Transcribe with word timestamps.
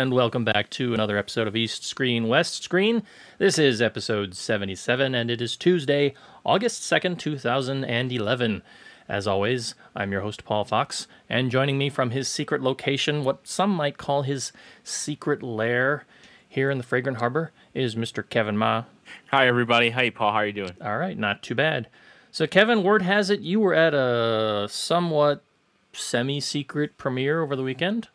And 0.00 0.14
welcome 0.14 0.46
back 0.46 0.70
to 0.70 0.94
another 0.94 1.18
episode 1.18 1.46
of 1.46 1.54
East 1.54 1.84
Screen, 1.84 2.26
West 2.26 2.62
Screen. 2.64 3.02
This 3.36 3.58
is 3.58 3.82
episode 3.82 4.34
77, 4.34 5.14
and 5.14 5.30
it 5.30 5.42
is 5.42 5.58
Tuesday, 5.58 6.14
August 6.42 6.90
2nd, 6.90 7.18
2011. 7.18 8.62
As 9.10 9.26
always, 9.26 9.74
I'm 9.94 10.10
your 10.10 10.22
host, 10.22 10.42
Paul 10.42 10.64
Fox, 10.64 11.06
and 11.28 11.50
joining 11.50 11.76
me 11.76 11.90
from 11.90 12.12
his 12.12 12.28
secret 12.28 12.62
location, 12.62 13.24
what 13.24 13.46
some 13.46 13.68
might 13.68 13.98
call 13.98 14.22
his 14.22 14.52
secret 14.82 15.42
lair 15.42 16.06
here 16.48 16.70
in 16.70 16.78
the 16.78 16.84
Fragrant 16.84 17.18
Harbor, 17.18 17.52
is 17.74 17.94
Mr. 17.94 18.26
Kevin 18.26 18.56
Ma. 18.56 18.84
Hi 19.32 19.46
everybody. 19.46 19.90
Hi 19.90 20.08
Paul. 20.08 20.32
How 20.32 20.38
are 20.38 20.46
you 20.46 20.54
doing? 20.54 20.76
All 20.80 20.96
right, 20.96 21.18
not 21.18 21.42
too 21.42 21.54
bad. 21.54 21.88
So, 22.30 22.46
Kevin, 22.46 22.82
word 22.82 23.02
has 23.02 23.28
it 23.28 23.40
you 23.40 23.60
were 23.60 23.74
at 23.74 23.92
a 23.92 24.66
somewhat 24.70 25.44
semi 25.92 26.40
secret 26.40 26.96
premiere 26.96 27.42
over 27.42 27.54
the 27.54 27.62
weekend? 27.62 28.08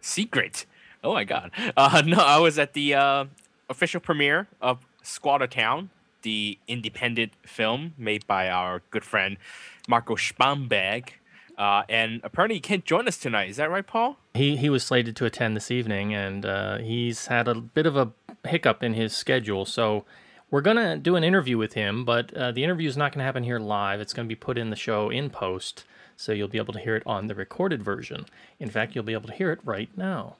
Secret. 0.00 0.66
Oh 1.02 1.14
my 1.14 1.24
god. 1.24 1.50
Uh, 1.76 2.02
no, 2.06 2.18
I 2.18 2.38
was 2.38 2.58
at 2.58 2.72
the 2.72 2.94
uh, 2.94 3.24
official 3.68 4.00
premiere 4.00 4.48
of 4.60 4.86
Squatter 5.02 5.46
Town, 5.46 5.90
the 6.22 6.58
independent 6.66 7.32
film 7.44 7.94
made 7.96 8.26
by 8.26 8.48
our 8.48 8.82
good 8.90 9.04
friend 9.04 9.36
Marco 9.88 10.16
Sparmberg. 10.16 11.10
Uh, 11.56 11.82
and 11.88 12.20
apparently 12.22 12.54
he 12.54 12.60
can't 12.60 12.84
join 12.84 13.08
us 13.08 13.18
tonight. 13.18 13.50
Is 13.50 13.56
that 13.56 13.68
right, 13.68 13.86
Paul? 13.86 14.16
He 14.34 14.56
he 14.56 14.70
was 14.70 14.84
slated 14.84 15.16
to 15.16 15.24
attend 15.24 15.56
this 15.56 15.72
evening, 15.72 16.14
and 16.14 16.46
uh, 16.46 16.78
he's 16.78 17.26
had 17.26 17.48
a 17.48 17.54
bit 17.56 17.84
of 17.84 17.96
a 17.96 18.12
hiccup 18.46 18.84
in 18.84 18.94
his 18.94 19.16
schedule. 19.16 19.64
So 19.64 20.04
we're 20.52 20.60
gonna 20.60 20.96
do 20.96 21.16
an 21.16 21.24
interview 21.24 21.58
with 21.58 21.72
him, 21.72 22.04
but 22.04 22.32
uh, 22.34 22.52
the 22.52 22.62
interview 22.62 22.88
is 22.88 22.96
not 22.96 23.12
gonna 23.12 23.24
happen 23.24 23.42
here 23.42 23.58
live. 23.58 24.00
It's 24.00 24.12
gonna 24.12 24.28
be 24.28 24.36
put 24.36 24.56
in 24.56 24.70
the 24.70 24.76
show 24.76 25.10
in 25.10 25.30
post, 25.30 25.84
so 26.16 26.30
you'll 26.30 26.46
be 26.46 26.58
able 26.58 26.74
to 26.74 26.80
hear 26.80 26.94
it 26.94 27.02
on 27.04 27.26
the 27.26 27.34
recorded 27.34 27.82
version. 27.82 28.26
In 28.60 28.70
fact, 28.70 28.94
you'll 28.94 29.02
be 29.02 29.12
able 29.12 29.28
to 29.28 29.34
hear 29.34 29.50
it 29.50 29.58
right 29.64 29.90
now. 29.96 30.36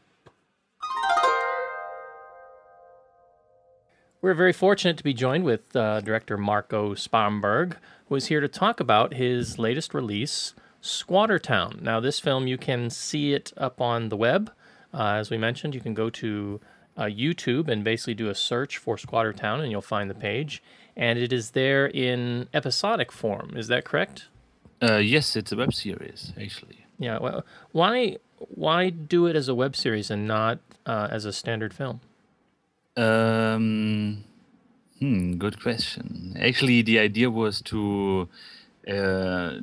We're 4.21 4.35
very 4.35 4.53
fortunate 4.53 4.97
to 4.99 5.05
be 5.05 5.15
joined 5.15 5.45
with 5.45 5.75
uh, 5.77 6.01
director 6.01 6.37
Marco 6.37 6.95
Sparmberg, 6.95 7.77
who 8.09 8.17
is 8.17 8.27
here 8.27 8.41
to 8.41 8.49
talk 8.49 8.81
about 8.81 9.15
his 9.15 9.59
latest 9.59 9.95
release, 9.95 10.55
Squatter 10.81 11.39
Town. 11.39 11.79
Now, 11.83 12.01
this 12.01 12.19
film, 12.19 12.47
you 12.47 12.59
can 12.59 12.91
see 12.91 13.33
it 13.33 13.53
up 13.57 13.81
on 13.81 14.09
the 14.09 14.17
web. 14.17 14.51
Uh, 14.93 15.13
as 15.13 15.31
we 15.31 15.39
mentioned, 15.39 15.75
you 15.75 15.81
can 15.81 15.95
go 15.95 16.11
to 16.11 16.61
uh, 16.97 17.05
YouTube 17.05 17.69
and 17.69 17.85
basically 17.85 18.15
do 18.15 18.29
a 18.29 18.35
search 18.35 18.77
for 18.77 18.99
Squatter 18.99 19.33
Town, 19.33 19.61
and 19.61 19.71
you'll 19.71 19.81
find 19.81 20.11
the 20.11 20.15
page. 20.15 20.63
And 20.97 21.19
it 21.19 21.33
is 21.33 21.53
there 21.53 21.87
in 21.87 22.49
episodic 22.53 23.13
form. 23.13 23.57
Is 23.57 23.69
that 23.69 23.85
correct? 23.85 24.27
Uh, 24.83 24.97
yes, 24.97 25.37
it's 25.37 25.53
a 25.53 25.57
web 25.57 25.73
series 25.73 26.33
actually. 26.41 26.87
Yeah. 26.99 27.19
Well, 27.19 27.45
why 27.73 28.19
why 28.39 28.91
do 28.91 29.27
it 29.27 29.37
as 29.37 29.49
a 29.49 29.55
web 29.55 29.77
series 29.77 30.11
and 30.11 30.27
not 30.27 30.59
uh, 30.87 31.09
as 31.11 31.25
a 31.25 31.33
standard 31.33 31.75
film? 31.75 32.01
Um, 32.97 34.25
hmm, 34.99 35.35
good 35.35 35.63
question. 35.63 36.37
Actually, 36.41 36.83
the 36.83 36.99
idea 36.99 37.31
was 37.31 37.61
to 37.63 38.29
uh, 38.89 39.59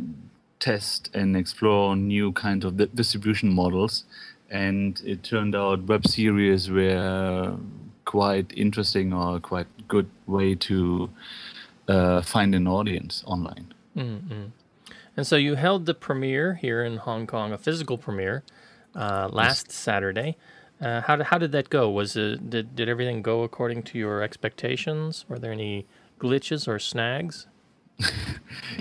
test 0.60 1.10
and 1.14 1.36
explore 1.36 1.96
new 1.96 2.32
kind 2.32 2.64
of 2.64 2.78
di- 2.78 2.90
distribution 2.94 3.54
models, 3.54 4.04
and 4.50 5.02
it 5.06 5.24
turned 5.24 5.56
out 5.56 5.84
web 5.84 6.08
series 6.08 6.70
were 6.70 7.58
quite 8.06 8.54
interesting 8.56 9.12
or 9.12 9.40
quite 9.40 9.68
good 9.88 10.10
way 10.28 10.56
to 10.56 11.10
uh, 11.88 12.22
find 12.22 12.56
an 12.56 12.68
audience 12.68 13.24
online. 13.26 13.74
Mm-hmm. 13.98 14.44
And 15.18 15.26
so 15.26 15.36
you 15.36 15.56
held 15.56 15.86
the 15.86 15.94
premiere 15.94 16.56
here 16.56 16.84
in 16.84 16.98
Hong 16.98 17.26
Kong, 17.28 17.52
a 17.52 17.58
physical 17.58 17.98
premiere, 17.98 18.44
uh, 18.96 19.30
last 19.32 19.72
Saturday. 19.72 20.36
Uh, 20.82 21.02
how, 21.02 21.16
did, 21.16 21.28
how 21.28 21.38
did 21.38 21.52
that 21.54 21.70
go? 21.70 21.90
Was 21.90 22.18
it 22.18 22.50
did, 22.50 22.76
did 22.76 22.90
everything 22.90 23.22
go 23.22 23.44
according 23.44 23.84
to 23.84 23.98
your 23.98 24.22
expectations? 24.22 25.26
Were 25.30 25.40
there 25.40 25.54
any 25.54 25.86
glitches 26.20 26.68
or 26.68 26.80
snags? 26.80 27.48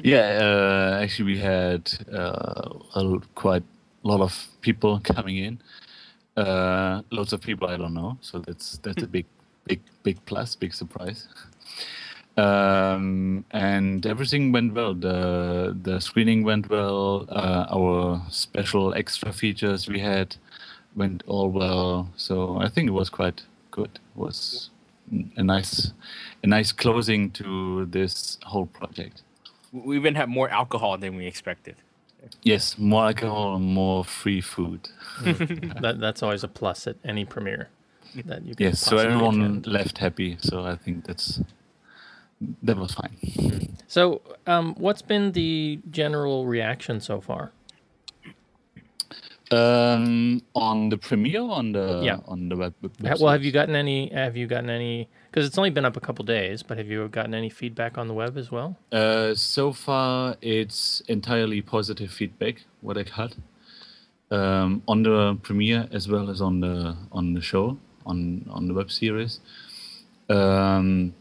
Yeah, 0.03 0.39
uh, 0.43 1.03
actually, 1.03 1.35
we 1.35 1.39
had 1.39 1.91
uh, 2.13 2.71
a 2.95 3.19
quite 3.35 3.63
a 4.05 4.09
lot 4.09 4.21
of 4.21 4.49
people 4.61 5.01
coming 5.05 5.39
in. 5.39 5.61
Uh, 6.37 7.03
lots 7.11 7.33
of 7.33 7.41
people 7.41 7.69
I 7.69 7.77
don't 7.77 7.95
know, 7.95 8.19
so 8.21 8.39
that's 8.39 8.79
that's 8.79 9.03
a 9.03 9.07
big, 9.17 9.27
big, 9.67 9.83
big 10.03 10.25
plus, 10.27 10.55
big 10.57 10.75
surprise. 10.75 11.29
Um, 12.37 13.45
and 13.53 14.05
everything 14.07 14.51
went 14.53 14.75
well. 14.75 14.95
The 14.95 15.77
the 15.81 16.01
screening 16.01 16.43
went 16.45 16.69
well. 16.69 17.27
Uh, 17.29 17.67
our 17.71 18.23
special 18.31 18.93
extra 18.95 19.33
features 19.33 19.89
we 19.89 20.01
had 20.01 20.37
went 20.97 21.23
all 21.27 21.51
well. 21.51 22.09
So 22.17 22.59
I 22.61 22.69
think 22.69 22.89
it 22.89 22.93
was 22.93 23.09
quite 23.09 23.43
good. 23.71 23.91
It 23.95 24.17
was 24.17 24.71
a 25.37 25.43
nice, 25.43 25.93
a 26.43 26.47
nice 26.47 26.73
closing 26.73 27.31
to 27.33 27.87
this 27.87 28.39
whole 28.45 28.67
project. 28.67 29.23
We 29.73 29.97
even 29.97 30.15
had 30.17 30.29
more 30.29 30.49
alcohol 30.49 30.99
than 30.99 31.17
we 31.17 31.27
expected. 31.27 31.77
Yes, 32.43 32.79
more 32.79 33.05
alcohol, 33.07 33.59
more 33.59 34.05
free 34.05 34.41
food. 34.41 34.89
That, 35.83 35.97
that's 36.01 36.23
always 36.23 36.43
a 36.43 36.49
plus 36.49 36.87
at 36.87 36.97
any 37.05 37.25
premiere. 37.25 37.69
That 38.25 38.45
you 38.47 38.55
can 38.55 38.67
Yes, 38.67 38.81
so 38.81 38.97
everyone 38.97 39.41
attend. 39.43 39.67
left 39.67 39.99
happy. 39.99 40.37
So 40.41 40.65
I 40.65 40.77
think 40.77 41.05
that's 41.07 41.41
that 42.63 42.77
was 42.77 42.95
fine. 42.95 43.77
So, 43.87 44.21
um, 44.47 44.75
what's 44.79 45.03
been 45.03 45.33
the 45.33 45.79
general 45.91 46.47
reaction 46.47 47.01
so 47.01 47.21
far? 47.21 47.53
Um, 49.51 50.41
on 50.55 50.89
the 50.89 50.97
premiere, 50.97 51.43
on 51.43 51.73
the 51.73 52.01
Yeah. 52.03 52.19
on 52.27 52.49
the 52.49 52.57
web. 52.57 52.75
Ha- 53.07 53.17
Well, 53.21 53.31
have 53.33 53.45
you 53.45 53.53
gotten 53.53 53.77
any? 53.77 54.09
Have 54.09 54.37
you 54.37 54.47
gotten 54.47 54.71
any? 54.71 55.09
Because 55.31 55.47
it's 55.47 55.59
only 55.59 55.71
been 55.71 55.85
up 55.85 55.97
a 55.97 56.01
couple 56.01 56.25
days, 56.25 56.63
but 56.63 56.79
have 56.79 56.89
you 56.89 57.07
gotten 57.09 57.35
any 57.35 57.51
feedback 57.51 57.99
on 57.99 58.09
the 58.09 58.15
web 58.15 58.37
as 58.39 58.51
well? 58.51 58.77
Uh, 58.91 59.35
so 59.35 59.73
far, 59.73 60.37
it's 60.41 61.01
entirely 61.09 61.61
positive 61.61 62.11
feedback. 62.11 62.65
What 62.81 62.97
I 62.97 63.03
got 63.05 63.35
um, 64.31 64.83
on 64.89 65.03
the 65.03 65.37
premiere 65.43 65.89
as 65.93 66.09
well 66.09 66.31
as 66.31 66.41
on 66.41 66.61
the 66.61 66.97
on 67.13 67.35
the 67.35 67.41
show 67.43 67.77
on 68.07 68.47
on 68.51 68.67
the 68.67 68.75
web 68.75 68.91
series. 68.91 69.41
Um, 70.31 71.15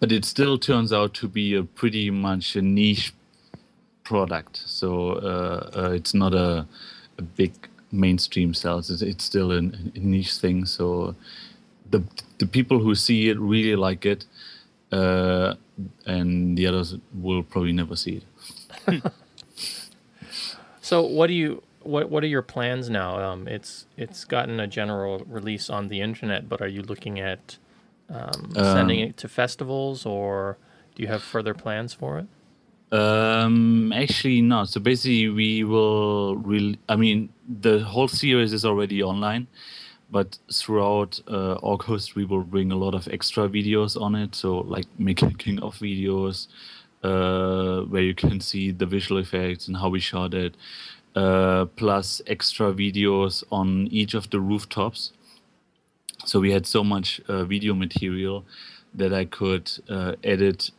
but 0.00 0.12
it 0.12 0.24
still 0.24 0.58
turns 0.58 0.92
out 0.92 1.14
to 1.14 1.28
be 1.28 1.54
a 1.54 1.62
pretty 1.62 2.10
much 2.10 2.56
a 2.56 2.62
niche 2.62 3.14
product. 4.04 4.62
So 4.66 5.12
uh, 5.12 5.70
uh, 5.76 5.90
it's 5.90 6.14
not 6.14 6.34
a, 6.34 6.66
a 7.18 7.22
big 7.22 7.52
mainstream 7.92 8.54
sales. 8.54 8.90
It's, 8.90 9.02
it's 9.02 9.24
still 9.24 9.52
a, 9.52 9.58
a 9.58 9.98
niche 9.98 10.34
thing. 10.34 10.64
So 10.66 11.14
the 11.90 12.02
the 12.38 12.46
people 12.46 12.78
who 12.80 12.94
see 12.94 13.28
it 13.28 13.38
really 13.38 13.76
like 13.76 14.04
it, 14.04 14.26
uh, 14.92 15.54
and 16.04 16.56
the 16.58 16.66
others 16.66 16.96
will 17.14 17.42
probably 17.42 17.72
never 17.72 17.96
see 17.96 18.22
it. 18.86 19.02
So, 20.86 21.02
what 21.02 21.26
do 21.26 21.32
you? 21.32 21.64
What 21.80 22.10
What 22.10 22.22
are 22.22 22.28
your 22.28 22.42
plans 22.42 22.88
now? 22.88 23.18
Um, 23.18 23.48
it's 23.48 23.86
it's 23.96 24.24
gotten 24.24 24.60
a 24.60 24.68
general 24.68 25.24
release 25.26 25.68
on 25.68 25.88
the 25.88 26.00
internet, 26.00 26.48
but 26.48 26.62
are 26.62 26.68
you 26.68 26.80
looking 26.80 27.18
at 27.18 27.58
um, 28.08 28.52
sending 28.54 29.00
it 29.00 29.16
to 29.18 29.28
festivals, 29.28 30.06
or 30.06 30.58
do 30.94 31.02
you 31.02 31.08
have 31.08 31.22
further 31.22 31.54
plans 31.54 31.92
for 31.92 32.18
it? 32.18 32.26
Um, 32.92 33.92
actually, 33.92 34.40
not. 34.42 34.68
So 34.68 34.80
basically, 34.80 35.28
we 35.28 35.64
will. 35.64 36.36
Re- 36.36 36.78
I 36.88 36.96
mean, 36.96 37.30
the 37.48 37.80
whole 37.80 38.08
series 38.08 38.52
is 38.52 38.64
already 38.64 39.02
online, 39.02 39.48
but 40.10 40.38
throughout 40.52 41.20
uh, 41.26 41.54
August, 41.62 42.14
we 42.14 42.24
will 42.24 42.42
bring 42.42 42.70
a 42.70 42.76
lot 42.76 42.94
of 42.94 43.08
extra 43.08 43.48
videos 43.48 44.00
on 44.00 44.14
it. 44.14 44.34
So, 44.34 44.58
like 44.58 44.86
making 44.98 45.58
of 45.62 45.74
videos, 45.76 46.46
uh, 47.02 47.82
where 47.82 48.02
you 48.02 48.14
can 48.14 48.40
see 48.40 48.70
the 48.70 48.86
visual 48.86 49.20
effects 49.20 49.66
and 49.66 49.76
how 49.76 49.88
we 49.88 50.00
shot 50.00 50.32
it, 50.32 50.56
uh, 51.16 51.64
plus 51.76 52.22
extra 52.26 52.72
videos 52.72 53.42
on 53.50 53.88
each 53.90 54.14
of 54.14 54.30
the 54.30 54.40
rooftops. 54.40 55.12
So 56.24 56.40
we 56.40 56.52
had 56.52 56.66
so 56.66 56.82
much 56.82 57.20
uh, 57.28 57.44
video 57.44 57.74
material 57.74 58.44
that 58.94 59.12
I 59.12 59.26
could 59.26 59.70
uh, 59.88 60.14
edit 60.24 60.70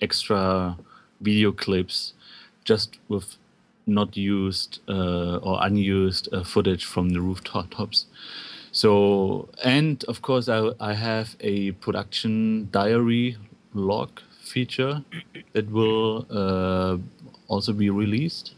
extra 0.00 0.76
video 1.20 1.52
clips 1.52 2.14
just 2.64 2.98
with 3.08 3.36
not 3.86 4.16
used 4.16 4.80
uh, 4.88 5.36
or 5.36 5.58
unused 5.62 6.28
uh, 6.32 6.44
footage 6.44 6.84
from 6.84 7.10
the 7.10 7.20
rooftops. 7.20 8.06
So, 8.72 9.48
and 9.64 10.04
of 10.04 10.22
course, 10.22 10.48
I, 10.48 10.70
I 10.78 10.94
have 10.94 11.36
a 11.40 11.72
production 11.72 12.68
diary 12.70 13.36
log 13.74 14.20
feature 14.42 15.04
that 15.52 15.70
will 15.70 16.26
uh, 16.30 16.98
also 17.48 17.72
be 17.72 17.90
released. 17.90 18.54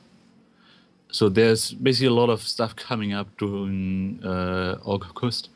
So 1.10 1.28
there's 1.28 1.72
basically 1.72 2.08
a 2.08 2.12
lot 2.12 2.30
of 2.30 2.42
stuff 2.42 2.74
coming 2.76 3.12
up 3.12 3.28
during 3.38 4.20
uh, 4.24 4.78
August. 4.84 5.50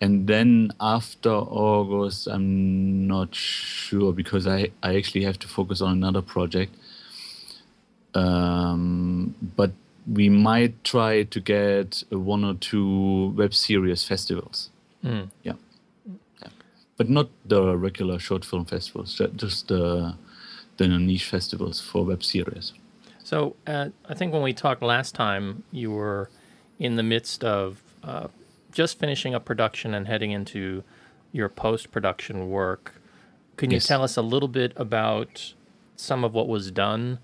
And 0.00 0.26
then 0.26 0.72
after 0.78 1.30
August, 1.30 2.26
I'm 2.26 3.06
not 3.06 3.34
sure 3.34 4.12
because 4.12 4.46
I, 4.46 4.68
I 4.82 4.96
actually 4.96 5.24
have 5.24 5.38
to 5.38 5.48
focus 5.48 5.80
on 5.80 5.92
another 5.92 6.20
project. 6.20 6.74
Um, 8.14 9.34
but 9.56 9.72
we 10.10 10.28
might 10.28 10.84
try 10.84 11.24
to 11.24 11.40
get 11.40 12.02
one 12.10 12.44
or 12.44 12.54
two 12.54 13.34
web 13.36 13.54
series 13.54 14.04
festivals. 14.04 14.70
Mm. 15.04 15.30
Yeah. 15.42 15.54
yeah. 16.42 16.48
But 16.96 17.08
not 17.08 17.30
the 17.44 17.76
regular 17.76 18.18
short 18.18 18.44
film 18.44 18.66
festivals, 18.66 19.20
just 19.36 19.68
the, 19.68 20.14
the 20.76 20.88
niche 20.88 21.24
festivals 21.24 21.80
for 21.80 22.04
web 22.04 22.22
series. 22.22 22.72
So 23.24 23.56
uh, 23.66 23.88
I 24.08 24.14
think 24.14 24.32
when 24.32 24.42
we 24.42 24.52
talked 24.52 24.82
last 24.82 25.14
time, 25.14 25.64
you 25.72 25.90
were 25.90 26.30
in 26.78 26.96
the 26.96 27.02
midst 27.02 27.42
of 27.42 27.82
uh, 28.04 28.28
just 28.76 28.98
finishing 28.98 29.34
up 29.34 29.46
production 29.46 29.94
and 29.94 30.06
heading 30.06 30.32
into 30.32 30.84
your 31.32 31.48
post 31.48 31.90
production 31.90 32.50
work. 32.50 33.00
Can 33.56 33.70
you 33.70 33.80
tell 33.80 34.02
us 34.02 34.18
a 34.18 34.22
little 34.22 34.48
bit 34.48 34.74
about 34.76 35.54
some 35.96 36.24
of 36.24 36.34
what 36.34 36.46
was 36.46 36.70
done 36.70 37.18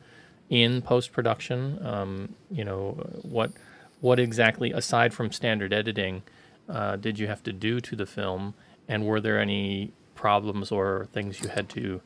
in 0.48 0.80
post 0.80 1.12
production? 1.12 1.78
Um, 1.86 2.34
you 2.50 2.64
know, 2.64 2.92
what 3.20 3.52
what 4.00 4.18
exactly, 4.18 4.72
aside 4.72 5.12
from 5.12 5.30
standard 5.30 5.74
editing, 5.74 6.22
uh, 6.70 6.96
did 6.96 7.18
you 7.18 7.26
have 7.26 7.42
to 7.42 7.52
do 7.52 7.80
to 7.80 7.94
the 7.94 8.06
film, 8.06 8.54
and 8.88 9.04
were 9.04 9.20
there 9.20 9.38
any 9.38 9.92
problems 10.14 10.72
or 10.72 11.06
things 11.12 11.42
you 11.42 11.50
had 11.50 11.68
to 11.68 12.00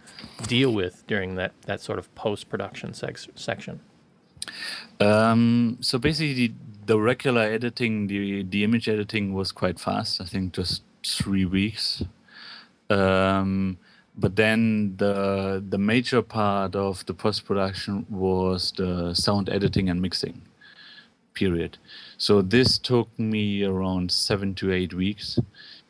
deal 0.48 0.74
with 0.74 1.06
during 1.06 1.36
that, 1.36 1.52
that 1.62 1.80
sort 1.80 2.00
of 2.00 2.12
post 2.16 2.48
production 2.48 2.92
sex- 2.94 3.28
section? 3.36 3.78
Um, 5.00 5.78
so 5.80 5.98
basically, 5.98 6.54
the, 6.86 6.98
regular 6.98 7.42
editing, 7.42 8.06
the 8.06 8.42
the 8.42 8.64
image 8.64 8.88
editing 8.88 9.34
was 9.34 9.52
quite 9.52 9.78
fast. 9.78 10.20
I 10.20 10.24
think 10.24 10.54
just 10.54 10.82
three 11.04 11.44
weeks. 11.44 12.04
Um, 12.90 13.78
but 14.16 14.36
then 14.36 14.96
the 14.96 15.62
the 15.68 15.78
major 15.78 16.22
part 16.22 16.74
of 16.74 17.04
the 17.06 17.14
post 17.14 17.44
production 17.44 18.06
was 18.08 18.72
the 18.76 19.14
sound 19.14 19.48
editing 19.48 19.90
and 19.90 20.00
mixing. 20.00 20.42
Period. 21.34 21.76
So 22.16 22.40
this 22.40 22.78
took 22.78 23.08
me 23.18 23.62
around 23.62 24.10
seven 24.10 24.54
to 24.54 24.72
eight 24.72 24.94
weeks, 24.94 25.38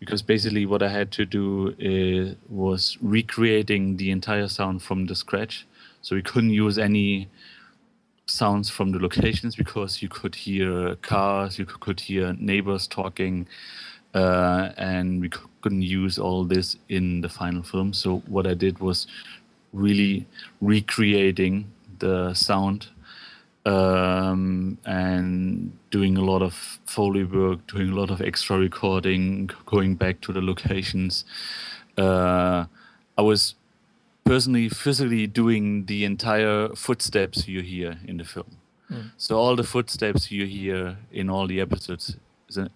because 0.01 0.21
basically 0.21 0.67
what 0.67 0.83
I 0.83 0.89
had 0.89 1.13
to 1.13 1.25
do 1.25 1.75
is, 1.79 2.35
was 2.49 2.99
recreating 3.01 3.97
the 3.97 4.11
entire 4.11 4.49
sound 4.49 4.83
from 4.83 5.07
the 5.07 5.15
scratch. 5.15 5.65
So 6.03 6.17
we 6.17 6.23
couldn't 6.23 6.51
use 6.51 6.79
any 6.79 7.29
sounds 8.27 8.69
from 8.69 8.91
the 8.91 8.99
locations 8.99 9.55
because 9.55 10.03
you 10.03 10.09
could 10.09 10.35
hear 10.35 10.97
cars, 10.97 11.59
you 11.59 11.65
could, 11.65 12.01
hear 12.01 12.35
neighbors 12.39 12.87
talking, 12.87 13.47
uh, 14.15 14.71
and 14.77 15.21
we 15.21 15.31
couldn't 15.63 15.83
use 15.83 16.19
all 16.19 16.45
this 16.45 16.77
in 16.89 17.21
the 17.21 17.29
final 17.29 17.63
film. 17.63 17.93
So 17.93 18.19
what 18.27 18.47
I 18.47 18.55
did 18.55 18.81
was 18.81 19.07
really 19.73 20.27
recreating 20.61 21.71
the 21.99 22.35
sound 22.35 22.89
um, 23.65 24.79
and 24.85 25.73
doing 25.91 26.17
a 26.17 26.23
lot 26.23 26.43
of 26.43 26.79
foley 26.87 27.25
work, 27.25 27.67
doing 27.69 27.91
a 27.91 27.95
lot 27.95 28.11
of 28.11 28.21
extra 28.21 28.59
recording, 28.59 29.51
going 29.67 29.95
back 29.95 30.21
to 30.23 30.33
the 30.33 30.41
locations. 30.41 31.25
Uh, 31.97 32.65
I 33.17 33.23
was 33.23 33.55
personally 34.27 34.69
physically 34.69 35.27
doing 35.27 35.87
the 35.87 36.05
entire 36.05 36.69
footsteps 36.75 37.47
you 37.49 37.63
hear 37.63 37.99
in 38.07 38.17
the 38.19 38.25
film. 38.25 38.59
So 39.17 39.37
all 39.37 39.57
the 39.57 39.65
footsteps 39.65 40.31
you 40.31 40.47
hear 40.47 40.97
in 41.11 41.29
all 41.29 41.47
the 41.49 41.61
episodes 41.61 42.17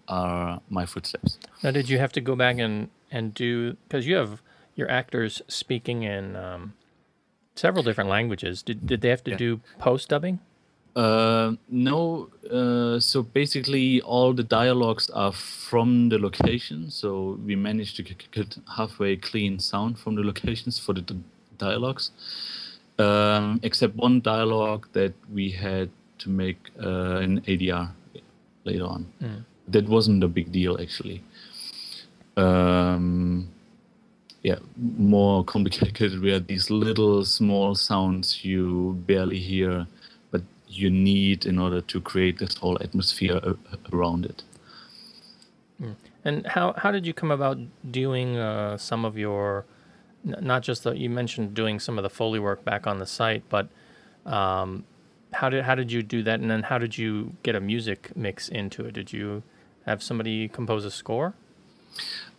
are 0.07 0.59
my 0.69 0.85
footsteps. 0.85 1.37
Now, 1.63 1.71
did 1.71 1.87
you 1.89 1.99
have 1.99 2.11
to 2.13 2.21
go 2.21 2.35
back 2.35 2.57
and 2.59 2.89
and 3.11 3.33
do 3.33 3.77
because 3.87 4.05
you 4.07 4.15
have 4.17 4.41
your 4.75 4.89
actors 4.91 5.41
speaking 5.47 6.03
in 6.03 6.35
um, 6.35 6.73
several 7.55 7.83
different 7.83 8.09
languages? 8.09 8.63
Did 8.63 8.85
did 8.87 8.99
they 9.01 9.09
have 9.09 9.23
to 9.23 9.31
Yeah. 9.31 9.37
do 9.37 9.59
post 9.79 10.09
dubbing? 10.09 10.39
Uh, 10.93 11.55
no, 11.69 12.29
uh, 12.51 12.99
so 12.99 13.23
basically 13.23 14.01
all 14.01 14.33
the 14.33 14.43
dialogues 14.43 15.09
are 15.11 15.31
from 15.31 16.09
the 16.09 16.19
location. 16.19 16.91
So 16.91 17.39
we 17.45 17.55
managed 17.55 17.95
to 17.95 18.03
get 18.03 18.57
halfway 18.75 19.15
clean 19.15 19.59
sound 19.59 19.97
from 19.97 20.15
the 20.15 20.23
locations 20.23 20.77
for 20.85 20.93
the 20.93 21.01
dialogues, 21.67 22.11
um, 22.99 23.59
except 23.63 23.95
one 23.95 24.21
dialogue 24.21 24.83
that 24.93 25.13
we 25.37 25.45
had 25.51 25.89
to 26.19 26.29
make 26.29 26.61
uh, 26.87 27.25
in 27.25 27.41
ADR 27.51 27.85
later 28.65 28.85
on. 28.85 29.01
That 29.67 29.85
wasn't 29.87 30.23
a 30.23 30.27
big 30.27 30.51
deal 30.51 30.73
actually. 30.85 31.19
Um, 32.37 33.49
yeah, 34.43 34.59
more 34.77 35.43
complicated. 35.55 36.21
We 36.21 36.31
had 36.31 36.47
these 36.47 36.69
little 36.69 37.25
small 37.25 37.75
sounds 37.75 38.43
you 38.43 38.97
barely 39.07 39.39
hear, 39.39 39.87
but 40.31 40.43
you 40.67 40.89
need 40.89 41.45
in 41.45 41.57
order 41.59 41.81
to 41.81 42.01
create 42.01 42.39
this 42.39 42.55
whole 42.61 42.77
atmosphere 42.81 43.39
around 43.93 44.25
it. 44.25 44.43
And 46.23 46.45
how 46.45 46.73
how 46.77 46.91
did 46.91 47.05
you 47.07 47.13
come 47.13 47.31
about 47.31 47.57
doing 47.89 48.37
uh, 48.37 48.77
some 48.77 49.05
of 49.05 49.17
your 49.17 49.65
not 50.23 50.63
just 50.63 50.83
that 50.83 50.97
you 50.97 51.09
mentioned 51.09 51.53
doing 51.53 51.79
some 51.79 51.97
of 51.97 52.03
the 52.03 52.09
foley 52.09 52.39
work 52.39 52.63
back 52.63 52.87
on 52.87 52.99
the 52.99 53.05
site, 53.05 53.43
but 53.49 53.69
um, 54.25 54.83
how 55.33 55.49
did 55.49 55.63
how 55.63 55.75
did 55.75 55.91
you 55.91 56.03
do 56.03 56.23
that? 56.23 56.39
And 56.39 56.49
then 56.49 56.63
how 56.63 56.77
did 56.77 56.97
you 56.97 57.33
get 57.43 57.55
a 57.55 57.59
music 57.59 58.11
mix 58.15 58.49
into 58.49 58.85
it? 58.85 58.93
Did 58.93 59.13
you 59.13 59.43
have 59.85 60.03
somebody 60.03 60.47
compose 60.47 60.85
a 60.85 60.91
score? 60.91 61.33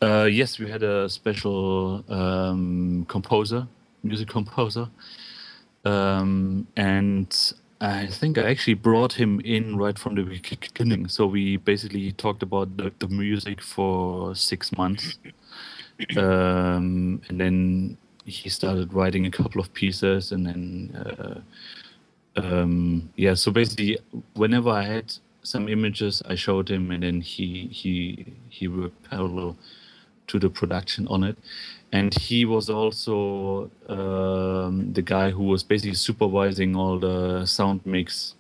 Uh, 0.01 0.25
yes, 0.25 0.59
we 0.59 0.71
had 0.71 0.83
a 0.83 1.09
special 1.09 2.05
um, 2.09 3.05
composer, 3.09 3.67
music 4.03 4.29
composer, 4.29 4.89
um, 5.85 6.67
and 6.77 7.53
I 7.81 8.07
think 8.07 8.39
I 8.39 8.43
actually 8.43 8.75
brought 8.75 9.15
him 9.15 9.41
in 9.41 9.77
right 9.77 9.99
from 9.99 10.15
the 10.15 10.23
beginning. 10.23 11.09
So 11.09 11.27
we 11.27 11.57
basically 11.57 12.13
talked 12.13 12.43
about 12.43 12.77
the, 12.77 12.93
the 12.99 13.09
music 13.09 13.61
for 13.61 14.35
six 14.35 14.71
months, 14.77 15.19
um, 16.17 17.23
and 17.29 17.41
then 17.41 17.97
he 18.25 18.49
started 18.49 18.93
writing 18.93 19.27
a 19.27 19.31
couple 19.31 19.61
of 19.61 19.73
pieces, 19.75 20.33
and 20.33 20.47
then 20.47 20.97
uh, 20.97 21.41
um, 22.37 23.11
yeah. 23.17 23.35
So 23.35 23.51
basically, 23.51 23.99
whenever 24.35 24.71
I 24.71 24.83
had 24.83 25.13
some 25.43 25.69
images, 25.69 26.23
I 26.27 26.35
showed 26.35 26.71
him, 26.71 26.91
and 26.91 27.03
then 27.03 27.21
he 27.21 27.69
he 27.73 28.27
he 28.49 28.69
worked 28.69 29.11
parallel 29.11 29.57
to 30.29 30.39
the 30.39 30.51
production 30.51 31.07
on 31.09 31.25
it. 31.25 31.37
And 31.93 32.15
he 32.15 32.47
was 32.47 32.71
also 32.71 33.71
um, 33.89 34.93
the 34.95 35.03
guy 35.03 35.31
who 35.31 35.45
was 35.45 35.63
basically 35.63 35.95
supervising 35.95 36.75
all 36.75 36.99
the 36.99 37.45
sound 37.45 37.85
mix 37.85 38.35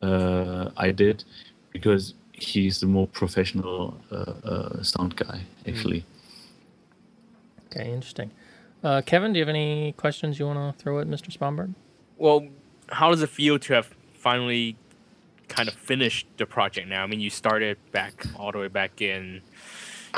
uh, 0.00 0.70
I 0.76 0.90
did 0.90 1.24
because 1.70 2.14
he's 2.32 2.80
the 2.80 2.86
more 2.86 3.06
professional 3.06 4.00
uh, 4.10 4.32
uh, 4.44 4.82
sound 4.82 5.16
guy, 5.16 5.42
actually. 5.66 6.04
Okay, 7.74 7.90
interesting. 7.92 8.30
Uh, 8.84 9.00
Kevin, 9.04 9.32
do 9.32 9.38
you 9.38 9.42
have 9.44 9.48
any 9.48 9.92
questions 9.96 10.38
you 10.38 10.46
want 10.46 10.76
to 10.76 10.82
throw 10.82 10.98
at 11.00 11.06
Mr. 11.06 11.30
Sparmberg? 11.36 11.74
Well, 12.18 12.48
how 12.88 13.10
does 13.10 13.22
it 13.22 13.30
feel 13.30 13.58
to 13.60 13.74
have 13.74 13.94
finally 14.14 14.76
kind 15.48 15.68
of 15.68 15.74
finished 15.74 16.26
the 16.36 16.46
project 16.46 16.88
now? 16.88 17.02
I 17.02 17.06
mean, 17.06 17.20
you 17.20 17.30
started 17.30 17.78
back 17.92 18.26
all 18.38 18.52
the 18.52 18.58
way 18.58 18.68
back 18.68 19.00
in, 19.00 19.40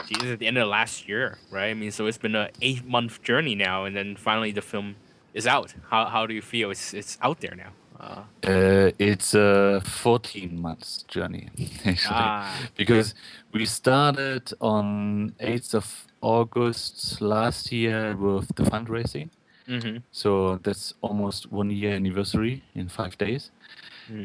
Jesus, 0.09 0.27
at 0.33 0.39
the 0.41 0.47
end 0.47 0.59
of 0.59 0.67
last 0.69 1.09
year, 1.09 1.39
right? 1.51 1.69
I 1.71 1.75
mean, 1.75 1.91
so 1.93 2.07
it's 2.07 2.19
been 2.19 2.35
an 2.35 2.49
eight 2.63 2.85
month 2.85 3.23
journey 3.23 3.55
now, 3.55 3.85
and 3.85 3.95
then 3.95 4.17
finally 4.17 4.51
the 4.51 4.63
film 4.63 4.97
is 5.35 5.47
out. 5.47 5.75
How 5.91 6.07
how 6.07 6.27
do 6.27 6.35
you 6.35 6.43
feel? 6.43 6.71
It's 6.73 6.93
it's 6.95 7.17
out 7.23 7.41
there 7.41 7.55
now. 7.55 7.71
Uh, 8.01 8.23
Uh, 8.43 8.91
it's 8.99 9.35
a 9.35 9.81
14 9.85 10.61
months 10.61 11.05
journey, 11.05 11.49
actually, 11.85 12.17
Ah. 12.17 12.69
because 12.77 13.15
we 13.53 13.65
started 13.67 14.53
on 14.61 15.33
8th 15.41 15.75
of 15.75 16.07
August 16.25 17.21
last 17.21 17.71
year 17.73 18.17
with 18.17 18.49
the 18.57 18.65
fundraising. 18.65 19.29
hmm 19.67 19.99
So 20.13 20.59
that's 20.65 20.95
almost 21.01 21.53
one 21.53 21.71
year 21.71 21.95
anniversary 21.95 22.63
in 22.75 22.89
five 22.89 23.17
days. 23.19 23.51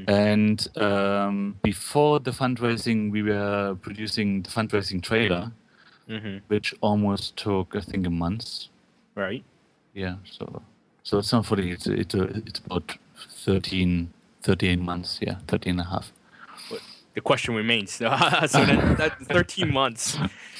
And 0.08 0.60
um, 0.78 1.56
before 1.64 2.20
the 2.20 2.32
fundraising, 2.32 3.12
we 3.12 3.22
were 3.24 3.76
producing 3.86 4.44
the 4.44 4.50
fundraising 4.50 5.02
trailer, 5.02 5.52
Mhm. 6.08 6.42
which 6.48 6.74
almost 6.82 7.38
took, 7.38 7.76
I 7.76 7.82
think, 7.82 8.08
a 8.08 8.10
month. 8.10 8.46
Right. 9.16 9.44
Yeah, 9.94 10.16
so 10.26 10.62
so 11.04 11.18
it's 11.20 11.32
not 11.34 11.46
40, 11.46 11.72
it's, 11.72 11.88
it's, 11.88 12.16
it's 12.16 12.60
about 12.66 12.98
13, 13.46 14.10
13 14.44 14.80
months, 14.82 15.20
yeah, 15.22 15.38
13 15.48 15.72
and 15.80 15.82
a 15.82 15.90
half. 15.90 16.12
The 17.16 17.22
question 17.22 17.56
remains. 17.56 17.92
so 17.94 18.08
then, 18.08 18.96
that 18.96 19.18
13 19.20 19.74
months, 19.74 20.18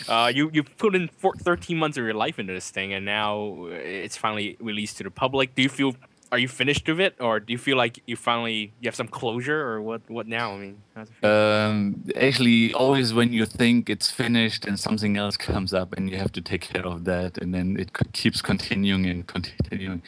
uh, 0.08 0.32
you 0.34 0.50
you 0.52 0.64
put 0.64 0.96
in 0.96 1.08
four, 1.08 1.34
13 1.36 1.78
months 1.78 1.98
of 1.98 2.04
your 2.04 2.14
life 2.14 2.40
into 2.40 2.54
this 2.54 2.70
thing, 2.72 2.94
and 2.94 3.06
now 3.06 3.68
it's 3.70 4.18
finally 4.18 4.58
released 4.60 4.98
to 4.98 5.04
the 5.04 5.12
public. 5.12 5.56
Do 5.56 5.62
you 5.62 5.70
feel? 5.70 5.96
Are 6.32 6.38
you 6.38 6.48
finished 6.48 6.88
with 6.88 7.00
it, 7.00 7.16
or 7.20 7.40
do 7.40 7.52
you 7.52 7.58
feel 7.58 7.76
like 7.76 8.04
you 8.06 8.16
finally 8.16 8.72
you 8.80 8.88
have 8.88 8.96
some 8.96 9.08
closure, 9.08 9.62
or 9.62 9.82
what? 9.82 10.02
What 10.10 10.28
now? 10.28 10.54
I 10.54 10.58
mean? 10.58 10.78
Um, 11.24 12.04
actually, 12.16 12.74
always 12.74 13.14
when 13.14 13.34
you 13.34 13.46
think 13.46 13.90
it's 13.90 14.12
finished 14.12 14.66
and 14.66 14.80
something 14.80 15.18
else 15.18 15.38
comes 15.38 15.74
up 15.74 15.94
and 15.96 16.10
you 16.10 16.18
have 16.18 16.32
to 16.34 16.42
take 16.42 16.62
care 16.62 16.86
of 16.86 17.06
that, 17.06 17.38
and 17.40 17.54
then 17.54 17.78
it 17.80 17.90
keeps 18.14 18.42
continuing 18.42 19.06
and 19.08 19.26
continuing. 19.26 20.04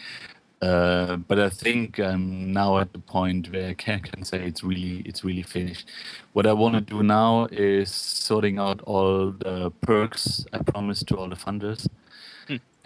Uh, 0.62 1.16
but 1.16 1.40
I 1.40 1.50
think 1.50 2.00
I'm 2.00 2.54
now 2.54 2.78
at 2.78 2.94
the 2.94 3.00
point 3.00 3.52
where 3.52 3.70
I 3.70 3.74
can, 3.74 4.00
can 4.00 4.24
say 4.24 4.46
it's 4.46 4.64
really 4.64 5.02
it's 5.06 5.24
really 5.24 5.42
finished. 5.42 5.88
What 6.34 6.46
I 6.46 6.54
want 6.54 6.76
to 6.76 6.82
do 6.82 7.02
now 7.02 7.48
is 7.52 7.90
sorting 7.90 8.60
out 8.60 8.80
all 8.82 9.32
the 9.32 9.72
perks 9.82 10.46
I 10.54 10.60
promised 10.60 11.08
to 11.08 11.18
all 11.18 11.30
the 11.30 11.36
funders, 11.36 11.88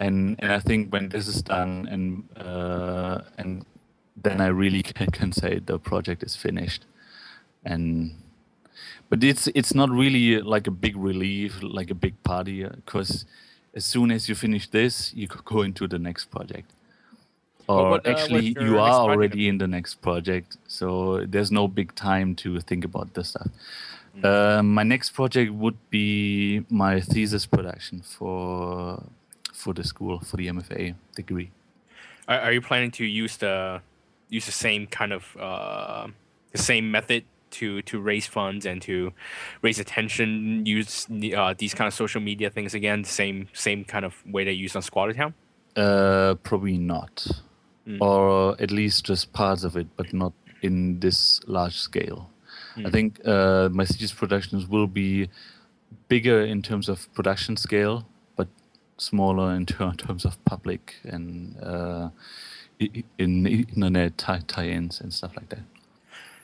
and 0.00 0.36
and 0.38 0.52
I 0.52 0.58
think 0.58 0.90
when 0.90 1.10
this 1.10 1.28
is 1.28 1.42
done 1.42 1.86
and 1.90 2.24
uh, 2.46 3.20
and 3.36 3.66
then 4.16 4.40
I 4.40 4.46
really 4.46 4.82
can, 4.94 5.10
can 5.10 5.32
say 5.32 5.58
the 5.58 5.78
project 5.78 6.22
is 6.22 6.34
finished, 6.34 6.86
and 7.62 8.14
but 9.10 9.22
it's 9.22 9.48
it's 9.48 9.74
not 9.74 9.90
really 9.90 10.40
like 10.40 10.66
a 10.66 10.70
big 10.70 10.96
relief, 10.96 11.62
like 11.62 11.90
a 11.90 11.94
big 11.94 12.22
party, 12.22 12.64
because 12.64 13.26
as 13.74 13.84
soon 13.84 14.10
as 14.10 14.30
you 14.30 14.34
finish 14.34 14.66
this, 14.68 15.12
you 15.14 15.26
go 15.44 15.60
into 15.60 15.86
the 15.86 15.98
next 15.98 16.30
project. 16.30 16.70
Or 17.68 17.90
what, 17.90 18.06
uh, 18.06 18.10
actually, 18.10 18.54
you 18.60 18.78
are 18.78 18.92
already 18.92 19.48
in 19.48 19.58
the 19.58 19.66
next 19.66 19.96
project, 19.96 20.56
so 20.68 21.24
there's 21.26 21.50
no 21.50 21.66
big 21.66 21.94
time 21.94 22.34
to 22.36 22.60
think 22.60 22.84
about 22.84 23.14
this 23.14 23.30
stuff. 23.30 23.48
Mm. 24.16 24.24
Uh, 24.24 24.62
my 24.62 24.82
next 24.82 25.10
project 25.10 25.52
would 25.52 25.76
be 25.90 26.64
my 26.70 27.00
thesis 27.00 27.44
production 27.46 28.02
for 28.02 29.02
for 29.52 29.74
the 29.74 29.84
school 29.84 30.20
for 30.20 30.36
the 30.36 30.46
MFA 30.46 30.94
degree. 31.14 31.50
Are, 32.28 32.40
are 32.40 32.52
you 32.52 32.60
planning 32.60 32.90
to 32.92 33.04
use 33.04 33.36
the 33.36 33.80
use 34.28 34.46
the 34.46 34.52
same 34.52 34.86
kind 34.86 35.12
of 35.12 35.36
uh, 35.38 36.06
the 36.52 36.58
same 36.58 36.90
method 36.90 37.24
to 37.50 37.82
to 37.82 38.00
raise 38.00 38.26
funds 38.26 38.64
and 38.64 38.80
to 38.82 39.12
raise 39.62 39.78
attention? 39.78 40.64
Use 40.64 41.06
uh, 41.36 41.54
these 41.58 41.74
kind 41.74 41.88
of 41.88 41.94
social 41.94 42.20
media 42.20 42.50
things 42.50 42.74
again? 42.74 43.04
Same 43.04 43.48
same 43.52 43.84
kind 43.84 44.04
of 44.04 44.14
way 44.26 44.44
they 44.44 44.52
use 44.52 44.76
on 44.76 44.82
Squatter 44.82 45.12
Town. 45.12 45.34
Uh, 45.76 46.34
probably 46.42 46.78
not, 46.78 47.26
or 48.00 48.60
at 48.60 48.70
least 48.70 49.04
just 49.06 49.32
parts 49.32 49.64
of 49.64 49.76
it, 49.76 49.86
but 49.96 50.12
not 50.12 50.32
in 50.62 51.00
this 51.00 51.40
large 51.46 51.76
scale. 51.76 52.30
I 52.84 52.90
think 52.90 53.20
uh, 53.24 53.70
my 53.72 53.86
thesis 53.86 54.12
productions 54.12 54.66
will 54.66 54.86
be 54.86 55.28
bigger 56.08 56.42
in 56.42 56.62
terms 56.62 56.88
of 56.88 57.12
production 57.14 57.56
scale, 57.56 58.06
but 58.36 58.48
smaller 58.98 59.54
in 59.54 59.66
ter- 59.66 59.92
terms 59.96 60.24
of 60.24 60.42
public 60.44 60.96
and 61.04 61.56
uh, 61.62 62.10
in 62.78 63.46
internet 63.46 64.18
tie- 64.18 64.42
tie-ins 64.46 65.00
and 65.00 65.12
stuff 65.12 65.34
like 65.36 65.48
that. 65.48 65.62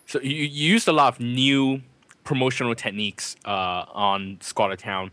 So 0.06 0.20
you, 0.20 0.36
you 0.36 0.72
used 0.72 0.88
a 0.88 0.92
lot 0.92 1.14
of 1.14 1.20
new 1.20 1.82
promotional 2.24 2.74
techniques 2.74 3.36
uh, 3.44 3.84
on 3.92 4.38
Squatter 4.40 4.76
Town. 4.76 5.10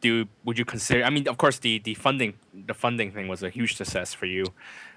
Do 0.00 0.26
would 0.44 0.58
you 0.58 0.64
consider? 0.64 1.04
I 1.04 1.10
mean, 1.10 1.28
of 1.28 1.36
course, 1.36 1.58
the 1.58 1.78
the 1.78 1.94
funding 1.94 2.34
the 2.54 2.74
funding 2.74 3.12
thing 3.12 3.28
was 3.28 3.42
a 3.42 3.50
huge 3.50 3.76
success 3.76 4.14
for 4.14 4.26
you. 4.26 4.46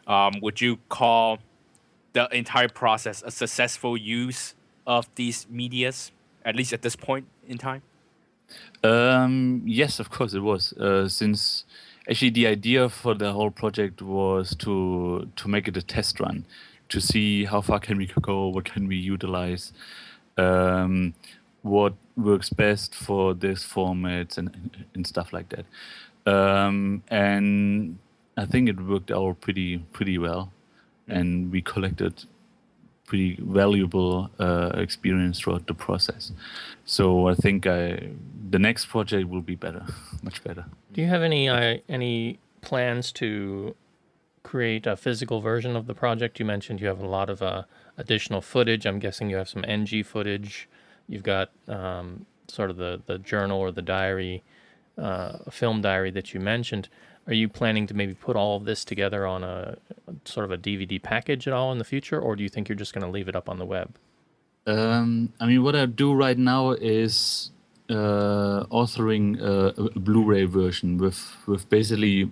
Um, 0.07 0.33
would 0.41 0.62
you 0.62 0.77
call 0.89 1.39
the 2.13 2.27
entire 2.36 2.69
process 2.69 3.24
a 3.25 3.31
successful 3.31 3.98
use 3.98 4.55
of 4.86 5.07
these 5.15 5.48
medias, 5.50 6.12
at 6.45 6.55
least 6.55 6.74
at 6.74 6.81
this 6.81 6.95
point 6.95 7.25
in 7.48 7.57
time? 7.57 7.81
Um, 8.83 9.62
yes, 9.65 10.00
of 10.00 10.10
course 10.10 10.33
it 10.33 10.41
was. 10.41 10.74
Uh, 10.74 11.07
since 11.07 11.65
actually 12.10 12.31
the 12.31 12.48
idea 12.48 12.89
for 12.89 13.13
the 13.13 13.31
whole 13.31 13.51
project 13.51 14.01
was 14.01 14.55
to 14.57 15.29
to 15.36 15.48
make 15.48 15.67
it 15.67 15.77
a 15.77 15.81
test 15.81 16.19
run, 16.19 16.45
to 16.89 17.00
see 17.00 17.45
how 17.45 17.62
far 17.62 17.79
can 17.79 17.98
we 17.98 18.07
go, 18.22 18.48
what 18.48 18.65
can 18.65 18.88
we 18.88 18.98
utilize, 18.98 19.74
um, 20.38 21.13
what 21.62 21.93
works 22.17 22.50
best 22.50 22.93
for 22.93 23.33
this 23.33 23.63
format 23.63 24.38
and 24.38 24.86
and 24.93 25.07
stuff 25.07 25.33
like 25.33 25.50
that. 25.50 25.65
Um, 26.25 27.03
and 27.10 27.98
I 28.36 28.46
think 28.46 28.70
it 28.70 28.80
worked 28.82 29.12
out 29.12 29.42
pretty 29.42 29.78
pretty 29.78 30.18
well, 30.18 30.52
and 31.08 31.52
we 31.52 31.62
collected 31.62 32.25
pretty 33.06 33.38
valuable 33.42 34.30
uh, 34.40 34.72
experience 34.75 35.40
throughout 35.40 35.68
the 35.68 35.74
process. 35.74 36.32
So 36.86 37.28
I 37.28 37.36
think 37.36 37.68
I, 37.68 38.10
the 38.50 38.60
next 38.60 38.86
project 38.86 39.30
will 39.30 39.42
be 39.42 39.56
better, 39.56 39.86
much 40.24 40.44
better. 40.44 40.66
Do 40.92 41.02
you 41.02 41.08
have 41.08 41.22
any 41.22 41.50
uh, 41.50 41.78
any 41.88 42.40
plans 42.62 43.12
to 43.13 43.75
create 44.42 44.88
a 44.88 44.96
physical 44.96 45.42
version 45.42 45.75
of 45.75 45.88
the 45.88 45.94
project? 45.94 46.40
You 46.40 46.46
mentioned 46.46 46.82
you 46.82 46.88
have 46.88 47.02
a 47.02 47.08
lot 47.08 47.30
of 47.30 47.42
uh, 47.42 47.63
additional 47.98 48.42
footage. 48.42 48.86
I'm 48.86 49.00
guessing 49.00 49.30
you 49.30 49.38
have 49.38 49.50
some 49.50 49.63
NG 49.66 50.04
footage. 50.04 50.70
You've 51.08 51.24
got 51.24 51.52
um, 51.68 52.25
sort 52.48 52.70
of 52.70 52.78
the 52.78 53.02
the 53.06 53.18
journal 53.18 53.60
or 53.60 53.72
the 53.72 53.82
diary, 53.82 54.44
uh, 54.98 55.40
film 55.52 55.82
diary 55.82 56.12
that 56.12 56.34
you 56.34 56.40
mentioned. 56.40 56.90
Are 57.27 57.34
you 57.34 57.48
planning 57.48 57.88
to 57.88 57.94
maybe 57.94 58.13
put 58.13 58.36
all 58.36 58.58
of 58.58 58.65
this 58.65 58.84
together 58.84 59.25
on 59.25 59.44
a 59.44 59.77
sort 60.25 60.44
of 60.46 60.51
a 60.51 60.58
DVD 60.58 61.01
package 61.01 61.48
at 61.48 61.53
all 61.53 61.72
in 61.72 61.77
the 61.77 61.86
future, 61.86 62.20
or 62.20 62.36
do 62.36 62.44
you 62.44 62.50
think 62.50 62.68
you're 62.68 62.75
just 62.75 62.94
going 62.94 63.06
to 63.06 63.10
leave 63.10 63.27
it 63.27 63.36
up 63.36 63.48
on 63.48 63.60
the 63.60 63.65
web? 63.65 63.96
Um, 64.65 65.34
I 65.39 65.46
mean, 65.46 65.63
what 65.63 65.75
I 65.75 65.86
do 65.86 66.13
right 66.13 66.38
now 66.38 66.72
is 66.72 67.51
uh, 67.89 68.65
authoring 68.72 69.42
a, 69.42 69.82
a 69.82 70.00
Blu-ray 70.00 70.46
version 70.46 70.98
with 70.98 71.36
with 71.46 71.70
basically 71.70 72.32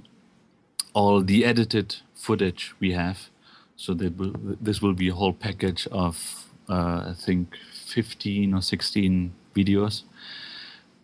all 0.93 1.21
the 1.21 1.45
edited 1.45 1.97
footage 2.15 2.73
we 2.79 2.93
have. 2.93 3.29
So 3.75 3.93
that 3.95 4.17
will, 4.17 4.33
this 4.61 4.81
will 4.81 4.93
be 4.93 5.09
a 5.09 5.13
whole 5.13 5.33
package 5.33 5.87
of 5.91 6.45
uh, 6.69 7.09
I 7.09 7.13
think 7.17 7.55
15 7.85 8.53
or 8.53 8.61
16 8.61 9.33
videos. 9.55 10.03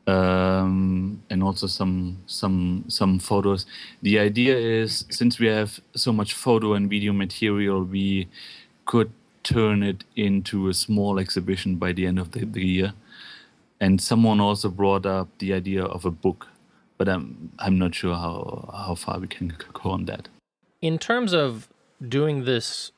Um, 0.08 1.22
and 1.30 1.44
also 1.44 1.68
some 1.68 2.18
some 2.28 2.86
some 2.88 3.20
photos. 3.20 3.66
The 4.02 4.20
idea 4.20 4.58
is 4.58 5.06
since 5.10 5.40
we 5.40 5.48
have 5.48 5.80
so 5.96 6.12
much 6.14 6.34
photo 6.34 6.74
and 6.74 6.90
video 6.90 7.14
material, 7.14 7.84
we 7.84 8.28
could 8.86 9.12
turn 9.44 9.84
it 9.84 10.04
into 10.16 10.68
a 10.70 10.74
small 10.74 11.20
exhibition 11.20 11.76
by 11.76 11.94
the 11.94 12.06
end 12.06 12.20
of 12.20 12.32
the, 12.32 12.46
the 12.46 12.66
year. 12.66 12.94
And 13.80 14.02
someone 14.02 14.40
also 14.42 14.70
brought 14.70 15.06
up 15.06 15.28
the 15.40 15.54
idea 15.54 15.84
of 15.84 16.06
a 16.06 16.12
book, 16.12 16.48
but 16.98 17.08
I'm 17.08 17.52
I'm 17.60 17.78
not 17.78 17.94
sure 17.96 18.16
how 18.16 18.70
how 18.88 18.96
far 18.96 19.20
we 19.20 19.28
can 19.28 19.54
go 19.74 19.92
on 19.92 20.06
that. 20.06 20.30
in 20.82 20.98
terms 21.00 21.34
of 21.34 21.68
doing 22.08 22.46
this, 22.46 22.92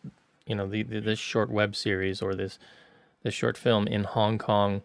you 0.46 0.56
know, 0.56 0.68
the, 0.68 0.84
the 0.84 1.00
this 1.00 1.20
short 1.20 1.50
web 1.50 1.76
series 1.76 2.22
or 2.22 2.36
this 2.36 2.60
this 3.24 3.34
short 3.34 3.58
film 3.58 3.88
in 3.88 4.04
Hong 4.04 4.38
Kong, 4.38 4.82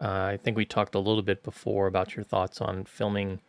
uh, 0.00 0.30
I 0.32 0.38
think 0.38 0.56
we 0.56 0.64
talked 0.64 0.94
a 0.94 0.98
little 0.98 1.22
bit 1.22 1.42
before 1.42 1.86
about 1.86 2.16
your 2.16 2.24
thoughts 2.24 2.60
on 2.60 2.84
filming 2.84 3.40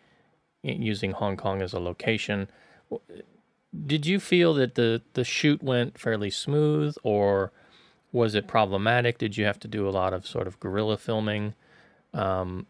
using 0.64 1.12
Hong 1.12 1.38
Kong 1.38 1.62
as 1.62 1.74
a 1.74 1.80
location. 1.80 2.50
Did 3.86 4.06
you 4.06 4.20
feel 4.20 4.54
that 4.56 4.76
the 4.76 5.02
the 5.14 5.24
shoot 5.24 5.64
went 5.64 5.98
fairly 5.98 6.30
smooth, 6.30 6.96
or 7.04 7.52
was 8.12 8.36
it 8.36 8.48
problematic? 8.48 9.18
Did 9.18 9.38
you 9.38 9.46
have 9.46 9.60
to 9.62 9.68
do 9.68 9.88
a 9.88 9.92
lot 9.92 10.14
of 10.14 10.28
sort 10.28 10.48
of 10.48 10.60
guerrilla 10.60 10.98
filming? 10.98 11.54
Um, 12.14 12.68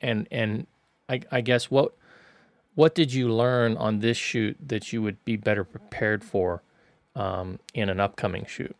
and 0.00 0.28
and 0.30 0.66
I, 1.08 1.22
I 1.32 1.40
guess 1.40 1.70
what 1.70 1.94
what 2.74 2.94
did 2.94 3.12
you 3.12 3.32
learn 3.32 3.76
on 3.76 3.98
this 3.98 4.16
shoot 4.16 4.56
that 4.64 4.92
you 4.92 5.02
would 5.02 5.22
be 5.24 5.36
better 5.36 5.64
prepared 5.64 6.22
for 6.22 6.62
um, 7.16 7.58
in 7.74 7.88
an 7.88 7.98
upcoming 7.98 8.46
shoot? 8.46 8.76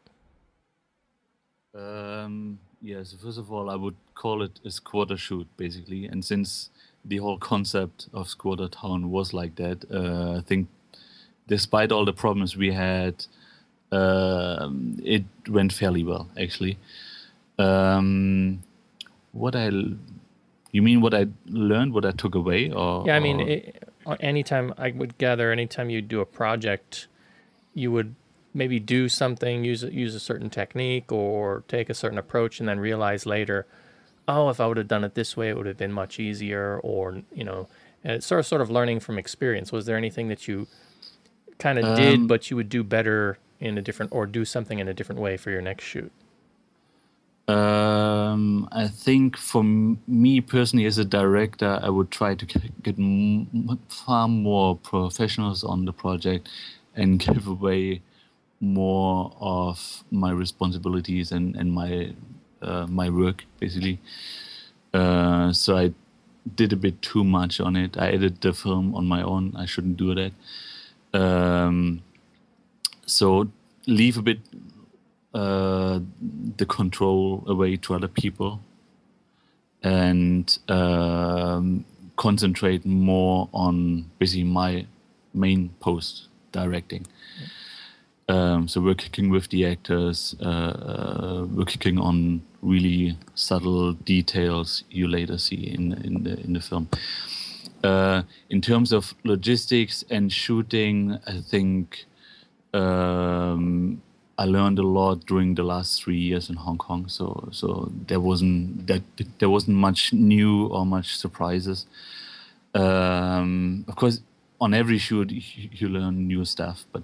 Um, 1.74 2.60
yes, 2.82 3.14
first 3.22 3.38
of 3.38 3.52
all, 3.52 3.70
I 3.70 3.74
would 3.76 3.96
call 4.14 4.42
it 4.42 4.60
a 4.64 4.70
squatter 4.70 5.16
shoot, 5.16 5.46
basically. 5.56 6.06
And 6.06 6.24
since 6.24 6.70
the 7.04 7.18
whole 7.18 7.38
concept 7.38 8.08
of 8.12 8.28
Squatter 8.28 8.68
Town 8.68 9.10
was 9.10 9.32
like 9.32 9.56
that, 9.56 9.84
uh, 9.90 10.38
I 10.38 10.42
think 10.42 10.68
despite 11.48 11.92
all 11.92 12.04
the 12.04 12.12
problems 12.12 12.56
we 12.56 12.72
had, 12.72 13.26
um, 13.92 15.00
it 15.04 15.24
went 15.48 15.72
fairly 15.72 16.04
well, 16.04 16.28
actually. 16.38 16.78
Um, 17.58 18.62
what 19.32 19.54
I, 19.56 19.66
you 20.72 20.82
mean 20.82 21.00
what 21.00 21.14
I 21.14 21.26
learned, 21.46 21.92
what 21.92 22.04
I 22.04 22.12
took 22.12 22.34
away, 22.34 22.70
or 22.70 23.04
Yeah, 23.06 23.16
I 23.16 23.20
mean, 23.20 23.40
or- 23.40 23.48
it, 23.48 23.84
anytime 24.20 24.72
I 24.78 24.90
would 24.92 25.18
gather, 25.18 25.52
anytime 25.52 25.90
you 25.90 26.00
do 26.02 26.20
a 26.20 26.26
project, 26.26 27.08
you 27.74 27.92
would 27.92 28.14
maybe 28.54 28.80
do 28.80 29.08
something, 29.08 29.64
use 29.64 29.82
a- 29.84 29.92
use 29.94 30.14
a 30.14 30.20
certain 30.20 30.50
technique, 30.50 31.12
or 31.12 31.64
take 31.68 31.90
a 31.90 31.94
certain 31.94 32.18
approach, 32.18 32.60
and 32.60 32.68
then 32.68 32.80
realize 32.80 33.26
later, 33.26 33.66
oh, 34.28 34.48
if 34.50 34.60
I 34.60 34.66
would 34.66 34.76
have 34.78 34.88
done 34.88 35.04
it 35.04 35.14
this 35.14 35.36
way, 35.36 35.48
it 35.50 35.56
would 35.56 35.66
have 35.66 35.78
been 35.78 35.92
much 35.92 36.20
easier, 36.20 36.80
or 36.82 37.22
you 37.34 37.44
know, 37.44 37.68
and 38.04 38.14
it's 38.14 38.26
sort 38.26 38.40
of 38.40 38.46
sort 38.46 38.62
of 38.62 38.70
learning 38.70 39.00
from 39.00 39.18
experience. 39.18 39.72
Was 39.72 39.86
there 39.86 39.96
anything 39.96 40.28
that 40.28 40.48
you 40.48 40.68
kind 41.58 41.78
of 41.78 41.94
did, 41.94 42.26
Um, 42.26 42.26
but 42.26 42.50
you 42.50 42.56
would 42.56 42.68
do 42.68 42.84
better 42.84 43.38
in 43.60 43.78
a 43.78 43.82
different, 43.82 44.12
or 44.12 44.26
do 44.26 44.44
something 44.44 44.78
in 44.78 44.88
a 44.88 44.94
different 44.94 45.20
way 45.20 45.36
for 45.36 45.50
your 45.50 45.62
next 45.62 45.84
shoot? 45.84 46.12
Um, 47.48 48.68
I 48.70 48.86
think 48.86 49.36
for 49.36 49.60
m- 49.62 50.00
me 50.06 50.40
personally, 50.40 50.86
as 50.86 50.98
a 50.98 51.04
director, 51.04 51.80
I 51.82 51.88
would 51.88 52.10
try 52.10 52.34
to 52.36 52.46
get 52.82 52.96
far 53.88 54.28
more 54.28 54.76
professionals 54.76 55.64
on 55.64 55.84
the 55.84 55.92
project 55.92 56.48
and 56.94 57.18
give 57.18 57.46
away 57.48 58.02
more 58.60 59.32
of 59.40 60.04
my 60.10 60.30
responsibilities 60.30 61.32
and 61.32 61.56
and 61.56 61.72
my 61.72 62.14
uh, 62.62 62.86
my 62.86 63.08
work 63.08 63.44
basically. 63.58 63.98
Uh, 64.92 65.52
so 65.52 65.76
I 65.76 65.94
did 66.54 66.72
a 66.72 66.76
bit 66.76 67.00
too 67.02 67.24
much 67.24 67.60
on 67.60 67.76
it. 67.76 67.96
I 67.96 68.08
edited 68.08 68.40
the 68.40 68.52
film 68.52 68.94
on 68.94 69.06
my 69.06 69.22
own. 69.22 69.54
I 69.56 69.66
shouldn't 69.66 69.96
do 69.96 70.14
that. 70.14 70.32
Um, 71.12 72.02
so 73.06 73.48
leave 73.86 74.18
a 74.18 74.22
bit 74.22 74.38
uh, 75.34 76.00
the 76.56 76.66
control 76.66 77.44
away 77.46 77.76
to 77.76 77.94
other 77.94 78.08
people 78.08 78.60
and 79.82 80.58
um, 80.68 81.84
concentrate 82.16 82.84
more 82.84 83.48
on 83.52 84.10
basically 84.18 84.44
my 84.44 84.86
main 85.32 85.70
post 85.80 86.28
directing. 86.52 87.06
Um, 88.30 88.68
so 88.68 88.80
we're 88.80 88.94
kicking 88.94 89.28
with 89.28 89.48
the 89.48 89.66
actors. 89.66 90.36
Uh, 90.40 90.44
uh, 90.46 91.46
we're 91.50 91.64
kicking 91.64 91.98
on 91.98 92.42
really 92.62 93.18
subtle 93.34 93.92
details 93.94 94.84
you 94.88 95.08
later 95.08 95.36
see 95.36 95.74
in 95.74 95.94
in 96.04 96.22
the 96.22 96.38
in 96.38 96.52
the 96.52 96.60
film. 96.60 96.88
Uh, 97.82 98.22
in 98.48 98.60
terms 98.60 98.92
of 98.92 99.14
logistics 99.24 100.04
and 100.10 100.32
shooting, 100.32 101.18
I 101.26 101.40
think 101.40 102.06
um, 102.72 104.00
I 104.38 104.44
learned 104.44 104.78
a 104.78 104.86
lot 104.86 105.26
during 105.26 105.56
the 105.56 105.64
last 105.64 106.00
three 106.00 106.18
years 106.18 106.48
in 106.50 106.54
Hong 106.56 106.78
Kong. 106.78 107.08
So 107.08 107.48
so 107.50 107.90
there 108.06 108.20
wasn't 108.20 108.86
that 108.86 109.02
there 109.40 109.50
wasn't 109.50 109.76
much 109.76 110.12
new 110.12 110.66
or 110.66 110.86
much 110.86 111.16
surprises. 111.16 111.86
Um, 112.76 113.84
of 113.88 113.96
course, 113.96 114.20
on 114.60 114.72
every 114.72 114.98
shoot 114.98 115.32
you, 115.32 115.68
you 115.72 115.88
learn 115.88 116.28
new 116.28 116.44
stuff, 116.44 116.84
but 116.92 117.02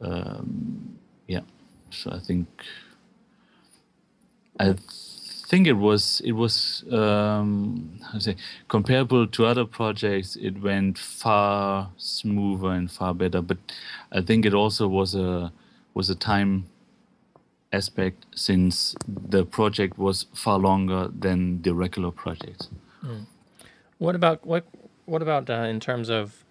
um, 0.00 0.98
yeah. 1.26 1.40
So 1.90 2.10
I 2.10 2.18
think 2.18 2.48
I 4.58 4.74
think 5.46 5.66
it 5.66 5.74
was 5.74 6.20
it 6.24 6.32
was 6.32 6.84
um, 6.90 8.00
say 8.18 8.36
comparable 8.68 9.26
to 9.26 9.46
other 9.46 9.64
projects. 9.64 10.36
It 10.36 10.60
went 10.60 10.98
far 10.98 11.90
smoother 11.96 12.70
and 12.70 12.90
far 12.90 13.14
better, 13.14 13.40
but 13.40 13.58
I 14.12 14.20
think 14.20 14.46
it 14.46 14.54
also 14.54 14.88
was 14.88 15.14
a 15.14 15.52
was 15.94 16.10
a 16.10 16.14
time 16.14 16.66
aspect 17.72 18.26
since 18.34 18.94
the 19.06 19.44
project 19.44 19.98
was 19.98 20.26
far 20.32 20.58
longer 20.58 21.08
than 21.18 21.62
the 21.62 21.74
regular 21.74 22.10
projects. 22.10 22.68
What 23.98 24.14
about 24.14 24.46
what 24.46 24.64
what 25.06 25.22
about 25.22 25.50
uh, 25.50 25.54
in 25.54 25.80
terms 25.80 26.08
of 26.08 26.43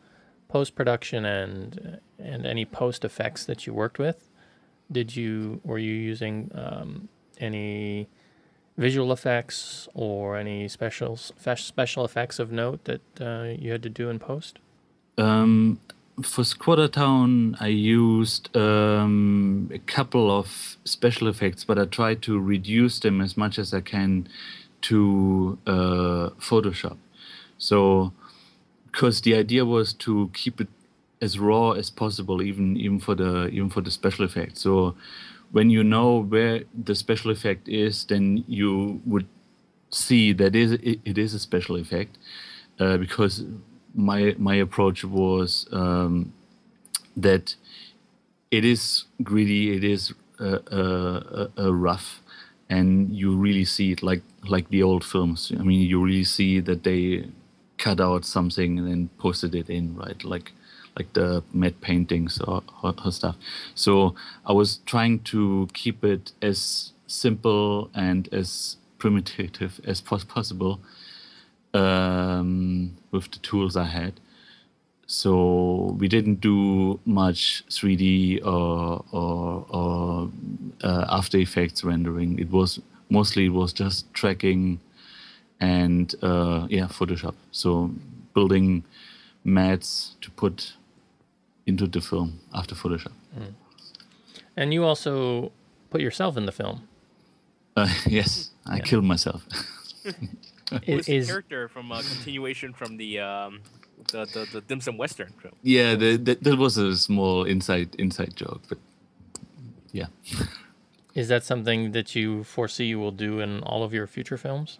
post 0.47 0.75
production 0.75 1.25
and 1.25 1.99
and 2.19 2.45
any 2.45 2.65
post 2.65 3.03
effects 3.03 3.45
that 3.45 3.65
you 3.65 3.73
worked 3.73 3.99
with? 3.99 4.29
Did 4.91 5.15
you 5.15 5.61
were 5.63 5.79
you 5.79 5.93
using 5.93 6.51
um, 6.53 7.09
any 7.39 8.07
visual 8.77 9.11
effects 9.11 9.87
or 9.93 10.37
any 10.37 10.67
special 10.67 11.17
special 11.17 12.05
effects 12.05 12.39
of 12.39 12.51
note 12.51 12.85
that 12.85 13.01
uh, 13.21 13.53
you 13.57 13.71
had 13.71 13.83
to 13.83 13.89
do 13.89 14.09
in 14.09 14.19
post? 14.19 14.59
Um, 15.17 15.79
for 16.21 16.43
Squatter 16.43 16.87
Town, 16.87 17.57
I 17.59 17.67
used 17.67 18.55
um, 18.55 19.69
a 19.73 19.79
couple 19.79 20.29
of 20.31 20.77
special 20.85 21.27
effects, 21.27 21.63
but 21.63 21.79
I 21.79 21.85
tried 21.85 22.21
to 22.23 22.39
reduce 22.39 22.99
them 22.99 23.21
as 23.21 23.35
much 23.35 23.57
as 23.57 23.73
I 23.73 23.81
can 23.81 24.27
to 24.81 25.57
uh, 25.65 26.29
Photoshop. 26.39 26.97
So, 27.57 28.13
because 28.93 29.21
the 29.21 29.35
idea 29.35 29.65
was 29.65 29.93
to 29.93 30.31
keep 30.35 30.61
it 30.61 30.69
as 31.21 31.39
raw 31.39 31.71
as 31.71 31.89
possible, 31.89 32.41
even 32.43 32.77
even 32.77 32.99
for 32.99 33.15
the 33.15 33.47
even 33.47 33.69
for 33.69 33.81
the 33.81 33.91
special 33.91 34.25
effects. 34.25 34.61
So, 34.61 34.95
when 35.51 35.69
you 35.71 35.83
know 35.83 36.19
where 36.23 36.63
the 36.89 36.95
special 36.95 37.31
effect 37.31 37.67
is, 37.67 38.05
then 38.05 38.45
you 38.47 39.01
would 39.05 39.27
see 39.91 40.33
that 40.33 40.55
is 40.55 40.73
it, 40.73 40.99
it 41.05 41.17
is 41.17 41.33
a 41.33 41.39
special 41.39 41.77
effect, 41.77 42.17
uh, 42.79 42.97
because 42.97 43.43
my 43.95 44.35
my 44.39 44.55
approach 44.55 45.03
was 45.03 45.67
um, 45.73 46.33
that 47.17 47.55
it 48.51 48.65
is 48.65 49.05
gritty, 49.23 49.75
it 49.75 49.83
is 49.83 50.13
uh, 50.39 50.59
uh, 50.71 51.47
uh, 51.57 51.73
rough, 51.73 52.21
and 52.69 53.15
you 53.15 53.35
really 53.35 53.65
see 53.65 53.91
it 53.91 54.03
like 54.03 54.23
like 54.47 54.69
the 54.69 54.83
old 54.83 55.03
films. 55.03 55.51
I 55.59 55.63
mean, 55.63 55.81
you 55.87 56.03
really 56.03 56.25
see 56.25 56.59
that 56.61 56.83
they 56.83 57.29
cut 57.83 57.99
out 57.99 58.23
something 58.23 58.79
and 58.79 58.87
then 58.87 59.09
posted 59.17 59.53
it 59.53 59.69
in, 59.69 59.95
right? 59.95 60.23
Like 60.23 60.53
like 60.97 61.11
the 61.13 61.43
matte 61.53 61.81
paintings 61.81 62.39
or, 62.39 62.61
or 62.83 63.11
stuff. 63.11 63.35
So 63.73 64.15
I 64.45 64.53
was 64.53 64.77
trying 64.85 65.19
to 65.31 65.67
keep 65.73 66.03
it 66.03 66.31
as 66.41 66.91
simple 67.07 67.89
and 67.95 68.29
as 68.31 68.77
primitive 68.99 69.81
as 69.85 70.01
possible 70.35 70.79
um, 71.73 72.95
with 73.11 73.31
the 73.31 73.39
tools 73.39 73.75
I 73.75 73.85
had. 73.85 74.19
So 75.07 75.95
we 75.99 76.07
didn't 76.07 76.39
do 76.41 76.99
much 77.05 77.63
3D 77.69 78.45
or 78.45 79.03
or, 79.11 79.65
or 79.69 80.29
uh, 80.83 81.05
After 81.09 81.37
Effects 81.37 81.83
rendering. 81.83 82.39
It 82.39 82.49
was 82.51 82.79
mostly 83.09 83.45
it 83.45 83.53
was 83.61 83.73
just 83.73 84.13
tracking 84.13 84.79
and 85.63 86.15
uh, 86.21 86.67
yeah 86.69 86.87
Photoshop. 86.87 87.35
So 87.51 87.91
building 88.33 88.83
mattes 89.45 90.19
to 90.21 90.29
put 90.31 90.73
into 91.65 91.87
the 91.87 92.01
film 92.01 92.39
after 92.53 92.75
Photoshop. 92.75 93.13
And 94.55 94.73
you 94.73 94.83
also 94.83 95.51
put 95.89 96.01
yourself 96.01 96.37
in 96.37 96.45
the 96.45 96.51
film. 96.51 96.87
Uh, 97.75 97.87
yes, 98.05 98.51
I 98.65 98.79
killed 98.79 99.05
myself. 99.05 99.45
Who's 100.85 101.05
the 101.05 101.15
Is 101.15 101.27
character 101.27 101.67
from 101.67 101.91
a 101.91 102.01
continuation 102.01 102.73
from 102.73 102.97
the 102.97 103.19
um, 103.19 103.61
the, 104.11 104.25
the 104.25 104.47
the 104.53 104.61
dim 104.61 104.81
sum 104.81 104.97
western 104.97 105.31
film? 105.41 105.55
yeah, 105.61 105.95
the, 105.95 106.17
the, 106.17 106.35
that 106.41 106.57
was 106.57 106.77
a 106.77 106.97
small 106.97 107.43
inside 107.43 107.95
inside 107.95 108.35
joke, 108.35 108.61
but 108.69 108.79
yeah. 109.91 110.07
is 111.21 111.27
that 111.27 111.43
something 111.43 111.91
that 111.91 112.15
you 112.15 112.43
foresee 112.43 112.85
you 112.85 112.99
will 112.99 113.17
do 113.27 113.39
in 113.39 113.61
all 113.63 113.83
of 113.83 113.93
your 113.93 114.07
future 114.07 114.37
films? 114.37 114.79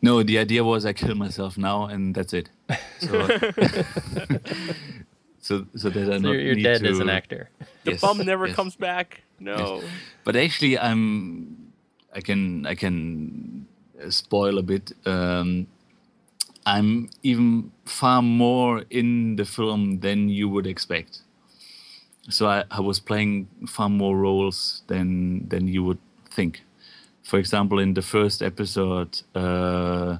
No, 0.00 0.22
the 0.22 0.38
idea 0.38 0.62
was 0.62 0.86
I 0.86 0.92
kill 0.92 1.14
myself 1.14 1.58
now, 1.58 1.86
and 1.86 2.14
that's 2.14 2.32
it. 2.32 2.50
So, 3.00 3.26
so, 5.40 5.66
so 5.76 5.88
that 5.90 6.08
I 6.12 6.18
So 6.18 6.18
not 6.18 6.30
you're, 6.32 6.40
you're 6.40 6.54
need 6.54 6.62
dead 6.62 6.86
as 6.86 6.98
an 7.00 7.08
actor. 7.08 7.50
The 7.84 7.92
Yes, 7.92 8.00
bum 8.00 8.18
never 8.18 8.46
yes. 8.46 8.56
comes 8.56 8.76
back. 8.76 9.22
No. 9.40 9.82
But 10.24 10.36
actually, 10.36 10.78
I'm. 10.78 11.72
I 12.14 12.20
can 12.20 12.66
I 12.66 12.74
can 12.74 13.66
uh, 14.02 14.10
spoil 14.10 14.58
a 14.58 14.62
bit. 14.62 14.92
Um, 15.04 15.66
I'm 16.64 17.10
even 17.22 17.72
far 17.84 18.22
more 18.22 18.84
in 18.90 19.36
the 19.36 19.44
film 19.44 20.00
than 20.00 20.28
you 20.28 20.48
would 20.48 20.66
expect. 20.66 21.22
So 22.30 22.46
I, 22.46 22.64
I 22.70 22.80
was 22.80 23.00
playing 23.00 23.48
far 23.66 23.88
more 23.88 24.16
roles 24.16 24.82
than 24.86 25.48
than 25.48 25.66
you 25.68 25.82
would 25.84 25.98
think. 26.30 26.62
For 27.22 27.38
example, 27.38 27.78
in 27.78 27.94
the 27.94 28.02
first 28.02 28.42
episode, 28.42 29.22
uh, 29.34 30.18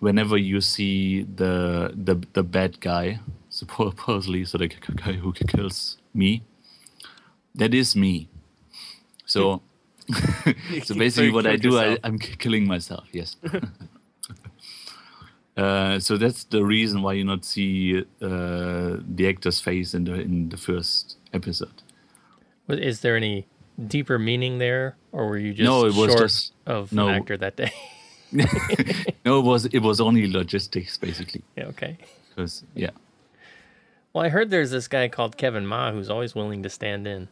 whenever 0.00 0.36
you 0.36 0.60
see 0.60 1.22
the 1.22 1.92
the 1.94 2.16
the 2.32 2.42
bad 2.42 2.80
guy, 2.80 3.20
supposedly, 3.48 4.44
so 4.44 4.58
the 4.58 4.68
guy 4.68 5.12
who 5.12 5.32
kills 5.32 5.98
me, 6.14 6.42
that 7.54 7.74
is 7.74 7.96
me. 7.96 8.28
So, 9.26 9.62
so 10.84 10.94
basically, 10.94 11.30
what 11.30 11.46
I 11.46 11.56
do, 11.56 11.78
I, 11.78 11.82
yourself. 11.82 11.98
I'm 12.04 12.18
killing 12.18 12.66
myself. 12.66 13.08
Yes. 13.12 13.36
uh, 15.56 16.00
so 16.00 16.16
that's 16.16 16.44
the 16.44 16.64
reason 16.64 17.02
why 17.02 17.12
you 17.12 17.24
not 17.24 17.44
see 17.44 18.04
uh, 18.22 18.26
the 19.00 19.26
actor's 19.28 19.60
face 19.60 19.94
in 19.94 20.04
the 20.04 20.14
in 20.14 20.48
the 20.48 20.56
first 20.56 21.18
episode. 21.32 21.82
Is 22.68 23.00
there 23.00 23.16
any 23.16 23.46
deeper 23.86 24.18
meaning 24.18 24.58
there, 24.58 24.96
or 25.12 25.28
were 25.28 25.38
you 25.38 25.52
just 25.54 25.64
No, 25.66 25.82
it 25.86 25.94
was 25.94 26.10
short 26.10 26.18
just- 26.18 26.52
of 26.66 26.92
no. 26.92 27.08
an 27.08 27.14
actor 27.14 27.36
that 27.36 27.56
day? 27.56 27.72
no, 28.32 29.38
it 29.38 29.44
was 29.44 29.66
it 29.66 29.78
was 29.80 30.00
only 30.00 30.30
logistics 30.30 30.96
basically. 30.98 31.42
yeah, 31.56 31.64
okay. 31.66 31.96
Because 32.30 32.62
yeah, 32.74 32.90
Well, 34.12 34.24
I 34.24 34.28
heard 34.28 34.50
there's 34.50 34.70
this 34.70 34.86
guy 34.88 35.08
called 35.08 35.36
Kevin 35.36 35.66
Ma 35.66 35.92
who's 35.92 36.10
always 36.10 36.34
willing 36.34 36.62
to 36.62 36.68
stand 36.70 37.06
in. 37.06 37.28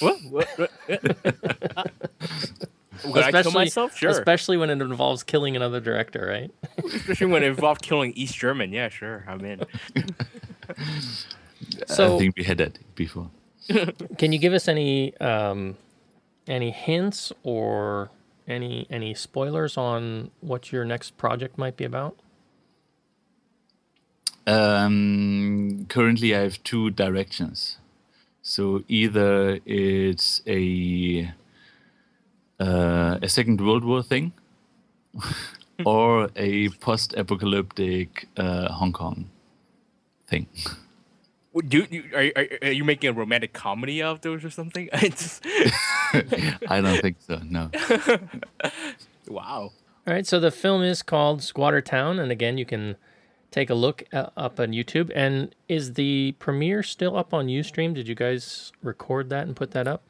What? 0.00 0.16
what, 0.30 0.48
what? 0.56 0.70
Would 3.04 3.22
I 3.22 3.42
kill 3.42 3.52
myself? 3.52 3.96
Sure. 3.96 4.10
Especially 4.10 4.56
when 4.56 4.70
it 4.70 4.80
involves 4.82 5.22
killing 5.22 5.54
another 5.54 5.78
director, 5.80 6.26
right? 6.26 6.50
Especially 6.84 7.28
when 7.28 7.44
it 7.44 7.46
involved 7.48 7.80
killing 7.82 8.12
East 8.14 8.34
German. 8.34 8.72
Yeah, 8.72 8.88
sure. 8.88 9.24
I'm 9.28 9.44
in. 9.44 9.62
So- 11.86 12.16
I 12.16 12.18
think 12.18 12.36
we 12.36 12.42
had 12.44 12.58
that 12.58 12.78
before. 12.96 13.30
Can 14.18 14.32
you 14.32 14.38
give 14.38 14.52
us 14.52 14.68
any 14.68 15.16
um, 15.18 15.76
any 16.46 16.70
hints 16.70 17.32
or 17.42 18.10
any 18.46 18.86
any 18.90 19.14
spoilers 19.14 19.76
on 19.76 20.30
what 20.40 20.72
your 20.72 20.84
next 20.84 21.16
project 21.18 21.58
might 21.58 21.76
be 21.76 21.84
about? 21.84 22.16
Um, 24.46 25.84
currently, 25.90 26.34
I 26.34 26.40
have 26.40 26.62
two 26.64 26.90
directions. 26.90 27.76
So 28.40 28.82
either 28.88 29.58
it's 29.66 30.40
a 30.46 31.34
uh, 32.58 33.18
a 33.20 33.28
Second 33.28 33.60
World 33.60 33.84
War 33.84 34.02
thing, 34.02 34.32
or 35.84 36.30
a 36.34 36.70
post-apocalyptic 36.70 38.28
uh, 38.38 38.72
Hong 38.72 38.92
Kong 38.92 39.28
thing. 40.26 40.46
Would 41.52 41.68
Do 41.70 41.86
you, 41.90 42.04
are, 42.14 42.30
are, 42.36 42.46
are 42.62 42.72
you 42.72 42.84
making 42.84 43.10
a 43.10 43.12
romantic 43.12 43.52
comedy 43.52 44.02
out 44.02 44.16
of 44.16 44.20
those 44.20 44.44
or 44.44 44.50
something? 44.50 44.88
It's- 45.02 45.40
I 46.68 46.80
don't 46.80 47.00
think 47.00 47.16
so. 47.20 47.40
No. 47.44 47.70
wow. 49.28 49.72
All 50.06 50.14
right, 50.14 50.26
so 50.26 50.40
the 50.40 50.50
film 50.50 50.82
is 50.82 51.02
called 51.02 51.42
Squatter 51.42 51.80
Town, 51.82 52.18
and 52.18 52.30
again, 52.32 52.56
you 52.58 52.64
can 52.64 52.96
take 53.50 53.68
a 53.70 53.74
look 53.74 54.04
uh, 54.12 54.30
up 54.36 54.58
on 54.58 54.68
YouTube. 54.68 55.10
And 55.14 55.54
is 55.68 55.94
the 55.94 56.32
premiere 56.38 56.82
still 56.82 57.16
up 57.16 57.34
on 57.34 57.46
UStream? 57.46 57.94
Did 57.94 58.08
you 58.08 58.14
guys 58.14 58.72
record 58.82 59.28
that 59.30 59.46
and 59.46 59.54
put 59.54 59.72
that 59.72 59.86
up? 59.86 60.02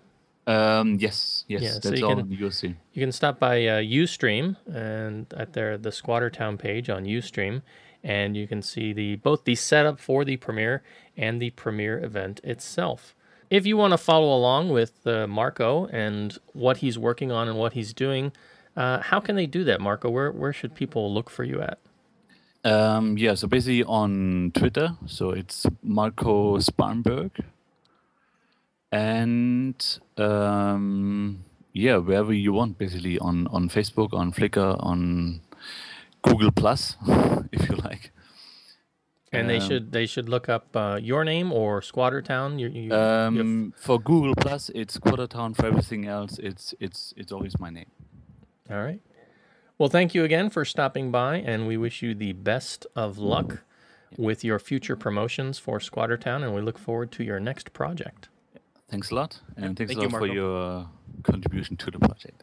Um, 0.47 0.97
yes. 1.01 1.45
Yes. 1.49 1.63
Yeah, 1.63 1.71
so 1.73 1.79
that's 1.91 2.01
you 2.01 2.07
all 2.07 2.15
can- 2.17 2.21
on 2.25 2.29
USC. 2.37 2.75
You 2.93 3.03
can 3.03 3.13
stop 3.13 3.39
by 3.39 3.65
uh, 3.67 3.81
UStream 3.81 4.57
and 4.73 5.27
at 5.37 5.53
their 5.53 5.77
the 5.77 5.93
Squatter 5.93 6.31
Town 6.31 6.57
page 6.59 6.89
on 6.89 7.05
UStream, 7.05 7.63
and 8.03 8.37
you 8.37 8.47
can 8.47 8.63
see 8.63 8.93
the 8.93 9.17
both 9.17 9.45
the 9.45 9.55
setup 9.57 10.01
for 10.01 10.25
the 10.25 10.37
premiere 10.37 10.83
and 11.19 11.43
the 11.43 11.51
premiere 11.51 12.03
event 12.03 12.41
itself. 12.45 13.15
If 13.51 13.67
you 13.67 13.77
want 13.77 13.93
to 13.93 13.99
follow 13.99 14.35
along 14.35 14.71
with 14.71 15.07
uh, 15.07 15.27
Marco 15.27 15.87
and 15.87 16.39
what 16.53 16.79
he's 16.79 16.99
working 16.99 17.33
on 17.33 17.49
and 17.49 17.59
what 17.59 17.73
he's 17.73 17.93
doing, 17.93 18.33
uh, 18.77 19.01
how 19.01 19.21
can 19.21 19.37
they 19.37 19.47
do 19.47 19.65
that, 19.65 19.81
Marco? 19.81 20.09
Where 20.09 20.31
where 20.31 20.53
should 20.53 20.75
people 20.75 21.13
look 21.13 21.29
for 21.29 21.45
you 21.45 21.61
at? 21.61 21.79
Um, 22.65 23.17
yeah, 23.17 23.35
so 23.35 23.49
basically 23.49 23.85
on 23.85 24.53
Twitter, 24.55 24.97
so 25.07 25.31
it's 25.31 25.67
Marco 25.83 26.59
Sparmberg. 26.59 27.31
And 28.91 29.99
um, 30.17 31.45
yeah, 31.73 31.99
wherever 31.99 32.33
you 32.33 32.53
want, 32.53 32.79
basically 32.79 33.19
on, 33.19 33.47
on 33.49 33.69
Facebook, 33.69 34.13
on 34.13 34.33
Flickr, 34.33 34.77
on 34.83 35.41
Google 36.23 36.51
Plus, 36.51 36.97
if 37.53 37.69
you 37.69 37.77
like. 37.77 38.11
And 39.33 39.49
they 39.49 39.59
Um, 39.59 39.69
should 39.69 39.93
they 39.93 40.07
should 40.07 40.29
look 40.29 40.49
up 40.49 40.75
uh, 40.75 40.99
your 41.03 41.25
name 41.25 41.53
or 41.53 41.83
Squatter 41.83 42.23
Town. 42.23 42.59
You, 42.59 42.69
you, 42.69 42.83
you 42.83 42.93
have- 42.93 43.25
Um, 43.29 43.75
for 43.77 44.01
Google 44.01 44.35
Plus, 44.35 44.71
it's 44.75 44.97
Squattertown. 44.99 45.55
For 45.55 45.67
everything 45.67 46.07
else, 46.07 46.39
it's 46.39 46.75
it's 46.81 47.13
it's 47.17 47.33
always 47.33 47.59
my 47.61 47.71
name. 47.71 47.91
All 48.71 48.83
right. 48.83 49.01
Well, 49.79 49.89
thank 49.91 50.15
you 50.15 50.25
again 50.25 50.51
for 50.51 50.65
stopping 50.65 51.11
by, 51.13 51.37
and 51.37 51.67
we 51.69 51.77
wish 51.77 52.03
you 52.03 52.15
the 52.15 52.33
best 52.33 52.87
of 52.97 53.19
luck 53.19 53.63
with 54.17 54.43
your 54.43 54.59
future 54.59 54.97
promotions 54.97 55.59
for 55.59 55.79
Squatter 55.79 56.17
Town, 56.17 56.43
and 56.43 56.55
we 56.55 56.61
look 56.63 56.79
forward 56.79 57.13
to 57.13 57.23
your 57.23 57.39
next 57.41 57.73
project. 57.73 58.29
Thanks 58.91 59.11
a 59.11 59.15
lot, 59.15 59.41
and 59.57 59.77
thanks 59.77 59.93
thank 59.93 60.01
a 60.01 60.07
you, 60.07 60.09
lot 60.09 60.19
for 60.19 60.27
your 60.27 60.57
uh, 60.81 60.87
contribution 61.23 61.77
to 61.77 61.91
the 61.91 61.99
project. 61.99 62.43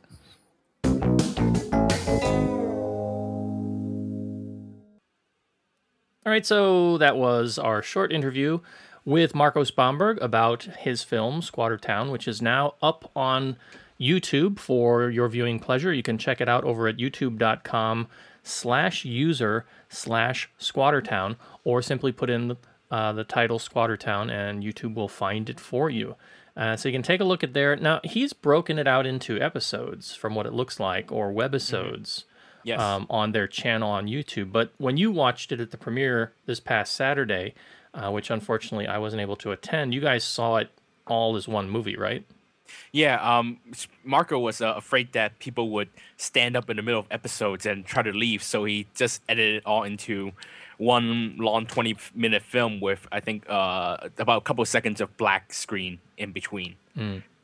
All 6.25 6.31
right, 6.31 6.43
so 6.43 6.97
that 6.97 7.17
was 7.17 7.59
our 7.59 7.83
short 7.83 8.11
interview 8.11 8.61
with 9.05 9.35
Marco 9.35 9.63
Sparmberg 9.63 10.19
about 10.23 10.63
his 10.63 11.03
film 11.03 11.43
Squatter 11.43 11.77
Town, 11.77 12.09
which 12.09 12.27
is 12.27 12.41
now 12.41 12.73
up 12.81 13.11
on 13.15 13.57
YouTube 14.01 14.57
for 14.57 15.11
your 15.11 15.29
viewing 15.29 15.59
pleasure. 15.59 15.93
You 15.93 16.01
can 16.01 16.17
check 16.17 16.41
it 16.41 16.49
out 16.49 16.63
over 16.63 16.88
at 16.88 16.97
youtube.com 16.97 18.07
slash 18.41 19.05
user 19.05 19.67
slash 19.88 20.49
squattertown 20.59 21.35
or 21.63 21.83
simply 21.83 22.11
put 22.11 22.31
in 22.31 22.57
uh, 22.89 23.13
the 23.13 23.23
title 23.23 23.59
Squattertown 23.59 24.31
and 24.31 24.63
YouTube 24.63 24.95
will 24.95 25.07
find 25.07 25.47
it 25.47 25.59
for 25.59 25.91
you. 25.91 26.15
Uh, 26.57 26.75
so 26.75 26.89
you 26.89 26.93
can 26.93 27.03
take 27.03 27.21
a 27.21 27.23
look 27.23 27.43
at 27.43 27.53
there. 27.53 27.75
Now, 27.75 28.01
he's 28.03 28.33
broken 28.33 28.79
it 28.79 28.88
out 28.88 29.05
into 29.05 29.39
episodes 29.39 30.15
from 30.15 30.33
what 30.33 30.47
it 30.47 30.53
looks 30.53 30.79
like 30.79 31.11
or 31.11 31.31
webisodes 31.31 32.23
Yes. 32.65 32.82
um, 32.82 33.06
on 33.12 33.32
their 33.32 33.47
channel 33.47 33.89
on 33.91 34.08
YouTube. 34.08 34.51
But 34.51 34.71
when 34.78 34.97
you 34.97 35.12
watched 35.12 35.51
it 35.51 35.60
at 35.62 35.69
the 35.69 35.78
premiere 35.78 36.34
this 36.47 36.60
past 36.60 36.95
Saturday, 36.95 37.54
uh, 37.93 38.10
which 38.12 38.30
unfortunately 38.32 38.88
I 38.88 38.97
wasn't 38.97 39.21
able 39.21 39.36
to 39.38 39.51
attend, 39.51 39.93
you 39.93 40.01
guys 40.01 40.23
saw 40.23 40.58
it 40.58 40.69
all 41.06 41.36
as 41.36 41.47
one 41.47 41.69
movie, 41.69 41.95
right? 41.95 42.25
Yeah, 42.91 43.17
um, 43.21 43.60
Marco 44.04 44.39
was 44.39 44.60
uh, 44.62 44.73
afraid 44.75 45.13
that 45.13 45.38
people 45.38 45.69
would 45.69 45.89
stand 46.17 46.58
up 46.58 46.67
in 46.69 46.78
the 46.78 46.82
middle 46.82 46.99
of 46.99 47.06
episodes 47.12 47.67
and 47.67 47.86
try 47.86 48.01
to 48.01 48.12
leave, 48.12 48.41
so 48.41 48.65
he 48.65 48.88
just 48.95 49.21
edited 49.30 49.58
it 49.58 49.65
all 49.67 49.84
into 49.84 50.32
one 50.80 51.38
long 51.38 51.67
20 51.67 51.95
minute 52.15 52.41
film 52.41 52.80
with, 52.82 53.08
I 53.12 53.19
think, 53.19 53.47
uh, 53.47 54.10
about 54.17 54.38
a 54.39 54.41
couple 54.41 54.63
of 54.63 54.67
seconds 54.67 54.99
of 54.99 55.15
black 55.17 55.54
screen 55.54 55.99
in 56.17 56.32
between. 56.32 56.75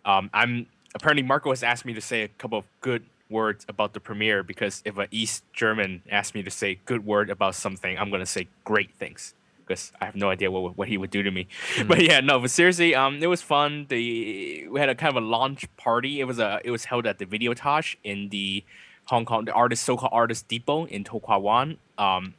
Um, 0.03 0.29
I'm 0.33 0.65
apparently 0.95 1.21
Marco 1.23 1.49
has 1.51 1.61
asked 1.63 1.85
me 1.85 1.93
to 1.93 2.01
say 2.01 2.23
a 2.23 2.27
couple 2.27 2.57
of 2.57 2.65
good 2.81 3.03
words 3.31 3.65
about 3.67 3.93
the 3.93 3.99
premiere 3.99 4.43
because 4.43 4.81
if 4.85 4.97
an 4.97 5.07
East 5.11 5.43
German 5.53 6.03
asked 6.09 6.35
me 6.35 6.43
to 6.43 6.51
say 6.51 6.79
good 6.85 7.05
word 7.05 7.29
about 7.29 7.55
something, 7.55 7.97
I'm 7.97 8.11
gonna 8.11 8.25
say 8.25 8.47
great 8.63 8.93
things 8.93 9.33
because 9.71 9.91
I 10.01 10.05
have 10.05 10.15
no 10.15 10.29
idea 10.29 10.51
what 10.51 10.77
what 10.77 10.87
he 10.87 10.97
would 10.97 11.09
do 11.11 11.23
to 11.23 11.31
me. 11.31 11.47
But 11.87 12.03
yeah, 12.03 12.19
no, 12.19 12.39
but 12.39 12.51
seriously, 12.51 12.93
um, 12.93 13.19
it 13.21 13.27
was 13.27 13.41
fun. 13.41 13.85
The 13.89 14.67
we 14.67 14.79
had 14.79 14.89
a 14.89 14.95
kind 14.95 15.15
of 15.15 15.23
a 15.23 15.25
launch 15.25 15.65
party. 15.77 16.19
It 16.19 16.25
was 16.25 16.39
a 16.39 16.59
it 16.63 16.71
was 16.71 16.85
held 16.85 17.07
at 17.07 17.17
the 17.17 17.25
Videotage 17.25 17.95
in 18.03 18.29
the 18.29 18.63
Hong 19.05 19.25
Kong, 19.25 19.45
the 19.45 19.53
artist 19.53 19.83
so-called 19.83 20.13
artist 20.13 20.47
depot 20.47 20.85
in 20.85 21.03
To 21.05 21.19
Kwa 21.19 21.39
Wan. 21.39 21.77
Um, 21.97 22.33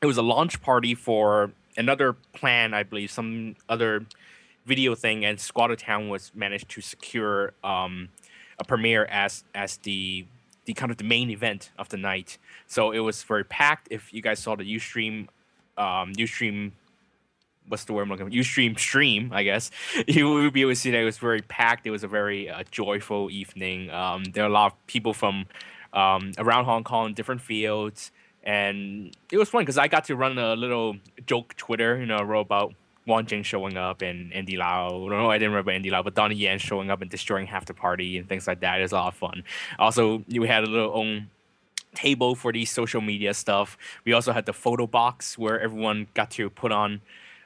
it 0.00 0.06
was 0.06 0.16
a 0.16 0.22
launch 0.22 0.60
party 0.60 0.94
for 0.94 1.52
another 1.76 2.14
plan, 2.32 2.74
I 2.74 2.82
believe, 2.82 3.10
some 3.10 3.56
other 3.68 4.04
video 4.66 4.94
thing, 4.94 5.24
and 5.24 5.40
Squatter 5.40 5.76
Town 5.76 6.08
was 6.08 6.32
managed 6.34 6.68
to 6.70 6.80
secure 6.80 7.52
um, 7.64 8.08
a 8.62 8.64
premiere 8.64 9.04
as 9.06 9.44
as 9.54 9.76
the 9.78 10.24
the 10.64 10.74
kind 10.74 10.90
of 10.92 10.96
the 10.96 11.04
main 11.04 11.28
event 11.30 11.70
of 11.78 11.88
the 11.88 11.96
night. 11.96 12.38
So 12.66 12.92
it 12.92 13.00
was 13.00 13.22
very 13.24 13.44
packed. 13.44 13.88
If 13.90 14.14
you 14.14 14.22
guys 14.22 14.38
saw 14.38 14.54
the 14.54 14.64
UStream, 14.76 15.26
um, 15.76 16.12
UStream, 16.14 16.70
what's 17.66 17.84
the 17.84 17.92
word 17.92 18.02
I'm 18.02 18.10
looking 18.10 18.26
for? 18.26 18.32
UStream 18.32 18.78
stream, 18.78 19.32
I 19.32 19.42
guess 19.42 19.72
you 20.06 20.30
would 20.30 20.52
be 20.52 20.60
able 20.60 20.70
to 20.70 20.76
see 20.76 20.92
that 20.92 21.00
it 21.00 21.04
was 21.04 21.18
very 21.18 21.42
packed. 21.42 21.86
It 21.86 21.90
was 21.90 22.04
a 22.04 22.08
very 22.08 22.48
uh, 22.48 22.62
joyful 22.70 23.28
evening. 23.30 23.90
Um, 23.90 24.24
there 24.24 24.44
are 24.44 24.48
a 24.48 24.52
lot 24.52 24.72
of 24.72 24.86
people 24.86 25.12
from 25.12 25.46
um, 25.92 26.32
around 26.38 26.64
Hong 26.66 26.84
Kong, 26.84 27.12
different 27.12 27.40
fields, 27.40 28.12
and 28.44 29.14
it 29.32 29.38
was 29.38 29.48
fun 29.48 29.62
because 29.62 29.78
I 29.78 29.88
got 29.88 30.04
to 30.06 30.16
run 30.16 30.38
a 30.38 30.54
little 30.54 30.96
joke 31.26 31.54
Twitter, 31.56 31.98
you 31.98 32.06
know, 32.06 32.18
about 32.38 32.74
Wong 33.06 33.26
Jing 33.26 33.42
showing 33.42 33.76
up 33.76 34.02
and 34.02 34.32
Andy 34.32 34.56
Lau. 34.56 34.88
No, 34.90 35.06
I 35.06 35.08
don't 35.08 35.10
know 35.10 35.30
I 35.30 35.38
didn't 35.38 35.50
remember 35.50 35.72
Andy 35.72 35.90
Lau, 35.90 36.02
but 36.02 36.14
Donnie 36.14 36.36
Yen 36.36 36.58
showing 36.58 36.90
up 36.90 37.02
and 37.02 37.10
destroying 37.10 37.46
half 37.46 37.66
the 37.66 37.74
party 37.74 38.18
and 38.18 38.28
things 38.28 38.46
like 38.46 38.60
that 38.60 38.80
is 38.80 38.92
a 38.92 38.96
lot 38.96 39.08
of 39.08 39.14
fun. 39.14 39.42
Also, 39.78 40.24
we 40.28 40.46
had 40.46 40.64
a 40.64 40.70
little 40.70 40.92
own 40.94 41.28
table 41.94 42.34
for 42.34 42.52
the 42.52 42.64
social 42.64 43.00
media 43.00 43.34
stuff. 43.34 43.76
We 44.04 44.12
also 44.12 44.32
had 44.32 44.46
the 44.46 44.52
photo 44.52 44.86
box 44.86 45.36
where 45.36 45.60
everyone 45.60 46.06
got 46.14 46.30
to 46.32 46.48
put 46.48 46.72
on 46.72 47.00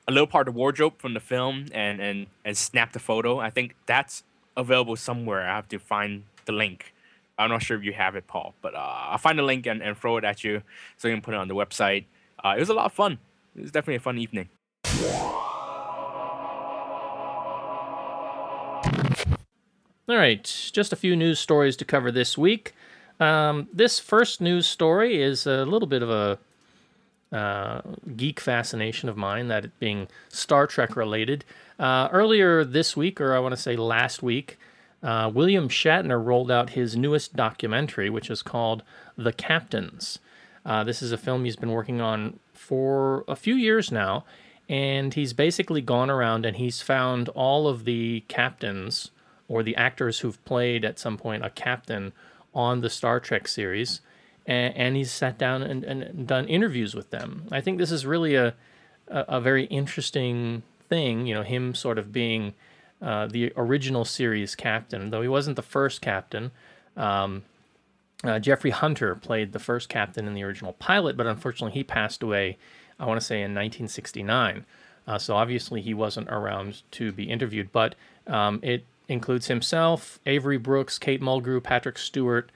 a 0.06 0.12
little 0.12 0.26
part 0.26 0.46
of 0.46 0.54
wardrobe 0.54 0.94
from 0.98 1.14
the 1.14 1.20
film 1.20 1.66
and 1.72 2.00
and 2.00 2.26
and 2.44 2.56
snap 2.56 2.92
the 2.92 2.98
photo. 2.98 3.38
I 3.38 3.50
think 3.50 3.74
that's 3.86 4.22
available 4.56 4.96
somewhere. 4.96 5.48
I 5.48 5.56
have 5.56 5.68
to 5.68 5.78
find 5.78 6.24
the 6.44 6.52
link. 6.52 6.92
I'm 7.38 7.50
not 7.50 7.62
sure 7.62 7.76
if 7.76 7.84
you 7.84 7.92
have 7.92 8.16
it, 8.16 8.26
Paul, 8.26 8.54
but 8.62 8.74
uh, 8.74 8.78
I'll 8.78 9.18
find 9.18 9.38
the 9.38 9.42
link 9.42 9.66
and, 9.66 9.82
and 9.82 9.96
throw 9.96 10.16
it 10.16 10.24
at 10.24 10.42
you 10.42 10.62
so 10.96 11.08
you 11.08 11.14
can 11.14 11.22
put 11.22 11.34
it 11.34 11.36
on 11.36 11.48
the 11.48 11.54
website. 11.54 12.04
Uh, 12.42 12.54
it 12.56 12.60
was 12.60 12.70
a 12.70 12.74
lot 12.74 12.86
of 12.86 12.92
fun. 12.92 13.18
It 13.54 13.62
was 13.62 13.72
definitely 13.72 13.96
a 13.96 14.00
fun 14.00 14.16
evening. 14.16 14.48
All 20.08 20.16
right, 20.16 20.44
just 20.72 20.92
a 20.92 20.96
few 20.96 21.16
news 21.16 21.40
stories 21.40 21.76
to 21.76 21.84
cover 21.84 22.12
this 22.12 22.38
week. 22.38 22.72
Um, 23.18 23.68
this 23.72 23.98
first 23.98 24.40
news 24.40 24.66
story 24.66 25.20
is 25.20 25.46
a 25.46 25.64
little 25.64 25.88
bit 25.88 26.02
of 26.02 26.10
a 26.10 26.38
uh, 27.36 27.80
geek 28.16 28.38
fascination 28.38 29.08
of 29.08 29.16
mine, 29.16 29.48
that 29.48 29.64
it 29.64 29.78
being 29.80 30.06
Star 30.28 30.68
Trek 30.68 30.94
related. 30.94 31.44
Uh, 31.78 32.08
earlier 32.12 32.64
this 32.64 32.96
week, 32.96 33.20
or 33.20 33.34
I 33.34 33.40
want 33.40 33.56
to 33.56 33.60
say 33.60 33.74
last 33.74 34.22
week, 34.22 34.58
uh, 35.02 35.30
William 35.34 35.68
Shatner 35.68 36.24
rolled 36.24 36.50
out 36.50 36.70
his 36.70 36.96
newest 36.96 37.34
documentary, 37.34 38.08
which 38.08 38.30
is 38.30 38.42
called 38.42 38.84
The 39.16 39.32
Captains. 39.32 40.20
Uh, 40.64 40.84
this 40.84 41.02
is 41.02 41.10
a 41.12 41.18
film 41.18 41.44
he's 41.44 41.56
been 41.56 41.72
working 41.72 42.00
on 42.00 42.38
for 42.52 43.24
a 43.28 43.36
few 43.36 43.54
years 43.54 43.90
now, 43.90 44.24
and 44.68 45.14
he's 45.14 45.32
basically 45.32 45.80
gone 45.80 46.10
around 46.10 46.44
and 46.44 46.56
he's 46.56 46.82
found 46.82 47.28
all 47.30 47.68
of 47.68 47.84
the 47.84 48.24
captains 48.28 49.10
or 49.48 49.62
the 49.62 49.76
actors 49.76 50.20
who've 50.20 50.44
played 50.44 50.84
at 50.84 50.98
some 50.98 51.16
point 51.16 51.44
a 51.44 51.50
captain 51.50 52.12
on 52.54 52.80
the 52.80 52.90
Star 52.90 53.20
Trek 53.20 53.46
series, 53.46 54.00
and, 54.46 54.74
and 54.76 54.96
he's 54.96 55.12
sat 55.12 55.38
down 55.38 55.62
and, 55.62 55.84
and 55.84 56.26
done 56.26 56.48
interviews 56.48 56.94
with 56.94 57.10
them. 57.10 57.46
I 57.52 57.60
think 57.60 57.78
this 57.78 57.92
is 57.92 58.06
really 58.06 58.34
a, 58.34 58.54
a, 59.08 59.24
a 59.28 59.40
very 59.40 59.64
interesting 59.66 60.62
thing. 60.88 61.26
You 61.26 61.34
know, 61.34 61.42
him 61.42 61.74
sort 61.74 61.98
of 61.98 62.12
being 62.12 62.54
uh, 63.02 63.26
the 63.26 63.52
original 63.56 64.04
series 64.04 64.54
captain, 64.54 65.10
though 65.10 65.22
he 65.22 65.28
wasn't 65.28 65.56
the 65.56 65.62
first 65.62 66.00
captain. 66.00 66.50
Um, 66.96 67.42
uh, 68.24 68.38
Jeffrey 68.38 68.70
Hunter 68.70 69.14
played 69.14 69.52
the 69.52 69.58
first 69.58 69.88
captain 69.88 70.26
in 70.26 70.34
the 70.34 70.42
original 70.42 70.72
pilot, 70.72 71.16
but 71.16 71.26
unfortunately 71.26 71.78
he 71.78 71.84
passed 71.84 72.22
away, 72.22 72.56
I 72.98 73.06
want 73.06 73.20
to 73.20 73.26
say 73.26 73.36
in 73.36 73.52
1969. 73.54 74.64
Uh, 75.06 75.18
so 75.18 75.36
obviously 75.36 75.80
he 75.80 75.94
wasn't 75.94 76.28
around 76.28 76.82
to 76.92 77.12
be 77.12 77.24
interviewed, 77.24 77.70
but 77.72 77.94
um, 78.26 78.58
it 78.62 78.84
includes 79.08 79.46
himself, 79.46 80.18
Avery 80.26 80.58
Brooks, 80.58 80.98
Kate 80.98 81.20
Mulgrew, 81.20 81.62
Patrick 81.62 81.98
Stewart, 81.98 82.50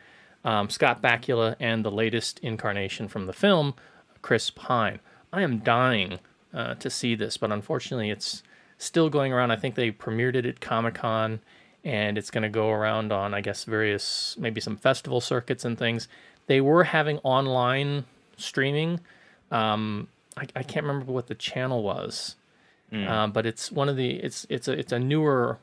um, 0.44 0.68
Scott 0.68 1.00
Bakula, 1.00 1.54
and 1.60 1.84
the 1.84 1.90
latest 1.90 2.40
incarnation 2.40 3.06
from 3.06 3.26
the 3.26 3.32
film, 3.32 3.74
Chris 4.22 4.50
Pine. 4.50 4.98
I 5.32 5.42
am 5.42 5.58
dying 5.58 6.18
uh, 6.52 6.74
to 6.74 6.90
see 6.90 7.14
this, 7.14 7.36
but 7.36 7.52
unfortunately 7.52 8.10
it's 8.10 8.42
still 8.78 9.10
going 9.10 9.32
around. 9.32 9.52
I 9.52 9.56
think 9.56 9.76
they 9.76 9.92
premiered 9.92 10.34
it 10.34 10.46
at 10.46 10.60
Comic 10.60 10.94
Con 10.94 11.40
and 11.84 12.18
it's 12.18 12.30
going 12.30 12.42
to 12.42 12.48
go 12.48 12.70
around 12.70 13.12
on, 13.12 13.32
I 13.32 13.40
guess, 13.40 13.64
various 13.64 14.36
maybe 14.38 14.60
some 14.60 14.76
festival 14.76 15.20
circuits 15.20 15.64
and 15.64 15.78
things. 15.78 16.08
They 16.46 16.60
were 16.60 16.84
having 16.84 17.18
online 17.18 18.04
streaming. 18.36 19.00
Um, 19.50 20.08
I, 20.40 20.46
I, 20.56 20.62
can't 20.62 20.86
remember 20.86 21.12
what 21.12 21.26
the 21.26 21.34
channel 21.34 21.82
was, 21.82 22.36
mm. 22.92 23.08
um, 23.08 23.32
but 23.32 23.46
it's 23.46 23.70
one 23.70 23.88
of 23.88 23.96
the 23.96 24.12
it's 24.16 24.46
it's 24.48 24.68
a 24.68 24.72
it's 24.72 24.92
a 24.92 24.98
newer 24.98 25.58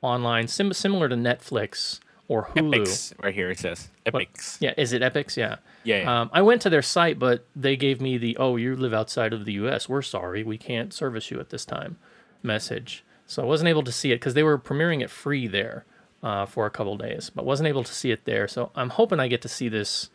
online 0.00 0.48
sim- 0.48 0.72
similar 0.72 1.08
to 1.08 1.14
Netflix 1.14 2.00
or 2.28 2.46
Hulu. 2.46 2.76
Epix, 2.76 3.12
right 3.22 3.34
here 3.34 3.50
it 3.50 3.58
says. 3.58 3.90
What? 4.10 4.26
Yeah, 4.60 4.72
is 4.76 4.92
it 4.92 5.02
Epix? 5.02 5.36
Yeah. 5.36 5.56
Yeah. 5.84 6.02
yeah. 6.02 6.20
Um, 6.20 6.30
I 6.32 6.40
went 6.42 6.62
to 6.62 6.70
their 6.70 6.82
site, 6.82 7.18
but 7.18 7.44
they 7.54 7.76
gave 7.76 8.00
me 8.00 8.16
the 8.16 8.36
"Oh, 8.38 8.56
you 8.56 8.74
live 8.74 8.94
outside 8.94 9.32
of 9.32 9.44
the 9.44 9.52
U.S. 9.54 9.88
We're 9.88 10.02
sorry, 10.02 10.42
we 10.42 10.56
can't 10.56 10.94
service 10.94 11.30
you 11.30 11.38
at 11.38 11.50
this 11.50 11.64
time" 11.64 11.98
message. 12.42 13.04
So 13.26 13.42
I 13.42 13.46
wasn't 13.46 13.68
able 13.68 13.84
to 13.84 13.92
see 13.92 14.12
it 14.12 14.16
because 14.16 14.34
they 14.34 14.42
were 14.42 14.58
premiering 14.58 15.02
it 15.02 15.10
free 15.10 15.46
there 15.46 15.84
uh, 16.22 16.46
for 16.46 16.66
a 16.66 16.70
couple 16.70 16.96
days, 16.96 17.30
but 17.30 17.44
wasn't 17.44 17.68
able 17.68 17.84
to 17.84 17.92
see 17.92 18.10
it 18.10 18.24
there. 18.24 18.48
So 18.48 18.70
I'm 18.74 18.90
hoping 18.90 19.20
I 19.20 19.28
get 19.28 19.42
to 19.42 19.48
see 19.48 19.68
this 19.68 20.10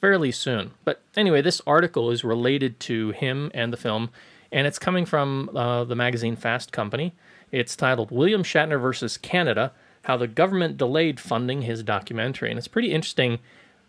fairly 0.00 0.32
soon. 0.32 0.72
But 0.84 1.00
anyway, 1.16 1.42
this 1.42 1.60
article 1.66 2.10
is 2.10 2.24
related 2.24 2.80
to 2.80 3.10
him 3.10 3.50
and 3.54 3.72
the 3.72 3.76
film, 3.76 4.10
and 4.52 4.66
it's 4.66 4.78
coming 4.78 5.04
from 5.04 5.50
uh, 5.54 5.84
the 5.84 5.96
magazine 5.96 6.36
Fast 6.36 6.72
Company. 6.72 7.14
It's 7.50 7.76
titled 7.76 8.10
William 8.10 8.42
Shatner 8.42 8.80
versus 8.80 9.16
Canada 9.16 9.72
How 10.02 10.16
the 10.16 10.26
Government 10.26 10.76
Delayed 10.76 11.20
Funding 11.20 11.62
His 11.62 11.82
Documentary. 11.82 12.50
And 12.50 12.58
it's 12.58 12.68
pretty 12.68 12.92
interesting 12.92 13.38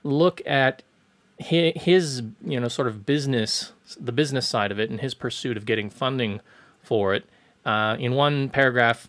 look 0.03 0.41
at 0.45 0.83
his, 1.37 2.23
you 2.43 2.59
know, 2.59 2.67
sort 2.67 2.87
of 2.87 3.05
business, 3.05 3.73
the 3.99 4.11
business 4.11 4.47
side 4.47 4.71
of 4.71 4.79
it, 4.79 4.89
and 4.89 5.01
his 5.01 5.13
pursuit 5.13 5.57
of 5.57 5.65
getting 5.65 5.89
funding 5.89 6.41
for 6.81 7.13
it. 7.13 7.25
Uh, 7.65 7.95
in 7.99 8.13
one 8.13 8.49
paragraph, 8.49 9.07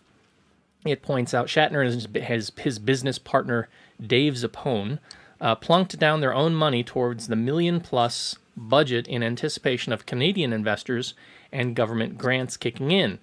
it 0.85 1.01
points 1.01 1.33
out 1.33 1.47
Shatner 1.47 1.83
and 1.83 2.23
his, 2.23 2.51
his 2.57 2.79
business 2.79 3.17
partner 3.17 3.67
Dave 4.05 4.33
Zappone 4.33 4.99
uh, 5.41 5.55
plunked 5.55 5.97
down 5.99 6.21
their 6.21 6.33
own 6.33 6.53
money 6.53 6.83
towards 6.83 7.27
the 7.27 7.35
million 7.35 7.79
plus 7.79 8.35
budget 8.55 9.07
in 9.07 9.23
anticipation 9.23 9.93
of 9.93 10.05
Canadian 10.05 10.51
investors 10.51 11.13
and 11.51 11.75
government 11.75 12.17
grants 12.17 12.57
kicking 12.57 12.91
in. 12.91 13.19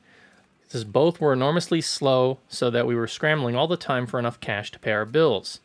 Says 0.69 0.85
both 0.85 1.21
were 1.21 1.33
enormously 1.33 1.81
slow, 1.81 2.39
so 2.49 2.71
that 2.71 2.87
we 2.87 2.97
were 2.97 3.07
scrambling 3.07 3.55
all 3.55 3.69
the 3.69 3.77
time 3.77 4.07
for 4.07 4.19
enough 4.19 4.41
cash 4.41 4.71
to 4.73 4.79
pay 4.79 4.93
our 4.93 5.05
bills. 5.05 5.61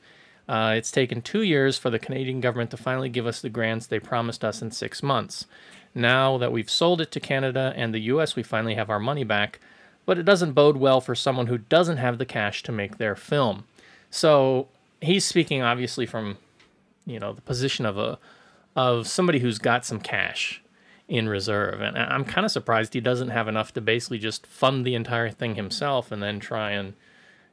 Uh, 0.47 0.73
it's 0.75 0.91
taken 0.91 1.21
two 1.21 1.41
years 1.41 1.77
for 1.77 1.89
the 1.89 1.99
Canadian 1.99 2.41
government 2.41 2.69
to 2.71 2.77
finally 2.77 3.09
give 3.09 3.25
us 3.25 3.41
the 3.41 3.49
grants 3.49 3.87
they 3.87 3.99
promised 3.99 4.43
us 4.43 4.61
in 4.61 4.69
six 4.69 5.01
months. 5.01 5.45
Now 5.95 6.37
that 6.37 6.51
we've 6.51 6.69
sold 6.69 7.01
it 7.01 7.11
to 7.11 7.19
Canada 7.19 7.73
and 7.75 7.93
the 7.93 7.99
US, 7.99 8.35
we 8.35 8.43
finally 8.43 8.75
have 8.75 8.89
our 8.89 8.99
money 8.99 9.23
back, 9.23 9.59
but 10.05 10.17
it 10.17 10.23
doesn't 10.23 10.53
bode 10.53 10.77
well 10.77 11.01
for 11.01 11.15
someone 11.15 11.47
who 11.47 11.57
doesn't 11.57 11.97
have 11.97 12.17
the 12.17 12.25
cash 12.25 12.63
to 12.63 12.71
make 12.71 12.97
their 12.97 13.15
film. 13.15 13.65
So 14.09 14.67
he's 15.01 15.25
speaking 15.25 15.61
obviously 15.61 16.05
from, 16.05 16.37
you 17.05 17.19
know, 17.19 17.33
the 17.33 17.41
position 17.41 17.85
of 17.85 17.97
a 17.97 18.17
of 18.75 19.07
somebody 19.07 19.39
who's 19.39 19.59
got 19.59 19.85
some 19.85 19.99
cash 19.99 20.61
in 21.09 21.27
reserve, 21.27 21.81
and 21.81 21.97
I'm 21.97 22.23
kind 22.23 22.45
of 22.45 22.51
surprised 22.51 22.93
he 22.93 23.01
doesn't 23.01 23.31
have 23.31 23.49
enough 23.49 23.73
to 23.73 23.81
basically 23.81 24.17
just 24.17 24.47
fund 24.47 24.85
the 24.85 24.95
entire 24.95 25.29
thing 25.29 25.55
himself 25.55 26.09
and 26.09 26.23
then 26.23 26.39
try 26.39 26.71
and, 26.71 26.93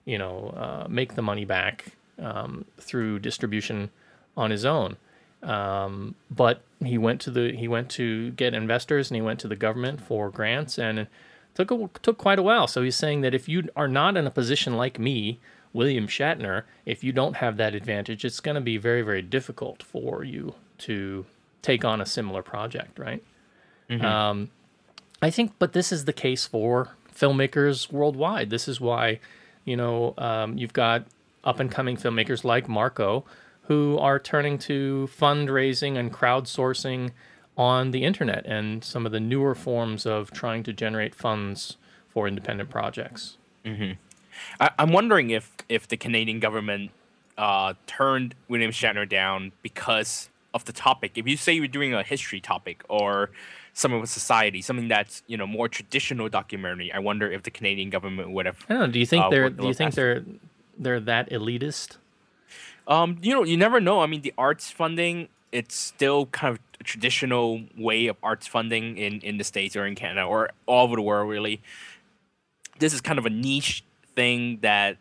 you 0.04 0.16
know, 0.16 0.54
uh, 0.56 0.86
make 0.88 1.16
the 1.16 1.22
money 1.22 1.44
back 1.44 1.96
um, 2.20 2.66
through 2.78 3.18
distribution 3.18 3.90
on 4.36 4.52
his 4.52 4.64
own. 4.64 4.96
Um, 5.42 6.14
but 6.30 6.62
he 6.84 6.98
went 6.98 7.20
to 7.22 7.30
the 7.30 7.52
he 7.52 7.68
went 7.68 7.90
to 7.90 8.30
get 8.32 8.54
investors 8.54 9.10
and 9.10 9.16
he 9.16 9.22
went 9.22 9.40
to 9.40 9.48
the 9.48 9.56
government 9.56 10.00
for 10.00 10.30
grants 10.30 10.78
and 10.78 11.08
took 11.54 11.70
a, 11.70 11.90
took 12.02 12.18
quite 12.18 12.38
a 12.38 12.42
while. 12.42 12.66
So 12.68 12.82
he's 12.82 12.96
saying 12.96 13.22
that 13.22 13.34
if 13.34 13.48
you 13.48 13.68
are 13.74 13.88
not 13.88 14.16
in 14.16 14.26
a 14.26 14.30
position 14.30 14.76
like 14.76 14.98
me, 14.98 15.40
William 15.72 16.06
Shatner, 16.06 16.64
if 16.86 17.04
you 17.04 17.12
don't 17.12 17.36
have 17.36 17.56
that 17.58 17.74
advantage, 17.74 18.24
it's 18.24 18.40
going 18.40 18.54
to 18.54 18.60
be 18.60 18.76
very 18.76 19.02
very 19.02 19.22
difficult 19.22 19.82
for 19.82 20.24
you 20.24 20.54
to 20.78 21.26
take 21.62 21.84
on 21.84 22.00
a 22.00 22.06
similar 22.06 22.42
project, 22.42 22.98
right? 22.98 23.22
Mm-hmm. 23.90 24.04
Um, 24.04 24.50
I 25.20 25.30
think, 25.30 25.52
but 25.58 25.72
this 25.72 25.90
is 25.90 26.04
the 26.04 26.12
case 26.12 26.46
for 26.46 26.96
filmmakers 27.12 27.90
worldwide. 27.90 28.50
This 28.50 28.68
is 28.68 28.80
why, 28.80 29.20
you 29.64 29.76
know, 29.76 30.14
um, 30.18 30.56
you've 30.56 30.72
got 30.72 31.06
up 31.44 31.60
and 31.60 31.70
coming 31.70 31.96
filmmakers 31.96 32.44
like 32.44 32.68
Marco 32.68 33.24
who 33.62 33.98
are 33.98 34.18
turning 34.18 34.58
to 34.58 35.08
fundraising 35.18 35.98
and 35.98 36.12
crowdsourcing 36.12 37.10
on 37.56 37.90
the 37.90 38.04
internet 38.04 38.46
and 38.46 38.84
some 38.84 39.04
of 39.04 39.12
the 39.12 39.20
newer 39.20 39.54
forms 39.54 40.06
of 40.06 40.30
trying 40.30 40.62
to 40.62 40.72
generate 40.72 41.14
funds 41.14 41.76
for 42.08 42.28
independent 42.28 42.70
projects. 42.70 43.36
Mm-hmm. 43.64 43.92
I, 44.60 44.70
am 44.78 44.92
wondering 44.92 45.30
if 45.30 45.54
if 45.68 45.88
the 45.88 45.96
Canadian 45.96 46.40
government 46.40 46.90
uh, 47.36 47.74
turned 47.86 48.34
William 48.48 48.70
Shatner 48.70 49.08
down 49.08 49.52
because 49.62 50.28
of 50.54 50.64
the 50.64 50.72
topic. 50.72 51.12
If 51.16 51.26
you 51.26 51.36
say 51.36 51.52
you're 51.52 51.68
doing 51.68 51.94
a 51.94 52.02
history 52.02 52.40
topic 52.40 52.82
or 52.88 53.30
something 53.74 54.00
with 54.00 54.10
society, 54.10 54.60
something 54.62 54.88
that's 54.88 55.22
you 55.26 55.36
know 55.36 55.46
more 55.46 55.68
traditional 55.68 56.28
documentary, 56.28 56.92
I 56.92 56.98
wonder 56.98 57.30
if 57.30 57.42
the 57.42 57.50
Canadian 57.50 57.90
government 57.90 58.30
would 58.30 58.46
have. 58.46 58.64
I 58.68 58.74
don't 58.74 58.80
know. 58.80 58.86
Do 58.88 58.98
you 58.98 59.06
think 59.06 59.24
uh, 59.24 59.30
they're 59.30 59.50
Do 59.50 59.66
you 59.66 59.74
think 59.74 59.94
they're 59.94 60.24
they're 60.78 61.00
that 61.00 61.30
elitist? 61.30 61.96
Um, 62.88 63.18
you 63.20 63.34
know, 63.34 63.44
you 63.44 63.56
never 63.56 63.80
know. 63.80 64.00
I 64.00 64.06
mean, 64.06 64.22
the 64.22 64.32
arts 64.38 64.70
funding, 64.70 65.28
it's 65.52 65.74
still 65.74 66.26
kind 66.26 66.54
of 66.54 66.60
a 66.80 66.84
traditional 66.84 67.62
way 67.76 68.06
of 68.06 68.16
arts 68.22 68.46
funding 68.46 68.96
in, 68.96 69.20
in 69.20 69.36
the 69.36 69.44
States 69.44 69.76
or 69.76 69.86
in 69.86 69.94
Canada 69.94 70.22
or 70.22 70.50
all 70.64 70.84
over 70.84 70.96
the 70.96 71.02
world, 71.02 71.28
really. 71.28 71.60
This 72.78 72.94
is 72.94 73.02
kind 73.02 73.18
of 73.18 73.26
a 73.26 73.30
niche 73.30 73.84
thing 74.18 74.58
that 74.62 74.96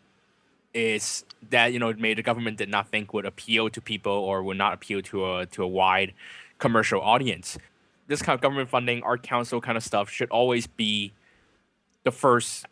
is 0.72 1.24
that, 1.50 1.72
you 1.72 1.80
know, 1.80 1.92
maybe 1.92 2.14
the 2.14 2.22
government 2.22 2.56
did 2.56 2.68
not 2.68 2.88
think 2.88 3.12
would 3.12 3.26
appeal 3.26 3.68
to 3.68 3.80
people 3.80 4.12
or 4.12 4.44
would 4.44 4.56
not 4.56 4.72
appeal 4.74 5.02
to 5.02 5.16
a, 5.32 5.46
to 5.46 5.64
a 5.64 5.66
wide 5.66 6.12
commercial 6.58 7.00
audience. 7.00 7.58
This 8.06 8.22
kind 8.22 8.34
of 8.36 8.40
government 8.40 8.68
funding, 8.68 9.02
art 9.02 9.22
council 9.24 9.60
kind 9.60 9.76
of 9.76 9.82
stuff 9.82 10.08
should 10.08 10.30
always 10.30 10.66
be 10.68 11.12
the 12.04 12.12
first 12.12 12.66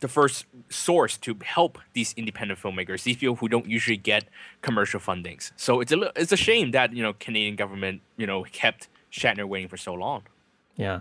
the 0.00 0.08
first 0.08 0.46
source 0.68 1.16
to 1.16 1.36
help 1.44 1.78
these 1.92 2.12
independent 2.16 2.58
filmmakers, 2.58 3.04
these 3.04 3.16
people 3.16 3.36
who 3.36 3.48
don't 3.48 3.66
usually 3.66 3.96
get 3.96 4.24
commercial 4.60 4.98
fundings. 4.98 5.52
So 5.56 5.80
it's 5.80 5.92
a 5.92 6.10
it's 6.16 6.32
a 6.32 6.36
shame 6.48 6.72
that 6.72 6.92
you 6.96 7.02
know 7.04 7.12
Canadian 7.12 7.56
government 7.56 8.00
you 8.16 8.26
know 8.26 8.42
kept 8.50 8.88
Shatner 9.12 9.44
waiting 9.44 9.68
for 9.68 9.76
so 9.76 9.92
long. 9.94 10.22
Yeah. 10.76 11.00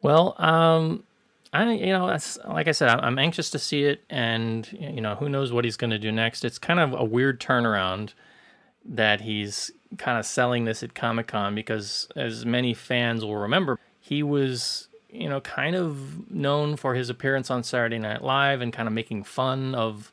Well, 0.00 0.36
um, 0.38 1.02
I 1.52 1.72
you 1.72 1.92
know 1.92 2.06
that's 2.06 2.38
like 2.46 2.68
I 2.68 2.72
said, 2.72 2.88
I'm 2.88 3.18
anxious 3.18 3.50
to 3.50 3.58
see 3.58 3.84
it, 3.84 4.02
and 4.10 4.70
you 4.72 5.00
know 5.00 5.14
who 5.14 5.28
knows 5.28 5.52
what 5.52 5.64
he's 5.64 5.76
going 5.76 5.90
to 5.90 5.98
do 5.98 6.12
next. 6.12 6.44
It's 6.44 6.58
kind 6.58 6.80
of 6.80 6.92
a 6.92 7.04
weird 7.04 7.40
turnaround 7.40 8.12
that 8.84 9.22
he's 9.22 9.70
kind 9.96 10.18
of 10.18 10.26
selling 10.26 10.64
this 10.64 10.82
at 10.82 10.94
Comic 10.94 11.28
Con 11.28 11.54
because, 11.54 12.08
as 12.16 12.44
many 12.44 12.74
fans 12.74 13.24
will 13.24 13.36
remember, 13.36 13.78
he 14.00 14.22
was 14.22 14.88
you 15.10 15.28
know, 15.28 15.40
kind 15.40 15.74
of 15.74 16.30
known 16.30 16.76
for 16.76 16.94
his 16.94 17.08
appearance 17.08 17.50
on 17.50 17.62
Saturday 17.62 17.98
Night 17.98 18.22
Live 18.22 18.60
and 18.60 18.72
kind 18.72 18.86
of 18.86 18.92
making 18.92 19.24
fun 19.24 19.74
of 19.74 20.12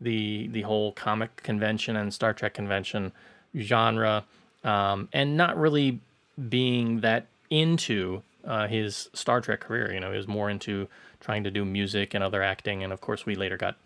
the 0.00 0.48
the 0.48 0.62
whole 0.62 0.92
comic 0.92 1.42
convention 1.42 1.96
and 1.96 2.12
Star 2.12 2.34
Trek 2.34 2.54
convention 2.54 3.12
genre, 3.56 4.24
um, 4.62 5.08
and 5.12 5.36
not 5.36 5.56
really 5.56 6.00
being 6.48 7.00
that 7.00 7.26
into 7.48 8.22
uh, 8.46 8.66
his 8.68 9.08
Star 9.12 9.40
Trek 9.40 9.60
career. 9.60 9.92
You 9.92 10.00
know, 10.00 10.10
he 10.10 10.16
was 10.16 10.28
more 10.28 10.50
into 10.50 10.88
trying 11.20 11.44
to 11.44 11.50
do 11.50 11.64
music 11.64 12.14
and 12.14 12.22
other 12.22 12.42
acting, 12.42 12.82
and 12.82 12.92
of 12.92 13.00
course, 13.00 13.26
we 13.26 13.34
later 13.34 13.56
got 13.56 13.76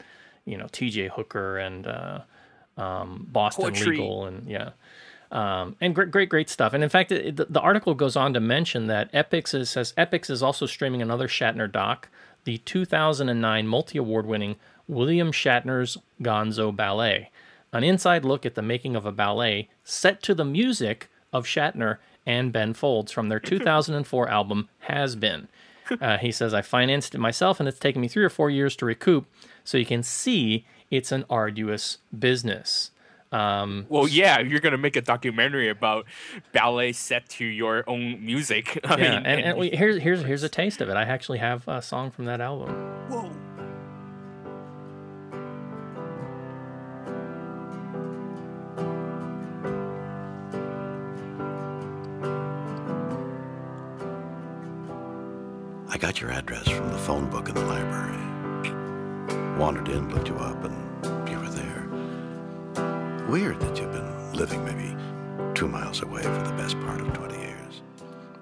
you 0.45 0.57
know 0.57 0.67
T.J. 0.71 1.09
Hooker 1.09 1.59
and 1.59 1.87
uh, 1.87 2.21
um, 2.77 3.27
Boston 3.31 3.65
Poetry. 3.65 3.97
Legal, 3.97 4.27
and 4.27 4.49
yeah. 4.49 4.71
Um, 5.31 5.77
and 5.81 5.95
great, 5.95 6.11
great, 6.11 6.31
great 6.31 6.49
stuff. 6.49 6.73
And 6.73 6.83
in 6.83 6.89
fact, 6.89 7.13
it, 7.13 7.37
the, 7.37 7.45
the 7.45 7.61
article 7.61 7.95
goes 7.95 8.17
on 8.17 8.33
to 8.33 8.41
mention 8.41 8.87
that 8.87 9.13
Epix 9.13 9.55
is, 9.55 9.69
says 9.69 9.93
Epix 9.99 10.31
is 10.31 10.43
also 10.43 10.65
streaming 10.65 11.03
another 11.03 11.29
Shatner 11.29 11.71
doc, 11.71 12.09
the 12.45 12.57
2009 12.59 13.67
multi-award-winning 13.67 14.57
William 14.87 15.31
Shatner's 15.31 15.99
Gonzo 16.23 16.75
Ballet, 16.75 17.31
an 17.75 17.85
inside 17.85 18.25
look 18.25 18.47
at 18.47 18.55
the 18.55 18.63
making 18.63 18.97
of 18.97 19.05
a 19.05 19.13
ballet 19.13 19.69
set 19.85 20.23
to 20.23 20.35
the 20.35 20.47
music 20.47 21.11
of 21.31 21.45
Shatner 21.45 21.99
and 22.29 22.53
Ben 22.53 22.75
Folds 22.75 23.11
from 23.11 23.29
their 23.31 23.41
2004 23.41 24.29
album 24.39 24.69
Has 24.81 25.17
Been. 25.17 25.49
Uh, 26.01 26.19
he 26.19 26.31
says, 26.31 26.53
I 26.53 26.61
financed 26.61 27.15
it 27.15 27.19
myself 27.19 27.59
and 27.59 27.69
it's 27.69 27.79
taken 27.79 28.03
me 28.03 28.09
three 28.09 28.23
or 28.23 28.29
four 28.29 28.51
years 28.51 28.77
to 28.77 28.85
recoup. 28.87 29.25
So 29.65 29.79
you 29.79 29.87
can 29.87 30.03
see 30.03 30.67
it's 30.91 31.11
an 31.11 31.25
arduous 31.31 31.99
business. 32.17 32.91
Um, 33.33 33.87
Well, 33.89 34.07
yeah, 34.09 34.41
you're 34.41 34.61
gonna 34.61 34.79
make 34.79 34.97
a 34.97 35.03
documentary 35.03 35.69
about 35.69 36.07
ballet 36.53 36.93
set 36.93 37.29
to 37.31 37.45
your 37.45 37.85
own 37.87 38.25
music. 38.25 38.79
I 38.85 38.97
yeah, 38.97 38.97
mean, 38.97 39.27
and, 39.27 39.41
and 39.41 39.59
we, 39.59 39.71
here's 39.71 40.01
here's 40.03 40.23
here's 40.23 40.43
a 40.43 40.49
taste 40.49 40.81
of 40.81 40.89
it. 40.89 40.97
I 40.97 41.03
actually 41.03 41.39
have 41.39 41.67
a 41.69 41.83
song 41.83 42.11
from 42.11 42.25
that 42.27 42.41
album. 42.41 42.71
whoa. 43.11 43.18
Got 56.19 56.23
your 56.23 56.33
address 56.33 56.69
from 56.69 56.91
the 56.91 56.99
phone 56.99 57.31
book 57.31 57.49
in 57.49 57.55
the 57.55 57.65
library. 57.65 58.17
Wandered 59.57 59.89
in, 59.89 60.13
looked 60.13 60.29
you 60.29 60.37
up, 60.37 60.65
and 60.65 61.29
you 61.29 61.39
were 61.39 61.49
there. 61.51 63.27
Weird 63.29 63.61
that 63.61 63.79
you've 63.79 63.93
been 63.93 64.33
living 64.33 64.65
maybe 64.65 64.97
two 65.55 65.69
miles 65.69 66.03
away 66.03 66.23
for 66.23 66.29
the 66.43 66.55
best 66.57 66.79
part 66.81 67.01
of 67.01 67.13
20 67.13 67.37
years. 67.39 67.83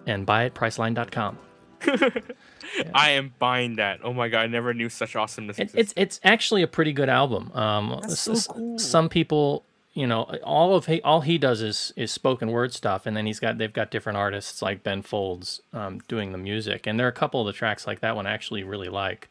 And 0.07 0.25
buy 0.25 0.45
it 0.45 0.55
priceline.com. 0.55 1.39
I 2.95 3.11
am 3.11 3.35
buying 3.39 3.77
that. 3.77 4.01
Oh 4.03 4.13
my 4.15 4.29
god, 4.29 4.41
I 4.41 4.47
never 4.47 4.73
knew 4.73 4.89
such 4.89 5.15
awesomeness. 5.15 5.59
It, 5.59 5.63
existed. 5.65 5.81
it's 5.81 5.93
it's 5.97 6.21
actually 6.25 6.63
a 6.63 6.67
pretty 6.67 6.93
good 6.95 7.09
album. 7.11 7.53
Um, 7.53 7.99
That's 8.01 8.19
so 8.19 8.33
s- 8.33 8.39
s- 8.39 8.47
cool. 8.47 8.79
Some 8.79 9.09
people, 9.11 9.65
you 9.97 10.07
know, 10.07 10.25
all 10.45 10.77
of 10.77 10.85
he 10.87 11.01
all 11.01 11.23
he 11.23 11.39
does 11.39 11.63
is 11.63 11.91
is 11.97 12.13
spoken 12.13 12.51
word 12.51 12.75
stuff, 12.75 13.07
and 13.07 13.17
then 13.17 13.25
he's 13.25 13.41
got 13.41 13.57
they've 13.57 13.73
got 13.73 13.91
different 13.91 14.19
artists 14.19 14.61
like 14.61 14.83
Ben 14.83 15.01
Folds 15.01 15.63
um, 15.73 16.01
doing 16.07 16.33
the 16.33 16.39
music, 16.39 16.87
and 16.87 17.01
there 17.01 17.07
are 17.07 17.11
a 17.11 17.13
couple 17.13 17.41
of 17.41 17.47
the 17.47 17.55
tracks 17.55 17.87
like 17.87 18.01
that 18.01 18.15
one 18.15 18.27
I 18.27 18.35
actually 18.35 18.63
really 18.63 18.91
like. 18.91 19.31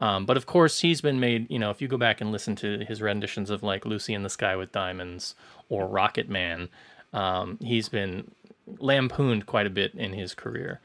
Um, 0.00 0.24
but 0.24 0.38
of 0.38 0.46
course, 0.46 0.80
he's 0.80 1.02
been 1.02 1.20
made. 1.20 1.50
You 1.50 1.58
know, 1.58 1.68
if 1.68 1.82
you 1.82 1.88
go 1.88 1.98
back 1.98 2.22
and 2.22 2.32
listen 2.32 2.56
to 2.56 2.78
his 2.88 3.02
renditions 3.02 3.50
of 3.50 3.62
like 3.62 3.84
"Lucy 3.84 4.14
in 4.14 4.22
the 4.22 4.30
Sky 4.30 4.56
with 4.56 4.72
Diamonds" 4.72 5.34
or 5.68 5.86
"Rocket 5.86 6.30
Man," 6.30 6.70
um, 7.12 7.58
he's 7.60 7.90
been 7.90 8.30
lampooned 8.78 9.44
quite 9.44 9.66
a 9.66 9.70
bit 9.70 9.92
in 9.94 10.14
his 10.14 10.32
career. 10.32 10.80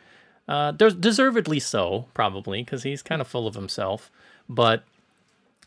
Uh, 0.46 0.72
des- 0.72 0.92
deservedly 0.92 1.60
so, 1.62 2.08
probably, 2.14 2.64
because 2.64 2.84
he's 2.84 3.02
kind 3.02 3.22
of 3.22 3.30
full 3.30 3.48
of 3.48 3.56
himself. 3.56 4.12
But 4.50 4.84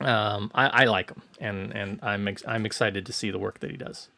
um, 0.01 0.51
I, 0.55 0.67
I 0.67 0.85
like 0.85 1.11
him, 1.11 1.23
and 1.41 1.73
and 1.73 1.99
I'm 2.03 2.29
ex- 2.29 2.45
I'm 2.47 2.67
excited 2.67 3.07
to 3.07 3.13
see 3.13 3.31
the 3.31 3.39
work 3.39 3.61
that 3.61 3.71
he 3.71 3.77
does. 3.77 4.09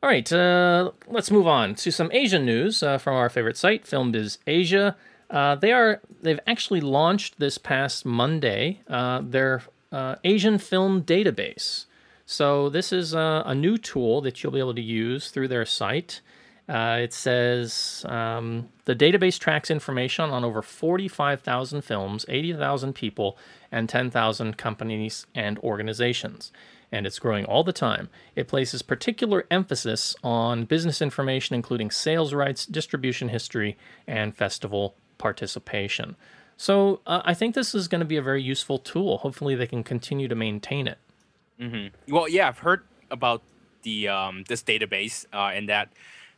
All 0.00 0.08
right, 0.08 0.32
uh, 0.32 0.92
let's 1.08 1.30
move 1.30 1.46
on 1.48 1.74
to 1.76 1.90
some 1.90 2.10
Asian 2.12 2.46
news 2.46 2.82
uh, 2.84 2.98
from 2.98 3.16
our 3.16 3.28
favorite 3.28 3.56
site, 3.56 3.84
Film 3.86 4.12
Biz 4.12 4.38
Asia. 4.46 4.96
Uh, 5.28 5.56
they 5.56 5.72
are 5.72 6.00
they've 6.22 6.40
actually 6.46 6.80
launched 6.80 7.38
this 7.38 7.58
past 7.58 8.06
Monday 8.06 8.80
uh, 8.88 9.20
their 9.22 9.62
uh, 9.90 10.16
Asian 10.24 10.58
film 10.58 11.02
database. 11.02 11.86
So 12.26 12.68
this 12.68 12.92
is 12.92 13.14
a, 13.14 13.42
a 13.46 13.54
new 13.54 13.78
tool 13.78 14.20
that 14.20 14.42
you'll 14.42 14.52
be 14.52 14.58
able 14.58 14.74
to 14.74 14.82
use 14.82 15.30
through 15.30 15.48
their 15.48 15.64
site. 15.64 16.20
Uh, 16.68 16.98
it 17.00 17.14
says 17.14 18.04
um, 18.08 18.68
the 18.84 18.94
database 18.94 19.38
tracks 19.38 19.70
information 19.70 20.30
on 20.30 20.44
over 20.44 20.60
45,000 20.60 21.82
films, 21.82 22.26
80,000 22.28 22.92
people, 22.94 23.38
and 23.72 23.88
10,000 23.88 24.58
companies 24.58 25.26
and 25.34 25.58
organizations. 25.60 26.52
And 26.92 27.06
it's 27.06 27.18
growing 27.18 27.44
all 27.46 27.64
the 27.64 27.72
time. 27.72 28.10
It 28.36 28.48
places 28.48 28.82
particular 28.82 29.46
emphasis 29.50 30.14
on 30.22 30.64
business 30.64 31.00
information, 31.00 31.54
including 31.54 31.90
sales 31.90 32.34
rights, 32.34 32.66
distribution 32.66 33.28
history, 33.28 33.76
and 34.06 34.34
festival 34.36 34.94
participation. 35.16 36.16
So 36.56 37.00
uh, 37.06 37.22
I 37.24 37.34
think 37.34 37.54
this 37.54 37.74
is 37.74 37.88
going 37.88 38.00
to 38.00 38.06
be 38.06 38.16
a 38.16 38.22
very 38.22 38.42
useful 38.42 38.78
tool. 38.78 39.18
Hopefully, 39.18 39.54
they 39.54 39.66
can 39.66 39.84
continue 39.84 40.28
to 40.28 40.34
maintain 40.34 40.86
it. 40.86 40.98
Well, 42.08 42.28
yeah, 42.28 42.48
I've 42.48 42.58
heard 42.58 42.82
about 43.10 43.42
the 43.82 44.08
um, 44.08 44.44
this 44.48 44.62
database 44.62 45.26
uh, 45.32 45.52
and 45.54 45.68
that 45.68 45.90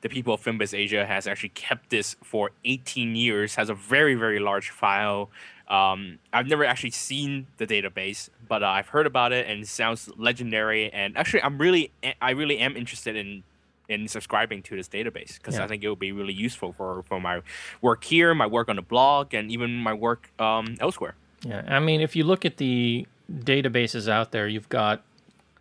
the 0.03 0.09
people 0.09 0.35
of 0.35 0.43
Filmbase 0.43 0.77
Asia 0.77 1.05
has 1.07 1.27
actually 1.27 1.51
kept 1.51 1.91
this 1.91 2.17
for 2.23 2.51
18 2.65 3.15
years. 3.17 3.55
Has 3.57 3.69
a 3.69 3.75
very 3.75 4.15
very 4.15 4.39
large 4.39 4.71
file. 4.71 5.31
Um, 5.69 6.19
I've 6.33 6.49
never 6.49 6.65
actually 6.65 6.91
seen 6.91 7.47
the 7.59 7.67
database, 7.67 8.29
but 8.49 8.63
uh, 8.63 8.67
I've 8.69 8.89
heard 8.89 9.07
about 9.07 9.33
it 9.33 9.47
and 9.47 9.63
it 9.63 9.69
sounds 9.69 10.11
legendary. 10.17 10.93
And 10.93 11.17
actually, 11.17 11.43
I'm 11.43 11.59
really 11.59 11.91
I 12.21 12.31
really 12.31 12.59
am 12.59 12.77
interested 12.77 13.15
in 13.17 13.43
in 13.89 14.07
subscribing 14.09 14.63
to 14.63 14.77
this 14.77 14.89
database 14.89 15.35
because 15.35 15.57
Yeah. 15.57 15.65
I 15.65 15.67
think 15.69 15.83
it 15.83 15.89
will 15.89 15.97
be 15.97 16.13
really 16.13 16.33
useful 16.33 16.73
for 16.73 17.03
for 17.09 17.21
my 17.21 17.43
work 17.81 18.05
here, 18.05 18.35
my 18.35 18.47
work 18.47 18.69
on 18.69 18.77
the 18.77 18.83
blog, 18.83 19.35
and 19.35 19.51
even 19.51 19.75
my 19.77 19.93
work 19.93 20.31
um, 20.41 20.77
elsewhere. 20.81 21.15
Yeah, 21.43 21.63
I 21.69 21.79
mean, 21.81 22.01
if 22.01 22.15
you 22.17 22.25
look 22.25 22.45
at 22.45 22.57
the 22.59 23.07
databases 23.33 24.09
out 24.09 24.31
there, 24.33 24.47
you've 24.47 24.69
got 24.69 25.03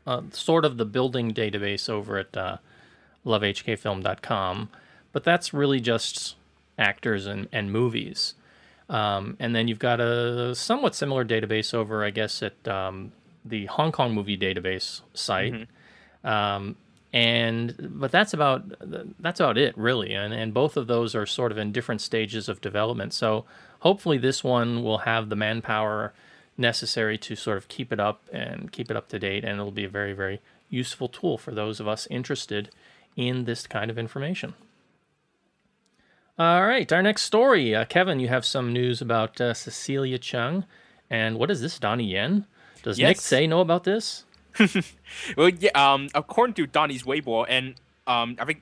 uh, 0.06 0.22
sort 0.32 0.66
of 0.66 0.78
the 0.78 0.86
building 0.86 1.34
database 1.34 1.90
over 1.90 2.18
at 2.18 2.36
uh, 2.36 2.58
lovehkfilm.com, 3.26 4.70
but 5.12 5.24
that's 5.24 5.54
really 5.54 5.80
just 5.80 6.36
actors 6.78 7.26
and, 7.26 7.48
and 7.52 7.72
movies. 7.72 8.36
Um, 8.90 9.38
and 9.40 9.56
then 9.56 9.68
you've 9.68 9.80
got 9.80 10.00
a 10.00 10.56
somewhat 10.56 10.96
similar 10.96 11.24
database 11.24 11.74
over, 11.74 12.04
I 12.04 12.10
guess, 12.10 12.42
at 12.42 12.68
um, 12.68 13.12
the 13.46 13.66
Hong 13.68 13.92
Kong 13.92 14.14
movie 14.14 14.38
database 14.38 15.02
site. 15.14 15.68
Um, 16.24 16.76
and 17.12 17.76
but 17.80 18.12
that's 18.12 18.34
about 18.34 18.64
that's 19.20 19.40
about 19.40 19.58
it 19.58 19.76
really 19.76 20.14
and 20.14 20.32
and 20.32 20.54
both 20.54 20.78
of 20.78 20.86
those 20.86 21.16
are 21.16 21.26
sort 21.26 21.52
of 21.52 21.58
in 21.58 21.72
different 21.72 22.02
stages 22.02 22.48
of 22.48 22.62
development 22.62 23.14
so 23.14 23.46
hopefully 23.80 24.18
this 24.20 24.44
one 24.44 24.84
will 24.84 25.00
have 25.00 25.30
the 25.30 25.36
manpower 25.36 26.14
necessary 26.56 27.18
to 27.18 27.36
sort 27.36 27.58
of 27.58 27.68
keep 27.68 27.92
it 27.92 28.00
up 28.00 28.22
and 28.32 28.72
keep 28.72 28.92
it 28.92 28.98
up 28.98 29.08
to 29.08 29.18
date 29.18 29.44
and 29.44 29.54
it'll 29.54 29.72
be 29.72 29.86
a 29.86 29.90
very 29.90 30.14
very 30.14 30.40
useful 30.70 31.08
tool 31.08 31.36
for 31.36 31.52
those 31.52 31.80
of 31.80 31.88
us 31.88 32.08
interested 32.12 32.70
in 33.16 33.46
this 33.46 33.68
kind 33.68 33.92
of 33.92 33.98
information. 33.98 34.54
All 36.38 36.66
right 36.66 36.90
our 36.92 37.04
next 37.04 37.24
story. 37.24 37.76
Uh, 37.76 37.86
kevin 37.86 38.20
you 38.20 38.30
have 38.30 38.46
some 38.46 38.72
news 38.72 39.02
about 39.02 39.40
uh, 39.42 39.54
Cecilia 39.54 40.18
Cheung. 40.20 40.66
And 41.10 41.38
what 41.38 41.50
is 41.52 41.62
this 41.62 41.80
donnie 41.80 42.06
yen? 42.06 42.46
Does 42.84 42.98
Nick 42.98 43.18
Tse 43.18 43.48
know 43.48 43.62
about 43.62 43.84
this? 43.84 44.26
Well, 45.36 45.50
yeah. 45.50 45.72
Um, 45.74 46.10
according 46.14 46.54
to 46.56 46.68
Donnie's 46.68 47.04
Weibo, 47.04 47.46
and 47.48 47.76
um, 48.08 48.36
I 48.40 48.46
think 48.46 48.62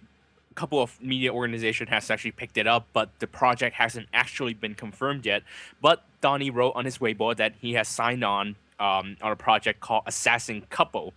a 0.52 0.54
couple 0.54 0.82
of 0.82 1.02
media 1.02 1.34
organization 1.34 1.88
has 1.88 2.10
actually 2.10 2.32
picked 2.32 2.58
it 2.58 2.68
up, 2.68 2.88
but 2.94 3.10
the 3.20 3.28
project 3.28 3.76
hasn't 3.76 4.08
actually 4.14 4.54
been 4.54 4.76
confirmed 4.76 5.26
yet. 5.26 5.44
But 5.82 6.04
Donnie 6.22 6.50
wrote 6.50 6.74
on 6.76 6.86
his 6.86 7.00
Weibo 7.00 7.36
that 7.36 7.56
he 7.60 7.74
has 7.74 7.88
signed 7.88 8.24
on 8.24 8.56
um, 8.80 9.18
on 9.22 9.32
a 9.32 9.36
project 9.36 9.80
called 9.80 10.04
Assassin 10.06 10.64
Couple, 10.70 11.14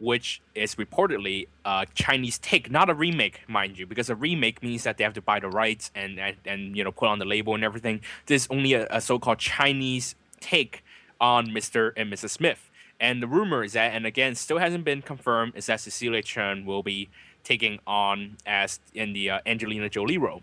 which 0.00 0.40
is 0.54 0.74
reportedly 0.76 1.46
a 1.64 1.86
Chinese 1.94 2.38
take, 2.38 2.70
not 2.70 2.90
a 2.90 2.94
remake, 2.94 3.42
mind 3.46 3.78
you, 3.78 3.86
because 3.86 4.10
a 4.10 4.16
remake 4.16 4.62
means 4.62 4.82
that 4.84 4.96
they 4.96 5.04
have 5.04 5.12
to 5.12 5.20
buy 5.20 5.38
the 5.38 5.48
rights 5.48 5.90
and 5.94 6.18
and, 6.18 6.36
and 6.44 6.76
you 6.76 6.82
know 6.82 6.90
put 6.90 7.08
on 7.08 7.18
the 7.18 7.24
label 7.24 7.54
and 7.54 7.62
everything. 7.62 8.00
This 8.26 8.42
is 8.42 8.48
only 8.50 8.72
a, 8.72 8.86
a 8.90 9.00
so-called 9.00 9.38
Chinese 9.38 10.14
take 10.40 10.82
on 11.20 11.48
Mr. 11.48 11.92
and 11.96 12.12
Mrs. 12.12 12.30
Smith. 12.30 12.70
And 12.98 13.22
the 13.22 13.26
rumor 13.26 13.64
is 13.64 13.74
that, 13.74 13.94
and 13.94 14.06
again, 14.06 14.34
still 14.34 14.58
hasn't 14.58 14.84
been 14.84 15.00
confirmed, 15.00 15.54
is 15.56 15.66
that 15.66 15.80
Cecilia 15.80 16.22
Cheung 16.22 16.64
will 16.64 16.82
be 16.82 17.08
taking 17.44 17.78
on 17.86 18.36
as 18.44 18.80
in 18.94 19.12
the 19.12 19.30
uh, 19.30 19.40
Angelina 19.46 19.88
Jolie 19.88 20.18
role. 20.18 20.42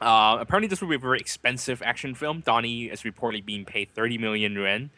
Uh, 0.00 0.38
apparently, 0.40 0.68
this 0.68 0.80
will 0.80 0.88
be 0.88 0.94
a 0.94 1.00
very 1.00 1.18
expensive 1.18 1.82
action 1.82 2.14
film. 2.14 2.40
Donnie 2.40 2.84
is 2.84 3.02
reportedly 3.02 3.44
being 3.44 3.64
paid 3.64 3.92
30 3.94 4.18
million 4.18 4.52
yuan, 4.54 4.90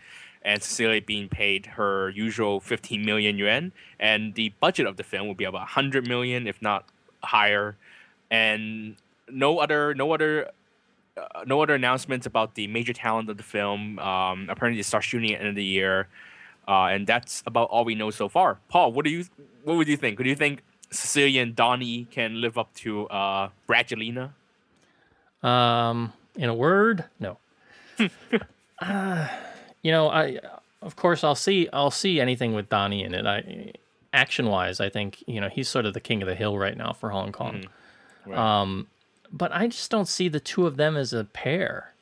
and 0.44 0.62
Cecilia 0.62 1.00
being 1.00 1.28
paid 1.28 1.66
her 1.66 2.10
usual 2.10 2.60
15 2.60 3.04
million 3.04 3.38
yuan. 3.38 3.72
And 3.98 4.34
the 4.34 4.52
budget 4.60 4.86
of 4.86 4.96
the 4.96 5.04
film 5.04 5.26
will 5.26 5.34
be 5.34 5.44
about 5.44 5.60
100 5.60 6.06
million, 6.06 6.46
if 6.46 6.60
not 6.60 6.86
higher. 7.22 7.76
And 8.30 8.96
no 9.28 9.58
other, 9.58 9.94
no 9.94 10.12
other 10.12 10.50
uh, 11.14 11.44
no 11.46 11.62
other 11.62 11.74
announcements 11.74 12.26
about 12.26 12.54
the 12.54 12.66
major 12.68 12.94
talent 12.94 13.28
of 13.28 13.36
the 13.36 13.42
film. 13.42 13.98
Um, 13.98 14.48
apparently, 14.48 14.78
they 14.78 14.82
start 14.82 15.04
shooting 15.04 15.32
at 15.32 15.36
the 15.36 15.40
end 15.40 15.48
of 15.50 15.54
the 15.56 15.64
year, 15.64 16.08
uh, 16.66 16.86
and 16.86 17.06
that's 17.06 17.42
about 17.46 17.68
all 17.68 17.84
we 17.84 17.94
know 17.94 18.10
so 18.10 18.30
far. 18.30 18.58
Paul, 18.68 18.92
what 18.92 19.04
do 19.04 19.10
you 19.10 19.26
what 19.64 19.76
would 19.76 19.88
you 19.88 19.98
think? 19.98 20.16
Would 20.16 20.26
you 20.26 20.34
think 20.34 20.62
Cecilia 20.90 21.42
and 21.42 21.54
Donnie 21.54 22.06
can 22.10 22.40
live 22.40 22.56
up 22.56 22.72
to 22.76 23.08
uh, 23.08 23.50
Brangelina? 23.68 24.30
Um, 25.42 26.14
in 26.36 26.48
a 26.48 26.54
word, 26.54 27.04
no. 27.20 27.36
uh, 28.80 29.28
you 29.82 29.90
know, 29.92 30.08
I 30.08 30.38
of 30.80 30.96
course 30.96 31.22
I'll 31.24 31.34
see 31.34 31.68
I'll 31.72 31.90
see 31.90 32.20
anything 32.20 32.54
with 32.54 32.68
Donnie 32.68 33.02
in 33.04 33.14
it. 33.14 33.26
I 33.26 33.72
action 34.12 34.46
wise, 34.46 34.80
I 34.80 34.88
think 34.88 35.22
you 35.26 35.40
know 35.40 35.48
he's 35.48 35.68
sort 35.68 35.86
of 35.86 35.94
the 35.94 36.00
king 36.00 36.22
of 36.22 36.28
the 36.28 36.34
hill 36.34 36.58
right 36.58 36.76
now 36.76 36.92
for 36.92 37.10
Hong 37.10 37.32
Kong. 37.32 37.64
Right. 38.26 38.38
Um, 38.38 38.86
but 39.32 39.50
I 39.52 39.66
just 39.68 39.90
don't 39.90 40.08
see 40.08 40.28
the 40.28 40.40
two 40.40 40.66
of 40.66 40.76
them 40.76 40.96
as 40.96 41.12
a 41.12 41.24
pair. 41.24 41.94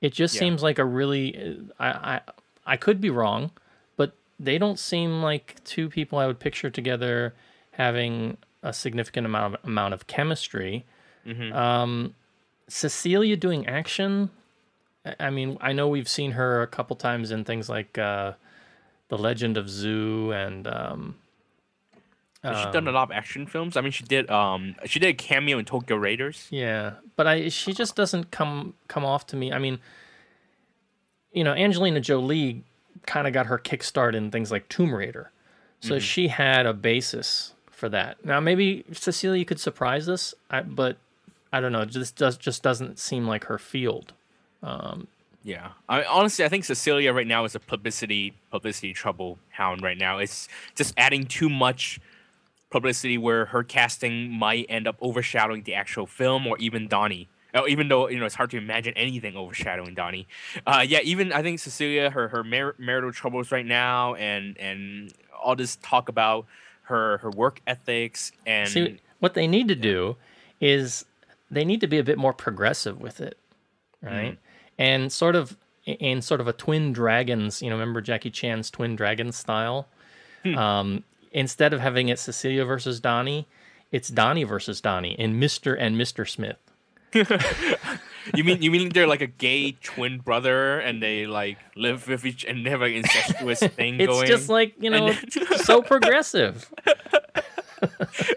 It 0.00 0.12
just 0.12 0.34
Yeah. 0.34 0.40
seems 0.40 0.62
like 0.62 0.78
a 0.78 0.84
really 0.84 1.58
I, 1.78 1.88
I 2.16 2.20
I 2.66 2.76
could 2.76 3.00
be 3.00 3.10
wrong, 3.10 3.50
but 3.96 4.12
they 4.38 4.58
don't 4.58 4.78
seem 4.78 5.22
like 5.22 5.56
two 5.64 5.88
people 5.88 6.18
I 6.18 6.26
would 6.26 6.38
picture 6.40 6.70
together 6.70 7.34
having 7.72 8.36
a 8.62 8.72
significant 8.72 9.26
amount 9.26 9.54
of 9.54 9.64
amount 9.64 9.94
of 9.94 10.06
chemistry. 10.06 10.84
Um, 11.52 12.14
Cecilia 12.68 13.36
doing 13.36 13.66
action. 13.66 14.30
I- 15.18 15.30
mean, 15.30 15.58
I 15.60 15.72
know 15.72 15.88
we've 15.88 16.08
seen 16.08 16.32
her 16.32 16.62
a 16.62 16.66
couple 16.66 16.96
times 16.96 17.30
in 17.30 17.44
things 17.44 17.68
like 17.68 17.98
uh, 17.98 18.32
The 19.08 19.18
Legend 19.18 19.56
of 19.56 19.68
Zu 19.68 20.32
and 20.32 20.66
um, 20.66 21.16
She's 22.44 22.72
done 22.72 22.86
a 22.86 22.92
lot 22.92 23.04
of 23.04 23.10
action 23.10 23.46
films. 23.46 23.74
I 23.74 23.80
mean, 23.80 23.90
she 23.92 24.04
did 24.04 24.30
um 24.30 24.74
she 24.84 24.98
did 24.98 25.08
a 25.08 25.14
cameo 25.14 25.58
in 25.58 25.64
Tokyo 25.64 25.96
Raiders. 25.96 26.46
Yeah, 26.50 26.94
but 27.16 27.26
I 27.26 27.48
she 27.48 27.72
just 27.72 27.96
doesn't 27.96 28.30
come 28.30 28.74
come 28.86 29.02
off 29.04 29.26
to 29.28 29.36
me. 29.36 29.50
I 29.50 29.58
mean, 29.58 29.78
you 31.32 31.42
know, 31.42 31.54
Angelina 31.54 32.00
Jolie 32.00 32.62
kind 33.06 33.26
of 33.26 33.32
got 33.32 33.46
her 33.46 33.58
kickstart 33.58 34.14
in 34.14 34.30
things 34.30 34.50
like 34.50 34.68
Tomb 34.68 34.94
Raider, 34.94 35.30
so 35.80 35.98
she 35.98 36.28
had 36.28 36.66
a 36.66 36.74
basis 36.74 37.54
for 37.70 37.88
that. 37.88 38.22
Now 38.26 38.40
maybe 38.40 38.84
Cecilia 38.92 39.44
could 39.46 39.58
surprise 39.58 40.06
us, 40.06 40.34
I, 40.50 40.60
but 40.60 40.98
I 41.50 41.60
don't 41.60 41.72
know. 41.72 41.86
This 41.86 41.94
just 41.94 42.16
does 42.16 42.36
just 42.36 42.62
doesn't 42.62 42.98
seem 42.98 43.26
like 43.26 43.44
her 43.44 43.58
field. 43.58 44.12
Yeah, 45.44 45.72
I 45.90 46.04
honestly 46.04 46.42
I 46.44 46.48
think 46.48 46.64
Cecilia 46.64 47.12
right 47.12 47.26
now 47.26 47.44
is 47.44 47.54
a 47.54 47.60
publicity 47.60 48.32
publicity 48.50 48.94
trouble 48.94 49.38
hound 49.50 49.82
right 49.82 49.98
now. 49.98 50.18
It's 50.18 50.48
just 50.74 50.94
adding 50.96 51.26
too 51.26 51.50
much 51.50 52.00
publicity 52.70 53.18
where 53.18 53.44
her 53.46 53.62
casting 53.62 54.30
might 54.30 54.64
end 54.70 54.88
up 54.88 54.96
overshadowing 55.02 55.62
the 55.64 55.74
actual 55.74 56.06
film 56.06 56.46
or 56.46 56.56
even 56.58 56.88
Donnie. 56.88 57.28
Oh, 57.54 57.68
even 57.68 57.88
though 57.88 58.08
you 58.08 58.18
know 58.18 58.24
it's 58.24 58.34
hard 58.34 58.50
to 58.52 58.56
imagine 58.56 58.94
anything 58.96 59.36
overshadowing 59.36 59.94
Donnie. 59.94 60.26
Uh, 60.66 60.84
yeah, 60.86 61.00
even 61.02 61.30
I 61.30 61.42
think 61.42 61.60
Cecilia 61.60 62.08
her 62.08 62.28
her 62.28 62.42
mar- 62.42 62.74
marital 62.78 63.12
troubles 63.12 63.52
right 63.52 63.66
now 63.66 64.14
and 64.14 64.56
and 64.58 65.12
all 65.42 65.54
this 65.54 65.76
talk 65.82 66.08
about 66.08 66.46
her 66.84 67.18
her 67.18 67.30
work 67.30 67.60
ethics 67.66 68.32
and 68.46 68.68
See, 68.68 68.98
what 69.20 69.34
they 69.34 69.46
need 69.46 69.68
to 69.68 69.74
do 69.74 70.16
is 70.58 71.04
they 71.50 71.66
need 71.66 71.82
to 71.82 71.86
be 71.86 71.98
a 71.98 72.02
bit 72.04 72.16
more 72.16 72.32
progressive 72.32 72.98
with 72.98 73.20
it, 73.20 73.36
right? 74.02 74.38
And 74.78 75.12
sort 75.12 75.36
of 75.36 75.56
in 75.86 76.22
sort 76.22 76.40
of 76.40 76.48
a 76.48 76.52
Twin 76.52 76.92
Dragons, 76.92 77.62
you 77.62 77.68
know, 77.70 77.76
remember 77.76 78.00
Jackie 78.00 78.30
Chan's 78.30 78.70
Twin 78.70 78.96
Dragons 78.96 79.36
style? 79.36 79.88
Um, 80.44 81.04
instead 81.32 81.72
of 81.72 81.80
having 81.80 82.08
it 82.08 82.18
Cecilia 82.18 82.66
versus 82.66 83.00
Donnie, 83.00 83.46
it's 83.92 84.08
Donnie 84.08 84.44
versus 84.44 84.80
Donnie 84.82 85.12
in 85.12 85.40
Mr. 85.40 85.74
and 85.78 85.96
Mr. 85.96 86.28
Smith. 86.28 86.58
You 88.32 88.42
mean 88.42 88.62
you 88.62 88.70
mean 88.70 88.88
they're 88.88 89.06
like 89.06 89.20
a 89.20 89.26
gay 89.26 89.72
twin 89.72 90.18
brother 90.18 90.78
and 90.78 91.02
they 91.02 91.26
like 91.26 91.58
live 91.76 92.08
with 92.08 92.24
each 92.24 92.44
and 92.44 92.64
they 92.64 92.70
have 92.70 92.80
like 92.80 92.94
incestuous 92.94 93.60
thing 93.76 94.00
It's 94.00 94.06
going? 94.10 94.22
It's 94.22 94.30
just 94.30 94.48
like, 94.48 94.74
you 94.80 94.88
know, 94.88 95.08
And 95.08 95.46
so 95.60 95.82
progressive. 95.82 96.72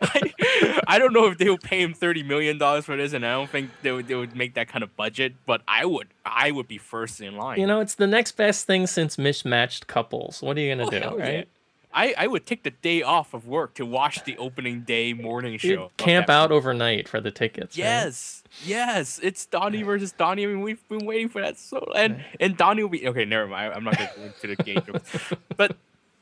I, 0.02 0.34
I 0.88 0.98
don't 1.00 1.14
know 1.14 1.26
if 1.28 1.38
they 1.38 1.50
would 1.50 1.62
pay 1.62 1.82
him 1.82 1.94
thirty 1.94 2.24
million 2.24 2.58
dollars 2.58 2.86
for 2.86 2.96
this, 2.96 3.14
and 3.14 3.26
I 3.26 3.34
don't 3.34 3.50
think 3.50 3.72
they 3.82 3.92
would 3.92 4.08
they 4.08 4.16
would 4.16 4.36
make 4.36 4.54
that 4.56 4.68
kind 4.68 4.84
of 4.84 4.96
budget. 4.96 5.36
But 5.46 5.62
I 5.68 5.86
would 5.86 6.08
I 6.26 6.52
would 6.52 6.68
be 6.68 6.78
first 6.78 7.22
in 7.22 7.36
line. 7.36 7.60
You 7.60 7.68
know, 7.68 7.80
it's 7.80 7.96
the 7.96 8.08
next 8.08 8.34
best 8.34 8.66
thing 8.66 8.88
since 8.88 9.18
mismatched 9.18 9.88
couples. 9.88 10.42
What 10.42 10.58
are 10.58 10.62
you 10.62 10.76
going 10.76 10.90
to 10.90 10.98
oh, 10.98 11.00
do, 11.00 11.06
Oh, 11.06 11.10
Hell 11.10 11.20
yeah. 11.20 11.26
right? 11.26 11.48
I, 11.94 12.14
I 12.16 12.28
would 12.28 12.46
take 12.46 12.62
the 12.62 12.70
day 12.70 13.02
off 13.02 13.34
of 13.34 13.48
work 13.48 13.74
to 13.76 13.86
watch 13.86 14.24
the 14.24 14.38
opening 14.38 14.82
day 14.82 15.14
morning 15.14 15.58
show. 15.58 15.68
You'd 15.68 15.98
camp 15.98 16.30
out 16.30 16.52
overnight 16.52 17.08
for 17.08 17.20
the 17.20 17.32
tickets. 17.32 17.76
right? 17.76 17.84
Yes, 17.84 18.44
yes, 18.64 19.20
it's 19.24 19.46
Donnie 19.48 19.82
versus 19.82 20.12
Donnie. 20.12 20.44
I 20.44 20.48
mean, 20.48 20.62
we've 20.62 20.88
been 20.90 21.06
waiting 21.08 21.28
for 21.28 21.42
that 21.42 21.58
so, 21.58 21.92
and 21.96 22.24
and 22.40 22.56
Donnie 22.56 22.84
will 22.84 22.90
be 22.90 23.08
okay. 23.08 23.26
Never 23.26 23.48
mind. 23.48 23.74
I'm 23.74 23.84
not 23.84 23.98
going 23.98 24.10
to 24.10 24.16
go 24.16 24.24
into 24.26 24.48
the 24.48 24.56
gay 24.64 24.76
jokes, 24.76 25.34
but 25.58 25.76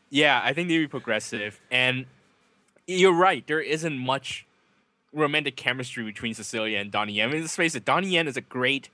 yeah, 0.10 0.40
I 0.42 0.54
think 0.54 0.70
they'd 0.70 0.78
be 0.78 0.88
progressive. 0.88 1.60
And 1.70 2.06
you're 2.88 3.14
right. 3.14 3.46
There 3.48 3.62
isn't 3.62 3.98
much 3.98 4.46
romantic 5.14 5.56
chemistry 5.56 6.04
between 6.04 6.34
Cecilia 6.34 6.80
and 6.80 6.92
Donnie 6.92 7.14
Yen. 7.14 7.30
I 7.30 7.34
mean, 7.34 7.42
let's 7.42 7.56
face 7.56 7.76
it. 7.76 7.86
Donnie 7.86 8.10
Yen 8.10 8.28
is 8.28 8.38
a 8.38 8.42
great 8.42 8.90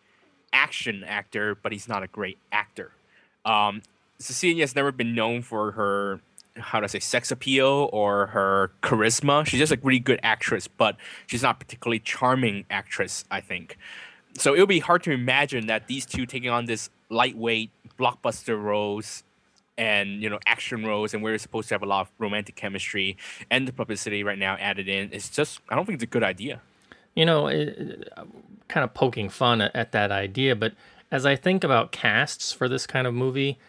action 0.53 1.03
actor, 1.03 1.55
but 1.55 1.71
he's 1.71 1.87
not 1.87 2.03
a 2.03 2.07
great 2.07 2.37
actor. 2.51 2.91
Um, 3.45 3.81
Cecilia 4.19 4.63
has 4.63 4.75
never 4.75 4.91
been 4.91 5.15
known 5.15 5.41
for 5.41 5.71
her 5.71 6.21
how 6.57 6.81
I 6.81 6.87
say 6.87 6.99
sex 6.99 7.31
appeal 7.31 7.89
or 7.93 8.27
her 8.27 8.71
charisma. 8.83 9.45
She's 9.45 9.59
just 9.59 9.71
a 9.71 9.79
really 9.81 9.99
good 9.99 10.19
actress, 10.21 10.67
but 10.67 10.97
she's 11.25 11.41
not 11.41 11.59
particularly 11.59 11.99
charming 11.99 12.65
actress. 12.69 13.25
I 13.31 13.41
think. 13.41 13.77
So 14.37 14.53
it 14.53 14.59
would 14.59 14.69
be 14.69 14.79
hard 14.79 15.03
to 15.03 15.11
imagine 15.11 15.67
that 15.67 15.87
these 15.87 16.05
two 16.05 16.25
taking 16.25 16.49
on 16.49 16.65
this 16.65 16.89
lightweight 17.09 17.71
blockbuster 17.97 18.61
roles 18.61 19.23
and 19.77 20.21
you 20.21 20.29
know 20.29 20.39
action 20.45 20.85
roles 20.85 21.13
and 21.13 21.23
we're 21.23 21.37
supposed 21.37 21.69
to 21.69 21.73
have 21.73 21.81
a 21.81 21.85
lot 21.85 22.01
of 22.01 22.11
romantic 22.19 22.55
chemistry 22.55 23.17
and 23.49 23.67
the 23.67 23.73
publicity 23.73 24.23
right 24.23 24.37
now 24.37 24.55
added 24.57 24.87
in 24.87 25.09
it's 25.11 25.29
just 25.29 25.59
i 25.69 25.75
don't 25.75 25.85
think 25.85 25.95
it's 25.95 26.03
a 26.03 26.07
good 26.07 26.23
idea 26.23 26.61
you 27.15 27.25
know, 27.25 27.47
it, 27.47 28.07
kind 28.67 28.83
of 28.83 28.93
poking 28.93 29.29
fun 29.29 29.61
at, 29.61 29.75
at 29.75 29.91
that 29.91 30.11
idea, 30.11 30.55
but 30.55 30.73
as 31.11 31.25
I 31.25 31.35
think 31.35 31.63
about 31.63 31.91
casts 31.91 32.51
for 32.51 32.69
this 32.69 32.87
kind 32.87 33.05
of 33.05 33.13
movie, 33.13 33.59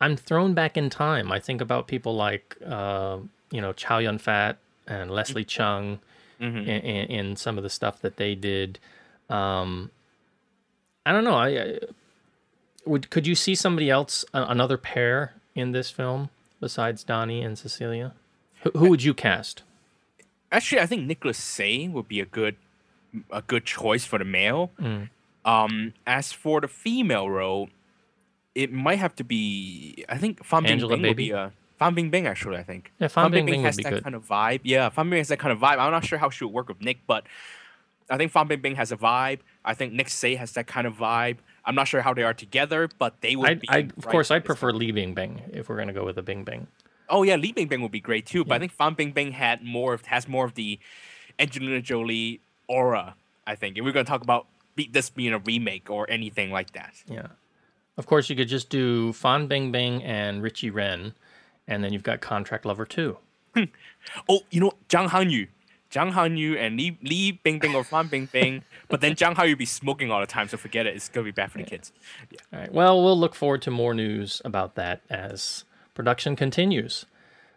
I'm 0.00 0.16
thrown 0.16 0.54
back 0.54 0.76
in 0.76 0.88
time. 0.90 1.32
I 1.32 1.40
think 1.40 1.60
about 1.60 1.88
people 1.88 2.14
like, 2.14 2.56
uh, 2.64 3.18
you 3.50 3.60
know, 3.60 3.72
Chow 3.72 3.98
Yun 3.98 4.18
Fat 4.18 4.58
and 4.86 5.10
Leslie 5.10 5.44
Cheung 5.44 5.98
in, 6.38 6.68
in, 6.68 7.06
in 7.08 7.36
some 7.36 7.56
of 7.56 7.64
the 7.64 7.70
stuff 7.70 8.00
that 8.02 8.18
they 8.18 8.34
did. 8.34 8.78
Um, 9.28 9.90
I 11.04 11.12
don't 11.12 11.24
know. 11.24 11.34
I, 11.34 11.48
I 11.48 11.78
would. 12.86 13.10
Could 13.10 13.26
you 13.26 13.34
see 13.34 13.54
somebody 13.54 13.90
else, 13.90 14.24
another 14.32 14.76
pair 14.78 15.34
in 15.54 15.72
this 15.72 15.90
film 15.90 16.30
besides 16.60 17.04
Donnie 17.04 17.42
and 17.42 17.58
Cecilia? 17.58 18.14
Who, 18.62 18.70
who 18.78 18.90
would 18.90 19.02
you 19.02 19.14
cast? 19.14 19.62
actually 20.52 20.80
i 20.80 20.86
think 20.86 21.02
Nicholas 21.02 21.36
Tse 21.38 21.88
would 21.88 22.06
be 22.06 22.20
a 22.20 22.24
good 22.24 22.54
a 23.32 23.42
good 23.42 23.64
choice 23.64 24.04
for 24.04 24.16
the 24.16 24.24
male 24.24 24.70
um 25.44 25.92
as 26.06 26.32
for 26.32 26.60
the 26.60 26.68
female 26.68 27.28
role 27.28 27.68
it 28.54 28.72
might 28.72 29.00
have 29.00 29.14
to 29.16 29.24
be 29.24 30.04
i 30.08 30.16
think 30.16 30.44
fan 30.44 30.62
bingbing 30.64 31.02
would 31.06 31.16
be 31.16 31.30
a 31.32 31.52
fan 31.80 31.94
bingbing 31.96 32.26
actually 32.26 32.56
i 32.58 32.62
think 32.62 32.92
Yeah, 33.00 33.08
Fan 33.08 33.32
Bingbing 33.32 33.62
has 33.62 33.76
that 33.78 33.90
good. 33.92 34.04
kind 34.04 34.14
of 34.14 34.24
vibe 34.26 34.60
yeah 34.62 34.88
fan 34.88 35.06
bingbing 35.10 35.18
has 35.18 35.28
that 35.28 35.40
kind 35.40 35.52
of 35.52 35.58
vibe 35.58 35.78
i'm 35.78 35.90
not 35.90 36.04
sure 36.04 36.18
how 36.18 36.30
she 36.30 36.44
would 36.44 36.54
work 36.54 36.68
with 36.68 36.80
nick 36.80 36.98
but 37.06 37.24
I 38.08 38.16
think 38.16 38.30
Fan 38.30 38.46
Bingbing 38.46 38.76
has 38.76 38.92
a 38.92 38.96
vibe. 38.96 39.40
I 39.64 39.74
think 39.74 39.92
Nick 39.92 40.06
Tse 40.06 40.36
has 40.36 40.52
that 40.52 40.68
kind 40.68 40.86
of 40.86 40.94
vibe. 40.94 41.38
I'm 41.66 41.74
not 41.74 41.88
sure 41.88 42.00
how 42.00 42.14
they 42.14 42.22
are 42.22 42.34
together, 42.34 42.88
but 42.98 43.20
they 43.20 43.36
would 43.36 43.50
I, 43.50 43.54
be. 43.54 43.68
I, 43.68 43.78
of 43.96 44.06
course, 44.06 44.30
I 44.30 44.38
this 44.38 44.46
prefer 44.46 44.72
Lee 44.72 44.92
Bing 44.92 45.14
Bing 45.14 45.42
if 45.52 45.68
we're 45.68 45.76
gonna 45.76 45.92
go 45.92 46.04
with 46.04 46.16
a 46.16 46.22
Bing 46.22 46.44
Bing. 46.44 46.68
Oh 47.08 47.22
yeah, 47.22 47.36
Lee 47.36 47.52
Bingbing 47.52 47.82
would 47.82 47.92
be 47.92 48.00
great 48.00 48.26
too. 48.26 48.44
But 48.44 48.54
I 48.54 48.58
think 48.58 48.72
Fan 48.72 48.94
Bingbing 48.94 49.32
had 49.32 49.62
more 49.62 49.94
of 49.94 50.04
has 50.06 50.28
more 50.28 50.44
of 50.44 50.54
the 50.54 50.78
Angelina 51.38 51.80
Jolie 51.80 52.40
aura. 52.68 53.14
I 53.46 53.54
think 53.54 53.76
if 53.78 53.84
we're 53.84 53.92
gonna 53.92 54.04
talk 54.04 54.22
about 54.22 54.46
be, 54.74 54.88
this 54.88 55.10
being 55.10 55.32
a 55.32 55.38
remake 55.38 55.90
or 55.90 56.08
anything 56.10 56.50
like 56.50 56.72
that. 56.72 56.94
Yeah. 57.08 57.28
Of 57.96 58.06
course, 58.06 58.28
you 58.28 58.36
could 58.36 58.48
just 58.48 58.68
do 58.68 59.12
Fan 59.12 59.46
Bing 59.46 59.72
Bing 59.72 60.02
and 60.02 60.42
Richie 60.42 60.70
Ren, 60.70 61.14
and 61.66 61.82
then 61.82 61.92
you've 61.92 62.02
got 62.02 62.20
Contract 62.20 62.64
Lover 62.64 62.84
too. 62.84 63.18
Oh, 64.28 64.42
you 64.52 64.60
know 64.60 64.72
Zhang 64.88 65.08
Hanyu, 65.08 65.48
Zhang 65.96 66.12
Hanyu 66.12 66.58
and 66.58 66.76
Li, 66.76 66.98
Lee 67.02 67.40
Bingbing 67.44 67.74
or 67.74 67.82
Fan 67.82 68.08
Bingbing. 68.08 68.62
but 68.88 69.00
then 69.00 69.14
Zhang 69.14 69.34
Hanyu 69.34 69.56
be 69.56 69.64
smoking 69.64 70.10
all 70.10 70.20
the 70.20 70.26
time, 70.26 70.48
so 70.48 70.56
forget 70.56 70.86
it. 70.86 70.94
It's 70.94 71.08
gonna 71.08 71.24
be 71.24 71.30
bad 71.30 71.50
for 71.50 71.58
the 71.58 71.64
kids. 71.64 71.92
Yeah. 72.30 72.38
All 72.52 72.58
right. 72.60 72.72
Well, 72.72 73.02
we'll 73.02 73.18
look 73.18 73.34
forward 73.34 73.62
to 73.62 73.70
more 73.70 73.94
news 73.94 74.42
about 74.44 74.74
that 74.74 75.00
as 75.08 75.64
production 75.94 76.36
continues. 76.36 77.06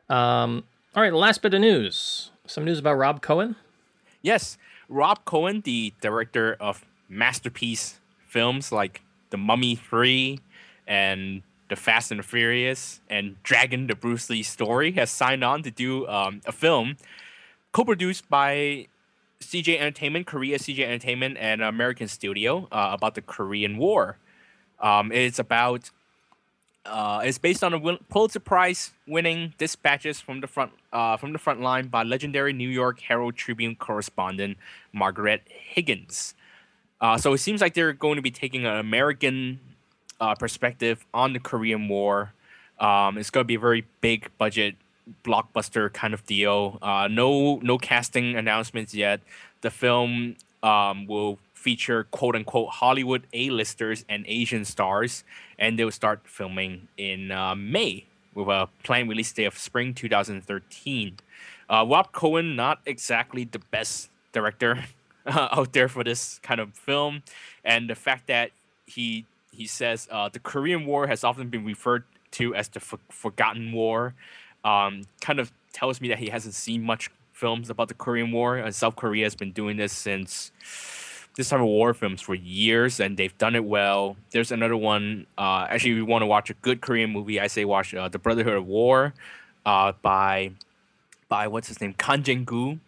Um, 0.10 0.64
all 0.96 1.04
right. 1.04 1.14
Last 1.14 1.42
bit 1.42 1.54
of 1.54 1.60
news. 1.62 2.32
Some 2.48 2.64
news 2.64 2.80
about 2.80 2.94
Rob 2.98 3.22
Cohen. 3.22 3.56
Yes, 4.22 4.58
Rob 4.88 5.24
Cohen, 5.26 5.62
the 5.62 5.94
director 6.02 6.56
of 6.60 6.84
masterpiece 7.08 8.00
films 8.28 8.72
like 8.72 9.02
The 9.30 9.38
Mummy 9.38 9.76
3 9.76 10.40
and 10.88 11.44
The 11.70 11.76
Fast 11.76 12.12
and 12.12 12.20
the 12.20 12.24
Furious 12.24 13.02
and 13.10 13.42
Dragon, 13.44 13.88
the 13.88 13.96
Bruce 13.96 14.30
Lee 14.30 14.44
story, 14.44 14.94
has 14.94 15.12
signed 15.12 15.44
on 15.44 15.62
to 15.64 15.72
do 15.72 16.08
um, 16.08 16.42
a 16.46 16.52
film 16.52 16.98
co 17.72 17.84
produced 17.84 18.30
by 18.30 18.88
CJ 19.42 19.80
Entertainment, 19.80 20.28
Korea 20.28 20.58
CJ 20.58 20.80
Entertainment, 20.80 21.38
and 21.40 21.62
American 21.62 22.08
Studio 22.08 22.68
uh, 22.72 22.90
about 22.92 23.16
the 23.16 23.22
Korean 23.22 23.78
War. 23.78 24.18
Um, 24.80 25.12
it's 25.12 25.40
about 25.40 25.92
uh, 26.86 27.22
it's 27.24 27.38
based 27.38 27.64
on 27.64 27.74
a 27.74 27.78
win- 27.78 28.00
Pulitzer 28.10 28.40
Prize 28.40 28.92
winning 29.08 29.54
dispatches 29.58 30.20
from 30.20 30.42
the 30.42 30.48
front 30.48 30.72
uh, 30.92 31.18
from 31.18 31.34
the 31.34 31.40
front 31.40 31.62
line 31.62 31.88
by 31.88 32.04
legendary 32.04 32.54
New 32.54 32.70
York 32.70 33.00
Herald 33.00 33.36
Tribune 33.36 33.76
correspondent 33.76 34.58
Margaret 34.92 35.44
Higgins. 35.48 36.34
Uh, 37.02 37.18
so 37.18 37.34
it 37.34 37.38
seems 37.38 37.62
like 37.62 37.74
they're 37.74 37.94
going 37.94 38.18
to 38.18 38.22
be 38.22 38.32
taking 38.32 38.66
an 38.66 38.78
American 38.78 39.60
uh, 40.20 40.36
perspective 40.36 41.06
on 41.14 41.34
the 41.34 41.40
Korean 41.40 41.88
War. 41.88 42.34
Um, 42.80 43.18
it's 43.18 43.30
going 43.30 43.44
to 43.44 43.48
be 43.48 43.56
a 43.56 43.60
very 43.60 43.86
big 44.02 44.30
budget 44.38 44.76
blockbuster 45.24 45.92
kind 45.92 46.14
of 46.14 46.26
deal. 46.26 46.80
Uh, 46.82 47.08
no 47.10 47.58
no 47.58 47.78
casting 47.78 48.36
announcements 48.36 48.94
yet. 48.94 49.22
The 49.62 49.70
film 49.70 50.36
um, 50.64 51.06
will 51.08 51.40
feature 51.54 52.06
quote 52.06 52.36
unquote 52.36 52.70
Hollywood 52.70 53.28
A-listers 53.34 54.06
and 54.08 54.26
Asian 54.28 54.66
stars, 54.66 55.24
and 55.58 55.78
they'll 55.78 55.92
start 55.92 56.22
filming 56.26 56.88
in 56.98 57.32
uh, 57.32 57.56
May 57.56 58.06
with 58.34 58.48
a 58.48 58.70
planned 58.84 59.10
release 59.10 59.32
date 59.32 59.46
of 59.46 59.58
spring 59.58 59.94
2013. 59.94 61.18
Uh, 61.70 61.86
Rob 61.88 62.12
Cohen, 62.12 62.56
not 62.56 62.80
exactly 62.86 63.44
the 63.44 63.60
best 63.60 64.10
director 64.32 64.86
uh, 65.26 65.50
out 65.52 65.74
there 65.74 65.88
for 65.88 66.04
this 66.04 66.40
kind 66.42 66.60
of 66.60 66.74
film, 66.74 67.24
and 67.64 67.90
the 67.90 67.96
fact 67.96 68.28
that 68.28 68.52
he 68.86 69.26
he 69.52 69.68
says 69.68 70.08
uh, 70.12 70.30
the 70.30 70.40
Korean 70.40 70.86
War 70.86 71.08
has 71.08 71.24
often 71.24 71.50
been 71.50 71.66
referred 71.66 72.06
to 72.32 72.56
as 72.56 72.70
the 72.70 72.80
for- 72.80 73.00
Forgotten 73.10 73.72
War, 73.72 74.14
um, 74.64 75.04
kind 75.22 75.40
of 75.40 75.52
tells 75.74 76.02
me 76.02 76.08
that 76.10 76.20
he 76.20 76.30
hasn't 76.30 76.54
seen 76.54 76.84
much 76.84 77.10
films 77.34 77.70
about 77.70 77.88
the 77.88 77.94
Korean 77.94 78.32
War. 78.32 78.58
And 78.58 78.74
South 78.76 78.96
Korea 78.96 79.26
has 79.26 79.36
been 79.36 79.52
doing 79.52 79.78
this 79.78 79.94
since 79.94 80.52
this 81.36 81.50
type 81.50 81.60
of 81.60 81.68
war 81.68 81.94
films 81.94 82.22
for 82.22 82.36
years, 82.36 83.00
and 83.00 83.16
they've 83.16 83.38
done 83.38 83.56
it 83.56 83.64
well. 83.64 84.18
There's 84.32 84.52
another 84.52 84.76
one. 84.76 85.26
Uh, 85.38 85.68
actually, 85.70 85.92
if 85.92 85.98
you 85.98 86.06
want 86.06 86.22
to 86.22 86.26
watch 86.26 86.50
a 86.50 86.54
good 86.56 86.82
Korean 86.82 87.12
movie, 87.12 87.40
I 87.40 87.48
say 87.48 87.64
watch 87.66 87.94
uh, 87.94 88.10
The 88.10 88.20
Brotherhood 88.20 88.56
of 88.56 88.68
War 88.68 89.14
uh, 89.66 89.94
by 90.02 90.52
by 91.30 91.48
what's 91.48 91.68
his 91.68 91.80
name, 91.80 91.94
Kang 91.94 92.24
Je-gyu. 92.24 92.80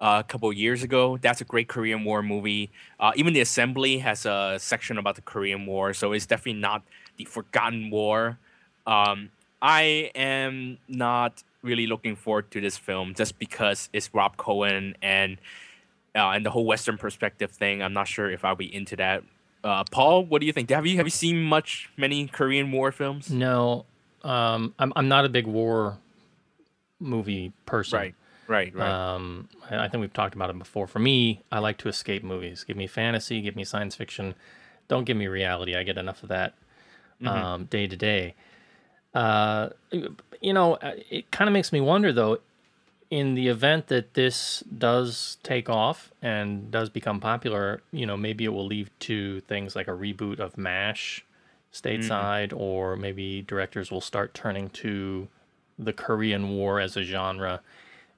Uh, 0.00 0.22
a 0.24 0.28
couple 0.28 0.52
years 0.52 0.84
ago, 0.84 1.16
that's 1.16 1.40
a 1.40 1.44
great 1.44 1.66
Korean 1.66 2.04
War 2.04 2.22
movie. 2.22 2.70
Uh, 3.00 3.10
even 3.16 3.32
the 3.32 3.40
Assembly 3.40 3.98
has 3.98 4.24
a 4.24 4.56
section 4.60 4.96
about 4.96 5.16
the 5.16 5.22
Korean 5.22 5.66
War, 5.66 5.92
so 5.92 6.12
it's 6.12 6.24
definitely 6.24 6.60
not 6.60 6.82
the 7.16 7.24
forgotten 7.24 7.90
war. 7.90 8.38
Um, 8.86 9.30
I 9.60 10.10
am 10.14 10.78
not 10.88 11.42
really 11.62 11.86
looking 11.86 12.16
forward 12.16 12.50
to 12.52 12.60
this 12.60 12.76
film 12.76 13.14
just 13.14 13.38
because 13.38 13.88
it's 13.92 14.14
Rob 14.14 14.36
Cohen 14.36 14.96
and 15.02 15.38
uh, 16.14 16.30
and 16.30 16.44
the 16.44 16.50
whole 16.50 16.64
Western 16.64 16.98
perspective 16.98 17.50
thing. 17.50 17.82
I'm 17.82 17.92
not 17.92 18.08
sure 18.08 18.30
if 18.30 18.44
I'll 18.44 18.56
be 18.56 18.72
into 18.72 18.96
that. 18.96 19.22
Uh, 19.64 19.84
Paul, 19.90 20.24
what 20.24 20.40
do 20.40 20.46
you 20.46 20.52
think? 20.52 20.70
Have 20.70 20.86
you 20.86 20.96
have 20.96 21.06
you 21.06 21.10
seen 21.10 21.42
much 21.42 21.90
many 21.96 22.26
Korean 22.26 22.70
War 22.72 22.92
films? 22.92 23.30
No, 23.30 23.84
um, 24.22 24.74
I'm 24.78 24.92
I'm 24.94 25.08
not 25.08 25.24
a 25.24 25.28
big 25.28 25.46
war 25.46 25.98
movie 27.00 27.52
person. 27.66 27.98
Right, 27.98 28.14
right, 28.46 28.74
right. 28.74 29.14
Um, 29.14 29.48
I 29.70 29.84
I 29.84 29.88
think 29.88 30.00
we've 30.00 30.12
talked 30.12 30.34
about 30.34 30.50
it 30.50 30.58
before. 30.58 30.86
For 30.86 31.00
me, 31.00 31.42
I 31.50 31.58
like 31.58 31.78
to 31.78 31.88
escape 31.88 32.22
movies. 32.22 32.64
Give 32.64 32.76
me 32.76 32.86
fantasy, 32.86 33.40
give 33.40 33.56
me 33.56 33.64
science 33.64 33.94
fiction. 33.94 34.34
Don't 34.86 35.04
give 35.04 35.16
me 35.16 35.26
reality. 35.26 35.76
I 35.76 35.82
get 35.82 35.98
enough 35.98 36.22
of 36.22 36.28
that 36.30 36.54
um, 37.26 37.64
day 37.64 37.86
to 37.86 37.96
day. 37.96 38.34
Uh, 39.14 39.70
you 40.40 40.52
know, 40.52 40.74
uh, 40.74 40.92
it 41.10 41.30
kind 41.30 41.48
of 41.48 41.52
makes 41.52 41.72
me 41.72 41.80
wonder 41.80 42.12
though. 42.12 42.38
In 43.10 43.34
the 43.34 43.48
event 43.48 43.86
that 43.86 44.12
this 44.12 44.62
does 44.76 45.38
take 45.42 45.70
off 45.70 46.12
and 46.20 46.70
does 46.70 46.90
become 46.90 47.20
popular, 47.20 47.80
you 47.90 48.04
know, 48.04 48.18
maybe 48.18 48.44
it 48.44 48.50
will 48.50 48.66
lead 48.66 48.90
to 49.00 49.40
things 49.40 49.74
like 49.74 49.88
a 49.88 49.92
reboot 49.92 50.38
of 50.38 50.58
MASH 50.58 51.24
stateside, 51.72 52.52
or 52.54 52.96
maybe 52.96 53.40
directors 53.40 53.90
will 53.90 54.02
start 54.02 54.34
turning 54.34 54.68
to 54.70 55.28
the 55.78 55.94
Korean 55.94 56.50
War 56.50 56.80
as 56.80 56.98
a 56.98 57.02
genre 57.02 57.62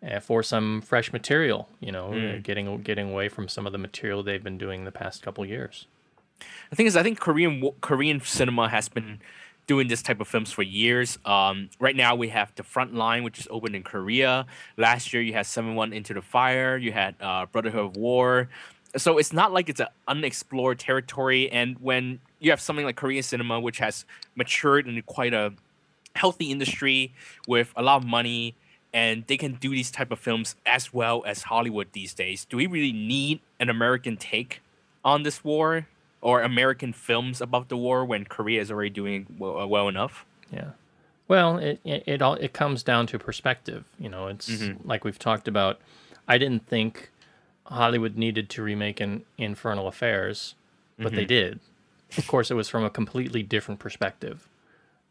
uh, 0.05 0.19
for 0.19 0.43
some 0.43 0.81
fresh 0.81 1.13
material. 1.13 1.69
You 1.79 1.93
know, 1.93 2.13
uh, 2.35 2.39
getting 2.43 2.83
getting 2.83 3.13
away 3.13 3.29
from 3.29 3.47
some 3.47 3.67
of 3.67 3.73
the 3.73 3.79
material 3.79 4.25
they've 4.25 4.43
been 4.43 4.59
doing 4.59 4.85
the 4.85 4.91
past 4.93 5.23
couple 5.23 5.47
years. 5.47 5.87
The 6.71 6.75
thing 6.77 6.87
is, 6.87 6.97
I 6.97 7.05
think 7.05 7.21
Korean 7.21 7.71
Korean 7.81 8.21
cinema 8.23 8.69
has 8.69 8.89
been 8.89 9.21
doing 9.71 9.87
this 9.87 10.03
type 10.03 10.21
of 10.21 10.27
films 10.27 10.51
for 10.51 10.65
years. 10.65 11.17
Um, 11.25 11.71
right 11.79 11.95
now, 11.95 12.17
we 12.17 12.27
have 12.31 12.53
The 12.57 12.65
Front 12.65 12.93
Line, 12.93 13.23
which 13.23 13.39
is 13.39 13.47
opened 13.53 13.77
in 13.77 13.85
Korea. 13.85 14.45
Last 14.77 15.13
year, 15.13 15.23
you 15.23 15.33
had 15.33 15.47
Seven 15.47 15.77
One 15.77 15.93
Into 15.93 16.13
the 16.13 16.23
Fire. 16.23 16.77
You 16.77 16.91
had 16.91 17.15
uh, 17.21 17.47
Brotherhood 17.47 17.85
of 17.85 17.97
War. 17.97 18.49
So 18.97 19.19
it's 19.19 19.33
not 19.33 19.53
like 19.53 19.69
it's 19.69 19.79
an 19.79 19.87
unexplored 20.09 20.81
territory. 20.81 21.49
And 21.53 21.77
when 21.79 22.19
you 22.41 22.51
have 22.51 22.61
something 22.61 22.85
like 22.85 22.97
Korean 22.97 23.23
cinema, 23.23 23.61
which 23.61 23.79
has 23.79 24.05
matured 24.35 24.89
into 24.89 25.03
quite 25.03 25.35
a 25.35 25.53
healthy 26.17 26.51
industry 26.51 27.15
with 27.47 27.73
a 27.77 27.83
lot 27.85 27.99
of 28.03 28.05
money, 28.05 28.57
and 28.93 29.25
they 29.29 29.37
can 29.37 29.53
do 29.55 29.71
these 29.71 29.93
type 29.93 30.11
of 30.11 30.19
films 30.19 30.57
as 30.67 30.93
well 30.93 31.23
as 31.25 31.45
Hollywood 31.45 31.93
these 31.93 32.13
days. 32.13 32.45
Do 32.45 32.57
we 32.57 32.67
really 32.67 32.91
need 32.93 33.39
an 33.61 33.71
American 33.71 34.17
take 34.17 34.63
on 35.05 35.23
this 35.23 35.45
war 35.45 35.87
or 36.21 36.43
American 36.43 36.93
films 36.93 37.41
about 37.41 37.69
the 37.69 37.77
war 37.77 38.05
when 38.05 38.25
Korea 38.25 38.61
is 38.61 38.71
already 38.71 38.91
doing 38.91 39.27
well, 39.39 39.59
uh, 39.59 39.67
well 39.67 39.89
enough? 39.89 40.25
Yeah. 40.53 40.71
Well, 41.29 41.59
it, 41.59 41.81
it 41.85 42.03
it 42.07 42.23
all 42.23 42.35
it 42.35 42.53
comes 42.53 42.83
down 42.83 43.07
to 43.09 43.19
perspective. 43.19 43.85
You 43.99 44.09
know, 44.09 44.27
it's 44.27 44.51
like 44.85 45.05
we've 45.05 45.19
talked 45.19 45.47
about. 45.47 45.81
I 46.27 46.39
didn't 46.39 46.67
think 46.67 47.11
Hollywood 47.65 48.17
needed 48.17 48.49
to 48.51 48.63
remake 48.63 49.01
an 49.01 49.25
Infernal 49.39 49.87
Affairs, 49.87 50.55
but 50.99 51.13
they 51.13 51.25
did. 51.25 51.61
Of 52.19 52.27
course, 52.27 52.51
it 52.51 52.55
was 52.55 52.69
from 52.69 52.85
a 52.85 52.91
completely 52.91 53.45
different 53.45 53.79
perspective. 53.79 54.49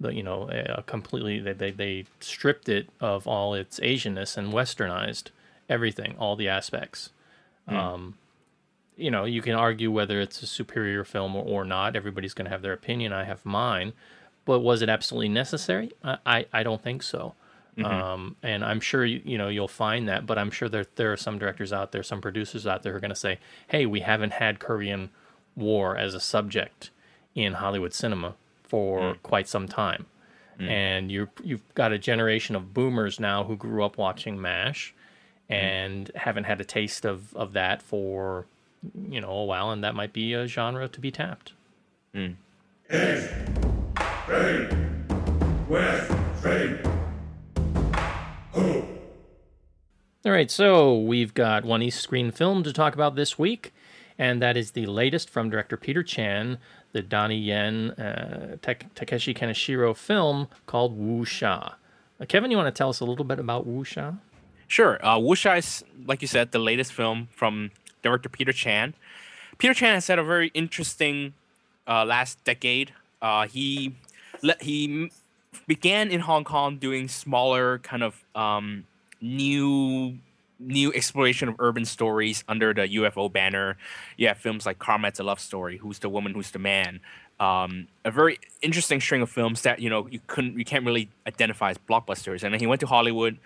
The 0.02 0.14
you 0.14 0.24
know 0.24 0.50
a 0.52 0.84
completely 0.84 1.40
they, 1.40 1.54
they 1.54 1.72
they 1.72 2.06
stripped 2.20 2.68
it 2.68 2.90
of 3.00 3.26
all 3.26 3.54
its 3.54 3.80
Asianness 3.80 4.38
and 4.38 4.52
westernized 4.52 5.30
everything, 5.70 6.16
all 6.20 6.36
the 6.36 6.50
aspects. 6.50 7.12
Um, 7.68 8.16
you 9.00 9.12
know, 9.12 9.26
you 9.26 9.42
can 9.42 9.56
argue 9.56 9.92
whether 9.92 10.20
it's 10.20 10.42
a 10.42 10.48
superior 10.48 11.04
film 11.04 11.36
or, 11.36 11.44
or 11.44 11.66
not. 11.66 11.96
Everybody's 11.96 12.34
going 12.34 12.46
to 12.46 12.52
have 12.52 12.62
their 12.62 12.74
opinion. 12.74 13.14
I 13.14 13.24
have 13.24 13.46
mine. 13.46 13.94
But 14.46 14.60
was 14.60 14.82
it 14.82 14.90
absolutely 14.90 15.30
necessary? 15.30 15.92
I, 16.04 16.18
I, 16.26 16.46
I 16.54 16.64
don't 16.64 16.82
think 16.82 17.04
so. 17.04 17.36
Mm-hmm. 17.78 17.86
Um, 17.86 18.36
and 18.44 18.66
I'm 18.66 18.80
sure 18.80 19.06
you, 19.06 19.22
you 19.24 19.38
know 19.38 19.48
you'll 19.48 19.68
find 19.68 20.08
that. 20.10 20.26
But 20.26 20.38
I'm 20.38 20.52
sure 20.52 20.68
there 20.68 20.86
there 20.96 21.14
are 21.14 21.18
some 21.18 21.40
directors 21.40 21.72
out 21.72 21.92
there, 21.92 22.04
some 22.04 22.20
producers 22.20 22.68
out 22.68 22.84
there 22.84 22.92
who 22.92 22.98
are 22.98 23.02
going 23.02 23.10
to 23.10 23.16
say, 23.16 23.40
"Hey, 23.68 23.86
we 23.86 24.02
haven't 24.02 24.34
had 24.34 24.60
Korean 24.60 25.12
War 25.56 25.96
as 25.96 26.14
a 26.14 26.20
subject 26.20 26.90
in 27.36 27.54
Hollywood 27.54 27.94
cinema 27.94 28.36
for 28.64 29.00
mm. 29.00 29.22
quite 29.24 29.48
some 29.48 29.68
time." 29.68 30.08
Mm. 30.60 30.68
And 30.68 31.12
you 31.12 31.30
you've 31.42 31.74
got 31.74 31.94
a 31.94 31.98
generation 31.98 32.56
of 32.56 32.74
boomers 32.74 33.20
now 33.20 33.46
who 33.46 33.56
grew 33.56 33.84
up 33.84 33.98
watching 33.98 34.42
MASH 34.42 34.94
mm. 35.50 35.56
and 35.56 36.12
haven't 36.16 36.46
had 36.46 36.60
a 36.60 36.66
taste 36.66 37.06
of, 37.06 37.34
of 37.36 37.54
that 37.54 37.82
for 37.82 38.46
you 39.10 39.22
know 39.22 39.32
a 39.32 39.46
while, 39.46 39.72
and 39.72 39.84
that 39.84 39.96
might 39.96 40.14
be 40.14 40.34
a 40.34 40.48
genre 40.48 40.88
to 40.88 41.00
be 41.00 41.12
tapped. 41.12 41.54
East, 42.16 43.30
train. 44.26 45.06
West, 45.68 46.12
train. 46.42 46.80
Ho. 48.54 48.88
All 50.26 50.32
right, 50.32 50.50
so 50.50 50.98
we've 50.98 51.34
got 51.34 51.64
one 51.64 51.82
East 51.82 52.02
Screen 52.02 52.32
film 52.32 52.64
to 52.64 52.74
talk 52.74 52.94
about 52.94 53.16
this 53.16 53.38
week, 53.38 53.74
and 54.18 54.42
that 54.42 54.58
is 54.58 54.72
the 54.72 54.86
latest 54.86 55.30
from 55.30 55.50
director 55.50 55.78
Peter 55.78 56.04
Chan, 56.04 56.58
the 56.92 57.02
Donnie 57.02 57.38
Yen 57.38 57.92
uh, 57.92 58.58
Tak- 58.62 58.94
Takeshi 58.96 59.34
Kaneshiro 59.34 59.96
film 59.96 60.48
called 60.66 61.00
Wuxia. 61.00 61.74
Uh, 62.20 62.26
Kevin, 62.28 62.52
you 62.52 62.58
want 62.58 62.74
to 62.74 62.78
tell 62.78 62.90
us 62.90 63.00
a 63.00 63.06
little 63.06 63.24
bit 63.26 63.40
about 63.40 63.68
Wuxia? 63.68 64.18
Sure. 64.68 65.00
Uh, 65.04 65.18
Wuxia 65.18 65.58
is, 65.58 65.84
like 66.06 66.22
you 66.22 66.28
said, 66.28 66.52
the 66.52 66.60
latest 66.60 66.92
film 66.94 67.28
from 67.32 67.72
director 68.02 68.30
Peter 68.30 68.54
Chan. 68.54 68.94
Peter 69.58 69.74
Chan 69.74 69.96
has 69.96 70.08
had 70.08 70.20
a 70.20 70.24
very 70.24 70.52
interesting 70.54 71.34
uh, 71.88 72.06
last 72.06 72.44
decade. 72.44 72.94
Uh, 73.22 73.48
he 73.48 73.96
he 74.62 75.12
began 75.68 76.10
in 76.10 76.22
Hong 76.22 76.44
Kong 76.44 76.78
doing 76.78 77.08
smaller 77.08 77.80
kind 77.80 78.04
of 78.04 78.24
um, 78.36 78.86
new 79.22 80.18
new 80.60 80.92
exploration 80.94 81.48
of 81.48 81.56
urban 81.60 81.86
stories 81.86 82.44
under 82.48 82.74
the 82.74 82.82
UFO 82.82 83.32
banner. 83.32 83.78
Have 84.20 84.38
films 84.38 84.66
like 84.66 84.80
Carmet's 84.80 85.20
a 85.20 85.24
Love 85.24 85.40
Story, 85.40 85.78
Who's 85.78 86.00
the 86.00 86.10
Woman, 86.10 86.34
Who's 86.34 86.52
the 86.52 86.60
Man. 86.60 87.00
Um, 87.40 87.88
a 88.04 88.12
very 88.12 88.38
interesting 88.62 89.00
string 89.00 89.22
of 89.22 89.30
films 89.30 89.62
that 89.62 89.80
you 89.80 89.90
know 89.90 90.08
you 90.08 90.20
couldn't 90.28 90.58
you 90.58 90.66
can't 90.66 90.86
really 90.86 91.10
identify 91.26 91.70
as 91.72 91.78
blockbusters. 91.78 92.44
And 92.44 92.54
then 92.54 92.60
he 92.60 92.68
went 92.68 92.82
to 92.82 92.88
Hollywood, 92.88 93.38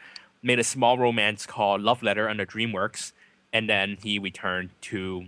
made 0.42 0.60
a 0.60 0.64
small 0.64 0.98
romance 0.98 1.46
called 1.46 1.82
Love 1.82 2.02
Letter 2.02 2.28
under 2.28 2.46
DreamWorks, 2.46 3.12
and 3.54 3.70
then 3.70 3.98
he 4.04 4.20
returned 4.20 4.72
to 4.82 5.28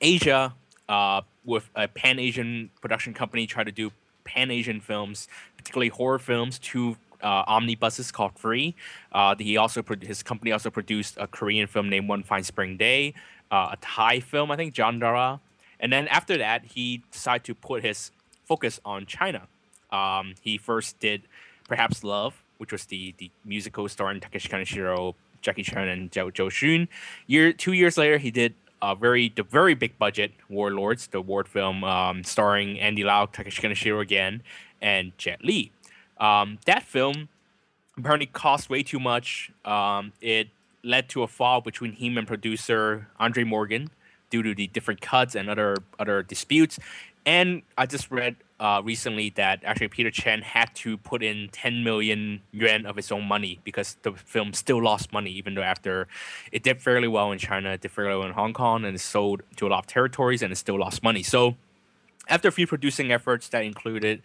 Asia 0.00 0.54
uh, 0.88 1.22
with 1.44 1.70
a 1.74 1.88
Pan 1.88 2.18
Asian 2.18 2.70
production 2.80 3.14
company, 3.14 3.46
try 3.46 3.64
to 3.64 3.72
do 3.72 3.90
Pan 4.24 4.50
Asian 4.50 4.80
films, 4.80 5.26
particularly 5.56 5.88
horror 5.88 6.18
films. 6.18 6.58
Two 6.58 6.96
uh, 7.22 7.44
omnibuses 7.46 8.12
called 8.12 8.34
Three. 8.36 8.76
Uh, 9.10 9.34
he 9.38 9.56
also 9.56 9.82
pro- 9.82 9.96
his 10.00 10.22
company 10.22 10.52
also 10.52 10.70
produced 10.70 11.16
a 11.18 11.26
Korean 11.26 11.66
film 11.66 11.88
named 11.88 12.08
One 12.08 12.22
Fine 12.22 12.44
Spring 12.44 12.76
Day, 12.76 13.14
uh, 13.50 13.70
a 13.72 13.76
Thai 13.80 14.20
film 14.20 14.50
I 14.50 14.56
think 14.56 14.74
Jandara, 14.74 15.40
and 15.80 15.92
then 15.92 16.06
after 16.08 16.36
that 16.38 16.64
he 16.64 17.02
decided 17.10 17.44
to 17.44 17.54
put 17.54 17.82
his 17.82 18.10
focus 18.44 18.78
on 18.84 19.06
China. 19.06 19.48
Um, 19.90 20.34
he 20.42 20.58
first 20.58 20.98
did 21.00 21.22
Perhaps 21.66 22.04
Love, 22.04 22.42
which 22.58 22.72
was 22.72 22.84
the 22.84 23.14
the 23.18 23.30
musical 23.44 23.88
starring 23.88 24.20
Takeshi 24.20 24.48
Kaneshiro, 24.48 25.14
Jacky 25.42 25.62
Cheung, 25.62 25.92
and 25.92 26.10
Zhao 26.10 26.32
Zhou 26.32 26.88
Year 27.26 27.52
two 27.52 27.72
years 27.72 27.96
later, 27.96 28.18
he 28.18 28.30
did 28.30 28.54
a 28.80 28.94
very 28.94 29.32
the 29.34 29.42
very 29.42 29.74
big 29.74 29.98
budget 29.98 30.32
Warlords, 30.48 31.08
the 31.08 31.18
award 31.18 31.48
film 31.48 31.84
um, 31.84 32.24
starring 32.24 32.78
Andy 32.78 33.04
Lau, 33.04 33.26
Takeshi 33.26 33.62
Kaneshiro 33.62 34.00
again, 34.00 34.42
and 34.80 35.16
Jet 35.18 35.44
Li. 35.44 35.72
Um, 36.18 36.58
that 36.66 36.82
film 36.82 37.28
apparently 37.96 38.26
cost 38.26 38.70
way 38.70 38.82
too 38.82 39.00
much. 39.00 39.50
Um, 39.64 40.12
it 40.20 40.48
led 40.84 41.08
to 41.10 41.22
a 41.22 41.26
fall 41.26 41.60
between 41.60 41.92
him 41.92 42.16
and 42.16 42.26
producer 42.26 43.08
Andre 43.18 43.44
Morgan 43.44 43.90
due 44.30 44.42
to 44.42 44.54
the 44.54 44.66
different 44.68 45.00
cuts 45.00 45.34
and 45.34 45.50
other 45.50 45.76
other 45.98 46.22
disputes. 46.22 46.78
And 47.26 47.62
I 47.76 47.86
just 47.86 48.10
read 48.10 48.36
uh, 48.60 48.82
recently 48.84 49.30
that 49.30 49.62
actually 49.64 49.88
Peter 49.88 50.10
Chan 50.10 50.42
had 50.42 50.74
to 50.76 50.96
put 50.96 51.22
in 51.22 51.48
10 51.52 51.84
million 51.84 52.42
yuan 52.50 52.86
of 52.86 52.96
his 52.96 53.12
own 53.12 53.24
money 53.24 53.60
because 53.62 53.96
the 54.02 54.12
film 54.12 54.52
still 54.52 54.82
lost 54.82 55.12
money, 55.12 55.30
even 55.30 55.54
though 55.54 55.62
after 55.62 56.08
it 56.50 56.62
did 56.62 56.82
fairly 56.82 57.08
well 57.08 57.30
in 57.30 57.38
China, 57.38 57.70
it 57.70 57.80
did 57.80 57.90
fairly 57.90 58.18
well 58.18 58.26
in 58.26 58.32
Hong 58.34 58.52
Kong, 58.52 58.84
and 58.84 58.96
it 58.96 59.00
sold 59.00 59.42
to 59.56 59.66
a 59.66 59.68
lot 59.68 59.80
of 59.80 59.86
territories, 59.86 60.42
and 60.42 60.52
it 60.52 60.56
still 60.56 60.78
lost 60.78 61.02
money. 61.02 61.22
So 61.22 61.56
after 62.28 62.48
a 62.48 62.52
few 62.52 62.66
producing 62.66 63.12
efforts 63.12 63.48
that 63.48 63.64
included 63.64 64.22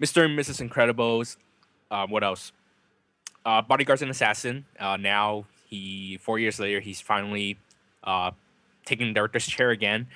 Mr. 0.00 0.24
and 0.24 0.38
Mrs. 0.38 0.66
Incredibles, 0.66 1.36
uh, 1.90 2.06
what 2.06 2.24
else? 2.24 2.52
Uh, 3.44 3.60
Bodyguards 3.60 4.00
and 4.00 4.10
Assassin. 4.10 4.64
Uh, 4.80 4.96
now 4.96 5.44
he 5.68 6.18
four 6.22 6.38
years 6.38 6.58
later, 6.58 6.80
he's 6.80 7.00
finally 7.00 7.58
uh, 8.02 8.30
taking 8.84 9.08
the 9.08 9.14
director's 9.14 9.46
chair 9.46 9.70
again, 9.70 10.06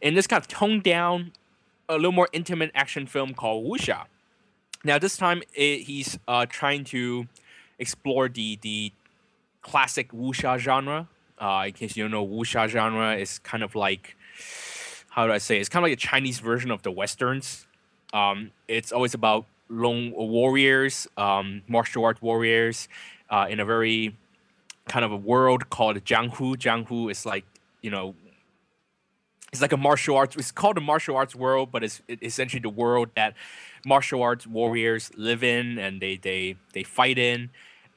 in 0.00 0.14
this 0.14 0.26
kind 0.26 0.40
of 0.40 0.48
toned 0.48 0.82
down, 0.82 1.32
a 1.88 1.96
little 1.96 2.12
more 2.12 2.28
intimate 2.32 2.70
action 2.74 3.06
film 3.06 3.34
called 3.34 3.64
Wuxia. 3.64 4.04
Now 4.84 4.98
this 4.98 5.16
time 5.16 5.42
it, 5.54 5.82
he's 5.82 6.18
uh, 6.28 6.46
trying 6.48 6.84
to 6.84 7.26
explore 7.78 8.28
the 8.28 8.58
the 8.62 8.92
classic 9.62 10.12
wuxia 10.12 10.58
genre. 10.58 11.08
Uh, 11.38 11.64
in 11.66 11.72
case 11.72 11.96
you 11.96 12.04
don't 12.04 12.10
know, 12.10 12.26
wuxia 12.26 12.68
genre 12.68 13.16
is 13.16 13.38
kind 13.40 13.62
of 13.62 13.74
like 13.74 14.16
how 15.10 15.26
do 15.26 15.32
I 15.32 15.38
say? 15.38 15.58
It's 15.58 15.68
kind 15.68 15.84
of 15.84 15.90
like 15.90 15.98
a 15.98 16.00
Chinese 16.00 16.38
version 16.38 16.70
of 16.70 16.82
the 16.82 16.92
westerns. 16.92 17.66
Um, 18.12 18.52
it's 18.68 18.92
always 18.92 19.14
about 19.14 19.46
lone 19.68 20.12
warriors, 20.12 21.08
um, 21.16 21.62
martial 21.66 22.04
art 22.04 22.22
warriors, 22.22 22.88
uh, 23.28 23.46
in 23.48 23.58
a 23.58 23.64
very 23.64 24.14
kind 24.86 25.04
of 25.04 25.12
a 25.12 25.16
world 25.16 25.70
called 25.70 25.96
Jianghu. 26.04 26.56
Jianghu 26.56 27.10
is 27.10 27.26
like 27.26 27.44
you 27.82 27.90
know, 27.90 28.14
it's 29.52 29.62
like 29.62 29.72
a 29.72 29.76
martial 29.76 30.16
arts. 30.16 30.36
It's 30.36 30.52
called 30.52 30.76
a 30.76 30.80
martial 30.80 31.16
arts 31.16 31.34
world, 31.34 31.70
but 31.72 31.82
it's 31.82 32.02
essentially 32.08 32.60
the 32.60 32.68
world 32.68 33.08
that 33.14 33.34
martial 33.86 34.22
arts 34.22 34.46
warriors 34.46 35.10
live 35.16 35.42
in 35.42 35.78
and 35.78 36.00
they 36.00 36.16
they 36.16 36.56
they 36.72 36.82
fight 36.82 37.18
in, 37.18 37.50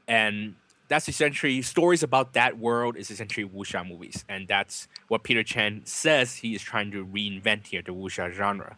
and 0.08 0.56
that's 0.88 1.08
essentially 1.10 1.62
stories 1.62 2.04
about 2.04 2.34
that 2.34 2.58
world 2.58 2.96
is 2.96 3.12
essentially 3.12 3.48
wuxia 3.48 3.88
movies, 3.88 4.24
and 4.30 4.48
that's 4.48 4.88
what 5.10 5.24
Peter 5.24 5.44
Chan 5.44 5.82
says 5.86 6.36
he 6.36 6.56
is 6.56 6.62
trying 6.62 6.92
to 6.92 7.06
reinvent 7.06 7.68
here 7.68 7.82
the 7.82 7.94
wuxia 7.94 8.32
genre. 8.32 8.78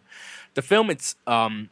The 0.56 0.62
film 0.62 0.90
it's 0.90 1.16
um, 1.28 1.70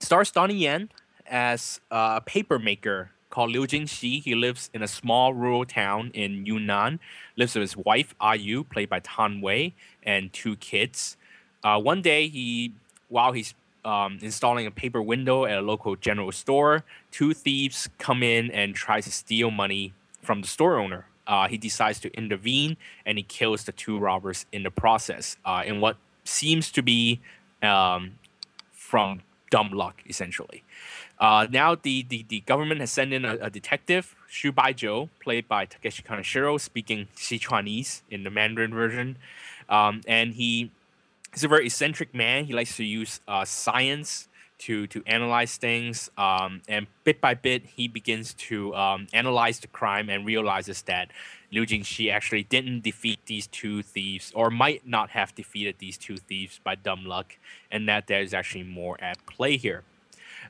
stars 0.00 0.30
Donnie 0.30 0.54
Yen 0.54 0.90
as 1.26 1.80
a 1.90 2.20
paper 2.20 2.58
maker 2.58 3.10
called 3.36 3.50
Liu 3.50 3.66
Jingxi. 3.66 4.22
He 4.22 4.34
lives 4.34 4.70
in 4.72 4.82
a 4.82 4.88
small 4.88 5.34
rural 5.34 5.66
town 5.66 6.10
in 6.14 6.46
Yunnan. 6.46 6.98
Lives 7.36 7.54
with 7.54 7.60
his 7.60 7.76
wife 7.76 8.14
Ayu, 8.18 8.66
played 8.66 8.88
by 8.88 9.00
Tang 9.00 9.42
Wei, 9.42 9.74
and 10.02 10.32
two 10.32 10.56
kids. 10.56 11.18
Uh, 11.62 11.78
one 11.78 12.00
day, 12.00 12.28
he 12.28 12.72
while 13.10 13.32
he's 13.32 13.52
um, 13.84 14.18
installing 14.22 14.66
a 14.66 14.70
paper 14.70 15.02
window 15.02 15.44
at 15.44 15.58
a 15.58 15.60
local 15.60 15.96
general 15.96 16.32
store, 16.32 16.82
two 17.10 17.34
thieves 17.34 17.90
come 17.98 18.22
in 18.22 18.50
and 18.52 18.74
try 18.74 19.02
to 19.02 19.12
steal 19.12 19.50
money 19.50 19.92
from 20.22 20.40
the 20.40 20.48
store 20.48 20.78
owner. 20.78 21.04
Uh, 21.26 21.46
he 21.46 21.58
decides 21.58 22.00
to 22.00 22.08
intervene 22.16 22.78
and 23.04 23.18
he 23.18 23.22
kills 23.22 23.64
the 23.64 23.72
two 23.72 23.98
robbers 23.98 24.46
in 24.50 24.62
the 24.62 24.70
process. 24.70 25.36
Uh, 25.44 25.62
in 25.66 25.78
what 25.82 25.98
seems 26.24 26.72
to 26.72 26.80
be 26.80 27.20
um, 27.62 28.12
from 28.72 29.20
dumb 29.50 29.70
luck, 29.72 30.02
essentially. 30.08 30.64
Uh, 31.18 31.46
now 31.50 31.74
the, 31.74 32.02
the, 32.02 32.24
the 32.28 32.40
government 32.40 32.80
has 32.80 32.92
sent 32.92 33.12
in 33.12 33.24
a, 33.24 33.38
a 33.40 33.50
detective, 33.50 34.14
Xu 34.30 34.52
Baijiu, 34.52 35.08
played 35.20 35.48
by 35.48 35.64
Takeshi 35.64 36.02
Kaneshiro, 36.02 36.60
speaking 36.60 37.08
Sichuanese 37.16 38.02
in 38.10 38.22
the 38.22 38.30
Mandarin 38.30 38.74
version, 38.74 39.16
um, 39.68 40.02
and 40.06 40.34
he 40.34 40.70
he's 41.32 41.44
a 41.44 41.48
very 41.48 41.66
eccentric 41.66 42.14
man. 42.14 42.44
He 42.44 42.52
likes 42.52 42.76
to 42.76 42.84
use 42.84 43.20
uh, 43.26 43.44
science 43.44 44.28
to 44.58 44.86
to 44.88 45.02
analyze 45.06 45.56
things, 45.56 46.10
um, 46.18 46.60
and 46.68 46.86
bit 47.04 47.20
by 47.20 47.34
bit, 47.34 47.64
he 47.64 47.88
begins 47.88 48.34
to 48.34 48.74
um, 48.74 49.06
analyze 49.12 49.60
the 49.60 49.68
crime 49.68 50.10
and 50.10 50.26
realizes 50.26 50.82
that 50.82 51.10
Liu 51.50 51.64
Jingxi 51.64 52.12
actually 52.12 52.42
didn't 52.42 52.82
defeat 52.82 53.20
these 53.26 53.46
two 53.46 53.82
thieves, 53.82 54.32
or 54.34 54.50
might 54.50 54.86
not 54.86 55.10
have 55.10 55.34
defeated 55.34 55.76
these 55.78 55.96
two 55.96 56.16
thieves 56.16 56.60
by 56.62 56.74
dumb 56.74 57.04
luck, 57.06 57.38
and 57.70 57.88
that 57.88 58.06
there 58.06 58.20
is 58.20 58.34
actually 58.34 58.64
more 58.64 58.98
at 59.00 59.24
play 59.26 59.56
here. 59.56 59.82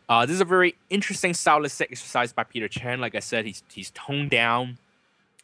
Uh, 0.09 0.24
this 0.24 0.34
is 0.34 0.40
a 0.40 0.44
very 0.44 0.76
interesting 0.88 1.34
stylistic 1.34 1.90
exercise 1.90 2.32
by 2.32 2.44
Peter 2.44 2.68
Chan. 2.68 3.00
Like 3.00 3.14
I 3.14 3.20
said, 3.20 3.44
he's 3.44 3.62
he's 3.72 3.90
toned 3.90 4.30
down 4.30 4.78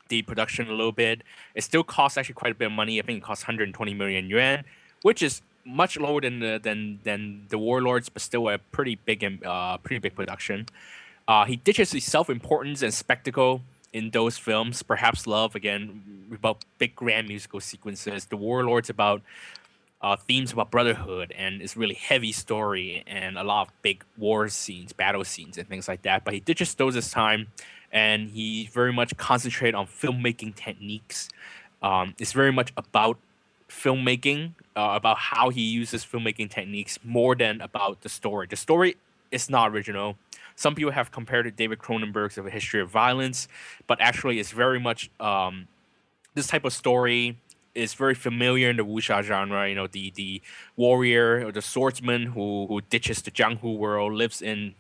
the 0.09 0.23
production 0.23 0.69
a 0.69 0.71
little 0.71 0.93
bit. 0.93 1.23
It 1.55 1.65
still 1.65 1.83
costs 1.83 2.17
actually 2.19 2.35
quite 2.35 2.53
a 2.53 2.55
bit 2.55 2.67
of 2.67 2.73
money. 2.73 3.01
I 3.01 3.03
think 3.03 3.19
it 3.19 3.25
costs 3.25 3.45
120 3.45 3.95
million 3.95 4.29
yuan, 4.29 4.65
which 5.03 5.23
is 5.23 5.43
much 5.65 5.99
lower 5.99 6.21
than 6.21 6.41
the 6.41 6.61
than 6.63 7.01
than 7.03 7.47
the 7.49 7.59
Warlords, 7.59 8.09
but 8.09 8.23
still 8.23 8.49
a 8.49 8.59
pretty 8.59 8.97
big 8.97 9.43
uh 9.45 9.79
pretty 9.79 9.99
big 9.99 10.15
production. 10.15 10.67
Uh, 11.27 11.45
he 11.45 11.57
ditches 11.57 11.91
the 11.91 12.01
self 12.01 12.31
importance 12.31 12.83
and 12.83 12.93
spectacle 12.95 13.63
in 13.93 14.11
those 14.11 14.39
films. 14.39 14.83
Perhaps 14.83 15.27
Love 15.27 15.55
again 15.55 16.29
about 16.33 16.65
big 16.79 16.95
grand 16.95 17.29
musical 17.29 17.61
sequences. 17.61 18.27
The 18.27 18.37
Warlords 18.37 18.91
about 18.91 19.23
uh, 20.03 20.17
themes 20.17 20.53
about 20.53 20.71
brotherhood 20.71 21.33
and 21.37 21.63
it's 21.63 21.77
really 21.77 21.95
heavy 21.95 22.33
story 22.33 23.05
and 23.07 23.39
a 23.39 23.45
lot 23.45 23.69
of 23.69 23.83
big 23.83 24.05
war 24.19 24.49
scenes, 24.49 24.93
battle 24.93 25.25
scenes, 25.25 25.57
and 25.57 25.69
things 25.69 25.87
like 25.87 26.03
that. 26.03 26.25
But 26.25 26.35
he 26.35 26.41
ditches 26.41 26.75
those 26.75 26.95
this 26.95 27.11
time, 27.11 27.49
and 27.93 28.31
he 28.31 28.67
very 28.73 28.93
much 28.93 29.17
concentrated 29.17 29.75
on 29.75 29.87
filmmaking 29.87 30.57
techniques. 30.57 31.29
Um, 31.83 32.15
it's 32.19 32.33
very 32.33 32.53
much 32.53 32.73
about 32.77 33.19
filmmaking, 33.69 34.55
uh, 34.77 34.93
about 34.95 35.19
how 35.19 35.51
he 35.51 35.63
uses 35.63 36.05
filmmaking 36.05 36.51
techniques 36.51 36.99
more 37.05 37.35
than 37.35 37.61
about 37.61 38.03
the 38.03 38.09
story. 38.09 38.47
The 38.49 38.57
story 38.57 38.97
is 39.31 39.49
not 39.49 39.71
original. 39.71 40.17
Some 40.57 40.75
people 40.75 40.93
have 40.93 41.11
compared 41.11 41.47
it 41.47 41.53
to 41.53 41.57
David 41.57 41.79
Cronenberg's 41.79 42.37
of 42.39 42.47
a 42.47 42.51
History 42.51 42.81
of 42.81 42.91
Violence, 42.91 43.49
but 43.87 44.01
actually, 44.01 44.39
it's 44.41 44.51
very 44.51 44.79
much 44.81 45.11
um, 45.21 45.69
this 46.35 46.49
type 46.49 46.65
of 46.65 46.73
story 46.73 47.39
is 47.75 47.95
very 47.95 48.15
familiar 48.15 48.71
in 48.71 48.77
the 48.77 48.85
wuxia 48.85 49.23
genre. 49.23 49.69
You 49.69 49.75
know, 49.75 49.87
the 49.87 50.11
the 50.11 50.43
warrior 50.77 51.47
or 51.47 51.53
the 51.53 51.63
swordsman 51.63 52.27
who 52.27 52.67
who 52.67 52.81
ditches 52.81 53.23
the 53.23 53.31
Jianghu 53.31 53.77
world, 53.77 54.13
lives 54.15 54.43
in 54.43 54.75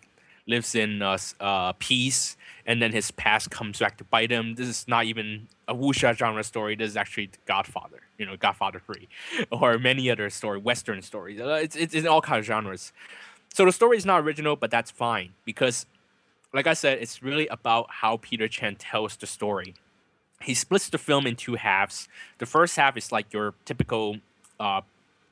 lives 0.46 0.74
in 0.74 1.02
uh, 1.02 1.18
uh, 1.40 1.72
peace, 1.78 2.36
and 2.66 2.82
then 2.82 2.92
his 2.92 3.10
past 3.10 3.50
comes 3.50 3.78
back 3.78 3.96
to 3.98 4.04
bite 4.04 4.30
him. 4.30 4.54
This 4.54 4.68
is 4.68 4.86
not 4.88 5.04
even 5.04 5.48
a 5.68 5.74
wuxia 5.74 6.16
genre 6.16 6.42
story. 6.44 6.76
This 6.76 6.90
is 6.90 6.96
actually 6.96 7.30
Godfather. 7.46 8.00
You 8.18 8.26
know, 8.26 8.36
Godfather 8.36 8.80
Three, 8.80 9.08
or 9.50 9.78
many 9.78 10.10
other 10.10 10.30
story, 10.30 10.58
Western 10.58 11.02
stories. 11.02 11.40
Uh, 11.40 11.60
it's 11.62 11.76
it's 11.76 11.94
in 11.94 12.06
all 12.06 12.20
kinds 12.20 12.40
of 12.40 12.46
genres. 12.46 12.92
So 13.54 13.66
the 13.66 13.72
story 13.72 13.98
is 13.98 14.06
not 14.06 14.22
original, 14.22 14.56
but 14.56 14.70
that's 14.70 14.90
fine 14.90 15.34
because, 15.44 15.84
like 16.54 16.66
I 16.66 16.72
said, 16.72 16.98
it's 17.02 17.22
really 17.22 17.46
about 17.48 17.86
how 17.90 18.16
Peter 18.16 18.48
Chan 18.48 18.76
tells 18.76 19.14
the 19.16 19.26
story 19.26 19.74
he 20.42 20.54
splits 20.54 20.88
the 20.88 20.98
film 20.98 21.26
in 21.26 21.36
two 21.36 21.54
halves. 21.54 22.08
The 22.38 22.46
first 22.46 22.76
half 22.76 22.96
is 22.96 23.12
like 23.12 23.32
your 23.32 23.54
typical 23.64 24.16
uh, 24.60 24.82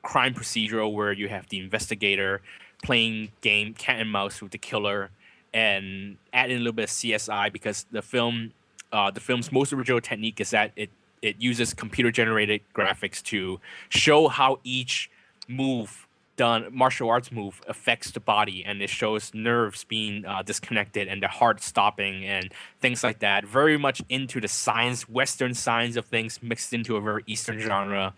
crime 0.03 0.33
procedural 0.33 0.93
where 0.93 1.11
you 1.11 1.29
have 1.29 1.49
the 1.49 1.59
investigator 1.59 2.41
playing 2.83 3.31
game 3.41 3.73
cat 3.73 3.99
and 3.99 4.11
mouse 4.11 4.41
with 4.41 4.51
the 4.51 4.57
killer 4.57 5.11
and 5.53 6.17
add 6.33 6.49
in 6.49 6.57
a 6.57 6.59
little 6.59 6.73
bit 6.73 6.83
of 6.83 6.89
CSI 6.89 7.51
because 7.51 7.85
the 7.91 8.01
film 8.01 8.53
uh, 8.91 9.09
the 9.09 9.19
film's 9.19 9.51
most 9.51 9.71
original 9.71 10.01
technique 10.01 10.41
is 10.41 10.49
that 10.49 10.71
it 10.75 10.89
it 11.21 11.35
uses 11.39 11.73
computer 11.73 12.11
generated 12.11 12.61
graphics 12.73 13.21
to 13.21 13.59
show 13.89 14.27
how 14.27 14.59
each 14.63 15.09
move 15.47 16.07
done 16.41 16.65
martial 16.71 17.07
arts 17.07 17.31
move 17.31 17.61
affects 17.67 18.09
the 18.09 18.19
body 18.19 18.65
and 18.65 18.81
it 18.81 18.89
shows 18.89 19.31
nerves 19.31 19.83
being 19.83 20.25
uh, 20.25 20.41
disconnected 20.41 21.07
and 21.07 21.21
the 21.21 21.27
heart 21.27 21.61
stopping 21.61 22.25
and 22.25 22.51
things 22.79 23.03
like 23.03 23.19
that. 23.19 23.45
Very 23.45 23.77
much 23.77 24.01
into 24.09 24.41
the 24.41 24.47
science 24.47 25.07
western 25.07 25.53
science 25.53 25.95
of 25.97 26.05
things 26.05 26.41
mixed 26.41 26.73
into 26.73 26.95
a 26.95 27.01
very 27.01 27.21
eastern 27.27 27.59
genre. 27.59 28.15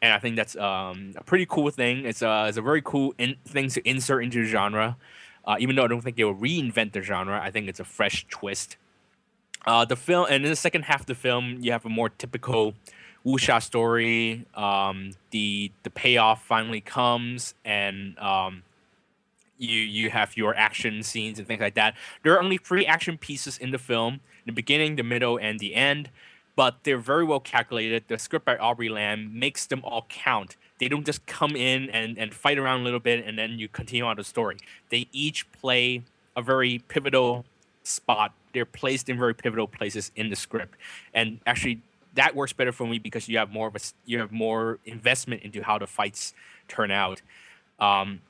And 0.00 0.10
i 0.14 0.18
think 0.18 0.36
that's 0.36 0.56
um, 0.56 1.12
a 1.16 1.24
pretty 1.30 1.44
cool 1.44 1.68
thing. 1.68 2.06
It's 2.06 2.22
a, 2.22 2.46
it's 2.48 2.56
a 2.56 2.62
very 2.62 2.80
cool 2.80 3.14
in- 3.18 3.36
thing 3.46 3.68
to 3.68 3.86
insert 3.86 4.24
into 4.24 4.42
the 4.42 4.48
genre. 4.48 4.96
Uh, 5.44 5.56
even 5.60 5.76
though 5.76 5.84
i 5.84 5.90
don't 5.92 6.00
think 6.00 6.18
it 6.18 6.24
will 6.24 6.40
reinvent 6.48 6.92
the 6.92 7.02
genre 7.02 7.38
i 7.46 7.50
think 7.50 7.68
it's 7.68 7.80
a 7.86 7.88
fresh 7.98 8.26
twist. 8.30 8.78
Uh, 9.66 9.84
the 9.84 9.96
film 9.96 10.26
and 10.30 10.44
in 10.44 10.50
the 10.50 10.56
second 10.56 10.82
half 10.90 11.00
of 11.00 11.06
the 11.06 11.14
film 11.14 11.58
you 11.60 11.72
have 11.72 11.84
a 11.84 11.90
more 11.90 12.08
typical 12.08 12.74
wuxia 13.26 13.62
story. 13.62 14.46
Um, 14.54 15.10
the 15.30 15.72
the 15.82 15.90
payoff 15.90 16.42
finally 16.42 16.80
comes, 16.80 17.54
and 17.64 18.18
um, 18.18 18.62
you 19.58 19.78
you 19.78 20.10
have 20.10 20.36
your 20.36 20.54
action 20.54 21.02
scenes 21.02 21.38
and 21.38 21.46
things 21.46 21.60
like 21.60 21.74
that. 21.74 21.94
There 22.22 22.34
are 22.34 22.42
only 22.42 22.58
three 22.58 22.86
action 22.86 23.18
pieces 23.18 23.58
in 23.58 23.72
the 23.72 23.78
film: 23.78 24.20
the 24.46 24.52
beginning, 24.52 24.96
the 24.96 25.02
middle, 25.02 25.36
and 25.38 25.58
the 25.58 25.74
end. 25.74 26.10
But 26.54 26.84
they're 26.84 26.96
very 26.96 27.24
well 27.24 27.40
calculated. 27.40 28.04
The 28.08 28.18
script 28.18 28.46
by 28.46 28.56
Aubrey 28.56 28.88
Lam 28.88 29.38
makes 29.38 29.66
them 29.66 29.82
all 29.84 30.06
count. 30.08 30.56
They 30.78 30.88
don't 30.88 31.04
just 31.04 31.26
come 31.26 31.54
in 31.54 31.90
and, 31.90 32.16
and 32.16 32.32
fight 32.32 32.56
around 32.56 32.80
a 32.80 32.84
little 32.84 32.98
bit 32.98 33.26
and 33.26 33.38
then 33.38 33.58
you 33.58 33.68
continue 33.68 34.06
on 34.06 34.16
the 34.16 34.24
story. 34.24 34.56
They 34.88 35.06
each 35.12 35.50
play 35.52 36.02
a 36.34 36.40
very 36.40 36.78
pivotal 36.88 37.44
spot 37.82 38.32
they're 38.56 38.64
placed 38.64 39.10
in 39.10 39.18
very 39.18 39.34
pivotal 39.34 39.68
places 39.68 40.10
in 40.16 40.30
the 40.30 40.36
script, 40.36 40.78
and 41.12 41.40
actually 41.46 41.82
that 42.16 42.34
works 42.34 42.52
better 42.52 42.72
for 42.72 42.86
me 42.86 42.98
because 42.98 43.28
you 43.28 43.38
have 43.38 43.50
more 43.50 43.68
of 43.68 43.76
a 43.76 43.80
you 44.04 44.18
have 44.18 44.32
more 44.32 44.78
investment 44.84 45.42
into 45.42 45.62
how 45.62 45.78
the 45.78 45.86
fights 45.86 46.34
turn 46.68 46.90
out. 46.90 47.22
Um, 47.78 48.20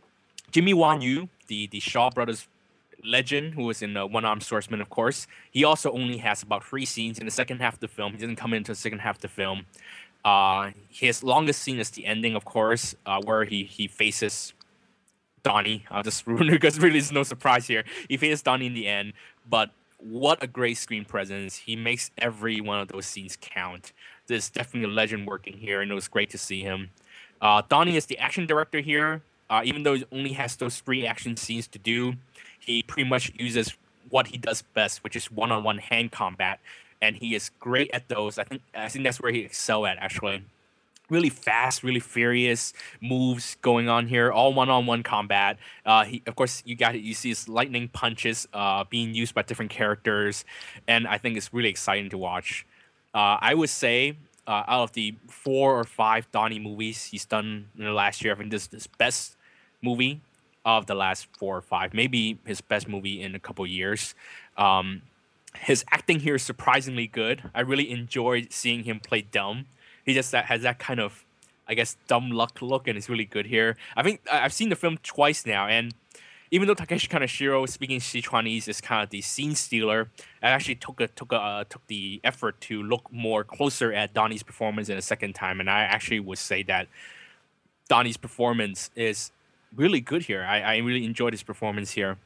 Jimmy 0.51 0.75
Wang 0.75 1.01
Yu, 1.01 1.29
the 1.49 1.67
the 1.69 1.81
Shaw 1.81 2.11
brothers 2.11 2.47
legend, 3.05 3.55
who 3.55 3.65
was 3.65 3.83
in 3.83 3.95
One 3.95 4.25
Armed 4.25 4.43
Swordsman, 4.43 4.81
of 4.81 4.91
course, 4.91 5.27
he 5.51 5.65
also 5.65 5.93
only 5.93 6.19
has 6.19 6.43
about 6.43 6.65
three 6.65 6.85
scenes 6.85 7.19
in 7.19 7.25
the 7.25 7.31
second 7.31 7.61
half 7.61 7.75
of 7.75 7.81
the 7.81 7.89
film. 7.89 8.13
He 8.13 8.19
doesn't 8.19 8.37
come 8.37 8.53
into 8.53 8.73
the 8.73 8.77
second 8.77 9.01
half 9.01 9.17
of 9.17 9.23
the 9.23 9.29
film. 9.29 9.67
Uh, 10.25 10.73
his 10.89 11.23
longest 11.23 11.63
scene 11.63 11.79
is 11.79 11.91
the 11.91 12.05
ending, 12.05 12.35
of 12.35 12.45
course, 12.45 12.97
uh, 13.07 13.21
where 13.25 13.45
he 13.45 13.65
he 13.65 13.87
faces 13.87 14.53
Donnie. 15.43 15.85
I'll 15.91 16.03
just 16.03 16.27
ruin 16.27 16.49
it 16.49 16.53
because 16.53 16.79
really 16.81 16.99
it's 16.99 17.13
no 17.13 17.23
surprise 17.23 17.67
here. 17.67 17.85
He 18.09 18.17
faces 18.17 18.43
Donnie 18.43 18.67
in 18.67 18.75
the 18.75 18.89
end, 18.89 19.13
but 19.49 19.71
what 19.99 20.43
a 20.43 20.47
great 20.47 20.77
screen 20.77 21.05
presence. 21.05 21.57
He 21.57 21.77
makes 21.77 22.11
every 22.19 22.61
one 22.61 22.81
of 22.81 22.89
those 22.89 23.07
scenes 23.07 23.37
count. 23.41 23.93
There's 24.27 24.51
definitely 24.51 24.91
a 24.91 24.93
legend 24.95 25.27
working 25.27 25.59
here, 25.59 25.81
and 25.81 25.91
it 25.91 25.95
was 25.95 26.09
great 26.09 26.31
to 26.31 26.39
see 26.39 26.63
him. 26.63 26.91
Uh, 27.41 27.63
Donnie 27.69 27.97
is 27.97 28.07
the 28.07 28.19
action 28.19 28.47
director 28.47 28.81
here. 28.81 29.23
Uh, 29.49 29.63
even 29.65 29.85
though 29.85 29.95
he 29.95 30.05
only 30.11 30.33
has 30.33 30.57
those 30.57 30.81
three 30.81 31.07
action 31.07 31.37
scenes 31.37 31.69
to 31.69 31.79
do, 31.79 32.15
he 32.59 32.83
pretty 32.83 33.09
much 33.09 33.33
uses 33.39 33.77
what 34.11 34.29
he 34.29 34.37
does 34.37 34.63
best, 34.63 35.05
which 35.05 35.15
is 35.15 35.31
one-on-one 35.31 35.79
hand 35.79 36.11
combat, 36.13 36.59
and 37.01 37.17
he 37.17 37.35
is 37.35 37.51
great 37.61 37.91
at 37.93 38.09
those. 38.09 38.39
I 38.39 38.45
think 38.45 38.63
I 38.75 38.89
think 38.89 39.05
that's 39.05 39.21
where 39.21 39.33
he 39.33 39.41
excel 39.41 39.87
at 39.87 39.99
actually. 39.99 40.43
Really 41.09 41.31
fast, 41.31 41.85
really 41.85 42.01
furious 42.01 42.73
moves 43.01 43.57
going 43.63 43.89
on 43.89 44.09
here. 44.09 44.33
All 44.33 44.53
one-on-one 44.53 45.05
combat. 45.05 45.57
Uh, 45.85 46.05
he, 46.05 46.23
of 46.27 46.35
course, 46.35 46.63
you 46.67 46.75
got 46.75 46.99
you 47.01 47.15
see 47.15 47.29
his 47.29 47.49
lightning 47.49 47.89
punches 47.89 48.49
uh, 48.53 48.85
being 48.91 49.15
used 49.15 49.35
by 49.35 49.43
different 49.43 49.71
characters, 49.71 50.45
and 50.89 51.07
I 51.07 51.19
think 51.19 51.37
it's 51.37 51.55
really 51.55 51.69
exciting 51.69 52.11
to 52.11 52.19
watch. 52.19 52.67
Uh, 53.15 53.39
I 53.41 53.55
would 53.55 53.71
say 53.71 54.17
uh, 54.47 54.65
out 54.67 54.83
of 54.83 54.93
the 54.93 55.15
four 55.29 55.79
or 55.79 55.85
five 55.85 56.31
Donnie 56.33 56.59
movies 56.59 57.05
he's 57.05 57.25
done 57.25 57.69
in 57.79 57.85
the 57.85 57.93
last 57.93 58.25
year, 58.25 58.35
I 58.35 58.37
think 58.37 58.51
this 58.51 58.65
is 58.67 58.71
his 58.73 58.87
best 58.87 59.37
movie 59.83 60.21
of 60.65 60.87
the 60.87 60.95
last 60.95 61.29
four 61.39 61.57
or 61.57 61.63
five, 61.63 61.95
maybe 61.95 62.39
his 62.45 62.61
best 62.61 62.89
movie 62.89 63.23
in 63.23 63.35
a 63.35 63.39
couple 63.39 63.65
years. 63.67 64.15
Um, 64.57 65.03
his 65.61 65.85
acting 65.91 66.21
here 66.21 66.35
is 66.35 66.43
surprisingly 66.43 67.07
good. 67.07 67.51
I 67.55 67.61
really 67.61 67.91
enjoyed 67.91 68.53
seeing 68.53 68.85
him 68.85 69.01
play 69.01 69.23
dumb. 69.23 69.67
He 70.07 70.15
just 70.15 70.33
has 70.33 70.63
that 70.63 70.79
kind 70.79 71.01
of, 71.01 71.25
I 71.69 71.75
guess, 71.75 71.97
dumb 72.07 72.31
luck 72.31 72.63
look, 72.63 72.89
and 72.89 72.97
it's 72.97 73.09
really 73.09 73.25
good 73.25 73.47
here. 73.47 73.77
I 73.97 74.03
think 74.03 74.21
I've 74.31 74.53
seen 74.53 74.71
the 74.71 74.77
film 74.77 74.99
twice 75.03 75.45
now, 75.45 75.67
and 75.67 75.93
even 76.51 76.69
though 76.69 76.75
Takeshi 76.75 77.09
Kaneshiro 77.09 77.69
speaking 77.69 77.99
Sichuanese 77.99 78.69
is 78.69 78.81
kind 78.81 79.03
of 79.03 79.11
the 79.11 79.21
scene 79.21 79.55
stealer, 79.55 80.09
I 80.43 80.51
actually 80.51 80.77
took 80.77 81.01
a 81.01 81.09
took 81.09 81.33
a 81.33 81.37
uh, 81.37 81.65
took 81.69 81.87
the 81.89 82.21
effort 82.23 82.61
to 82.63 82.83
look 82.83 83.13
more 83.13 83.43
closer 83.43 83.93
at 83.93 84.15
Donnie's 84.15 84.45
performance 84.45 84.89
in 84.89 84.97
a 84.97 85.03
second 85.03 85.35
time, 85.35 85.61
and 85.61 85.69
I 85.69 85.81
actually 85.81 86.21
would 86.21 86.39
say 86.39 86.63
that 86.65 86.87
Donnie's 87.89 88.17
performance 88.17 88.91
is 88.95 89.33
really 89.75 90.01
good 90.01 90.23
here. 90.23 90.45
I, 90.45 90.61
I 90.61 90.77
really 90.79 91.05
enjoyed 91.05 91.33
his 91.33 91.43
performance 91.43 91.91
here. 91.91 92.17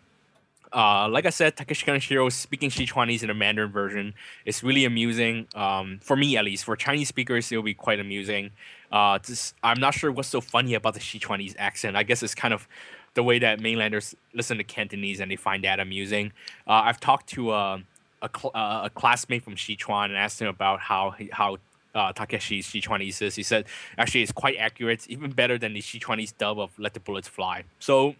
Uh, 0.72 1.08
like 1.08 1.26
I 1.26 1.30
said, 1.30 1.56
Takeshi 1.56 1.84
Kaneshiro 1.84 2.30
speaking 2.30 2.70
Sichuanese 2.70 3.22
in 3.22 3.28
the 3.28 3.34
Mandarin 3.34 3.72
version 3.72 4.14
is 4.44 4.62
really 4.62 4.84
amusing. 4.84 5.48
Um, 5.54 5.98
for 6.02 6.16
me, 6.16 6.36
at 6.36 6.44
least, 6.44 6.64
for 6.64 6.76
Chinese 6.76 7.08
speakers, 7.08 7.50
it'll 7.50 7.64
be 7.64 7.74
quite 7.74 7.98
amusing. 7.98 8.50
Uh, 8.92 9.18
this, 9.18 9.54
I'm 9.62 9.80
not 9.80 9.94
sure 9.94 10.12
what's 10.12 10.28
so 10.28 10.40
funny 10.40 10.74
about 10.74 10.94
the 10.94 11.00
Sichuanese 11.00 11.54
accent. 11.58 11.96
I 11.96 12.02
guess 12.02 12.22
it's 12.22 12.34
kind 12.34 12.54
of 12.54 12.68
the 13.14 13.22
way 13.22 13.38
that 13.40 13.60
mainlanders 13.60 14.14
listen 14.34 14.58
to 14.58 14.64
Cantonese 14.64 15.20
and 15.20 15.30
they 15.30 15.36
find 15.36 15.64
that 15.64 15.80
amusing. 15.80 16.32
Uh, 16.66 16.82
I've 16.84 17.00
talked 17.00 17.28
to 17.30 17.50
uh, 17.50 17.78
a, 18.22 18.30
cl- 18.34 18.52
uh, 18.54 18.82
a 18.84 18.90
classmate 18.90 19.42
from 19.42 19.56
Sichuan 19.56 20.06
and 20.06 20.16
asked 20.16 20.40
him 20.40 20.48
about 20.48 20.80
how 20.80 21.14
how 21.32 21.58
uh, 21.94 22.12
Takeshi's 22.12 22.66
Sichuanese 22.66 23.20
is. 23.22 23.34
He 23.34 23.42
said 23.42 23.66
actually 23.98 24.22
it's 24.22 24.32
quite 24.32 24.56
accurate, 24.58 25.08
even 25.08 25.32
better 25.32 25.58
than 25.58 25.72
the 25.74 25.80
Sichuanese 25.80 26.36
dub 26.36 26.58
of 26.58 26.78
"Let 26.78 26.94
the 26.94 27.00
Bullets 27.00 27.28
Fly." 27.28 27.64
So, 27.78 28.14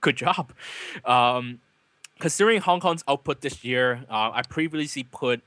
good 0.00 0.16
job. 0.16 0.52
Um, 1.04 1.60
considering 2.22 2.60
Hong 2.60 2.78
Kong's 2.78 3.02
output 3.08 3.40
this 3.40 3.64
year, 3.64 4.04
uh, 4.08 4.30
I 4.32 4.42
previously 4.48 5.02
put 5.02 5.42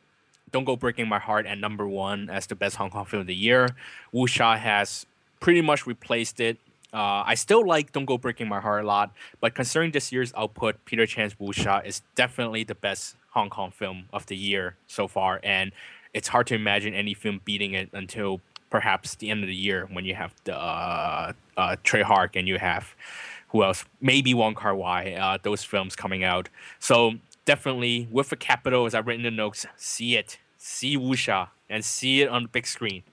"Don't 0.51 0.65
Go 0.65 0.75
Breaking 0.75 1.07
My 1.07 1.19
Heart" 1.19 1.45
at 1.45 1.57
number 1.57 1.87
one 1.87 2.29
as 2.29 2.47
the 2.47 2.55
best 2.55 2.75
Hong 2.75 2.89
Kong 2.89 3.05
film 3.05 3.21
of 3.21 3.27
the 3.27 3.35
year. 3.49 3.69
Wuxia 4.13 4.59
has 4.59 5.05
pretty 5.39 5.61
much 5.61 5.87
replaced 5.87 6.41
it. 6.41 6.57
Uh, 6.93 7.23
I 7.31 7.35
still 7.35 7.65
like 7.65 7.93
"Don't 7.93 8.03
Go 8.03 8.17
Breaking 8.17 8.49
My 8.49 8.59
Heart" 8.59 8.83
a 8.83 8.87
lot, 8.87 9.13
but 9.39 9.55
considering 9.55 9.91
this 9.91 10.11
year's 10.11 10.33
output, 10.35 10.83
Peter 10.83 11.05
Chan's 11.05 11.35
Wuxia 11.35 11.85
is 11.85 12.01
definitely 12.13 12.65
the 12.65 12.75
best 12.75 13.15
Hong 13.29 13.49
Kong 13.49 13.71
film 13.71 14.09
of 14.11 14.25
the 14.25 14.35
year 14.35 14.75
so 14.85 15.07
far, 15.07 15.39
and 15.43 15.71
it's 16.13 16.27
hard 16.27 16.45
to 16.47 16.55
imagine 16.55 16.93
any 16.93 17.13
film 17.13 17.39
beating 17.45 17.73
it 17.73 17.87
until 17.93 18.41
perhaps 18.69 19.15
the 19.15 19.29
end 19.29 19.41
of 19.43 19.47
the 19.47 19.55
year 19.55 19.87
when 19.93 20.03
you 20.03 20.15
have 20.15 20.33
the 20.43 20.53
uh, 20.53 21.31
uh, 21.55 21.75
Tsui 21.85 22.03
Hark 22.03 22.35
and 22.35 22.49
you 22.49 22.57
have 22.57 22.93
who 23.55 23.63
else? 23.63 23.85
Maybe 24.01 24.33
Wong 24.33 24.53
Kar 24.53 24.75
Wai. 24.75 25.13
Uh, 25.13 25.37
those 25.41 25.63
films 25.63 25.95
coming 25.95 26.25
out. 26.25 26.49
So 26.77 27.13
definitely 27.45 28.07
with 28.11 28.29
a 28.33 28.35
capital, 28.35 28.85
as 28.85 28.93
I've 28.93 29.07
written 29.07 29.25
in 29.25 29.33
the 29.33 29.37
notes, 29.37 29.65
see 29.77 30.17
it, 30.17 30.37
see 30.57 30.97
Wuxia, 30.97 31.49
and 31.69 31.85
see 31.85 32.21
it 32.21 32.27
on 32.27 32.43
the 32.43 32.49
big 32.49 32.67
screen. 32.67 33.03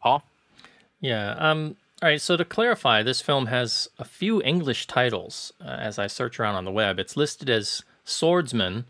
Paul. 0.00 0.22
Yeah. 1.00 1.32
Um. 1.32 1.76
All 2.02 2.08
right. 2.08 2.20
So 2.20 2.38
to 2.38 2.44
clarify, 2.44 3.02
this 3.02 3.20
film 3.20 3.46
has 3.46 3.90
a 3.98 4.04
few 4.04 4.40
English 4.42 4.86
titles. 4.86 5.52
Uh, 5.60 5.68
as 5.68 5.98
I 5.98 6.06
search 6.06 6.40
around 6.40 6.54
on 6.54 6.64
the 6.64 6.70
web, 6.70 6.98
it's 6.98 7.16
listed 7.16 7.50
as 7.50 7.82
Swordsman 8.04 8.86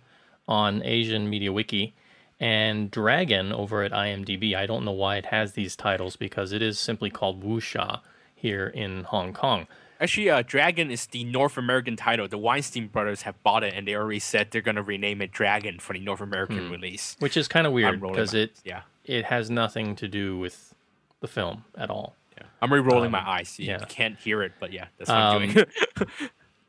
on 0.47 0.85
Asian 0.85 1.29
Media 1.29 1.53
Wiki 1.53 1.95
and 2.39 2.93
Dragon 2.93 3.53
over 3.53 3.83
at 3.83 3.91
IMDb. 3.91 4.55
I 4.55 4.67
don't 4.67 4.85
know 4.85 4.93
why 4.93 5.17
it 5.17 5.27
has 5.27 5.53
these 5.53 5.75
titles 5.75 6.15
because 6.15 6.53
it 6.53 6.63
is 6.63 6.79
simply 6.79 7.11
called 7.11 7.43
Wuxia 7.43 8.03
here 8.37 8.69
in 8.69 9.03
Hong 9.05 9.33
Kong. 9.33 9.67
Actually, 10.01 10.31
uh, 10.31 10.43
Dragon 10.47 10.91
is 10.91 11.07
the 11.07 11.25
North 11.25 11.59
American 11.59 11.95
title. 11.95 12.27
The 12.27 12.39
Weinstein 12.39 12.89
brothers 12.89 13.23
have 13.23 13.41
bought 13.43 13.63
it, 13.63 13.75
and 13.75 13.87
they 13.87 13.95
already 13.95 14.19
said 14.19 14.49
they're 14.51 14.63
going 14.63 14.77
to 14.77 14.83
rename 14.83 15.21
it 15.21 15.31
Dragon 15.31 15.79
for 15.79 15.93
the 15.93 16.01
North 16.01 16.23
American 16.23 16.71
release. 16.71 17.17
Which 17.19 17.37
is 17.37 17.49
kind 17.49 17.67
of 17.67 17.73
weird 17.73 18.01
because 18.01 18.33
it 18.33 18.53
yeah. 18.65 18.83
it 19.05 19.27
has 19.27 19.51
nothing 19.51 19.95
to 19.97 20.09
do 20.09 20.39
with 20.39 20.75
the 21.21 21.29
film 21.29 21.65
at 21.77 21.91
all. 21.91 22.15
Yeah. 22.39 22.45
I'm 22.63 22.73
re-rolling 22.73 23.11
my 23.11 23.29
eyes. 23.29 23.59
You, 23.59 23.67
yeah. 23.67 23.81
you 23.81 23.87
can't 23.87 24.19
hear 24.19 24.43
it, 24.43 24.53
but 24.59 24.73
yeah, 24.73 24.87
that's 24.97 25.11
what 25.11 25.19
I'm 25.19 25.43
Um, 25.43 25.53
doing. 25.53 25.67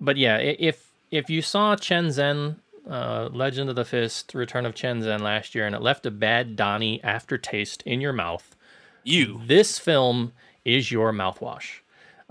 But 0.04 0.18
yeah, 0.18 0.38
if 0.38 0.92
if 1.12 1.30
you 1.30 1.44
saw 1.44 1.76
Chen 1.76 2.08
Zhen, 2.08 2.56
uh, 2.90 3.30
Legend 3.32 3.70
of 3.70 3.76
the 3.76 3.86
Fist, 3.86 4.34
Return 4.34 4.66
of 4.66 4.74
Chen 4.74 5.02
Zhen 5.04 5.22
last 5.22 5.54
year, 5.54 5.68
and 5.68 5.76
it 5.76 5.82
left 5.82 6.08
a 6.08 6.12
bad 6.12 6.56
Donnie 6.56 7.02
aftertaste 7.04 7.84
in 7.84 8.02
your 8.02 8.12
mouth, 8.12 8.56
you. 9.04 9.42
this 9.46 9.78
film 9.78 10.34
is 10.66 10.92
your 10.92 11.14
mouthwash. 11.14 11.81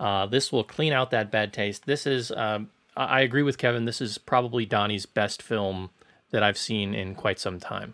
Uh, 0.01 0.25
this 0.25 0.51
will 0.51 0.65
clean 0.65 0.95
out 0.95 1.11
that 1.11 1.31
bad 1.31 1.53
taste. 1.53 1.85
This 1.85 2.07
is, 2.07 2.33
um, 2.33 2.71
I 2.97 3.21
agree 3.21 3.43
with 3.43 3.59
Kevin. 3.59 3.85
This 3.85 4.01
is 4.01 4.17
probably 4.17 4.65
Donnie's 4.65 5.05
best 5.05 5.43
film 5.43 5.91
that 6.31 6.43
I've 6.43 6.57
seen 6.57 6.95
in 6.95 7.15
quite 7.15 7.39
some 7.39 7.61
time, 7.61 7.93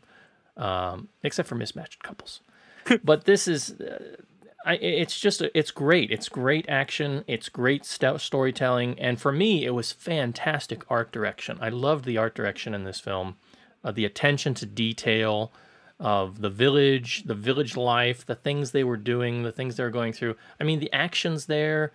um, 0.57 1.09
except 1.25 1.49
for 1.49 1.57
Mismatched 1.57 2.05
Couples. 2.05 2.41
but 3.05 3.25
this 3.25 3.49
is, 3.49 3.73
uh, 3.81 4.17
I, 4.65 4.75
it's 4.77 5.19
just, 5.19 5.43
it's 5.53 5.73
great. 5.73 6.13
It's 6.13 6.29
great 6.29 6.65
action. 6.69 7.25
It's 7.27 7.49
great 7.49 7.85
st- 7.85 8.21
storytelling, 8.21 9.01
and 9.01 9.21
for 9.21 9.33
me, 9.33 9.65
it 9.65 9.75
was 9.75 9.91
fantastic 9.91 10.85
art 10.89 11.11
direction. 11.11 11.59
I 11.61 11.71
loved 11.71 12.05
the 12.05 12.19
art 12.19 12.37
direction 12.37 12.73
in 12.73 12.85
this 12.85 13.01
film, 13.01 13.37
uh, 13.83 13.91
the 13.91 14.05
attention 14.05 14.55
to 14.55 14.67
detail 14.67 15.51
of 15.99 16.41
the 16.41 16.51
village, 16.51 17.25
the 17.25 17.35
village 17.35 17.77
life, 17.77 18.27
the 18.27 18.35
things 18.35 18.71
they 18.71 18.85
were 18.85 18.97
doing, 18.97 19.43
the 19.43 19.53
things 19.53 19.77
they 19.77 19.85
were 19.85 19.91
going 19.91 20.13
through. 20.13 20.37
I 20.61 20.65
mean, 20.65 20.79
the 20.79 20.93
actions 20.93 21.47
there, 21.47 21.93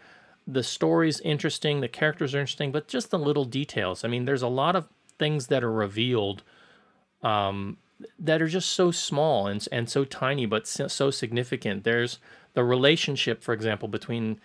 the 0.48 0.64
story's 0.64 1.20
interesting, 1.22 1.82
the 1.82 1.88
characters 1.88 2.34
are 2.34 2.40
interesting, 2.40 2.72
but 2.72 2.88
just 2.88 3.12
the 3.12 3.20
little 3.20 3.46
details. 3.46 4.04
I 4.04 4.08
mean, 4.08 4.26
there's 4.26 4.42
a 4.42 4.48
lot 4.48 4.76
of 4.76 4.88
things 5.20 5.48
that 5.48 5.64
are 5.64 5.72
revealed 5.72 6.42
um, 7.22 7.78
that 8.18 8.42
are 8.42 8.48
just 8.48 8.70
so 8.70 8.90
small 8.90 9.46
and 9.46 9.68
and 9.72 9.88
so 9.88 10.04
tiny, 10.04 10.48
but 10.48 10.68
so, 10.68 11.12
significant. 11.12 11.84
There's 11.84 12.18
the 12.54 12.64
relationship, 12.64 13.44
for 13.44 13.54
example, 13.54 13.88
between 13.88 14.42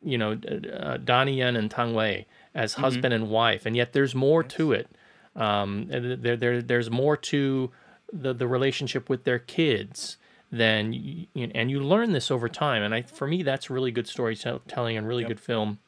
you 0.00 0.16
know 0.16 0.38
uh, 0.72 0.98
Donnie 0.98 1.38
Yen 1.38 1.56
and 1.56 1.68
Tang 1.68 1.94
Wei 1.94 2.26
as 2.54 2.74
husband 2.74 3.12
and 3.12 3.28
wife, 3.28 3.66
and 3.66 3.74
yet 3.74 3.92
there's 3.92 4.14
more 4.14 4.44
to 4.44 4.72
it. 4.72 4.88
Um, 5.34 5.86
there, 5.88 6.36
there, 6.36 6.62
there's 6.62 6.88
more 6.88 7.16
to 7.16 7.72
the 8.12 8.32
the 8.32 8.46
relationship 8.46 9.08
with 9.08 9.24
their 9.24 9.38
kids 9.38 10.16
then 10.54 10.92
you, 10.92 11.26
and 11.34 11.68
you 11.68 11.80
learn 11.80 12.12
this 12.12 12.30
over 12.30 12.48
time. 12.48 12.82
And 12.82 12.94
I, 12.94 13.02
for 13.02 13.26
me, 13.26 13.42
that's 13.42 13.70
really 13.70 13.90
good 13.90 14.06
storytelling 14.06 14.96
and 14.96 15.06
really 15.06 15.24
good 15.24 15.40
film. 15.40 15.78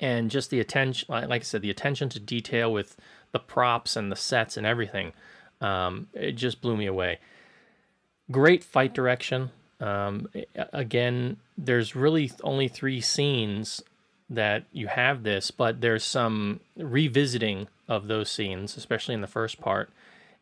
And 0.00 0.30
just 0.30 0.50
the 0.50 0.60
attention, 0.60 1.06
like 1.08 1.28
like 1.28 1.42
I 1.42 1.44
said, 1.44 1.62
the 1.62 1.70
attention 1.70 2.10
to 2.10 2.20
detail 2.20 2.70
with 2.70 2.96
the 3.32 3.38
props 3.38 3.96
and 3.96 4.12
the 4.12 4.16
sets 4.16 4.56
and 4.56 4.66
everything, 4.66 5.12
um, 5.60 6.08
it 6.12 6.32
just 6.32 6.60
blew 6.60 6.76
me 6.76 6.86
away. 6.86 7.20
Great 8.30 8.62
fight 8.62 8.92
direction. 8.92 9.50
Um, 9.80 10.28
again, 10.72 11.38
there's 11.56 11.96
really 11.96 12.30
only 12.42 12.68
three 12.68 13.00
scenes 13.00 13.82
that 14.28 14.64
you 14.72 14.88
have 14.88 15.22
this, 15.22 15.50
but 15.50 15.80
there's 15.80 16.04
some 16.04 16.60
revisiting 16.76 17.68
of 17.88 18.08
those 18.08 18.28
scenes, 18.28 18.76
especially 18.76 19.14
in 19.14 19.20
the 19.20 19.26
first 19.26 19.60
part. 19.60 19.90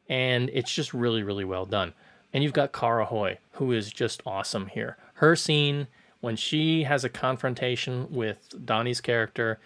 And 0.08 0.50
it's 0.52 0.72
just 0.72 0.94
really 0.94 1.22
really 1.22 1.44
well 1.44 1.66
done. 1.66 1.94
And 2.32 2.42
you've 2.42 2.52
got 2.52 2.72
Kara 2.72 3.06
Hui, 3.06 3.36
who 3.52 3.72
is 3.72 3.92
just 3.92 4.22
awesome 4.26 4.66
here. 4.66 4.96
Her 5.14 5.36
scene 5.36 5.86
when 6.20 6.36
she 6.36 6.84
has 6.84 7.04
a 7.04 7.10
confrontation 7.10 8.08
with 8.10 8.48
Donnie's 8.64 9.02
character, 9.02 9.60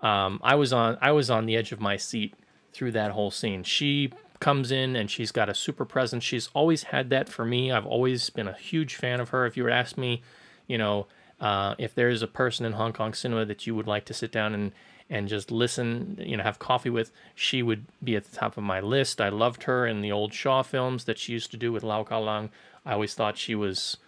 um, 0.00 0.40
I 0.44 0.54
was 0.54 0.72
on 0.72 0.96
I 1.00 1.10
was 1.12 1.28
on 1.28 1.46
the 1.46 1.56
edge 1.56 1.72
of 1.72 1.80
my 1.80 1.96
seat 1.96 2.34
through 2.72 2.92
that 2.92 3.10
whole 3.10 3.30
scene. 3.30 3.64
She 3.64 4.12
comes 4.38 4.70
in 4.70 4.94
and 4.94 5.10
she's 5.10 5.32
got 5.32 5.48
a 5.48 5.54
super 5.54 5.84
presence. 5.84 6.22
She's 6.22 6.50
always 6.54 6.84
had 6.84 7.10
that 7.10 7.28
for 7.28 7.44
me. 7.44 7.72
I've 7.72 7.86
always 7.86 8.30
been 8.30 8.46
a 8.46 8.52
huge 8.52 8.94
fan 8.94 9.20
of 9.20 9.30
her. 9.30 9.46
If 9.46 9.56
you 9.56 9.64
were 9.64 9.70
to 9.70 9.74
ask 9.74 9.96
me, 9.96 10.22
you 10.66 10.78
know, 10.78 11.06
uh, 11.40 11.74
if 11.78 11.94
there's 11.94 12.22
a 12.22 12.26
person 12.26 12.64
in 12.64 12.72
Hong 12.72 12.92
Kong 12.92 13.12
cinema 13.12 13.44
that 13.46 13.66
you 13.66 13.74
would 13.74 13.86
like 13.86 14.04
to 14.04 14.14
sit 14.14 14.30
down 14.30 14.54
and 14.54 14.72
and 15.10 15.28
just 15.28 15.50
listen, 15.50 16.18
you 16.24 16.36
know, 16.36 16.42
have 16.42 16.58
coffee 16.58 16.90
with, 16.90 17.12
she 17.34 17.62
would 17.62 17.84
be 18.02 18.16
at 18.16 18.24
the 18.24 18.36
top 18.36 18.56
of 18.56 18.64
my 18.64 18.80
list. 18.80 19.20
I 19.20 19.28
loved 19.28 19.64
her 19.64 19.86
in 19.86 20.00
the 20.00 20.12
old 20.12 20.32
Shaw 20.32 20.62
films 20.62 21.04
that 21.04 21.18
she 21.18 21.32
used 21.32 21.50
to 21.50 21.56
do 21.56 21.72
with 21.72 21.82
Lau 21.82 22.04
Kar 22.04 22.20
Leung. 22.20 22.50
I 22.86 22.94
always 22.94 23.14
thought 23.14 23.38
she 23.38 23.54
was 23.54 23.98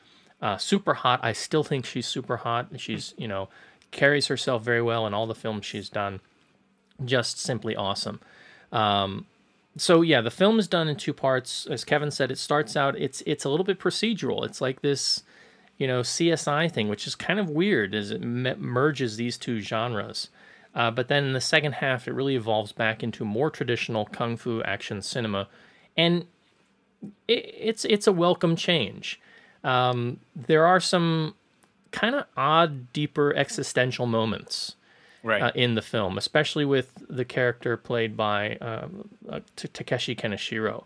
uh, 0.40 0.56
super 0.56 0.94
hot. 0.94 1.20
I 1.22 1.32
still 1.32 1.64
think 1.64 1.86
she's 1.86 2.06
super 2.06 2.38
hot. 2.38 2.68
She's, 2.76 3.14
you 3.16 3.28
know, 3.28 3.48
carries 3.90 4.26
herself 4.26 4.62
very 4.62 4.82
well 4.82 5.06
in 5.06 5.14
all 5.14 5.26
the 5.26 5.34
films 5.34 5.66
she's 5.66 5.88
done. 5.88 6.20
Just 7.04 7.38
simply 7.38 7.76
awesome. 7.76 8.20
Um, 8.72 9.26
so 9.76 10.00
yeah, 10.00 10.20
the 10.20 10.30
film 10.30 10.58
is 10.58 10.68
done 10.68 10.88
in 10.88 10.96
two 10.96 11.12
parts. 11.12 11.66
As 11.66 11.84
Kevin 11.84 12.10
said, 12.10 12.30
it 12.30 12.38
starts 12.38 12.76
out 12.76 12.98
it's 12.98 13.22
it's 13.26 13.44
a 13.44 13.48
little 13.48 13.64
bit 13.64 13.78
procedural. 13.78 14.44
It's 14.44 14.60
like 14.60 14.80
this, 14.80 15.22
you 15.76 15.86
know, 15.86 16.00
CSI 16.00 16.70
thing, 16.72 16.88
which 16.88 17.06
is 17.06 17.14
kind 17.14 17.38
of 17.38 17.50
weird 17.50 17.94
as 17.94 18.10
it 18.10 18.22
me- 18.22 18.54
merges 18.54 19.16
these 19.16 19.36
two 19.36 19.60
genres. 19.60 20.30
Uh, 20.76 20.90
but 20.90 21.08
then 21.08 21.24
in 21.24 21.32
the 21.32 21.40
second 21.40 21.72
half, 21.72 22.06
it 22.06 22.12
really 22.12 22.36
evolves 22.36 22.70
back 22.70 23.02
into 23.02 23.24
more 23.24 23.50
traditional 23.50 24.04
kung 24.04 24.36
fu 24.36 24.62
action 24.62 25.00
cinema, 25.02 25.48
and 25.96 26.26
it, 27.26 27.54
it's 27.58 27.84
it's 27.86 28.06
a 28.06 28.12
welcome 28.12 28.54
change. 28.54 29.18
Um, 29.64 30.20
there 30.36 30.66
are 30.66 30.78
some 30.78 31.34
kind 31.92 32.14
of 32.14 32.26
odd, 32.36 32.92
deeper 32.92 33.34
existential 33.34 34.06
moments 34.06 34.76
Right. 35.22 35.42
uh, 35.42 35.50
in 35.54 35.74
the 35.74 35.82
film, 35.82 36.18
especially 36.18 36.64
with 36.64 36.92
the 37.08 37.24
character 37.24 37.76
played 37.76 38.16
by 38.16 38.56
um, 38.56 39.08
uh, 39.28 39.40
T- 39.56 39.66
Takeshi 39.68 40.14
Kaneshiro. 40.14 40.84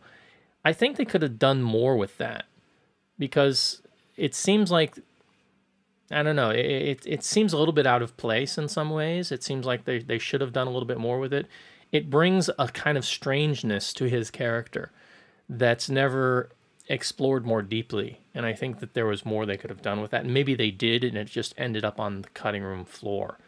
I 0.64 0.72
think 0.72 0.97
they 0.97 1.05
could 1.05 1.20
have 1.22 1.38
done 1.38 1.62
more 1.62 1.97
with 1.97 2.16
that 2.18 2.45
because 3.18 3.82
it 4.16 4.34
seems 4.34 4.70
like 4.70 4.99
I 6.11 6.23
don't 6.23 6.37
know. 6.37 6.51
It, 6.51 6.67
it 6.67 7.07
it 7.07 7.25
seems 7.25 7.53
a 7.53 7.59
little 7.59 7.73
bit 7.73 7.87
out 7.87 8.03
of 8.03 8.17
place 8.17 8.59
in 8.59 8.69
some 8.69 8.91
ways. 8.91 9.31
It 9.31 9.43
seems 9.43 9.65
like 9.65 9.85
they 9.85 10.01
they 10.01 10.19
should 10.19 10.41
have 10.41 10.53
done 10.53 10.67
a 10.67 10.71
little 10.71 10.87
bit 10.87 10.99
more 10.99 11.19
with 11.19 11.33
it. 11.33 11.47
It 11.93 12.11
brings 12.11 12.51
a 12.59 12.69
kind 12.69 12.99
of 12.99 13.05
strangeness 13.05 13.93
to 13.95 14.05
his 14.05 14.31
character 14.31 14.91
that's 15.49 15.89
never 15.89 16.51
explored 16.89 17.47
more 17.47 17.63
deeply. 17.63 18.21
And 18.35 18.45
I 18.45 18.53
think 18.53 18.81
that 18.81 18.95
there 18.95 19.07
was 19.07 19.25
more 19.25 19.47
they 19.47 19.57
could 19.57 19.71
have 19.71 19.83
done 19.83 20.01
with 20.01 20.11
that. 20.11 20.25
And 20.25 20.35
maybe 20.35 20.55
they 20.55 20.71
did, 20.71 21.05
and 21.05 21.17
it 21.17 21.27
just 21.27 21.55
ended 21.57 21.85
up 21.85 21.99
on 21.99 22.23
the 22.23 22.29
cutting 22.31 22.63
room 22.63 22.85
floor. 22.85 23.39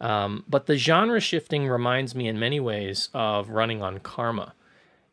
Um, 0.00 0.44
but 0.48 0.66
the 0.66 0.76
genre 0.76 1.20
shifting 1.20 1.68
reminds 1.68 2.14
me 2.14 2.26
in 2.26 2.38
many 2.38 2.58
ways 2.58 3.10
of 3.12 3.50
Running 3.50 3.82
on 3.82 3.98
Karma, 3.98 4.54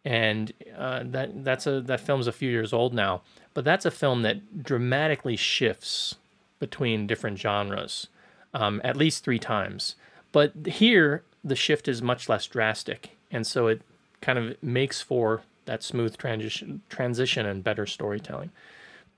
and 0.06 0.54
uh, 0.78 1.04
that 1.06 1.44
that's 1.44 1.68
a 1.68 1.82
that 1.82 2.00
film's 2.00 2.28
a 2.28 2.32
few 2.32 2.50
years 2.50 2.72
old 2.72 2.94
now. 2.94 3.22
But 3.54 3.66
that's 3.66 3.86
a 3.86 3.92
film 3.92 4.22
that 4.22 4.64
dramatically 4.64 5.36
shifts 5.36 6.16
between 6.60 7.08
different 7.08 7.40
genres, 7.40 8.08
um, 8.54 8.82
at 8.84 8.98
least 8.98 9.24
three 9.24 9.40
times. 9.40 9.96
But 10.32 10.54
here 10.66 11.24
the 11.44 11.56
shift 11.56 11.88
is 11.88 12.02
much 12.02 12.28
less 12.30 12.46
drastic, 12.48 13.12
and 13.32 13.46
so 13.46 13.68
it 13.68 13.82
kind 14.22 14.40
of 14.40 14.62
makes 14.64 15.02
for 15.02 15.42
that 15.66 15.84
smooth 15.84 16.18
transition 16.18 16.82
transition 16.90 17.46
and 17.46 17.64
better 17.64 17.86
storytelling. 17.86 18.52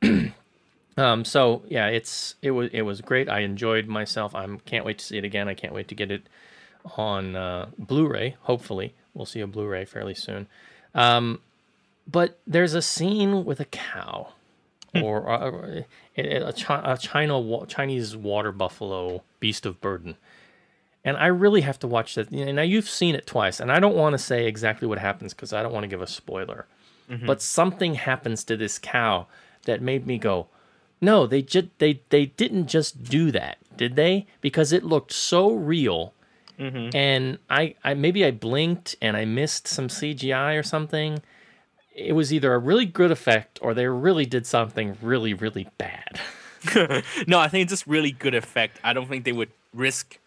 Um, 0.99 1.23
so 1.23 1.61
yeah, 1.69 1.87
it's 1.87 2.35
it 2.41 2.51
was 2.51 2.69
it 2.73 2.81
was 2.81 2.99
great. 2.99 3.29
I 3.29 3.39
enjoyed 3.39 3.87
myself. 3.87 4.35
I 4.35 4.45
can't 4.65 4.83
wait 4.83 4.97
to 4.97 5.05
see 5.05 5.17
it 5.17 5.23
again. 5.23 5.47
I 5.47 5.53
can't 5.53 5.73
wait 5.73 5.87
to 5.87 5.95
get 5.95 6.11
it 6.11 6.23
on 6.97 7.37
uh, 7.37 7.67
Blu-ray. 7.77 8.35
Hopefully, 8.41 8.93
we'll 9.13 9.25
see 9.25 9.39
a 9.39 9.47
Blu-ray 9.47 9.85
fairly 9.85 10.13
soon. 10.13 10.47
Um, 10.93 11.39
but 12.05 12.37
there's 12.45 12.73
a 12.73 12.81
scene 12.81 13.45
with 13.45 13.61
a 13.61 13.65
cow, 13.65 14.33
or 15.03 15.29
uh, 15.29 15.51
uh, 15.51 15.81
a, 16.17 16.37
a, 16.37 16.49
a 16.49 16.97
China 16.97 17.65
Chinese 17.67 18.15
water 18.15 18.51
buffalo 18.51 19.23
beast 19.39 19.65
of 19.65 19.79
burden. 19.81 20.15
And 21.03 21.15
I 21.15 21.27
really 21.27 21.61
have 21.61 21.79
to 21.79 21.87
watch 21.87 22.15
that. 22.15 22.29
And 22.31 22.57
now 22.57 22.61
you've 22.61 22.89
seen 22.89 23.15
it 23.15 23.25
twice, 23.25 23.59
and 23.59 23.71
I 23.71 23.79
don't 23.79 23.95
want 23.95 24.13
to 24.13 24.17
say 24.17 24.47
exactly 24.47 24.87
what 24.87 24.99
happens 24.99 25.33
because 25.33 25.53
I 25.53 25.63
don't 25.63 25.71
want 25.71 25.83
to 25.83 25.87
give 25.87 26.01
a 26.01 26.07
spoiler. 26.07 26.65
Mm-hmm. 27.09 27.25
But 27.25 27.41
something 27.41 27.95
happens 27.95 28.43
to 28.45 28.57
this 28.57 28.77
cow 28.77 29.27
that 29.63 29.81
made 29.81 30.05
me 30.05 30.17
go, 30.17 30.47
no, 31.01 31.25
they 31.25 31.41
just 31.41 31.67
they 31.79 32.01
they 32.09 32.27
didn't 32.27 32.67
just 32.67 33.03
do 33.03 33.31
that, 33.31 33.57
did 33.77 33.95
they? 33.95 34.27
Because 34.41 34.73
it 34.73 34.83
looked 34.83 35.13
so 35.13 35.51
real, 35.51 36.13
mm-hmm. 36.59 36.95
and 36.95 37.37
I 37.49 37.75
I 37.83 37.93
maybe 37.93 38.25
I 38.25 38.31
blinked 38.31 38.95
and 39.01 39.15
I 39.15 39.25
missed 39.25 39.67
some 39.67 39.87
CGI 39.87 40.59
or 40.59 40.63
something. 40.63 41.21
It 41.99 42.13
was 42.13 42.31
either 42.33 42.53
a 42.53 42.59
really 42.59 42.85
good 42.85 43.11
effect 43.11 43.59
or 43.61 43.73
they 43.73 43.87
really 43.87 44.25
did 44.25 44.45
something 44.45 44.97
really 45.01 45.33
really 45.33 45.67
bad. 45.77 46.19
no, 47.27 47.39
I 47.39 47.47
think 47.47 47.63
it's 47.63 47.71
just 47.71 47.87
really 47.87 48.11
good 48.11 48.35
effect. 48.35 48.79
I 48.83 48.93
don't 48.93 49.07
think 49.07 49.23
they 49.25 49.31
would 49.31 49.49
risk 49.73 50.17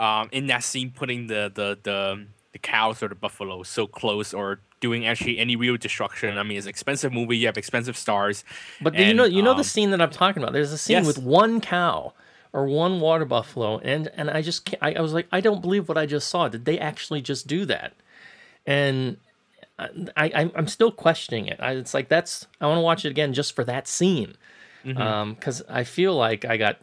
um, 0.00 0.28
in 0.32 0.46
that 0.46 0.64
scene 0.64 0.90
putting 0.90 1.26
the 1.26 1.50
the 1.54 1.78
the 1.82 2.26
the 2.52 2.58
cows 2.58 3.02
or 3.02 3.08
the 3.08 3.14
buffalo 3.14 3.62
so 3.62 3.86
close 3.86 4.32
or 4.32 4.60
doing 4.80 5.06
actually 5.06 5.38
any 5.38 5.56
real 5.56 5.76
destruction. 5.76 6.38
I 6.38 6.42
mean, 6.42 6.56
it's 6.56 6.66
an 6.66 6.70
expensive 6.70 7.12
movie. 7.12 7.36
You 7.36 7.46
have 7.46 7.58
expensive 7.58 7.96
stars. 7.96 8.44
But 8.80 8.94
you 8.94 9.12
know 9.14 9.24
you 9.24 9.42
know 9.42 9.52
um, 9.52 9.58
the 9.58 9.64
scene 9.64 9.90
that 9.90 10.00
I'm 10.00 10.10
talking 10.10 10.42
about. 10.42 10.52
There's 10.52 10.72
a 10.72 10.78
scene 10.78 10.98
Yes. 10.98 11.06
with 11.06 11.18
one 11.18 11.60
cow 11.60 12.14
or 12.52 12.64
one 12.66 13.00
water 13.00 13.24
buffalo, 13.24 13.78
and 13.78 14.08
and 14.16 14.30
I 14.30 14.40
just 14.40 14.64
can't, 14.64 14.82
I, 14.82 14.94
I 14.94 15.00
was 15.00 15.12
like 15.12 15.26
I 15.32 15.40
don't 15.40 15.60
believe 15.60 15.88
what 15.88 15.98
I 15.98 16.06
just 16.06 16.28
saw. 16.28 16.48
Did 16.48 16.64
they 16.64 16.78
actually 16.78 17.20
just 17.20 17.46
do 17.46 17.64
that? 17.66 17.92
And 18.66 19.16
I, 19.78 19.88
I 20.16 20.50
I'm 20.56 20.66
still 20.68 20.90
questioning 20.90 21.46
it. 21.46 21.58
I, 21.60 21.72
it's 21.72 21.94
like 21.94 22.08
that's 22.08 22.46
I 22.60 22.66
want 22.66 22.78
to 22.78 22.82
watch 22.82 23.04
it 23.04 23.10
again 23.10 23.32
just 23.32 23.54
for 23.54 23.64
that 23.64 23.86
scene, 23.86 24.34
Mm-hmm. 24.84 25.32
because 25.34 25.62
I 25.68 25.84
feel 25.84 26.14
like 26.16 26.44
I 26.44 26.56
got, 26.56 26.78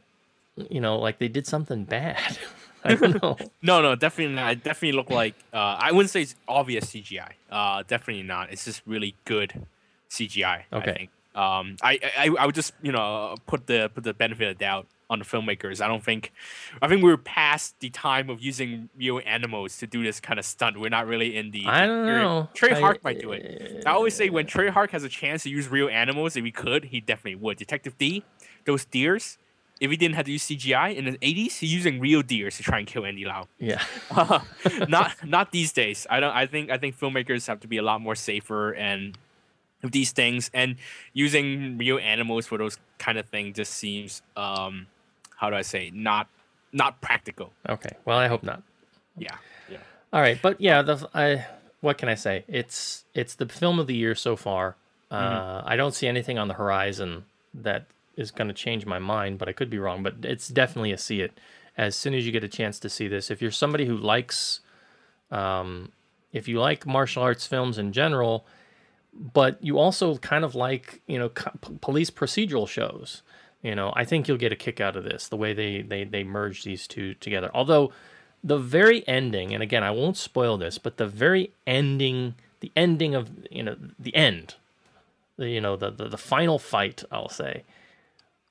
you 0.70 0.80
know, 0.82 0.98
like 1.00 1.18
they 1.20 1.28
did 1.28 1.48
something 1.48 1.86
bad. 1.86 2.38
I 2.84 2.94
don't 2.96 3.22
know. 3.22 3.36
No, 3.64 3.82
no, 3.82 3.96
definitely 3.96 4.36
not. 4.36 4.52
It 4.52 4.64
definitely 4.64 4.92
look 4.96 5.10
like 5.10 5.34
uh, 5.54 5.58
I 5.80 5.92
wouldn't 5.92 6.12
say 6.12 6.22
it's 6.22 6.36
obvious 6.48 6.86
CGI. 6.86 7.32
Uh, 7.50 7.84
definitely 7.88 8.24
not. 8.24 8.52
It's 8.52 8.64
just 8.66 8.82
really 8.86 9.16
good 9.26 9.66
CGI. 10.10 10.64
Okay. 10.72 10.92
I 10.92 10.94
think. 10.94 11.10
Um, 11.34 11.76
I, 11.82 12.00
I 12.18 12.30
I 12.40 12.46
would 12.46 12.56
just 12.56 12.74
you 12.82 12.92
know 12.92 13.36
put 13.48 13.68
the 13.68 13.90
put 13.94 14.04
the 14.04 14.14
benefit 14.14 14.50
of 14.52 14.58
doubt 14.58 14.88
on 15.10 15.20
the 15.20 15.26
filmmakers. 15.26 15.82
I 15.82 15.88
don't 15.88 16.04
think, 16.04 16.32
I 16.82 16.88
think 16.88 17.04
we're 17.04 17.18
past 17.18 17.80
the 17.80 17.90
time 17.90 18.30
of 18.30 18.42
using 18.42 18.90
real 18.98 19.22
animals 19.26 19.78
to 19.78 19.88
do 19.88 20.04
this 20.04 20.20
kind 20.20 20.40
of 20.40 20.46
stunt. 20.46 20.80
We're 20.80 20.90
not 20.90 21.08
really 21.08 21.36
in 21.36 21.52
the. 21.52 21.66
I 21.68 21.86
don't 21.86 22.06
know. 22.06 22.50
Tsui 22.56 22.72
I- 22.74 22.80
Hart 22.80 23.04
might 23.04 23.20
do 23.20 23.32
it. 23.32 23.84
I 23.86 23.92
always 23.92 24.16
say 24.16 24.30
when 24.30 24.48
Tsui 24.48 24.70
Hark 24.70 24.92
has 24.92 25.04
a 25.04 25.10
chance 25.10 25.44
to 25.44 25.50
use 25.50 25.68
real 25.68 25.90
animals, 25.90 26.36
if 26.36 26.44
he 26.44 26.52
could, 26.52 26.86
he 26.86 27.02
definitely 27.02 27.36
would. 27.36 27.58
Detective 27.58 27.98
Dee, 27.98 28.24
those 28.66 28.86
deers. 28.86 29.38
If 29.82 29.92
he 29.92 29.98
didn't 29.98 30.16
have 30.16 30.26
to 30.26 30.32
use 30.32 30.44
CGI 30.48 30.96
in 30.96 31.04
the 31.04 31.18
80s, 31.18 31.58
he's 31.58 31.74
using 31.74 32.00
real 32.00 32.22
deers 32.22 32.56
to 32.58 32.64
try 32.64 32.80
and 32.80 32.88
kill 32.88 33.06
Andy 33.06 33.26
Lau 33.26 33.50
Yeah. 33.60 33.84
not 34.88 35.12
not 35.26 35.52
these 35.52 35.74
days. 35.74 36.08
I 36.10 36.22
don't. 36.22 36.34
I 36.34 36.46
think 36.48 36.72
I 36.72 36.78
think 36.78 36.98
filmmakers 36.98 37.46
have 37.48 37.60
to 37.60 37.68
be 37.68 37.76
a 37.76 37.84
lot 37.84 38.00
more 38.00 38.16
safer 38.16 38.72
and 38.72 39.18
these 39.84 40.14
things 40.14 40.50
and 40.54 40.78
using 41.14 41.78
real 41.78 42.00
animals 42.00 42.48
for 42.48 42.58
those 42.58 42.80
kind 42.98 43.18
of 43.20 43.28
things 43.28 43.56
just 43.58 43.74
seems 43.74 44.22
um 44.36 44.88
how 45.38 45.50
do 45.50 45.56
I 45.56 45.62
say 45.62 45.92
not 45.94 46.28
not 46.72 47.02
practical. 47.02 47.54
Okay. 47.70 47.96
Well, 48.04 48.18
I 48.18 48.28
hope 48.28 48.44
not. 48.44 48.62
Yeah. 49.18 49.36
Yeah. 49.70 49.78
All 50.12 50.22
right, 50.22 50.38
but 50.42 50.60
yeah, 50.60 50.82
the 50.82 51.10
I 51.14 51.46
what 51.82 51.98
can 51.98 52.10
I 52.10 52.16
say? 52.16 52.44
It's 52.48 53.06
it's 53.14 53.36
the 53.36 53.48
film 53.48 53.80
of 53.80 53.88
the 53.88 53.96
year 53.96 54.16
so 54.16 54.36
far. 54.36 54.76
Uh, 55.12 55.62
I 55.64 55.78
don't 55.78 55.94
see 55.94 56.08
anything 56.08 56.38
on 56.38 56.50
the 56.50 56.56
horizon 56.56 57.26
that 57.54 57.86
is 58.18 58.32
going 58.32 58.48
to 58.50 58.54
change 58.54 58.86
my 58.86 59.00
mind, 59.00 59.38
but 59.38 59.48
I 59.48 59.54
could 59.54 59.70
be 59.70 59.78
wrong. 59.78 60.04
But 60.04 60.16
it's 60.24 60.48
definitely 60.48 60.92
a 60.92 60.98
see 60.98 61.22
it 61.22 61.40
as 61.78 61.96
soon 61.96 62.14
as 62.14 62.26
you 62.26 62.32
get 62.32 62.44
a 62.44 62.50
chance 62.50 62.80
to 62.80 62.90
see 62.90 63.08
this. 63.08 63.30
If 63.30 63.42
you're 63.42 63.52
somebody 63.52 63.86
who 63.86 63.96
likes, 63.96 64.62
um, 65.32 65.92
if 66.34 66.48
you 66.48 66.60
like 66.60 66.86
martial 66.86 67.24
arts 67.24 67.46
films 67.46 67.78
in 67.78 67.94
general, 67.94 68.46
but 69.14 69.64
you 69.64 69.78
also 69.78 70.18
kind 70.18 70.44
of 70.44 70.56
like 70.56 71.02
you 71.08 71.20
know 71.20 71.30
co- 71.30 71.52
police 71.82 72.10
procedural 72.10 72.68
shows. 72.68 73.22
You 73.66 73.74
know, 73.74 73.92
I 73.96 74.06
think 74.06 74.28
you'll 74.28 74.38
get 74.38 74.52
a 74.52 74.56
kick 74.56 74.80
out 74.80 74.96
of 74.96 75.04
this. 75.04 75.28
The 75.28 75.36
way 75.36 75.52
they 75.52 75.82
they 75.82 76.04
they 76.04 76.24
merge 76.24 76.64
these 76.64 76.86
two 76.86 77.16
together. 77.16 77.50
Although 77.52 77.92
the 78.44 78.60
very 78.60 79.06
ending, 79.08 79.56
and 79.56 79.64
again, 79.64 79.84
I 79.84 79.90
won't 79.90 80.18
spoil 80.18 80.56
this, 80.56 80.78
but 80.78 80.98
the 80.98 81.08
very 81.08 81.52
ending, 81.66 82.36
the 82.60 82.72
ending 82.76 83.16
of 83.16 83.32
you 83.50 83.64
know 83.64 83.76
the 83.98 84.16
end, 84.16 84.54
the 85.38 85.50
you 85.50 85.60
know 85.60 85.76
the 85.76 85.90
the, 85.90 86.10
the 86.10 86.18
final 86.18 86.60
fight, 86.60 87.04
I'll 87.12 87.28
say, 87.28 87.64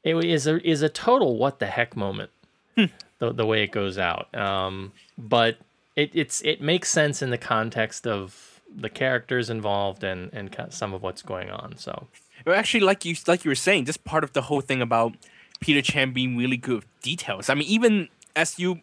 it 0.03 0.17
is 0.25 0.49
a 0.49 0.61
is 0.69 0.83
a 0.83 0.89
total 0.89 1.37
what 1.37 1.61
the 1.61 1.67
heck 1.67 1.97
moment. 1.97 2.31
the 2.75 3.33
the 3.33 3.47
way 3.47 3.63
it 3.63 3.71
goes 3.71 3.97
out, 3.99 4.35
um, 4.35 4.91
but 5.17 5.59
it 5.95 6.11
it's 6.13 6.43
it 6.43 6.61
makes 6.61 6.91
sense 6.91 7.23
in 7.23 7.31
the 7.31 7.39
context 7.39 8.05
of 8.05 8.61
the 8.75 8.91
characters 8.91 9.49
involved 9.49 10.03
and 10.03 10.33
and 10.33 10.57
some 10.71 10.93
of 10.93 11.03
what's 11.05 11.23
going 11.23 11.51
on. 11.51 11.77
So 11.77 12.09
actually, 12.53 12.81
like 12.81 13.05
you 13.05 13.17
like 13.27 13.45
you 13.45 13.51
were 13.51 13.55
saying, 13.55 13.87
just 13.87 14.05
part 14.05 14.25
of 14.25 14.33
the 14.33 14.43
whole 14.43 14.61
thing 14.61 14.83
about 14.83 15.15
Peter 15.61 15.81
Chan 15.81 16.13
being 16.13 16.37
really 16.37 16.57
good 16.57 16.77
with 16.77 17.01
details. 17.01 17.49
I 17.49 17.55
mean, 17.55 17.69
even 17.69 18.09
as 18.37 18.59
you 18.59 18.81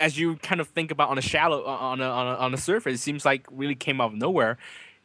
as 0.00 0.18
you 0.18 0.36
kind 0.36 0.60
of 0.60 0.68
think 0.68 0.90
about 0.90 1.08
on 1.08 1.18
a 1.18 1.22
shallow 1.22 1.64
on 1.64 2.00
a, 2.00 2.04
on 2.04 2.26
a, 2.26 2.34
on 2.34 2.54
a 2.54 2.56
surface, 2.56 2.94
it 2.94 3.02
seems 3.02 3.24
like 3.24 3.46
really 3.50 3.74
came 3.74 4.00
out 4.00 4.12
of 4.12 4.18
nowhere. 4.18 4.58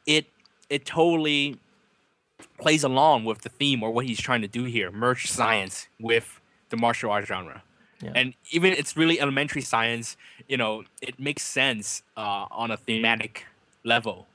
It 0.05 0.27
it 0.69 0.85
totally 0.85 1.57
plays 2.59 2.83
along 2.83 3.25
with 3.25 3.41
the 3.41 3.49
theme 3.49 3.83
or 3.83 3.91
what 3.91 4.05
he's 4.05 4.19
trying 4.19 4.41
to 4.41 4.47
do 4.47 4.65
here, 4.65 4.91
merge 4.91 5.31
science 5.31 5.87
with 5.99 6.41
the 6.69 6.77
martial 6.77 7.11
arts 7.11 7.27
genre. 7.27 7.63
Yeah. 8.01 8.11
And 8.15 8.33
even 8.51 8.73
it's 8.73 8.97
really 8.97 9.19
elementary 9.19 9.61
science, 9.61 10.17
you 10.49 10.57
know, 10.57 10.83
it 11.01 11.19
makes 11.19 11.43
sense 11.43 12.03
uh, 12.17 12.47
on 12.51 12.69
a 12.71 12.77
thematic 12.77 13.45
level. 13.83 14.27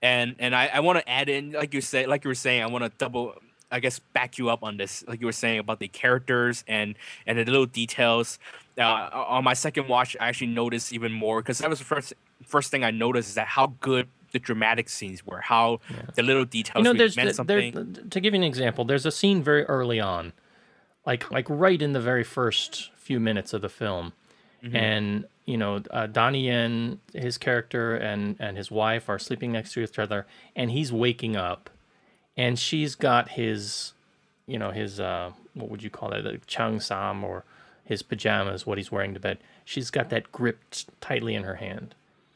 And 0.00 0.36
and 0.38 0.54
I, 0.54 0.70
I 0.74 0.80
want 0.80 0.98
to 0.98 1.08
add 1.08 1.28
in, 1.28 1.52
like 1.52 1.74
you 1.74 1.80
say, 1.80 2.06
like 2.06 2.24
you 2.24 2.28
were 2.28 2.34
saying, 2.34 2.62
I 2.62 2.66
want 2.66 2.84
to 2.84 2.90
double, 2.98 3.34
I 3.70 3.80
guess, 3.80 3.98
back 3.98 4.38
you 4.38 4.48
up 4.48 4.62
on 4.62 4.76
this, 4.76 5.04
like 5.08 5.20
you 5.20 5.26
were 5.26 5.32
saying 5.32 5.58
about 5.58 5.80
the 5.80 5.88
characters 5.88 6.64
and 6.68 6.94
and 7.26 7.38
the 7.38 7.44
little 7.44 7.66
details. 7.66 8.38
Uh, 8.78 9.10
on 9.12 9.42
my 9.42 9.54
second 9.54 9.88
watch, 9.88 10.16
I 10.20 10.28
actually 10.28 10.48
noticed 10.48 10.92
even 10.92 11.12
more 11.12 11.40
because 11.40 11.58
that 11.58 11.68
was 11.68 11.80
the 11.80 11.84
first 11.84 12.12
first 12.46 12.70
thing 12.70 12.84
I 12.84 12.92
noticed 12.92 13.30
is 13.30 13.34
that 13.34 13.48
how 13.48 13.74
good 13.80 14.08
the 14.32 14.38
dramatic 14.38 14.88
scenes 14.88 15.26
were, 15.26 15.40
how 15.40 15.80
the 16.14 16.22
little 16.22 16.44
details 16.44 16.84
you 16.84 16.92
know, 16.92 16.96
there's 16.96 17.16
meant 17.16 17.26
there, 17.46 17.72
something. 17.72 18.08
to 18.10 18.20
give 18.20 18.34
you 18.34 18.40
an 18.40 18.44
example. 18.44 18.84
There's 18.84 19.06
a 19.06 19.10
scene 19.10 19.42
very 19.42 19.64
early 19.64 20.00
on, 20.00 20.32
like 21.06 21.30
like 21.30 21.46
right 21.48 21.80
in 21.80 21.92
the 21.92 22.00
very 22.00 22.24
first 22.24 22.90
few 22.94 23.18
minutes 23.18 23.52
of 23.52 23.62
the 23.62 23.68
film, 23.68 24.12
Mm-hmm. 24.64 24.76
and 24.76 25.24
you 25.44 25.56
know 25.56 25.82
uh, 25.90 26.06
Donnie 26.06 26.46
Yen, 26.46 27.00
his 27.14 27.38
character, 27.38 27.94
and 27.94 28.36
and 28.40 28.56
his 28.56 28.70
wife 28.70 29.08
are 29.08 29.18
sleeping 29.18 29.52
next 29.52 29.72
to 29.74 29.80
each 29.80 29.98
other, 29.98 30.26
and 30.56 30.70
he's 30.70 30.92
waking 30.92 31.36
up, 31.36 31.70
and 32.36 32.58
she's 32.58 32.94
got 32.94 33.30
his, 33.30 33.92
you 34.46 34.58
know, 34.58 34.70
his 34.72 34.98
uh, 35.00 35.30
what 35.54 35.70
would 35.70 35.82
you 35.82 35.90
call 35.90 36.12
it, 36.12 36.22
the 36.22 36.38
chang 36.46 36.80
sam 36.80 37.22
or 37.22 37.44
his 37.84 38.02
pajamas, 38.02 38.66
what 38.66 38.78
he's 38.78 38.90
wearing 38.92 39.14
to 39.14 39.20
bed. 39.20 39.38
She's 39.64 39.90
got 39.90 40.10
that 40.10 40.32
gripped 40.32 40.86
tightly 41.00 41.34
in 41.34 41.44
her 41.44 41.56
hand 41.56 41.94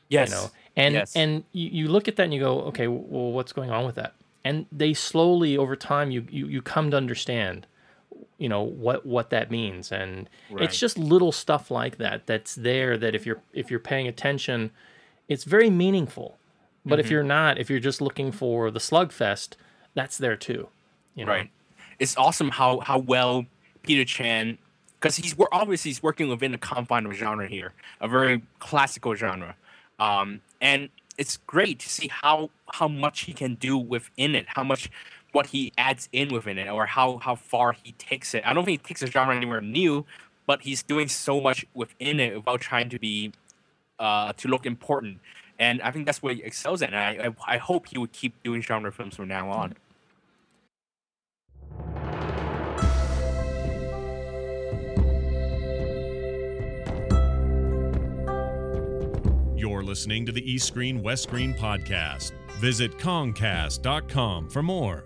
yes, 0.08 0.28
you 0.28 0.34
know 0.36 0.50
and 0.76 0.94
Yes. 0.94 1.16
and 1.16 1.44
you, 1.52 1.68
you 1.68 1.88
look 1.88 2.06
at 2.08 2.16
that 2.16 2.24
and 2.24 2.34
you 2.34 2.40
go 2.40 2.60
okay 2.62 2.86
well 2.86 3.32
what's 3.32 3.52
going 3.52 3.70
on 3.70 3.84
with 3.86 3.94
that 3.96 4.14
and 4.44 4.66
they 4.70 4.92
slowly 4.94 5.56
over 5.56 5.74
time 5.76 6.10
you 6.10 6.26
you, 6.30 6.46
you 6.46 6.62
come 6.62 6.90
to 6.90 6.96
understand 6.96 7.66
you 8.42 8.48
know 8.48 8.62
what 8.62 8.98
what 9.14 9.30
that 9.30 9.50
means 9.50 9.92
and 9.92 10.28
Right. 10.50 10.64
it's 10.64 10.78
just 10.84 10.96
little 10.98 11.32
stuff 11.32 11.64
like 11.70 11.94
that 11.98 12.26
that's 12.26 12.54
there 12.68 12.92
that 13.02 13.14
if 13.14 13.22
you're 13.26 13.40
if 13.52 13.70
you're 13.70 13.86
paying 13.92 14.08
attention 14.08 14.70
it's 15.28 15.44
very 15.44 15.70
meaningful 15.70 16.28
but 16.84 16.98
Mm-hmm. 16.98 17.00
if 17.06 17.10
you're 17.12 17.22
not 17.38 17.58
if 17.62 17.70
you're 17.70 17.86
just 17.90 18.00
looking 18.00 18.32
for 18.32 18.70
the 18.76 18.80
slugfest 18.80 19.50
that's 19.94 20.16
there 20.18 20.36
too 20.48 20.62
you 21.14 21.24
know 21.24 21.32
Right. 21.32 21.50
It's 21.98 22.16
awesome 22.16 22.50
how 22.60 22.80
how 22.80 22.98
well 22.98 23.46
Peter 23.86 24.04
Chan, 24.04 24.58
because 24.98 25.14
he's 25.16 25.36
we're 25.38 25.52
obviously 25.52 25.90
he's 25.90 26.02
working 26.02 26.28
within 26.28 26.50
the 26.50 26.58
confine 26.58 27.06
of 27.06 27.12
genre 27.12 27.46
here, 27.46 27.70
a 28.00 28.08
very 28.08 28.42
classical 28.58 29.14
genre, 29.14 29.54
um, 30.00 30.40
and 30.60 30.88
it's 31.18 31.36
great 31.46 31.78
to 31.84 31.88
see 31.96 32.08
how 32.22 32.50
how 32.78 32.88
much 32.88 33.20
he 33.28 33.32
can 33.32 33.54
do 33.54 33.74
within 33.78 34.34
it, 34.34 34.46
how 34.56 34.64
much 34.64 34.90
what 35.32 35.48
he 35.48 35.72
adds 35.76 36.08
in 36.12 36.28
within 36.28 36.58
it, 36.58 36.68
or 36.68 36.86
how 36.86 37.18
how 37.18 37.34
far 37.34 37.72
he 37.72 37.92
takes 37.92 38.34
it. 38.34 38.42
I 38.46 38.52
don't 38.52 38.64
think 38.64 38.82
he 38.82 38.88
takes 38.88 39.00
the 39.00 39.06
genre 39.06 39.34
anywhere 39.34 39.60
new, 39.60 40.06
but 40.46 40.62
he's 40.62 40.82
doing 40.82 41.08
so 41.08 41.40
much 41.40 41.66
within 41.74 42.20
it 42.20 42.36
without 42.36 42.60
trying 42.60 42.88
to 42.90 42.98
be 42.98 43.32
uh, 43.98 44.32
to 44.34 44.48
look 44.48 44.66
important. 44.66 45.18
And 45.58 45.80
I 45.82 45.90
think 45.90 46.06
that's 46.06 46.22
what 46.22 46.34
he 46.34 46.42
excels 46.42 46.82
at. 46.82 46.92
And 46.92 46.96
I, 46.96 47.28
I, 47.28 47.54
I 47.54 47.58
hope 47.58 47.86
he 47.88 47.98
would 47.98 48.12
keep 48.12 48.42
doing 48.42 48.62
genre 48.62 48.90
films 48.90 49.16
from 49.16 49.28
now 49.28 49.50
on. 49.50 49.74
You're 59.56 59.84
listening 59.84 60.26
to 60.26 60.32
the 60.32 60.42
East 60.50 60.66
Screen 60.66 61.00
West 61.00 61.22
Screen 61.22 61.54
podcast. 61.54 62.32
Visit 62.58 62.98
Comcast.com 62.98 64.50
for 64.50 64.62
more. 64.62 65.04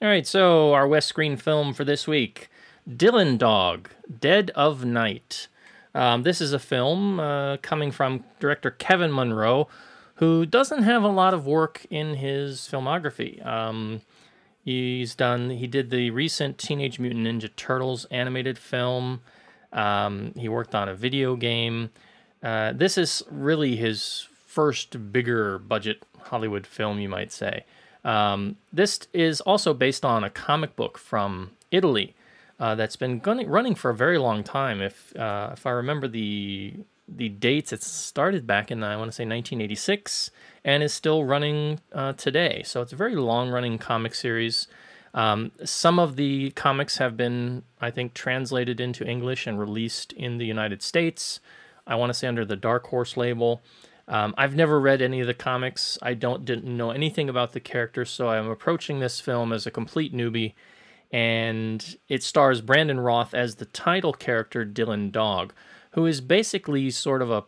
All 0.00 0.06
right, 0.06 0.24
so 0.24 0.74
our 0.74 0.86
West 0.86 1.08
Screen 1.08 1.36
film 1.36 1.74
for 1.74 1.82
this 1.82 2.06
week 2.06 2.48
Dylan 2.88 3.36
Dog, 3.36 3.88
Dead 4.20 4.52
of 4.54 4.84
Night. 4.84 5.48
Um, 5.92 6.22
this 6.22 6.40
is 6.40 6.52
a 6.52 6.60
film 6.60 7.18
uh, 7.18 7.56
coming 7.56 7.90
from 7.90 8.22
director 8.38 8.70
Kevin 8.70 9.12
Munroe, 9.12 9.66
who 10.14 10.46
doesn't 10.46 10.84
have 10.84 11.02
a 11.02 11.08
lot 11.08 11.34
of 11.34 11.48
work 11.48 11.84
in 11.90 12.14
his 12.14 12.60
filmography. 12.70 13.44
Um, 13.44 14.02
he's 14.64 15.16
done, 15.16 15.50
he 15.50 15.66
did 15.66 15.90
the 15.90 16.12
recent 16.12 16.58
Teenage 16.58 17.00
Mutant 17.00 17.26
Ninja 17.26 17.50
Turtles 17.56 18.04
animated 18.04 18.56
film, 18.56 19.20
um, 19.72 20.32
he 20.36 20.48
worked 20.48 20.76
on 20.76 20.88
a 20.88 20.94
video 20.94 21.34
game. 21.34 21.90
Uh, 22.40 22.72
this 22.72 22.98
is 22.98 23.24
really 23.32 23.74
his 23.74 24.28
first 24.46 25.12
bigger 25.12 25.58
budget 25.58 26.04
Hollywood 26.20 26.68
film, 26.68 27.00
you 27.00 27.08
might 27.08 27.32
say. 27.32 27.64
Um, 28.04 28.56
this 28.72 29.00
is 29.12 29.40
also 29.40 29.74
based 29.74 30.04
on 30.04 30.24
a 30.24 30.30
comic 30.30 30.76
book 30.76 30.98
from 30.98 31.52
Italy 31.70 32.14
uh, 32.60 32.74
that's 32.74 32.96
been 32.96 33.20
running 33.20 33.74
for 33.74 33.90
a 33.90 33.94
very 33.94 34.18
long 34.18 34.42
time. 34.42 34.80
If 34.80 35.14
uh, 35.16 35.50
if 35.52 35.66
I 35.66 35.70
remember 35.70 36.08
the 36.08 36.74
the 37.08 37.28
dates, 37.28 37.72
it 37.72 37.82
started 37.82 38.46
back 38.46 38.70
in 38.70 38.82
I 38.82 38.96
want 38.96 39.10
to 39.10 39.14
say 39.14 39.24
1986 39.24 40.30
and 40.64 40.82
is 40.82 40.92
still 40.92 41.24
running 41.24 41.80
uh, 41.92 42.12
today. 42.14 42.62
So 42.64 42.82
it's 42.82 42.92
a 42.92 42.96
very 42.96 43.16
long 43.16 43.50
running 43.50 43.78
comic 43.78 44.14
series. 44.14 44.66
Um, 45.14 45.52
some 45.64 45.98
of 45.98 46.16
the 46.16 46.50
comics 46.50 46.98
have 46.98 47.16
been, 47.16 47.62
I 47.80 47.90
think, 47.90 48.12
translated 48.12 48.78
into 48.78 49.06
English 49.06 49.46
and 49.46 49.58
released 49.58 50.12
in 50.12 50.38
the 50.38 50.44
United 50.44 50.82
States. 50.82 51.40
I 51.86 51.96
want 51.96 52.10
to 52.10 52.14
say 52.14 52.28
under 52.28 52.44
the 52.44 52.56
Dark 52.56 52.88
Horse 52.88 53.16
label. 53.16 53.62
Um, 54.08 54.34
I've 54.38 54.56
never 54.56 54.80
read 54.80 55.02
any 55.02 55.20
of 55.20 55.26
the 55.26 55.34
comics. 55.34 55.98
I 56.00 56.14
don't 56.14 56.44
didn't 56.44 56.74
know 56.74 56.90
anything 56.90 57.28
about 57.28 57.52
the 57.52 57.60
characters, 57.60 58.10
so 58.10 58.30
I'm 58.30 58.48
approaching 58.48 59.00
this 59.00 59.20
film 59.20 59.52
as 59.52 59.66
a 59.66 59.70
complete 59.70 60.14
newbie. 60.14 60.54
And 61.12 61.96
it 62.08 62.22
stars 62.22 62.60
Brandon 62.60 63.00
Routh 63.00 63.34
as 63.34 63.56
the 63.56 63.66
title 63.66 64.12
character 64.12 64.64
Dylan 64.64 65.12
Dog, 65.12 65.52
who 65.92 66.06
is 66.06 66.20
basically 66.20 66.90
sort 66.90 67.22
of 67.22 67.30
a, 67.30 67.44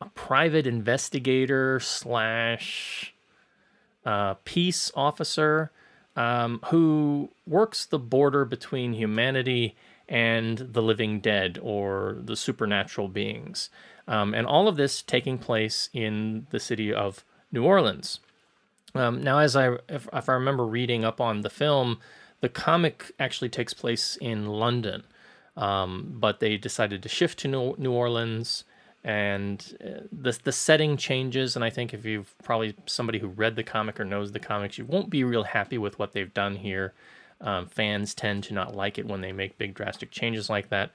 a 0.00 0.08
private 0.10 0.66
investigator 0.66 1.78
slash 1.78 3.14
uh, 4.04 4.34
peace 4.44 4.90
officer 4.94 5.70
um, 6.16 6.60
who 6.66 7.30
works 7.46 7.84
the 7.84 7.98
border 7.98 8.44
between 8.46 8.94
humanity 8.94 9.76
and 10.08 10.58
the 10.58 10.82
living 10.82 11.20
dead 11.20 11.58
or 11.62 12.16
the 12.20 12.36
supernatural 12.36 13.08
beings. 13.08 13.70
Um, 14.08 14.34
and 14.34 14.46
all 14.46 14.68
of 14.68 14.76
this 14.76 15.02
taking 15.02 15.38
place 15.38 15.88
in 15.92 16.46
the 16.50 16.60
city 16.60 16.92
of 16.94 17.24
New 17.50 17.64
Orleans. 17.64 18.20
Um, 18.94 19.22
now, 19.22 19.38
as 19.38 19.56
I, 19.56 19.74
if, 19.88 20.08
if 20.12 20.28
I 20.28 20.32
remember 20.32 20.64
reading 20.64 21.04
up 21.04 21.20
on 21.20 21.42
the 21.42 21.50
film, 21.50 21.98
the 22.40 22.48
comic 22.48 23.12
actually 23.18 23.48
takes 23.48 23.74
place 23.74 24.16
in 24.20 24.46
London, 24.46 25.04
um, 25.56 26.14
but 26.18 26.40
they 26.40 26.56
decided 26.56 27.02
to 27.02 27.08
shift 27.08 27.38
to 27.40 27.48
New, 27.48 27.74
New 27.78 27.92
Orleans, 27.92 28.64
and 29.02 29.76
uh, 29.84 30.00
the 30.10 30.38
the 30.42 30.52
setting 30.52 30.96
changes. 30.96 31.56
And 31.56 31.64
I 31.64 31.70
think 31.70 31.94
if 31.94 32.04
you've 32.04 32.36
probably 32.42 32.74
somebody 32.86 33.18
who 33.18 33.28
read 33.28 33.56
the 33.56 33.62
comic 33.62 34.00
or 34.00 34.04
knows 34.04 34.32
the 34.32 34.40
comics, 34.40 34.78
you 34.78 34.84
won't 34.84 35.10
be 35.10 35.24
real 35.24 35.44
happy 35.44 35.78
with 35.78 35.98
what 35.98 36.12
they've 36.12 36.32
done 36.32 36.56
here. 36.56 36.92
Um, 37.40 37.66
fans 37.66 38.14
tend 38.14 38.44
to 38.44 38.54
not 38.54 38.74
like 38.74 38.98
it 38.98 39.06
when 39.06 39.20
they 39.20 39.32
make 39.32 39.58
big 39.58 39.74
drastic 39.74 40.10
changes 40.10 40.48
like 40.48 40.70
that. 40.70 40.90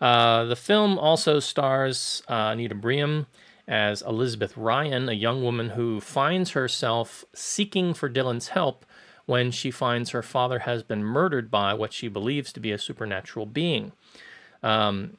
Uh, 0.00 0.44
the 0.44 0.56
film 0.56 0.98
also 0.98 1.40
stars 1.40 2.22
uh, 2.28 2.50
Anita 2.52 2.74
Briem 2.74 3.26
as 3.68 4.02
Elizabeth 4.02 4.56
Ryan, 4.56 5.08
a 5.08 5.12
young 5.12 5.42
woman 5.42 5.70
who 5.70 6.00
finds 6.00 6.50
herself 6.50 7.24
seeking 7.34 7.94
for 7.94 8.08
Dylan's 8.08 8.48
help 8.48 8.84
when 9.26 9.50
she 9.50 9.70
finds 9.70 10.10
her 10.10 10.22
father 10.22 10.60
has 10.60 10.82
been 10.82 11.04
murdered 11.04 11.50
by 11.50 11.72
what 11.72 11.92
she 11.92 12.08
believes 12.08 12.52
to 12.52 12.60
be 12.60 12.72
a 12.72 12.78
supernatural 12.78 13.46
being. 13.46 13.92
Um, 14.62 15.18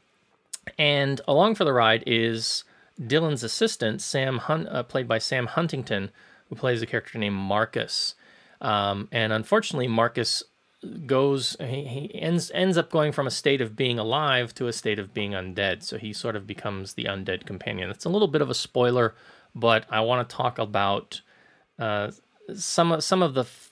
and 0.77 1.21
along 1.27 1.55
for 1.55 1.63
the 1.63 1.73
ride 1.73 2.03
is 2.05 2.63
Dylan's 2.99 3.43
assistant, 3.43 4.01
Sam 4.01 4.39
Hun- 4.39 4.67
uh, 4.67 4.83
played 4.83 5.07
by 5.07 5.17
Sam 5.17 5.47
Huntington, 5.47 6.11
who 6.49 6.55
plays 6.55 6.81
a 6.81 6.85
character 6.85 7.17
named 7.17 7.35
Marcus. 7.35 8.15
Um, 8.59 9.07
and 9.11 9.31
unfortunately, 9.31 9.87
Marcus 9.87 10.43
goes 11.05 11.55
he, 11.59 11.83
he 11.83 12.21
ends 12.21 12.49
ends 12.55 12.75
up 12.77 12.89
going 12.89 13.11
from 13.11 13.27
a 13.27 13.31
state 13.31 13.61
of 13.61 13.75
being 13.75 13.99
alive 13.99 14.53
to 14.53 14.67
a 14.67 14.73
state 14.73 14.97
of 14.97 15.13
being 15.13 15.31
undead 15.31 15.83
so 15.83 15.97
he 15.97 16.11
sort 16.11 16.35
of 16.35 16.47
becomes 16.47 16.93
the 16.93 17.03
undead 17.03 17.45
companion 17.45 17.91
it's 17.91 18.05
a 18.05 18.09
little 18.09 18.27
bit 18.27 18.41
of 18.41 18.49
a 18.49 18.55
spoiler 18.55 19.13
but 19.53 19.85
I 19.89 20.01
want 20.01 20.27
to 20.27 20.35
talk 20.35 20.57
about 20.59 21.21
uh, 21.79 22.11
some 22.55 22.91
of 22.91 23.03
some 23.03 23.21
of 23.21 23.33
the 23.33 23.41
f- 23.41 23.71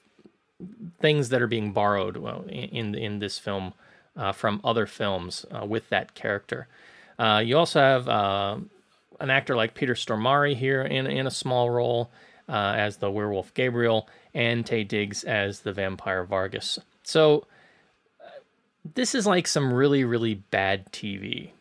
things 0.99 1.29
that 1.29 1.41
are 1.41 1.47
being 1.47 1.71
borrowed 1.71 2.17
well, 2.17 2.43
in 2.47 2.95
in 2.95 3.19
this 3.19 3.39
film 3.39 3.73
uh, 4.15 4.31
from 4.31 4.59
other 4.63 4.85
films 4.85 5.45
uh, 5.51 5.65
with 5.65 5.89
that 5.89 6.15
character. 6.15 6.67
Uh, 7.17 7.41
you 7.43 7.57
also 7.57 7.79
have 7.79 8.07
uh, 8.07 8.57
an 9.19 9.29
actor 9.29 9.55
like 9.55 9.73
Peter 9.73 9.93
Stormare 9.93 10.55
here 10.55 10.81
in 10.81 11.07
in 11.07 11.27
a 11.27 11.31
small 11.31 11.69
role 11.69 12.11
uh, 12.47 12.73
as 12.75 12.97
the 12.97 13.11
werewolf 13.11 13.53
Gabriel, 13.53 14.07
and 14.33 14.65
Taye 14.65 14.87
Diggs 14.87 15.23
as 15.23 15.61
the 15.61 15.71
vampire 15.71 16.23
Vargas. 16.23 16.79
So 17.09 17.45
this 18.95 19.15
is 19.15 19.25
like 19.25 19.47
some 19.47 19.73
really 19.73 20.03
really 20.03 20.35
bad 20.35 20.91
TV. 20.91 21.51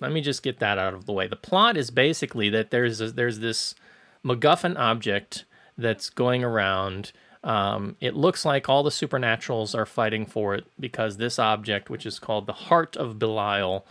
Let 0.00 0.10
me 0.10 0.20
just 0.20 0.42
get 0.42 0.58
that 0.58 0.76
out 0.76 0.92
of 0.92 1.06
the 1.06 1.12
way. 1.12 1.28
The 1.28 1.36
plot 1.36 1.76
is 1.76 1.92
basically 1.92 2.50
that 2.50 2.70
there's 2.70 3.00
a, 3.00 3.12
there's 3.12 3.38
this 3.38 3.76
MacGuffin 4.24 4.76
object 4.76 5.44
that's 5.78 6.10
going 6.10 6.42
around. 6.42 7.12
Um, 7.44 7.96
it 8.00 8.16
looks 8.16 8.44
like 8.44 8.68
all 8.68 8.82
the 8.82 8.90
supernaturals 8.90 9.76
are 9.76 9.86
fighting 9.86 10.26
for 10.26 10.54
it 10.56 10.66
because 10.78 11.16
this 11.16 11.38
object, 11.38 11.88
which 11.88 12.04
is 12.04 12.18
called 12.18 12.46
the 12.46 12.52
Heart 12.52 12.96
of 12.96 13.20
Belial, 13.20 13.86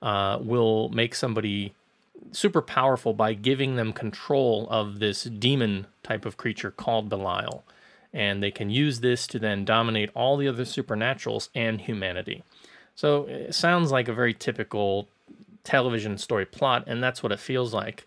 uh, 0.00 0.38
will 0.40 0.88
make 0.88 1.14
somebody 1.14 1.74
super 2.32 2.62
powerful 2.62 3.12
by 3.12 3.34
giving 3.34 3.76
them 3.76 3.92
control 3.92 4.66
of 4.70 5.00
this 5.00 5.24
demon 5.24 5.86
type 6.02 6.24
of 6.24 6.38
creature 6.38 6.70
called 6.70 7.10
Belial. 7.10 7.62
And 8.12 8.42
they 8.42 8.50
can 8.50 8.70
use 8.70 9.00
this 9.00 9.26
to 9.28 9.38
then 9.38 9.64
dominate 9.64 10.10
all 10.14 10.36
the 10.36 10.48
other 10.48 10.64
supernaturals 10.64 11.48
and 11.54 11.80
humanity. 11.80 12.42
So 12.94 13.26
it 13.26 13.54
sounds 13.54 13.92
like 13.92 14.08
a 14.08 14.12
very 14.12 14.34
typical 14.34 15.08
television 15.64 16.18
story 16.18 16.46
plot, 16.46 16.84
and 16.86 17.02
that's 17.02 17.22
what 17.22 17.32
it 17.32 17.40
feels 17.40 17.72
like. 17.72 18.06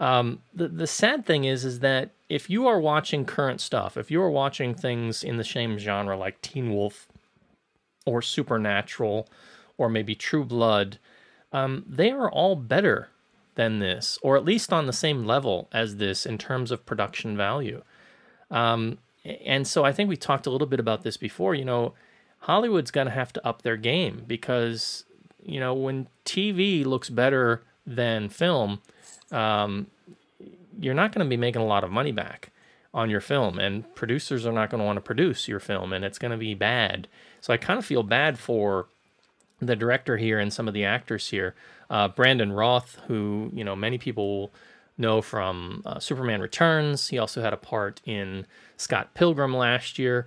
Um, 0.00 0.40
the 0.52 0.68
the 0.68 0.86
sad 0.86 1.24
thing 1.24 1.44
is, 1.44 1.64
is 1.64 1.80
that 1.80 2.10
if 2.28 2.50
you 2.50 2.66
are 2.66 2.80
watching 2.80 3.24
current 3.24 3.60
stuff, 3.60 3.96
if 3.96 4.10
you 4.10 4.20
are 4.20 4.30
watching 4.30 4.74
things 4.74 5.22
in 5.22 5.36
the 5.36 5.44
same 5.44 5.78
genre 5.78 6.16
like 6.16 6.40
Teen 6.40 6.74
Wolf 6.74 7.06
or 8.04 8.20
Supernatural 8.20 9.28
or 9.78 9.88
maybe 9.88 10.14
True 10.14 10.44
Blood, 10.44 10.98
um, 11.52 11.84
they 11.88 12.10
are 12.10 12.30
all 12.30 12.56
better 12.56 13.08
than 13.54 13.78
this, 13.78 14.18
or 14.22 14.36
at 14.36 14.44
least 14.44 14.72
on 14.72 14.86
the 14.86 14.92
same 14.92 15.24
level 15.24 15.68
as 15.72 15.96
this 15.96 16.26
in 16.26 16.38
terms 16.38 16.70
of 16.70 16.84
production 16.86 17.36
value. 17.36 17.82
Um, 18.50 18.98
and 19.24 19.66
so 19.66 19.84
I 19.84 19.92
think 19.92 20.08
we 20.08 20.16
talked 20.16 20.46
a 20.46 20.50
little 20.50 20.66
bit 20.66 20.80
about 20.80 21.02
this 21.02 21.16
before. 21.16 21.54
You 21.54 21.64
know, 21.64 21.94
Hollywood's 22.40 22.90
going 22.90 23.06
to 23.06 23.12
have 23.12 23.32
to 23.34 23.46
up 23.46 23.62
their 23.62 23.76
game 23.76 24.24
because 24.26 25.04
you 25.42 25.60
know 25.60 25.74
when 25.74 26.08
TV 26.24 26.84
looks 26.84 27.08
better 27.10 27.62
than 27.86 28.28
film, 28.28 28.80
um, 29.30 29.86
you're 30.78 30.94
not 30.94 31.12
going 31.12 31.24
to 31.24 31.28
be 31.28 31.36
making 31.36 31.62
a 31.62 31.66
lot 31.66 31.84
of 31.84 31.90
money 31.90 32.12
back 32.12 32.50
on 32.92 33.10
your 33.10 33.20
film, 33.20 33.58
and 33.58 33.92
producers 33.94 34.46
are 34.46 34.52
not 34.52 34.70
going 34.70 34.78
to 34.78 34.84
want 34.84 34.96
to 34.96 35.00
produce 35.00 35.48
your 35.48 35.60
film, 35.60 35.92
and 35.92 36.04
it's 36.04 36.18
going 36.18 36.30
to 36.30 36.36
be 36.36 36.54
bad. 36.54 37.08
So 37.40 37.52
I 37.52 37.56
kind 37.56 37.78
of 37.78 37.84
feel 37.84 38.02
bad 38.02 38.38
for 38.38 38.86
the 39.60 39.76
director 39.76 40.16
here 40.16 40.38
and 40.38 40.52
some 40.52 40.68
of 40.68 40.74
the 40.74 40.84
actors 40.84 41.30
here. 41.30 41.54
Uh, 41.90 42.08
Brandon 42.08 42.52
Routh, 42.52 42.98
who 43.06 43.50
you 43.52 43.64
know 43.64 43.76
many 43.76 43.98
people 43.98 44.52
know 44.96 45.20
from 45.22 45.82
uh, 45.84 45.98
Superman 45.98 46.40
Returns. 46.40 47.08
He 47.08 47.18
also 47.18 47.42
had 47.42 47.52
a 47.52 47.58
part 47.58 48.00
in 48.04 48.46
Scott 48.76 49.14
Pilgrim 49.14 49.54
last 49.54 49.98
year. 49.98 50.26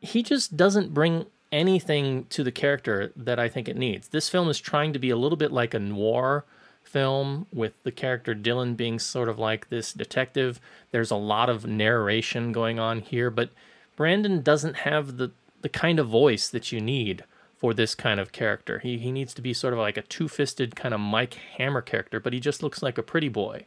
He 0.00 0.22
just 0.22 0.56
doesn't 0.56 0.94
bring 0.94 1.26
anything 1.52 2.26
to 2.26 2.44
the 2.44 2.52
character 2.52 3.12
that 3.16 3.38
I 3.38 3.48
think 3.48 3.68
it 3.68 3.76
needs. 3.76 4.08
This 4.08 4.28
film 4.28 4.48
is 4.48 4.58
trying 4.58 4.92
to 4.92 4.98
be 4.98 5.10
a 5.10 5.16
little 5.16 5.36
bit 5.36 5.52
like 5.52 5.74
a 5.74 5.78
noir 5.78 6.44
film 6.82 7.46
with 7.52 7.72
the 7.82 7.92
character 7.92 8.34
Dylan 8.34 8.76
being 8.76 8.98
sort 8.98 9.28
of 9.28 9.38
like 9.38 9.68
this 9.68 9.92
detective. 9.92 10.60
There's 10.92 11.10
a 11.10 11.16
lot 11.16 11.48
of 11.48 11.66
narration 11.66 12.52
going 12.52 12.78
on 12.78 13.00
here, 13.00 13.30
but 13.30 13.50
Brandon 13.96 14.42
doesn't 14.42 14.76
have 14.76 15.16
the 15.16 15.32
the 15.62 15.68
kind 15.68 15.98
of 15.98 16.06
voice 16.06 16.48
that 16.48 16.70
you 16.70 16.80
need 16.80 17.24
for 17.56 17.74
this 17.74 17.94
kind 17.94 18.20
of 18.20 18.30
character. 18.30 18.78
He 18.78 18.98
he 18.98 19.10
needs 19.10 19.34
to 19.34 19.42
be 19.42 19.52
sort 19.52 19.72
of 19.72 19.80
like 19.80 19.96
a 19.96 20.02
two-fisted 20.02 20.76
kind 20.76 20.94
of 20.94 21.00
Mike 21.00 21.34
Hammer 21.56 21.82
character, 21.82 22.20
but 22.20 22.32
he 22.32 22.40
just 22.40 22.62
looks 22.62 22.82
like 22.82 22.98
a 22.98 23.02
pretty 23.02 23.28
boy. 23.28 23.66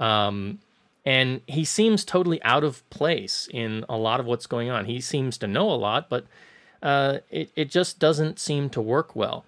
Um, 0.00 0.58
and 1.04 1.42
he 1.46 1.64
seems 1.64 2.04
totally 2.04 2.42
out 2.42 2.64
of 2.64 2.88
place 2.90 3.48
in 3.52 3.84
a 3.88 3.96
lot 3.96 4.20
of 4.20 4.26
what's 4.26 4.46
going 4.46 4.70
on. 4.70 4.86
He 4.86 5.00
seems 5.00 5.36
to 5.38 5.46
know 5.46 5.70
a 5.70 5.74
lot, 5.76 6.08
but 6.08 6.26
uh, 6.82 7.18
it 7.30 7.50
it 7.56 7.70
just 7.70 7.98
doesn't 7.98 8.38
seem 8.38 8.70
to 8.70 8.80
work 8.80 9.14
well. 9.14 9.44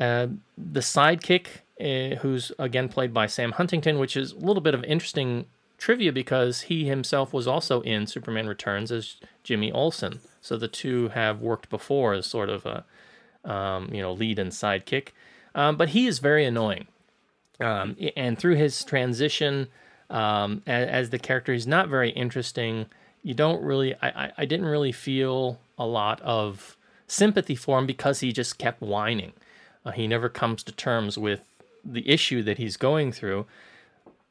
Uh, 0.00 0.28
the 0.56 0.80
sidekick, 0.80 1.46
uh, 1.80 2.16
who's 2.20 2.52
again 2.58 2.88
played 2.88 3.12
by 3.12 3.26
Sam 3.26 3.52
Huntington, 3.52 3.98
which 3.98 4.16
is 4.16 4.32
a 4.32 4.38
little 4.38 4.62
bit 4.62 4.74
of 4.74 4.82
interesting 4.84 5.46
trivia 5.76 6.12
because 6.12 6.62
he 6.62 6.86
himself 6.86 7.32
was 7.32 7.46
also 7.46 7.82
in 7.82 8.06
Superman 8.06 8.46
Returns 8.46 8.90
as 8.90 9.16
Jimmy 9.42 9.70
Olsen. 9.70 10.20
So 10.40 10.56
the 10.56 10.68
two 10.68 11.08
have 11.08 11.40
worked 11.40 11.68
before 11.68 12.14
as 12.14 12.26
sort 12.26 12.48
of 12.48 12.64
a 12.64 12.84
um, 13.44 13.90
you 13.92 14.00
know 14.00 14.12
lead 14.12 14.38
and 14.38 14.52
sidekick. 14.52 15.08
Um, 15.54 15.76
but 15.76 15.90
he 15.90 16.06
is 16.06 16.18
very 16.18 16.44
annoying, 16.46 16.86
um, 17.60 17.96
and 18.16 18.38
through 18.38 18.56
his 18.56 18.82
transition 18.84 19.68
um, 20.10 20.62
as, 20.66 20.88
as, 20.88 21.10
the 21.10 21.18
character, 21.18 21.52
he's 21.52 21.66
not 21.66 21.88
very 21.88 22.10
interesting. 22.10 22.86
You 23.22 23.34
don't 23.34 23.62
really, 23.62 23.94
I, 24.02 24.08
I, 24.08 24.32
I 24.38 24.44
didn't 24.44 24.66
really 24.66 24.92
feel 24.92 25.58
a 25.78 25.86
lot 25.86 26.20
of 26.20 26.76
sympathy 27.06 27.54
for 27.54 27.78
him 27.78 27.86
because 27.86 28.20
he 28.20 28.32
just 28.32 28.58
kept 28.58 28.80
whining. 28.80 29.32
Uh, 29.84 29.92
he 29.92 30.06
never 30.06 30.28
comes 30.28 30.62
to 30.64 30.72
terms 30.72 31.18
with 31.18 31.40
the 31.84 32.08
issue 32.08 32.42
that 32.42 32.58
he's 32.58 32.76
going 32.76 33.12
through. 33.12 33.46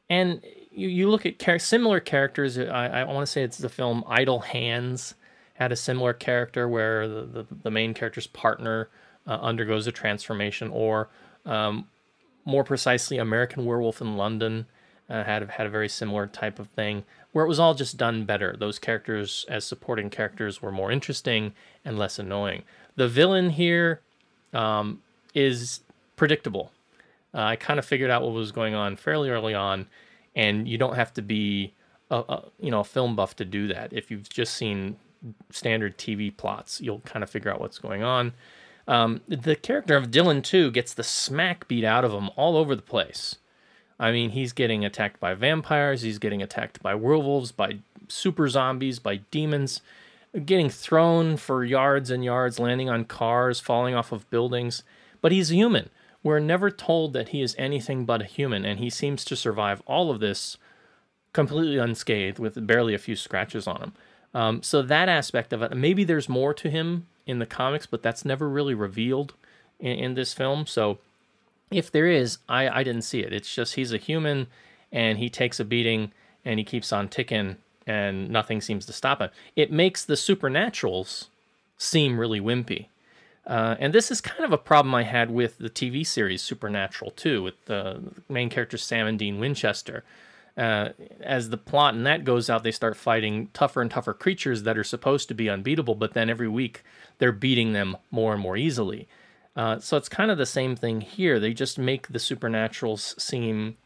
And 0.10 0.42
you, 0.72 0.88
you 0.88 1.10
look 1.10 1.26
at 1.26 1.40
char- 1.40 1.60
similar 1.60 2.00
characters. 2.00 2.58
I, 2.58 2.88
I 2.88 3.04
want 3.04 3.26
to 3.26 3.32
say 3.32 3.44
it's 3.44 3.58
the 3.58 3.70
film 3.70 4.04
Idle 4.08 4.40
Hands 4.40 5.14
had 5.56 5.72
a 5.72 5.76
similar 5.76 6.14
character 6.14 6.68
where 6.68 7.08
the, 7.08 7.22
the, 7.22 7.46
the 7.64 7.72
main 7.72 7.94
character's 7.94 8.28
partner 8.28 8.90
uh, 9.28 9.38
undergoes 9.42 9.88
a 9.88 9.92
transformation, 9.92 10.70
or 10.70 11.10
um, 11.46 11.88
more 12.44 12.64
precisely, 12.64 13.18
American 13.18 13.66
Werewolf 13.66 14.02
in 14.02 14.18
London 14.18 14.66
uh, 15.10 15.24
had 15.24 15.50
had 15.50 15.68
a 15.68 15.70
very 15.70 15.90
similar 15.90 16.28
type 16.28 16.60
of 16.60 16.68
thing 16.70 17.04
where 17.32 17.46
it 17.46 17.48
was 17.48 17.60
all 17.60 17.74
just 17.74 17.98
done 17.98 18.26
better. 18.26 18.56
Those 18.58 18.80
characters 18.80 19.46
as 19.50 19.66
supporting 19.66 20.10
characters 20.10 20.62
were 20.62 20.72
more 20.72 20.92
interesting 20.92 21.54
and 21.84 21.98
less 21.98 22.20
annoying. 22.20 22.64
The 22.96 23.08
villain 23.08 23.50
here 23.52 24.02
um, 24.54 25.02
is 25.34 25.82
predictable. 26.16 26.72
Uh, 27.34 27.42
I 27.42 27.56
kind 27.56 27.80
of 27.80 27.86
figured 27.86 28.12
out 28.12 28.22
what 28.22 28.32
was 28.32 28.52
going 28.52 28.76
on 28.76 28.96
fairly 28.96 29.30
early 29.30 29.56
on, 29.56 29.88
and 30.36 30.68
you 30.68 30.78
don't 30.78 30.96
have 30.96 31.14
to 31.16 31.22
be 31.22 31.74
a, 32.12 32.18
a, 32.18 32.44
you 32.60 32.72
know 32.72 32.82
a 32.82 32.86
film 32.86 33.16
buff 33.16 33.36
to 33.38 33.46
do 33.46 33.68
that. 33.68 33.92
If 33.92 34.12
you've 34.12 34.30
just 34.30 34.54
seen 34.54 34.98
standard 35.50 35.98
TV 35.98 36.36
plots, 36.36 36.80
you'll 36.82 37.00
kind 37.00 37.24
of 37.24 37.30
figure 37.30 37.52
out 37.52 37.60
what's 37.60 37.80
going 37.80 38.04
on. 38.04 38.34
Um, 38.88 39.22
the 39.28 39.56
character 39.56 39.96
of 39.96 40.12
Dylan 40.12 40.44
too 40.44 40.70
gets 40.70 40.94
the 40.94 41.04
smack 41.04 41.68
beat 41.68 41.86
out 41.86 42.04
of 42.04 42.12
him 42.12 42.30
all 42.36 42.58
over 42.58 42.76
the 42.76 42.82
place. 42.82 43.38
I 44.00 44.12
mean, 44.12 44.32
he's 44.32 44.54
getting 44.54 44.84
attacked 44.84 45.20
by 45.20 45.34
vampires, 45.34 46.02
he's 46.02 46.20
getting 46.20 46.42
attacked 46.42 46.82
by 46.82 46.96
werewolves, 46.96 47.52
by 47.52 47.78
super 48.08 48.48
zombies, 48.50 49.00
by 49.00 49.18
demons, 49.32 49.82
getting 50.46 50.70
thrown 50.70 51.38
for 51.38 51.64
yards 51.64 52.10
and 52.10 52.24
yards, 52.24 52.60
landing 52.60 52.90
on 52.90 53.06
cars, 53.06 53.60
falling 53.60 53.96
off 53.96 54.12
of 54.12 54.30
buildings. 54.30 54.84
But 55.22 55.32
he's 55.32 55.50
human. 55.50 55.90
We're 56.24 56.40
never 56.40 56.72
told 56.72 57.14
that 57.14 57.30
he 57.30 57.42
is 57.42 57.56
anything 57.58 58.06
but 58.06 58.22
a 58.22 58.26
human, 58.26 58.66
and 58.66 58.80
he 58.80 58.90
seems 58.90 59.24
to 59.26 59.36
survive 59.36 59.82
all 59.86 60.10
of 60.10 60.20
this 60.20 60.58
completely 61.34 61.78
unscathed 61.78 62.40
with 62.40 62.66
barely 62.66 62.94
a 62.94 63.00
few 63.00 63.16
scratches 63.16 63.68
on 63.68 63.82
him. 63.82 63.94
Um, 64.34 64.64
so 64.64 64.82
that 64.82 65.10
aspect 65.10 65.54
of 65.54 65.62
it, 65.62 65.76
maybe 65.76 66.04
there's 66.04 66.30
more 66.30 66.54
to 66.56 66.70
him 66.70 67.08
in 67.26 67.40
the 67.40 67.46
comics, 67.46 67.86
but 67.86 68.02
that's 68.02 68.26
never 68.26 68.50
really 68.50 68.74
revealed 68.74 69.34
in, 69.80 69.98
in 69.98 70.14
this 70.14 70.34
film. 70.34 70.66
So 70.66 71.00
if 71.72 71.92
there 71.92 72.08
is, 72.08 72.40
I, 72.48 72.70
I 72.70 72.84
didn't 72.84 73.04
see 73.04 73.22
it. 73.22 73.34
It's 73.34 73.54
just 73.54 73.76
he's 73.76 73.94
a 73.94 73.98
human 73.98 74.48
and 74.92 75.18
he 75.18 75.30
takes 75.30 75.60
a 75.60 75.66
beating 75.66 76.12
and 76.46 76.60
he 76.60 76.66
keeps 76.66 76.94
on 76.94 77.10
ticking 77.10 77.58
and 77.86 78.30
nothing 78.30 78.62
seems 78.62 78.86
to 78.86 78.94
stop 78.94 79.20
him. 79.20 79.30
It 79.56 79.72
makes 79.72 80.06
the 80.06 80.14
supernaturals 80.14 81.28
seem 81.78 82.20
really 82.20 82.40
wimpy. 82.40 82.88
Uh, 83.46 83.76
and 83.80 83.94
this 83.94 84.10
is 84.10 84.22
kind 84.22 84.46
of 84.46 84.54
a 84.54 84.58
problem 84.58 84.96
I 84.96 85.04
had 85.04 85.30
with 85.30 85.58
the 85.58 85.70
TV 85.70 86.06
series 86.06 86.42
Supernatural 86.42 87.12
too, 87.12 87.44
with 87.44 87.66
the 87.66 88.02
main 88.30 88.50
character 88.50 88.78
Sam 88.78 89.08
and 89.08 89.20
Dean 89.20 89.40
Winchester. 89.40 90.04
Uh, 90.56 90.90
as 91.20 91.50
the 91.50 91.58
plot 91.58 91.96
and 91.96 92.06
that 92.06 92.24
goes 92.24 92.50
out, 92.50 92.64
they 92.64 92.72
start 92.72 92.96
fighting 92.96 93.50
tougher 93.54 93.82
and 93.82 93.90
tougher 93.90 94.14
creatures 94.14 94.64
that 94.64 94.78
are 94.78 94.84
supposed 94.84 95.28
to 95.28 95.34
be 95.34 95.50
unbeatable, 95.50 95.96
but 95.96 96.14
then 96.14 96.30
every 96.30 96.48
week 96.48 96.84
they're 97.18 97.32
beating 97.32 97.74
them 97.74 97.98
more 98.12 98.34
and 98.34 98.42
more 98.42 98.56
easily. 98.56 99.08
Uh, 99.56 99.80
so 99.80 99.98
it's 99.98 100.10
kind 100.10 100.32
of 100.32 100.38
the 100.38 100.46
same 100.46 100.76
thing 100.76 101.02
here. 101.02 101.40
They 101.40 101.54
just 101.54 101.78
make 101.78 102.08
the 102.08 102.20
supernaturals 102.20 103.20
seem, 103.20 103.78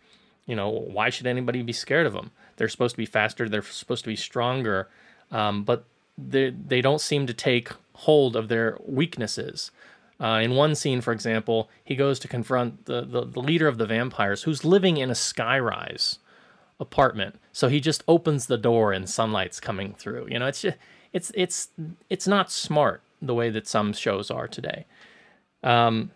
you 0.46 0.56
know, 0.56 0.70
why 0.70 1.10
should 1.10 1.28
anybody 1.28 1.62
be 1.62 1.74
scared 1.74 2.06
of 2.06 2.14
them? 2.14 2.32
They're 2.56 2.70
supposed 2.70 2.96
to 2.96 2.98
be 2.98 3.06
faster. 3.06 3.50
They're 3.50 3.62
supposed 3.62 4.04
to 4.06 4.10
be 4.10 4.16
stronger, 4.16 4.88
um, 5.32 5.64
but 5.64 5.86
they 6.18 6.50
they 6.50 6.82
don't 6.82 7.02
seem 7.02 7.28
to 7.28 7.34
take 7.34 7.70
hold 7.94 8.36
of 8.36 8.48
their 8.48 8.78
weaknesses. 8.86 9.72
Uh, 10.20 10.40
in 10.42 10.56
one 10.56 10.74
scene, 10.74 11.02
for 11.02 11.14
example, 11.14 11.70
he 11.84 11.96
goes 11.96 12.18
to 12.20 12.28
confront 12.28 12.86
the, 12.86 13.02
the, 13.02 13.24
the 13.24 13.40
leader 13.40 13.68
of 13.68 13.78
the 13.78 13.86
vampires, 13.86 14.44
who's 14.44 14.66
living 14.66 14.98
in 14.98 15.12
a 15.12 15.14
skyrise 15.14 16.18
apartment. 16.80 17.40
So 17.52 17.68
he 17.68 17.80
just 17.80 18.04
opens 18.08 18.48
the 18.48 18.58
door 18.58 18.92
and 18.92 19.08
sunlight's 19.08 19.60
coming 19.60 19.94
through. 19.94 20.28
You 20.30 20.40
know, 20.40 20.48
it's 20.48 20.62
just 20.62 20.78
it's 21.14 21.32
it's 21.36 21.70
it's 22.10 22.28
not 22.28 22.52
smart 22.52 23.02
the 23.22 23.34
way 23.36 23.50
that 23.50 23.68
some 23.68 23.94
shows 23.94 24.32
are 24.32 24.48
today. 24.48 24.86
Um, 25.64 26.12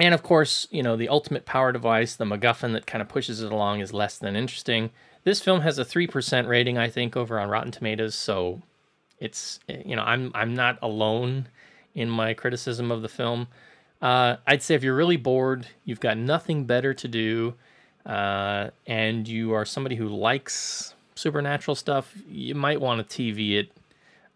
and 0.00 0.14
of 0.14 0.22
course, 0.22 0.66
you 0.70 0.82
know, 0.82 0.96
the 0.96 1.08
ultimate 1.08 1.46
power 1.46 1.72
device, 1.72 2.16
the 2.16 2.24
MacGuffin 2.24 2.72
that 2.72 2.86
kind 2.86 3.00
of 3.02 3.08
pushes 3.08 3.40
it 3.40 3.52
along, 3.52 3.80
is 3.80 3.92
less 3.92 4.18
than 4.18 4.36
interesting. 4.36 4.90
This 5.22 5.40
film 5.40 5.60
has 5.60 5.78
a 5.78 5.84
three 5.84 6.06
percent 6.06 6.48
rating, 6.48 6.78
I 6.78 6.88
think, 6.88 7.16
over 7.16 7.38
on 7.38 7.48
Rotten 7.48 7.70
Tomatoes. 7.70 8.14
So 8.14 8.62
it's 9.20 9.60
you 9.68 9.96
know, 9.96 10.02
I'm 10.02 10.32
I'm 10.34 10.54
not 10.54 10.78
alone 10.82 11.46
in 11.94 12.10
my 12.10 12.34
criticism 12.34 12.90
of 12.90 13.02
the 13.02 13.08
film. 13.08 13.48
Uh, 14.02 14.36
I'd 14.46 14.62
say 14.62 14.74
if 14.74 14.82
you're 14.82 14.96
really 14.96 15.16
bored, 15.16 15.68
you've 15.84 16.00
got 16.00 16.18
nothing 16.18 16.64
better 16.64 16.92
to 16.92 17.08
do, 17.08 17.54
uh, 18.04 18.70
and 18.86 19.26
you 19.26 19.52
are 19.52 19.64
somebody 19.64 19.96
who 19.96 20.08
likes 20.08 20.94
supernatural 21.14 21.74
stuff, 21.74 22.14
you 22.28 22.54
might 22.54 22.80
want 22.80 23.08
to 23.08 23.22
TV 23.22 23.58
it. 23.58 23.70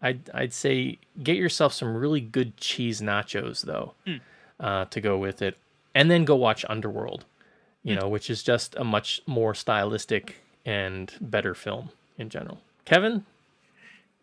I'd 0.01 0.29
I'd 0.33 0.53
say 0.53 0.97
get 1.21 1.35
yourself 1.35 1.73
some 1.73 1.95
really 1.95 2.21
good 2.21 2.55
cheese 2.57 3.01
nachos 3.01 3.61
though, 3.61 3.93
Mm. 4.07 4.21
uh, 4.59 4.85
to 4.85 5.01
go 5.01 5.17
with 5.17 5.41
it, 5.41 5.57
and 5.93 6.09
then 6.09 6.25
go 6.25 6.35
watch 6.35 6.63
Underworld, 6.69 7.25
you 7.83 7.95
know, 7.95 8.07
which 8.07 8.29
is 8.29 8.41
just 8.43 8.75
a 8.75 8.83
much 8.83 9.21
more 9.25 9.53
stylistic 9.53 10.37
and 10.65 11.13
better 11.19 11.53
film 11.53 11.89
in 12.17 12.29
general. 12.29 12.59
Kevin, 12.85 13.25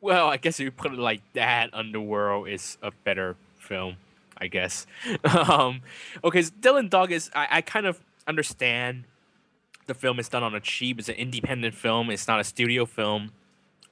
Well, 0.01 0.29
I 0.29 0.37
guess 0.37 0.61
if 0.61 0.65
you 0.65 0.71
put 0.71 0.93
it 0.93 0.99
like 0.99 1.21
that, 1.35 1.71
Underworld 1.73 2.49
is 2.49 2.79
a 2.83 2.91
better 3.05 3.37
film, 3.59 3.97
I 4.39 4.47
guess. 4.47 4.87
um, 5.25 5.81
okay, 6.23 6.43
so 6.43 6.53
Dylan 6.61 6.89
Dog 6.91 7.11
is 7.13 7.31
I, 7.35 7.49
I 7.51 7.61
kind 7.63 7.87
of 7.87 8.01
understand 8.27 9.05
the 9.87 9.95
film 9.95 10.19
is 10.19 10.29
done 10.29 10.43
on 10.43 10.55
a 10.55 10.61
cheap. 10.61 10.99
It's 10.99 11.09
an 11.09 11.15
independent 11.17 11.75
film. 11.75 12.11
It's 12.11 12.27
not 12.29 12.41
a 12.41 12.45
studio 12.45 12.87
film. 12.87 13.33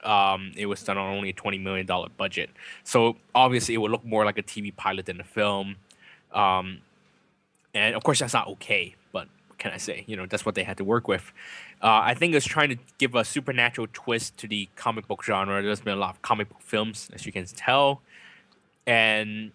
Um, 0.05 0.51
it 0.55 0.67
was 0.67 0.83
done 0.83 0.97
on 0.97 1.15
only 1.15 1.29
a 1.29 1.33
twenty 1.33 1.57
million 1.57 1.85
dollar 1.85 2.09
budget, 2.15 2.49
so 2.83 3.17
obviously 3.33 3.73
it 3.73 3.79
would 3.79 3.91
look 3.91 4.05
more 4.05 4.25
like 4.25 4.37
a 4.37 4.43
TV 4.43 4.75
pilot 4.75 5.05
than 5.05 5.19
a 5.19 5.23
film. 5.23 5.77
Um, 6.33 6.79
and 7.73 7.95
of 7.95 8.03
course 8.03 8.19
that's 8.19 8.33
not 8.33 8.47
okay, 8.47 8.95
but 9.11 9.27
can 9.57 9.71
I 9.71 9.77
say? 9.77 10.03
You 10.07 10.15
know, 10.15 10.25
that's 10.25 10.45
what 10.45 10.55
they 10.55 10.63
had 10.63 10.77
to 10.77 10.83
work 10.83 11.07
with. 11.07 11.31
Uh, 11.81 12.01
I 12.03 12.13
think 12.13 12.33
it's 12.33 12.45
trying 12.45 12.69
to 12.69 12.77
give 12.97 13.15
a 13.15 13.25
supernatural 13.25 13.87
twist 13.91 14.37
to 14.37 14.47
the 14.47 14.69
comic 14.75 15.07
book 15.07 15.23
genre. 15.23 15.61
There's 15.61 15.81
been 15.81 15.93
a 15.93 15.99
lot 15.99 16.15
of 16.15 16.21
comic 16.21 16.49
book 16.49 16.61
films, 16.61 17.09
as 17.13 17.25
you 17.25 17.31
can 17.31 17.45
tell, 17.45 18.01
and 18.87 19.51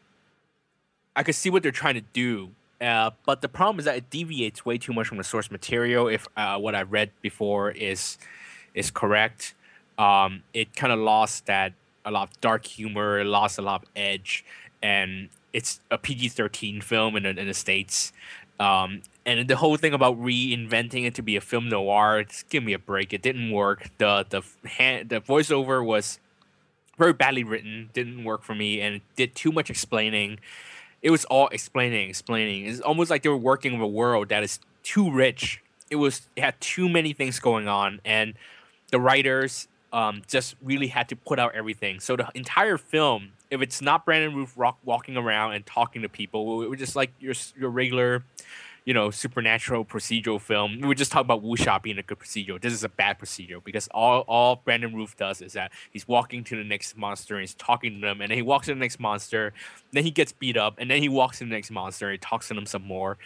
I 1.16 1.22
could 1.22 1.34
see 1.34 1.50
what 1.50 1.62
they're 1.62 1.72
trying 1.72 1.94
to 1.94 2.04
do. 2.12 2.50
Uh, 2.80 3.10
but 3.26 3.42
the 3.42 3.48
problem 3.48 3.78
is 3.78 3.84
that 3.84 3.96
it 3.96 4.10
deviates 4.10 4.64
way 4.64 4.78
too 4.78 4.92
much 4.92 5.06
from 5.06 5.18
the 5.18 5.24
source 5.24 5.50
material. 5.50 6.08
If 6.08 6.28
uh, 6.36 6.58
what 6.58 6.74
I 6.74 6.82
read 6.82 7.10
before 7.20 7.70
is 7.70 8.16
is 8.74 8.90
correct, 8.90 9.54
um, 10.00 10.42
it 10.54 10.74
kind 10.74 10.92
of 10.92 10.98
lost 10.98 11.46
that 11.46 11.74
a 12.06 12.10
lot 12.10 12.30
of 12.30 12.40
dark 12.40 12.64
humor, 12.64 13.22
lost 13.22 13.58
a 13.58 13.62
lot 13.62 13.82
of 13.82 13.88
edge, 13.94 14.44
and 14.82 15.28
it's 15.52 15.80
a 15.90 15.98
PG 15.98 16.30
thirteen 16.30 16.80
film 16.80 17.16
in 17.16 17.24
the, 17.24 17.30
in 17.30 17.46
the 17.46 17.54
states. 17.54 18.12
Um, 18.58 19.02
and 19.26 19.46
the 19.46 19.56
whole 19.56 19.76
thing 19.76 19.92
about 19.92 20.20
reinventing 20.20 21.06
it 21.06 21.14
to 21.16 21.22
be 21.22 21.36
a 21.36 21.40
film 21.40 21.68
noir, 21.68 22.24
just 22.24 22.48
give 22.48 22.64
me 22.64 22.72
a 22.72 22.78
break. 22.78 23.12
It 23.12 23.20
didn't 23.20 23.50
work. 23.50 23.90
The 23.98 24.24
the 24.28 24.42
hand, 24.68 25.10
the 25.10 25.20
voiceover 25.20 25.84
was 25.84 26.18
very 26.96 27.12
badly 27.12 27.44
written, 27.44 27.90
didn't 27.92 28.24
work 28.24 28.42
for 28.42 28.54
me, 28.54 28.80
and 28.80 28.96
it 28.96 29.02
did 29.16 29.34
too 29.34 29.52
much 29.52 29.68
explaining. 29.68 30.40
It 31.02 31.10
was 31.10 31.26
all 31.26 31.48
explaining, 31.48 32.08
explaining. 32.08 32.66
It's 32.66 32.80
almost 32.80 33.10
like 33.10 33.22
they 33.22 33.28
were 33.28 33.36
working 33.36 33.72
with 33.72 33.82
a 33.82 33.86
world 33.86 34.30
that 34.30 34.42
is 34.42 34.60
too 34.82 35.10
rich. 35.10 35.62
It 35.90 35.96
was 35.96 36.22
it 36.36 36.42
had 36.42 36.58
too 36.60 36.88
many 36.88 37.12
things 37.12 37.38
going 37.38 37.68
on, 37.68 38.00
and 38.04 38.32
the 38.90 39.00
writers 39.00 39.68
um, 39.92 40.22
just 40.26 40.54
really 40.62 40.88
had 40.88 41.08
to 41.08 41.16
put 41.16 41.38
out 41.38 41.54
everything. 41.54 42.00
So 42.00 42.16
the 42.16 42.28
entire 42.34 42.78
film, 42.78 43.32
if 43.50 43.60
it's 43.60 43.82
not 43.82 44.04
Brandon 44.04 44.34
Roof 44.34 44.54
rock, 44.56 44.78
walking 44.84 45.16
around 45.16 45.54
and 45.54 45.66
talking 45.66 46.02
to 46.02 46.08
people, 46.08 46.62
it 46.62 46.70
was 46.70 46.78
just 46.78 46.96
like 46.96 47.12
your 47.18 47.34
your 47.58 47.70
regular, 47.70 48.22
you 48.84 48.94
know, 48.94 49.10
supernatural 49.10 49.84
procedural 49.84 50.40
film. 50.40 50.80
We 50.80 50.94
just 50.94 51.10
talk 51.10 51.22
about 51.22 51.42
Wuxia 51.42 51.82
being 51.82 51.98
a 51.98 52.02
good 52.02 52.18
procedural. 52.18 52.60
This 52.60 52.72
is 52.72 52.84
a 52.84 52.88
bad 52.88 53.18
procedural 53.18 53.62
because 53.62 53.88
all 53.88 54.20
all 54.22 54.56
Brandon 54.64 54.94
Roof 54.94 55.16
does 55.16 55.42
is 55.42 55.54
that 55.54 55.72
he's 55.90 56.06
walking 56.06 56.44
to 56.44 56.56
the 56.56 56.64
next 56.64 56.96
monster 56.96 57.34
and 57.34 57.42
he's 57.42 57.54
talking 57.54 57.94
to 57.94 58.00
them, 58.00 58.20
and 58.20 58.30
then 58.30 58.36
he 58.36 58.42
walks 58.42 58.66
to 58.66 58.74
the 58.74 58.80
next 58.80 59.00
monster, 59.00 59.52
then 59.92 60.04
he 60.04 60.10
gets 60.10 60.32
beat 60.32 60.56
up, 60.56 60.76
and 60.78 60.90
then 60.90 61.02
he 61.02 61.08
walks 61.08 61.38
to 61.38 61.44
the 61.44 61.50
next 61.50 61.70
monster 61.70 62.06
and 62.06 62.12
he 62.12 62.18
talks 62.18 62.48
to 62.48 62.54
them 62.54 62.66
some 62.66 62.82
more 62.82 63.18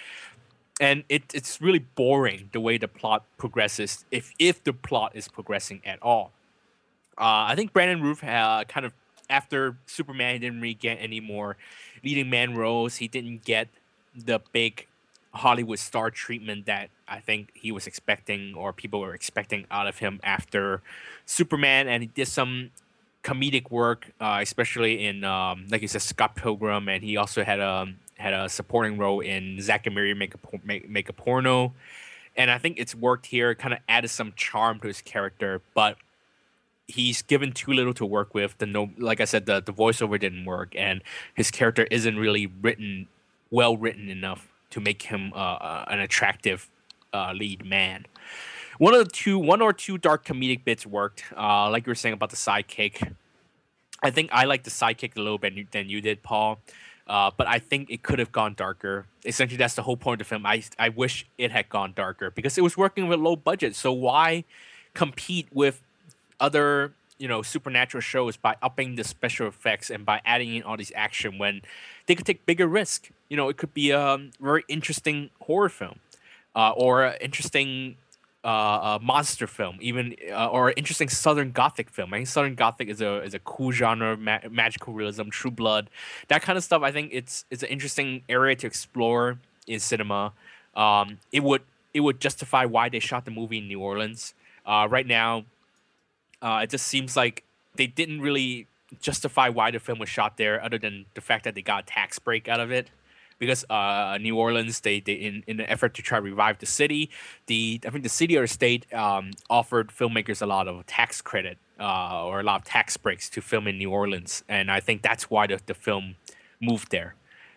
and 0.80 1.04
it, 1.08 1.22
it's 1.32 1.60
really 1.60 1.78
boring 1.78 2.50
the 2.52 2.58
way 2.58 2.76
the 2.78 2.88
plot 2.88 3.24
progresses 3.36 4.04
if 4.10 4.32
if 4.40 4.64
the 4.64 4.72
plot 4.72 5.12
is 5.14 5.28
progressing 5.28 5.80
at 5.84 6.02
all 6.02 6.32
uh, 7.18 7.48
i 7.48 7.54
think 7.54 7.72
brandon 7.72 8.02
roof 8.02 8.22
uh, 8.24 8.64
kind 8.68 8.86
of 8.86 8.92
after 9.30 9.76
superman 9.86 10.34
he 10.34 10.38
didn't 10.38 10.60
really 10.60 10.74
get 10.74 10.96
any 10.96 11.20
more 11.20 11.56
leading 12.04 12.30
man 12.30 12.54
roles. 12.54 12.96
He 12.96 13.08
didn't 13.08 13.44
get 13.44 13.68
the 14.14 14.40
big 14.52 14.86
hollywood 15.32 15.80
star 15.80 16.12
treatment 16.12 16.64
that 16.66 16.88
i 17.08 17.18
think 17.18 17.50
he 17.54 17.72
was 17.72 17.88
expecting 17.88 18.54
or 18.54 18.72
people 18.72 19.00
were 19.00 19.14
expecting 19.14 19.66
out 19.68 19.88
of 19.88 19.98
him 19.98 20.20
after 20.22 20.80
superman. 21.26 21.88
And 21.88 22.04
he 22.04 22.06
did 22.06 22.28
some 22.28 22.70
comedic 23.24 23.70
work 23.70 24.12
uh, 24.20 24.38
especially 24.40 25.06
in 25.06 25.24
um, 25.24 25.66
like 25.70 25.82
you 25.82 25.88
said 25.88 26.02
scott 26.02 26.36
pilgrim. 26.36 26.88
And 26.88 27.02
he 27.02 27.16
also 27.16 27.42
had 27.42 27.58
a 27.58 27.92
had 28.16 28.32
a 28.32 28.48
supporting 28.48 28.96
role 28.96 29.18
in 29.18 29.60
Zack 29.60 29.86
and 29.86 29.94
Miri 29.96 30.14
make 30.14 30.34
a 30.34 30.38
make, 30.62 30.88
make 30.88 31.08
a 31.08 31.12
porno, 31.12 31.72
and 32.36 32.48
I 32.48 32.58
think 32.58 32.78
it's 32.78 32.94
worked 32.94 33.26
here. 33.26 33.56
Kind 33.56 33.74
of 33.74 33.80
added 33.88 34.08
some 34.08 34.32
charm 34.36 34.78
to 34.80 34.86
his 34.86 35.02
character, 35.02 35.60
but 35.74 35.96
he's 36.88 37.22
given 37.22 37.52
too 37.52 37.72
little 37.72 37.94
to 37.94 38.06
work 38.06 38.34
with. 38.34 38.58
The 38.58 38.66
no, 38.66 38.90
like 38.98 39.20
I 39.20 39.24
said, 39.24 39.46
the 39.46 39.60
the 39.60 39.72
voiceover 39.72 40.18
didn't 40.18 40.44
work, 40.44 40.74
and 40.76 41.02
his 41.34 41.50
character 41.50 41.86
isn't 41.90 42.16
really 42.16 42.46
written 42.46 43.08
well 43.50 43.76
written 43.76 44.08
enough 44.08 44.48
to 44.70 44.80
make 44.80 45.02
him 45.02 45.32
uh, 45.34 45.36
uh, 45.36 45.84
an 45.88 46.00
attractive 46.00 46.68
uh, 47.12 47.32
lead 47.32 47.64
man. 47.64 48.06
One 48.78 48.92
of 48.92 49.04
the 49.04 49.10
two, 49.10 49.38
one 49.38 49.62
or 49.62 49.72
two 49.72 49.98
dark 49.98 50.24
comedic 50.24 50.64
bits 50.64 50.84
worked. 50.84 51.24
Uh, 51.36 51.70
like 51.70 51.86
you 51.86 51.90
were 51.90 51.94
saying 51.94 52.14
about 52.14 52.30
the 52.30 52.36
sidekick, 52.36 53.14
I 54.02 54.10
think 54.10 54.30
I 54.32 54.44
like 54.44 54.64
the 54.64 54.70
sidekick 54.70 55.16
a 55.16 55.20
little 55.20 55.38
bit 55.38 55.70
than 55.70 55.88
you 55.88 56.00
did, 56.00 56.22
Paul. 56.22 56.58
Uh, 57.06 57.30
but 57.36 57.46
I 57.46 57.58
think 57.58 57.90
it 57.90 58.02
could 58.02 58.18
have 58.18 58.32
gone 58.32 58.54
darker. 58.54 59.06
Essentially, 59.24 59.58
that's 59.58 59.74
the 59.74 59.82
whole 59.82 59.96
point 59.96 60.20
of 60.20 60.26
film. 60.26 60.46
I 60.46 60.64
I 60.78 60.88
wish 60.88 61.26
it 61.38 61.52
had 61.52 61.68
gone 61.68 61.92
darker 61.94 62.30
because 62.30 62.58
it 62.58 62.62
was 62.62 62.76
working 62.76 63.08
with 63.08 63.20
low 63.20 63.36
budget. 63.36 63.76
So 63.76 63.92
why 63.92 64.44
compete 64.94 65.48
with 65.52 65.82
other 66.40 66.92
you 67.18 67.28
know 67.28 67.42
supernatural 67.42 68.00
shows 68.00 68.36
by 68.36 68.56
upping 68.60 68.96
the 68.96 69.04
special 69.04 69.46
effects 69.46 69.90
and 69.90 70.04
by 70.04 70.20
adding 70.24 70.54
in 70.54 70.62
all 70.62 70.76
these 70.76 70.92
action 70.94 71.38
when 71.38 71.62
they 72.06 72.14
could 72.14 72.26
take 72.26 72.44
bigger 72.46 72.66
risk? 72.66 73.10
You 73.28 73.36
know, 73.36 73.48
it 73.48 73.56
could 73.56 73.74
be 73.74 73.90
a 73.90 74.18
very 74.40 74.64
interesting 74.68 75.30
horror 75.40 75.68
film 75.68 76.00
uh, 76.54 76.70
or 76.70 77.04
an 77.04 77.16
interesting 77.20 77.96
uh, 78.44 78.98
a 79.00 79.02
monster 79.02 79.46
film, 79.46 79.78
even 79.80 80.14
uh, 80.30 80.48
or 80.48 80.68
an 80.68 80.74
interesting 80.76 81.08
Southern 81.08 81.50
Gothic 81.50 81.88
film. 81.88 82.12
I 82.12 82.18
think 82.18 82.28
Southern 82.28 82.54
Gothic 82.54 82.88
is 82.88 83.00
a 83.00 83.22
is 83.22 83.32
a 83.34 83.38
cool 83.38 83.72
genre, 83.72 84.16
ma- 84.16 84.40
magical 84.50 84.92
realism, 84.92 85.30
True 85.30 85.50
Blood, 85.50 85.88
that 86.28 86.42
kind 86.42 86.58
of 86.58 86.64
stuff. 86.64 86.82
I 86.82 86.92
think 86.92 87.10
it's 87.12 87.46
it's 87.50 87.62
an 87.62 87.70
interesting 87.70 88.22
area 88.28 88.54
to 88.56 88.66
explore 88.66 89.38
in 89.66 89.80
cinema. 89.80 90.32
Um, 90.76 91.18
it 91.32 91.42
would 91.42 91.62
it 91.94 92.00
would 92.00 92.20
justify 92.20 92.66
why 92.66 92.88
they 92.90 92.98
shot 92.98 93.24
the 93.24 93.30
movie 93.30 93.58
in 93.58 93.68
New 93.68 93.80
Orleans. 93.80 94.34
Uh, 94.66 94.88
right 94.90 95.06
now, 95.06 95.44
uh, 96.44 96.60
it 96.62 96.70
just 96.70 96.86
seems 96.86 97.16
like 97.16 97.42
they 97.74 97.86
didn't 97.86 98.20
really 98.20 98.66
justify 99.00 99.48
why 99.48 99.70
the 99.70 99.80
film 99.80 99.98
was 99.98 100.08
shot 100.08 100.36
there, 100.36 100.62
other 100.62 100.78
than 100.78 101.06
the 101.14 101.20
fact 101.20 101.44
that 101.44 101.54
they 101.54 101.62
got 101.62 101.84
a 101.84 101.86
tax 101.86 102.18
break 102.18 102.48
out 102.48 102.60
of 102.60 102.70
it 102.70 102.90
because 103.38 103.64
uh, 103.68 104.18
New 104.20 104.36
Orleans, 104.36 104.80
they, 104.80 105.00
they 105.00 105.14
in, 105.14 105.42
in 105.46 105.60
an 105.60 105.66
effort 105.66 105.94
to 105.94 106.02
try 106.02 106.18
to 106.18 106.22
revive 106.22 106.58
the 106.58 106.66
city, 106.66 107.10
the 107.46 107.80
I 107.86 107.90
think 107.90 108.02
the 108.02 108.08
city 108.08 108.36
or 108.36 108.46
state 108.46 108.92
um, 108.92 109.32
offered 109.50 109.88
filmmakers 109.88 110.40
a 110.42 110.46
lot 110.46 110.68
of 110.68 110.86
tax 110.86 111.20
credit 111.20 111.58
uh, 111.80 112.24
or 112.24 112.40
a 112.40 112.42
lot 112.42 112.60
of 112.60 112.64
tax 112.64 112.96
breaks 112.96 113.28
to 113.30 113.40
film 113.40 113.66
in 113.66 113.78
New 113.78 113.90
Orleans, 113.90 114.44
and 114.48 114.70
I 114.70 114.80
think 114.80 115.02
that's 115.02 115.30
why 115.30 115.46
the, 115.46 115.60
the 115.66 115.74
film 115.74 116.16
moved 116.60 116.90
there. 116.90 117.14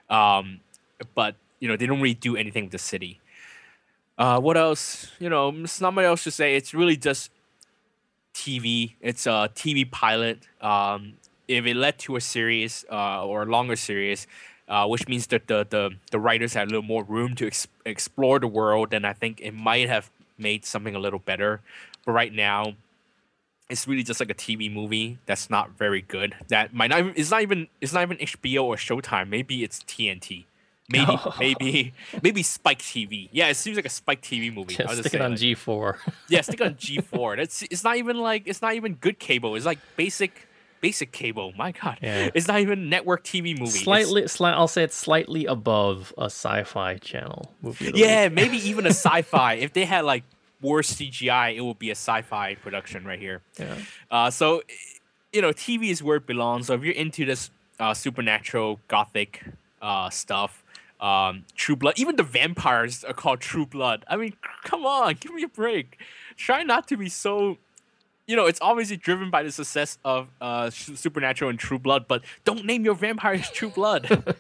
Um, 0.09 0.61
but 1.14 1.35
you 1.59 1.68
know 1.68 1.77
they 1.77 1.85
don't 1.85 2.01
really 2.01 2.14
do 2.14 2.35
anything 2.35 2.65
with 2.65 2.72
the 2.72 2.80
city. 2.80 3.19
Uh, 4.18 4.39
what 4.39 4.57
else? 4.57 5.11
You 5.19 5.30
know, 5.30 5.51
there's 5.51 5.80
not 5.80 5.93
much 5.93 6.05
else 6.05 6.23
to 6.23 6.31
say. 6.31 6.55
It's 6.55 6.73
really 6.73 6.97
just 6.97 7.30
TV. 8.38 8.93
It's 9.01 9.26
a 9.26 9.49
TV 9.55 9.89
pilot. 9.89 10.47
Um, 10.61 11.14
if 11.47 11.65
it 11.65 11.76
led 11.76 11.97
to 11.99 12.15
a 12.18 12.22
series 12.22 12.85
uh, 12.91 13.26
or 13.26 13.43
a 13.43 13.45
longer 13.45 13.76
series, 13.76 14.27
uh, 14.68 14.85
which 14.85 15.07
means 15.07 15.26
that 15.27 15.47
the, 15.47 15.65
the 15.68 15.95
the 16.11 16.19
writers 16.19 16.53
had 16.53 16.68
a 16.68 16.69
little 16.69 16.84
more 16.84 17.03
room 17.03 17.34
to 17.35 17.47
ex- 17.47 17.68
explore 17.84 18.39
the 18.39 18.47
world, 18.47 18.91
then 18.91 19.05
I 19.05 19.14
think 19.14 19.41
it 19.41 19.53
might 19.53 19.89
have 19.89 20.11
made 20.38 20.65
something 20.65 20.93
a 20.93 20.99
little 20.99 21.19
better. 21.19 21.61
But 22.05 22.11
right 22.11 22.31
now, 22.31 22.76
it's 23.69 23.88
really 23.88 24.03
just 24.03 24.19
like 24.19 24.30
a 24.30 24.35
TV 24.35 24.72
movie 24.72 25.18
that's 25.26 25.49
not 25.49 25.72
very 25.72 26.01
good. 26.01 26.35
That 26.49 26.73
might 26.73 26.91
not. 26.91 27.18
It's 27.18 27.31
not 27.31 27.41
even. 27.41 27.68
It's 27.81 27.93
not 27.93 28.03
even 28.03 28.18
HBO 28.18 28.64
or 28.65 28.76
Showtime. 28.76 29.30
Maybe 29.30 29.64
it's 29.64 29.80
TNT. 29.84 30.45
Maybe, 30.89 31.05
Oh. 31.09 31.35
maybe, 31.39 31.93
maybe 32.23 32.43
Spike 32.43 32.80
TV. 32.80 33.30
Yeah, 33.31 33.49
it 33.49 33.55
seems 33.55 33.76
like 33.76 33.85
a 33.85 33.89
Spike 33.89 34.22
TV 34.22 34.53
movie. 34.53 34.76
Yeah, 34.80 34.88
stick 34.93 35.14
it 35.14 35.22
on 35.22 35.31
like- 35.31 35.39
G4. 35.39 35.97
Yeah, 36.30 36.41
stick 36.41 36.61
it 36.61 36.65
on 36.68 36.76
G4. 36.76 37.38
That's 37.38 37.61
it's 37.64 37.84
not 37.84 37.97
even 37.97 38.18
like 38.18 38.43
it's 38.45 38.61
not 38.61 38.73
even 38.76 38.93
good 38.95 39.19
cable. 39.19 39.55
It's 39.55 39.65
like 39.65 39.80
basic 39.97 40.47
basic 40.80 41.11
cable. 41.11 41.53
My 41.57 41.72
god. 41.72 41.97
Yeah. 42.01 42.30
It's 42.34 42.47
not 42.47 42.59
even 42.59 42.88
network 42.89 43.23
TV 43.23 43.51
movie. 43.57 43.64
It's- 43.64 43.84
slightly, 43.84 44.22
sli- 44.23 44.53
I'll 44.53 44.68
say 44.68 44.84
it's 44.84 44.95
slightly 44.95 45.45
above 45.45 46.14
a 46.18 46.26
sci-fi 46.26 46.97
channel 46.97 47.51
movie. 47.61 47.91
yeah, 47.95 48.30
maybe 48.30 48.57
even 48.57 48.85
a 48.85 48.91
sci-fi. 48.91 49.55
if 49.55 49.73
they 49.73 49.85
had 49.85 50.05
like 50.05 50.23
worse 50.61 50.93
CGI, 50.93 51.55
it 51.55 51.61
would 51.61 51.80
be 51.80 51.89
a 51.89 51.95
sci-fi 51.95 52.55
production 52.55 53.05
right 53.05 53.19
here. 53.19 53.41
Yeah. 53.59 53.76
Uh, 54.09 54.30
so, 54.30 54.61
you 55.34 55.41
know, 55.41 55.49
TV 55.51 55.89
is 55.89 56.01
where 56.03 56.18
it 56.18 56.27
belongs. 56.27 56.68
So 56.68 56.76
if 56.76 56.84
you're 56.84 56.93
into 56.93 57.26
this 57.26 57.49
uh, 57.80 57.93
supernatural 57.95 58.80
gothic 58.88 59.43
uh, 59.81 60.09
stuff, 60.11 60.64
um, 60.99 61.45
True 61.56 61.76
Blood, 61.76 61.95
even 61.98 62.15
the 62.15 62.24
vampires 62.24 63.03
are 63.03 63.14
called 63.14 63.40
True 63.40 63.65
Blood. 63.65 64.06
I 64.07 64.18
mean, 64.18 64.34
come 64.64 64.86
on, 64.86 65.15
give 65.19 65.34
me 65.34 65.44
a 65.44 65.48
break. 65.48 65.99
Try 66.36 66.64
not 66.64 66.88
to 66.90 66.98
be 66.98 67.10
so. 67.10 67.57
You 68.26 68.36
know, 68.36 68.45
it's 68.45 68.60
obviously 68.61 68.98
driven 68.98 69.32
by 69.32 69.44
the 69.44 69.52
success 69.53 69.98
of 70.03 70.28
uh, 70.41 70.69
Supernatural 70.69 71.49
and 71.49 71.57
True 71.57 71.80
Blood, 71.80 72.07
but 72.10 72.24
don't 72.44 72.65
name 72.65 72.84
your 72.84 72.95
vampires 72.95 73.49
True 73.53 73.69
Blood. 73.69 74.36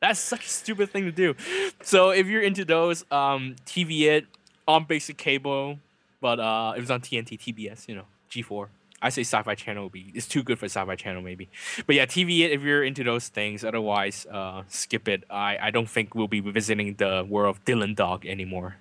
That's 0.00 0.20
such 0.20 0.46
a 0.46 0.48
stupid 0.48 0.90
thing 0.90 1.04
to 1.04 1.12
do. 1.12 1.34
So 1.82 2.10
if 2.10 2.26
you're 2.26 2.42
into 2.42 2.64
those, 2.64 3.04
um, 3.10 3.56
TV 3.66 4.02
it 4.02 4.26
on 4.68 4.84
basic 4.84 5.16
cable, 5.16 5.78
but 6.20 6.38
uh, 6.38 6.74
it 6.76 6.80
was 6.80 6.90
on 6.90 7.00
TNT, 7.00 7.38
TBS, 7.38 7.88
you 7.88 7.96
know, 7.96 8.04
G4. 8.30 8.68
I 9.02 9.08
say 9.08 9.22
Sci-Fi 9.22 9.54
Channel 9.56 9.84
would 9.84 9.92
be 9.92 10.12
it's 10.14 10.28
too 10.28 10.42
good 10.42 10.58
for 10.58 10.66
Sci-Fi 10.66 10.94
Channel 10.94 11.22
maybe, 11.22 11.50
but 11.86 11.96
yeah, 11.96 12.06
TV 12.06 12.40
it 12.40 12.52
if 12.52 12.62
you're 12.62 12.84
into 12.84 13.02
those 13.02 13.28
things. 13.28 13.64
Otherwise, 13.64 14.26
uh, 14.30 14.62
skip 14.68 15.08
it. 15.08 15.24
I 15.28 15.58
I 15.60 15.70
don't 15.70 15.90
think 15.90 16.14
we'll 16.14 16.28
be 16.28 16.40
visiting 16.40 16.94
the 16.94 17.26
world 17.28 17.56
of 17.56 17.64
Dylan 17.64 17.96
Dog 17.96 18.24
anymore. 18.24 18.76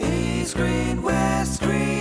East 0.00 0.56
Green, 0.56 1.02
West 1.02 1.60
Green. 1.60 2.00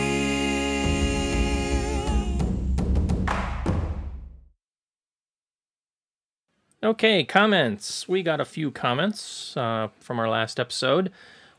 Okay, 6.81 7.25
comments. 7.25 8.07
We 8.07 8.23
got 8.23 8.39
a 8.39 8.45
few 8.45 8.71
comments 8.71 9.57
uh, 9.57 9.89
from 9.99 10.17
our 10.17 10.29
last 10.29 10.61
episode. 10.61 11.11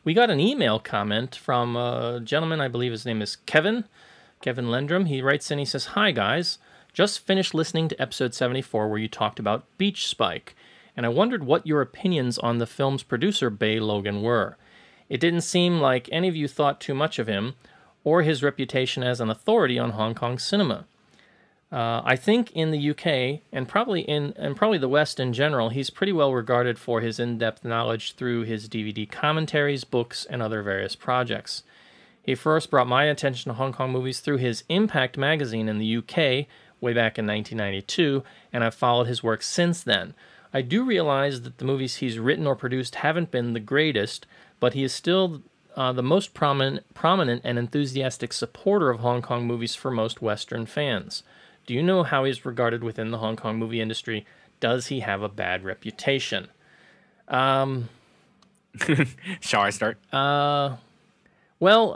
We 0.02 0.14
got 0.14 0.30
an 0.30 0.40
email 0.40 0.78
comment 0.78 1.36
from 1.36 1.76
a 1.76 2.20
gentleman, 2.24 2.60
I 2.62 2.68
believe 2.68 2.92
his 2.92 3.04
name 3.04 3.20
is 3.20 3.36
Kevin, 3.36 3.84
Kevin 4.40 4.66
Lendrum. 4.66 5.06
He 5.06 5.22
writes 5.22 5.50
in, 5.50 5.58
he 5.58 5.64
says, 5.64 5.86
Hi 5.86 6.10
guys, 6.10 6.58
just 6.92 7.20
finished 7.20 7.54
listening 7.54 7.88
to 7.88 8.00
episode 8.00 8.34
74 8.34 8.88
where 8.88 8.98
you 8.98 9.08
talked 9.08 9.38
about 9.38 9.66
Beach 9.76 10.08
Spike, 10.08 10.56
and 10.96 11.04
I 11.04 11.10
wondered 11.10 11.44
what 11.44 11.66
your 11.66 11.82
opinions 11.82 12.38
on 12.38 12.58
the 12.58 12.66
film's 12.66 13.02
producer, 13.02 13.50
Bey 13.50 13.78
Logan, 13.78 14.22
were. 14.22 14.56
It 15.08 15.20
didn't 15.20 15.42
seem 15.42 15.80
like 15.80 16.08
any 16.10 16.28
of 16.28 16.36
you 16.36 16.48
thought 16.48 16.80
too 16.80 16.94
much 16.94 17.18
of 17.18 17.26
him 17.26 17.54
or 18.02 18.22
his 18.22 18.42
reputation 18.42 19.02
as 19.02 19.20
an 19.20 19.28
authority 19.28 19.78
on 19.78 19.90
Hong 19.90 20.14
Kong 20.14 20.38
cinema. 20.38 20.86
Uh, 21.72 22.02
I 22.04 22.16
think 22.16 22.50
in 22.52 22.72
the 22.72 22.90
UK 22.90 23.42
and 23.52 23.68
probably 23.68 24.00
in 24.00 24.32
and 24.36 24.56
probably 24.56 24.78
the 24.78 24.88
West 24.88 25.20
in 25.20 25.32
general, 25.32 25.68
he's 25.68 25.90
pretty 25.90 26.12
well 26.12 26.32
regarded 26.32 26.78
for 26.78 27.00
his 27.00 27.20
in-depth 27.20 27.64
knowledge 27.64 28.14
through 28.14 28.42
his 28.42 28.68
DVD 28.68 29.08
commentaries, 29.08 29.84
books, 29.84 30.26
and 30.28 30.42
other 30.42 30.62
various 30.62 30.96
projects. 30.96 31.62
He 32.22 32.34
first 32.34 32.70
brought 32.70 32.86
my 32.86 33.04
attention 33.04 33.50
to 33.50 33.56
Hong 33.56 33.72
Kong 33.72 33.90
movies 33.90 34.20
through 34.20 34.38
his 34.38 34.64
Impact 34.68 35.16
magazine 35.16 35.68
in 35.68 35.78
the 35.78 35.96
UK 35.96 36.46
way 36.80 36.92
back 36.92 37.18
in 37.18 37.26
1992, 37.26 38.22
and 38.52 38.64
I've 38.64 38.74
followed 38.74 39.06
his 39.06 39.22
work 39.22 39.42
since 39.42 39.82
then. 39.82 40.14
I 40.52 40.62
do 40.62 40.84
realize 40.84 41.42
that 41.42 41.58
the 41.58 41.64
movies 41.64 41.96
he's 41.96 42.18
written 42.18 42.46
or 42.46 42.56
produced 42.56 42.96
haven't 42.96 43.30
been 43.30 43.52
the 43.52 43.60
greatest, 43.60 44.26
but 44.58 44.74
he 44.74 44.82
is 44.82 44.92
still 44.92 45.42
uh, 45.76 45.92
the 45.92 46.02
most 46.02 46.34
prominent, 46.34 46.92
prominent 46.94 47.42
and 47.44 47.58
enthusiastic 47.58 48.32
supporter 48.32 48.90
of 48.90 49.00
Hong 49.00 49.22
Kong 49.22 49.46
movies 49.46 49.74
for 49.74 49.90
most 49.90 50.20
Western 50.20 50.66
fans. 50.66 51.22
Do 51.66 51.74
you 51.74 51.82
know 51.82 52.02
how 52.02 52.24
he's 52.24 52.44
regarded 52.44 52.82
within 52.82 53.10
the 53.10 53.18
Hong 53.18 53.36
Kong 53.36 53.58
movie 53.58 53.80
industry? 53.80 54.26
Does 54.58 54.88
he 54.88 55.00
have 55.00 55.22
a 55.22 55.28
bad 55.28 55.64
reputation? 55.64 56.48
Shall 59.40 59.62
I 59.62 59.70
start? 59.70 59.98
Well, 61.60 61.94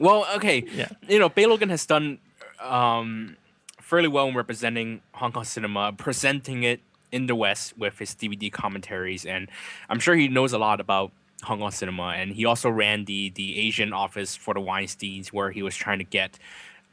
Well, 0.00 0.26
okay. 0.36 0.64
Yeah. 0.74 0.88
You 1.08 1.18
know, 1.18 1.28
Bey 1.28 1.46
Logan 1.46 1.68
has 1.68 1.86
done 1.86 2.18
um, 2.60 3.36
fairly 3.80 4.08
well 4.08 4.26
in 4.26 4.34
representing 4.34 5.02
Hong 5.12 5.30
Kong 5.30 5.44
cinema, 5.44 5.92
presenting 5.92 6.64
it 6.64 6.80
in 7.12 7.26
the 7.26 7.34
West 7.36 7.78
with 7.78 7.98
his 7.98 8.10
DVD 8.10 8.50
commentaries, 8.50 9.24
and 9.24 9.48
I'm 9.88 10.00
sure 10.00 10.16
he 10.16 10.26
knows 10.26 10.52
a 10.52 10.58
lot 10.58 10.80
about 10.80 11.12
Hong 11.44 11.60
Kong 11.60 11.70
cinema. 11.70 12.14
And 12.16 12.32
he 12.32 12.44
also 12.44 12.68
ran 12.68 13.04
the 13.04 13.30
the 13.30 13.60
Asian 13.60 13.92
office 13.92 14.34
for 14.34 14.52
the 14.54 14.60
Weinstein's, 14.60 15.32
where 15.32 15.52
he 15.52 15.62
was 15.62 15.76
trying 15.76 15.98
to 15.98 16.04
get 16.04 16.38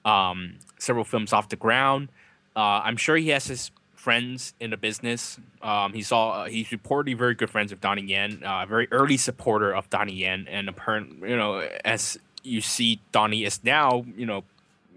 um, 0.05 0.59
several 0.77 1.05
films 1.05 1.33
off 1.33 1.49
the 1.49 1.55
ground. 1.55 2.09
Uh, 2.55 2.81
I'm 2.83 2.97
sure 2.97 3.15
he 3.15 3.29
has 3.29 3.47
his 3.47 3.71
friends 4.01 4.53
in 4.59 4.71
the 4.71 4.77
business. 4.77 5.39
Um, 5.61 5.93
he 5.93 6.01
saw 6.01 6.41
uh, 6.41 6.45
he's 6.45 6.69
reportedly 6.69 7.15
very 7.15 7.35
good 7.35 7.49
friends 7.49 7.71
with 7.71 7.81
Donnie 7.81 8.01
Yen, 8.01 8.41
uh, 8.43 8.63
a 8.63 8.65
very 8.65 8.87
early 8.91 9.17
supporter 9.17 9.73
of 9.73 9.89
Donnie 9.89 10.15
Yen, 10.15 10.47
and 10.49 10.67
apparent 10.67 11.19
you 11.21 11.37
know 11.37 11.59
as 11.85 12.17
you 12.43 12.61
see 12.61 12.99
Donnie 13.11 13.43
is 13.43 13.63
now, 13.63 14.03
you 14.17 14.25
know, 14.25 14.43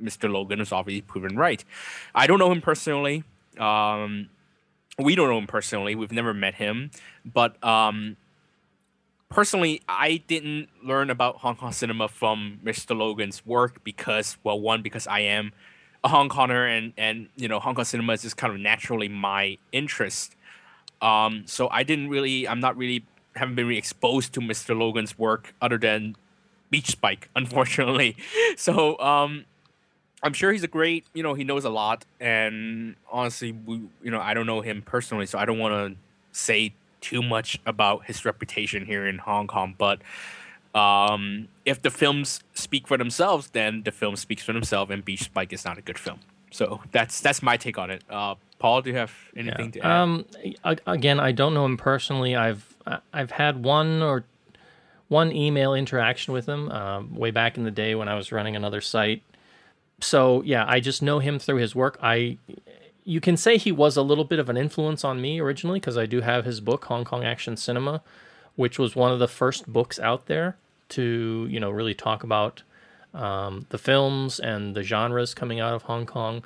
Mr. 0.02 0.32
Logan 0.32 0.60
is 0.60 0.72
obviously 0.72 1.02
proven 1.02 1.36
right. 1.36 1.64
I 2.14 2.26
don't 2.26 2.38
know 2.38 2.50
him 2.50 2.60
personally. 2.60 3.24
Um, 3.58 4.30
we 4.98 5.14
don't 5.14 5.28
know 5.28 5.38
him 5.38 5.46
personally. 5.46 5.94
We've 5.94 6.12
never 6.12 6.34
met 6.34 6.54
him, 6.54 6.90
but 7.24 7.62
um, 7.62 8.16
personally, 9.28 9.82
I 9.88 10.22
didn't 10.26 10.68
learn 10.82 11.10
about 11.10 11.36
Hong 11.36 11.56
Kong 11.56 11.72
cinema 11.72 12.08
from 12.08 12.60
Mr. 12.64 12.96
Logan's 12.96 13.44
work 13.44 13.84
because, 13.84 14.36
well, 14.42 14.58
one 14.58 14.82
because 14.82 15.06
I 15.06 15.20
am 15.20 15.52
Hong 16.04 16.28
Konger, 16.28 16.68
and 16.68 16.92
and 16.96 17.28
you 17.36 17.48
know, 17.48 17.58
Hong 17.60 17.74
Kong 17.74 17.84
cinema 17.84 18.12
is 18.12 18.22
just 18.22 18.36
kind 18.36 18.52
of 18.52 18.60
naturally 18.60 19.08
my 19.08 19.58
interest. 19.72 20.36
Um, 21.00 21.44
so 21.46 21.68
I 21.68 21.82
didn't 21.82 22.08
really, 22.08 22.48
I'm 22.48 22.60
not 22.60 22.76
really, 22.76 23.04
haven't 23.36 23.56
been 23.56 23.66
really 23.66 23.78
exposed 23.78 24.32
to 24.34 24.40
Mr. 24.40 24.78
Logan's 24.78 25.18
work 25.18 25.54
other 25.60 25.76
than 25.76 26.16
Beach 26.70 26.86
Spike, 26.86 27.28
unfortunately. 27.36 28.16
So 28.56 28.98
um, 29.00 29.44
I'm 30.22 30.32
sure 30.32 30.52
he's 30.52 30.62
a 30.62 30.68
great, 30.68 31.04
you 31.12 31.22
know, 31.22 31.34
he 31.34 31.44
knows 31.44 31.64
a 31.64 31.70
lot, 31.70 32.04
and 32.20 32.96
honestly, 33.10 33.52
we, 33.52 33.82
you 34.02 34.10
know, 34.10 34.20
I 34.20 34.34
don't 34.34 34.46
know 34.46 34.62
him 34.62 34.82
personally, 34.82 35.26
so 35.26 35.38
I 35.38 35.44
don't 35.44 35.58
want 35.58 35.74
to 35.74 36.00
say 36.32 36.74
too 37.00 37.22
much 37.22 37.60
about 37.66 38.06
his 38.06 38.24
reputation 38.24 38.86
here 38.86 39.06
in 39.06 39.18
Hong 39.18 39.46
Kong. 39.46 39.74
But 39.76 40.00
um, 40.74 41.48
if 41.64 41.80
the 41.80 41.90
films 41.90 42.42
speak 42.52 42.88
for 42.88 42.98
themselves, 42.98 43.50
then 43.50 43.82
the 43.84 43.92
film 43.92 44.16
speaks 44.16 44.42
for 44.42 44.52
themselves, 44.52 44.90
and 44.90 45.04
Beach 45.04 45.24
Spike 45.24 45.52
is 45.52 45.64
not 45.64 45.78
a 45.78 45.82
good 45.82 45.98
film. 45.98 46.20
So 46.50 46.80
that's 46.92 47.20
that's 47.20 47.42
my 47.42 47.56
take 47.56 47.78
on 47.78 47.90
it. 47.90 48.02
Uh, 48.10 48.34
Paul, 48.58 48.82
do 48.82 48.90
you 48.90 48.96
have 48.96 49.12
anything 49.36 49.72
to 49.72 49.80
add? 49.80 49.90
Um, 49.90 50.24
again, 50.86 51.20
I 51.20 51.32
don't 51.32 51.54
know 51.54 51.64
him 51.64 51.76
personally. 51.76 52.36
I've 52.36 52.76
I've 53.12 53.32
had 53.32 53.64
one 53.64 54.02
or 54.02 54.24
one 55.08 55.32
email 55.32 55.74
interaction 55.74 56.32
with 56.32 56.46
him 56.46 56.70
uh, 56.70 57.02
way 57.02 57.30
back 57.30 57.56
in 57.56 57.64
the 57.64 57.70
day 57.70 57.94
when 57.94 58.08
I 58.08 58.14
was 58.14 58.32
running 58.32 58.56
another 58.56 58.80
site. 58.80 59.22
So 60.00 60.42
yeah, 60.42 60.64
I 60.66 60.80
just 60.80 61.02
know 61.02 61.18
him 61.18 61.38
through 61.38 61.56
his 61.56 61.74
work. 61.74 61.98
I 62.02 62.38
you 63.04 63.20
can 63.20 63.36
say 63.36 63.58
he 63.58 63.70
was 63.70 63.96
a 63.96 64.02
little 64.02 64.24
bit 64.24 64.38
of 64.38 64.48
an 64.48 64.56
influence 64.56 65.04
on 65.04 65.20
me 65.20 65.40
originally 65.40 65.78
because 65.78 65.98
I 65.98 66.06
do 66.06 66.20
have 66.20 66.44
his 66.44 66.60
book 66.60 66.86
Hong 66.86 67.04
Kong 67.04 67.22
Action 67.22 67.56
Cinema, 67.56 68.02
which 68.56 68.78
was 68.78 68.96
one 68.96 69.12
of 69.12 69.18
the 69.18 69.28
first 69.28 69.72
books 69.72 69.98
out 70.00 70.26
there 70.26 70.56
to 70.90 71.46
you 71.50 71.60
know 71.60 71.70
really 71.70 71.94
talk 71.94 72.22
about 72.22 72.62
um, 73.12 73.66
the 73.70 73.78
films 73.78 74.40
and 74.40 74.74
the 74.74 74.82
genres 74.82 75.34
coming 75.34 75.60
out 75.60 75.74
of 75.74 75.82
Hong 75.82 76.06
Kong 76.06 76.44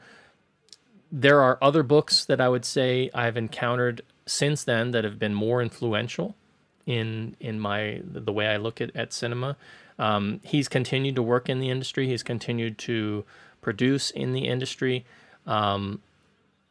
there 1.10 1.40
are 1.40 1.58
other 1.62 1.82
books 1.82 2.24
that 2.24 2.40
I 2.40 2.48
would 2.48 2.64
say 2.64 3.10
I've 3.14 3.36
encountered 3.36 4.02
since 4.26 4.64
then 4.64 4.90
that 4.90 5.04
have 5.04 5.18
been 5.18 5.34
more 5.34 5.62
influential 5.62 6.36
in 6.86 7.36
in 7.40 7.58
my 7.60 8.02
the 8.04 8.32
way 8.32 8.46
I 8.46 8.56
look 8.56 8.80
at, 8.80 8.94
at 8.94 9.12
cinema. 9.12 9.56
Um, 9.98 10.40
he's 10.44 10.68
continued 10.68 11.16
to 11.16 11.22
work 11.22 11.48
in 11.48 11.60
the 11.60 11.70
industry. 11.70 12.06
He's 12.06 12.22
continued 12.22 12.78
to 12.78 13.24
produce 13.60 14.10
in 14.10 14.32
the 14.32 14.46
industry. 14.46 15.04
Um, 15.46 16.02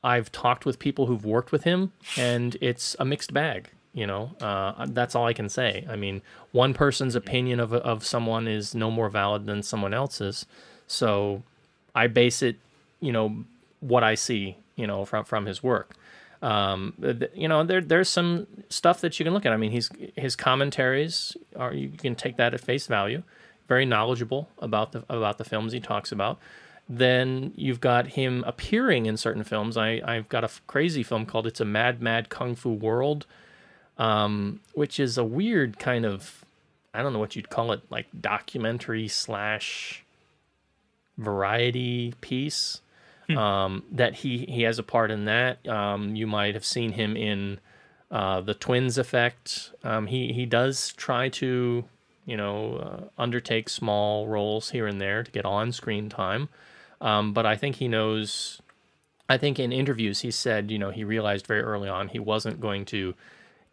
I've 0.03 0.31
talked 0.31 0.65
with 0.65 0.79
people 0.79 1.07
who've 1.07 1.25
worked 1.25 1.51
with 1.51 1.63
him, 1.63 1.91
and 2.15 2.55
it's 2.61 2.95
a 2.99 3.05
mixed 3.05 3.33
bag. 3.33 3.71
You 3.97 4.05
know, 4.05 4.29
uh, 4.39 4.85
that's 4.89 5.15
all 5.15 5.25
I 5.25 5.33
can 5.33 5.49
say. 5.49 5.83
I 5.89 5.95
mean, 5.95 6.21
one 6.51 6.75
person's 6.75 7.15
opinion 7.15 7.59
of 7.59 7.73
of 7.73 8.05
someone 8.05 8.47
is 8.47 8.75
no 8.75 8.91
more 8.91 9.09
valid 9.09 9.47
than 9.47 9.63
someone 9.63 9.91
else's. 9.91 10.45
So, 10.85 11.41
I 11.95 12.05
base 12.05 12.43
it, 12.43 12.57
you 12.99 13.11
know, 13.11 13.43
what 13.79 14.03
I 14.03 14.13
see, 14.13 14.57
you 14.75 14.85
know, 14.85 15.03
from 15.03 15.25
from 15.25 15.47
his 15.47 15.63
work. 15.63 15.95
Um, 16.43 16.93
you 17.33 17.47
know, 17.47 17.63
there 17.63 17.81
there's 17.81 18.07
some 18.07 18.45
stuff 18.69 19.01
that 19.01 19.17
you 19.17 19.25
can 19.25 19.33
look 19.33 19.47
at. 19.47 19.51
I 19.51 19.57
mean, 19.57 19.71
he's 19.71 19.89
his 20.15 20.35
commentaries 20.35 21.35
are 21.55 21.73
you 21.73 21.89
can 21.89 22.13
take 22.13 22.37
that 22.37 22.53
at 22.53 22.61
face 22.61 22.85
value. 22.85 23.23
Very 23.67 23.85
knowledgeable 23.85 24.47
about 24.59 24.91
the 24.91 25.03
about 25.09 25.39
the 25.39 25.43
films 25.43 25.73
he 25.73 25.79
talks 25.79 26.11
about, 26.11 26.37
then 26.87 27.51
you've 27.55 27.81
got 27.81 28.09
him 28.09 28.43
appearing 28.45 29.07
in 29.07 29.17
certain 29.17 29.43
films. 29.43 29.75
I, 29.75 30.01
I've 30.05 30.29
got 30.29 30.43
a 30.43 30.51
f- 30.53 30.61
crazy 30.67 31.01
film 31.01 31.25
called 31.25 31.47
It's 31.47 31.59
a 31.59 31.65
Mad, 31.65 31.99
Mad 31.99 32.29
Kung 32.29 32.55
Fu 32.55 32.69
World, 32.69 33.25
um, 33.97 34.59
which 34.73 34.99
is 34.99 35.17
a 35.17 35.23
weird 35.23 35.79
kind 35.79 36.05
of, 36.05 36.45
I 36.93 37.01
don't 37.01 37.13
know 37.13 37.19
what 37.19 37.35
you'd 37.35 37.49
call 37.49 37.71
it, 37.71 37.81
like 37.89 38.07
documentary 38.19 39.07
slash 39.07 40.03
variety 41.17 42.13
piece. 42.21 42.81
Um, 43.35 43.83
that 43.91 44.13
he, 44.15 44.45
he 44.45 44.61
has 44.61 44.79
a 44.79 44.83
part 44.83 45.11
in 45.11 45.25
that. 45.25 45.67
Um, 45.67 46.15
you 46.15 46.25
might 46.25 46.53
have 46.53 46.63
seen 46.63 46.93
him 46.93 47.17
in 47.17 47.59
uh, 48.09 48.39
the 48.39 48.53
Twins 48.53 48.97
Effect. 48.97 49.71
Um, 49.83 50.07
he, 50.07 50.31
he 50.31 50.45
does 50.45 50.93
try 50.93 51.27
to, 51.27 51.83
you 52.25 52.37
know, 52.37 52.77
uh, 52.77 53.21
undertake 53.21 53.67
small 53.67 54.27
roles 54.27 54.69
here 54.69 54.87
and 54.87 55.01
there 55.01 55.23
to 55.23 55.31
get 55.31 55.43
on 55.43 55.73
screen 55.73 56.07
time. 56.07 56.47
Um, 57.01 57.33
but 57.33 57.45
I 57.45 57.57
think 57.57 57.75
he 57.75 57.89
knows. 57.89 58.61
I 59.27 59.37
think 59.37 59.59
in 59.59 59.73
interviews 59.73 60.21
he 60.21 60.31
said, 60.31 60.71
you 60.71 60.79
know, 60.79 60.91
he 60.91 61.03
realized 61.03 61.47
very 61.47 61.63
early 61.63 61.89
on 61.89 62.07
he 62.07 62.19
wasn't 62.19 62.61
going 62.61 62.85
to 62.85 63.13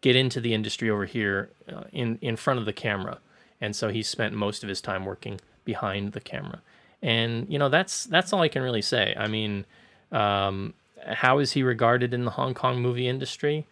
get 0.05 0.15
into 0.15 0.39
the 0.39 0.53
industry 0.53 0.87
over 0.87 1.05
here 1.05 1.49
uh, 1.67 1.85
in 1.91 2.19
in 2.21 2.35
front 2.35 2.59
of 2.59 2.65
the 2.65 2.73
camera, 2.73 3.17
and 3.59 3.75
so 3.75 3.89
he 3.89 4.03
spent 4.03 4.35
most 4.35 4.61
of 4.61 4.69
his 4.69 4.79
time 4.79 5.03
working 5.03 5.41
behind 5.63 6.11
the 6.11 6.21
camera. 6.21 6.61
And 7.01 7.47
you 7.49 7.57
know, 7.57 7.69
that's 7.69 8.05
that's 8.05 8.31
all 8.31 8.41
I 8.41 8.47
can 8.47 8.61
really 8.61 8.83
say. 8.83 9.15
I 9.17 9.27
mean, 9.27 9.65
um, 10.11 10.75
how 11.23 11.39
is 11.39 11.53
he 11.53 11.63
regarded 11.63 12.13
in 12.13 12.23
the 12.23 12.31
Hong 12.31 12.53
Kong 12.53 12.83
movie 12.83 13.07
industry? 13.07 13.65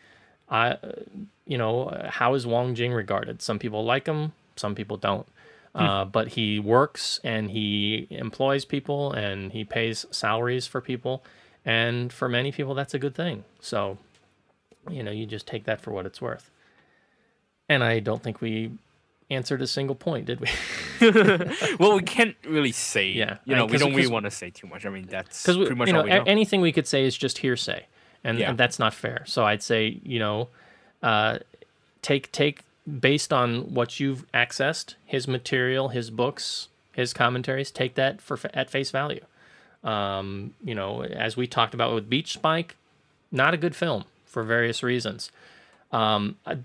I, 0.49 0.77
you 1.45 1.57
know, 1.59 1.73
how 2.09 2.33
is 2.33 2.47
Wong 2.47 2.73
Jing 2.73 2.93
regarded? 2.93 3.43
Some 3.43 3.59
people 3.59 3.85
like 3.85 4.07
him, 4.07 4.33
some 4.55 4.73
people 4.73 4.97
don't. 4.97 5.27
Uh, 5.75 6.05
but 6.05 6.27
he 6.29 6.59
works 6.59 7.19
and 7.23 7.49
he 7.49 8.07
employs 8.11 8.63
people 8.63 9.11
and 9.11 9.51
he 9.51 9.63
pays 9.63 10.05
salaries 10.11 10.67
for 10.67 10.81
people. 10.81 11.23
And 11.65 12.13
for 12.13 12.29
many 12.29 12.51
people, 12.51 12.75
that's 12.75 12.93
a 12.93 12.99
good 12.99 13.15
thing. 13.15 13.43
So, 13.59 13.97
you 14.89 15.03
know, 15.03 15.11
you 15.11 15.25
just 15.25 15.47
take 15.47 15.63
that 15.65 15.81
for 15.81 15.91
what 15.91 16.05
it's 16.05 16.21
worth. 16.21 16.49
And 17.69 17.83
I 17.83 17.99
don't 17.99 18.21
think 18.21 18.41
we 18.41 18.71
answered 19.29 19.61
a 19.61 19.67
single 19.67 19.95
point, 19.95 20.25
did 20.25 20.39
we? 20.41 20.47
well, 21.79 21.95
we 21.95 22.01
can't 22.03 22.35
really 22.45 22.71
say. 22.71 23.07
Yeah, 23.09 23.37
You 23.45 23.55
I- 23.55 23.59
know, 23.59 23.65
we 23.65 23.71
'cause- 23.71 23.81
don't 23.81 23.93
really 23.95 24.11
want 24.11 24.25
to 24.25 24.31
say 24.31 24.49
too 24.49 24.67
much. 24.67 24.85
I 24.85 24.89
mean, 24.89 25.07
that's 25.09 25.43
because 25.43 25.57
pretty 25.57 25.75
much 25.75 25.87
you 25.87 25.93
know, 25.93 25.99
all 25.99 26.05
we 26.05 26.11
know. 26.11 26.23
anything 26.27 26.61
we 26.61 26.71
could 26.71 26.87
say 26.87 27.03
is 27.03 27.17
just 27.17 27.39
hearsay, 27.39 27.85
and, 28.23 28.37
Yeah. 28.37 28.49
and 28.49 28.57
that's 28.57 28.79
not 28.79 28.93
fair. 28.93 29.23
So 29.25 29.45
I'd 29.45 29.63
say 29.63 29.99
you 30.03 30.19
know, 30.19 30.49
uh, 31.01 31.39
take 32.01 32.31
take 32.31 32.63
based 32.99 33.31
on 33.31 33.73
what 33.73 33.99
you've 33.99 34.29
accessed, 34.33 34.95
his 35.05 35.27
material, 35.27 35.89
his 35.89 36.09
books, 36.09 36.67
his 36.91 37.13
commentaries, 37.13 37.71
take 37.71 37.95
that 37.95 38.21
for 38.21 38.37
at 38.53 38.69
face 38.69 38.91
value. 38.91 39.23
Um, 39.85 40.53
you 40.63 40.75
know, 40.75 41.03
as 41.03 41.35
we 41.37 41.47
talked 41.47 41.73
about 41.73 41.93
with 41.95 42.09
Beach 42.09 42.33
Spike, 42.33 42.75
not 43.31 43.53
a 43.53 43.57
good 43.57 43.75
film 43.75 44.03
for 44.33 44.43
various 44.43 44.83
reasons. 44.83 45.31
Um, 45.91 46.37
uh, 46.45 46.55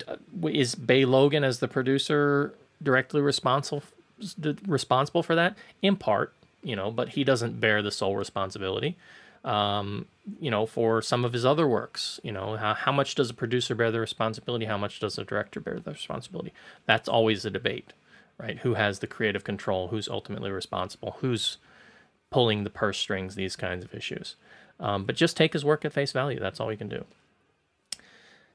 is 0.45 0.75
Bey 0.75 1.05
Logan 1.05 1.45
as 1.45 1.61
the 1.61 1.69
producer 1.69 2.55
directly 2.83 3.21
responsible 3.21 3.83
responsible 4.67 5.23
for 5.23 5.37
that? 5.37 5.57
In 5.81 5.95
part, 5.95 6.33
you 6.63 6.75
know, 6.75 6.91
but 6.91 7.11
he 7.11 7.23
doesn't 7.23 7.61
bear 7.61 7.83
the 7.83 7.93
sole 7.93 8.17
responsibility. 8.17 8.97
Um, 9.45 10.07
you 10.41 10.51
know, 10.51 10.67
for 10.67 11.01
some 11.01 11.25
of 11.25 11.33
his 11.33 11.45
other 11.45 11.69
works, 11.69 12.19
you 12.25 12.33
know, 12.33 12.57
how, 12.57 12.75
how 12.75 12.91
much 12.91 13.15
does 13.15 13.31
a 13.31 13.35
producer 13.35 13.75
bear 13.75 13.93
the 13.93 14.01
responsibility? 14.01 14.65
How 14.65 14.79
much 14.79 14.99
does 14.99 15.17
a 15.19 15.25
director 15.25 15.61
bear 15.61 15.79
the 15.79 15.93
responsibility? 15.93 16.53
That's 16.87 17.09
always 17.09 17.45
a 17.45 17.51
debate, 17.51 17.93
right? 18.39 18.59
Who 18.59 18.75
has 18.75 18.99
the 18.99 19.07
creative 19.07 19.45
control? 19.45 19.89
Who's 19.89 20.09
ultimately 20.09 20.51
responsible? 20.51 21.17
Who's 21.21 21.59
pulling 22.31 22.65
the 22.65 22.71
purse 22.71 22.99
strings? 22.99 23.37
These 23.37 23.55
kinds 23.55 23.85
of 23.85 23.95
issues. 23.95 24.35
Um, 24.81 25.05
but 25.05 25.15
just 25.15 25.37
take 25.37 25.53
his 25.53 25.65
work 25.65 25.85
at 25.85 25.93
face 25.93 26.13
value. 26.13 26.41
That's 26.41 26.59
all 26.59 26.67
we 26.67 26.77
can 26.77 26.89
do. 26.89 27.05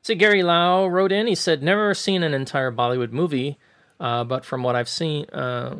So 0.03 0.13
Gary 0.15 0.43
Lau 0.43 0.85
wrote 0.85 1.11
in. 1.11 1.27
He 1.27 1.35
said, 1.35 1.63
"Never 1.63 1.93
seen 1.93 2.23
an 2.23 2.33
entire 2.33 2.71
Bollywood 2.71 3.11
movie, 3.11 3.57
uh, 3.99 4.23
but 4.25 4.43
from 4.45 4.61
what 4.61 4.75
I've 4.75 4.89
seen, 4.89 5.25
uh, 5.29 5.75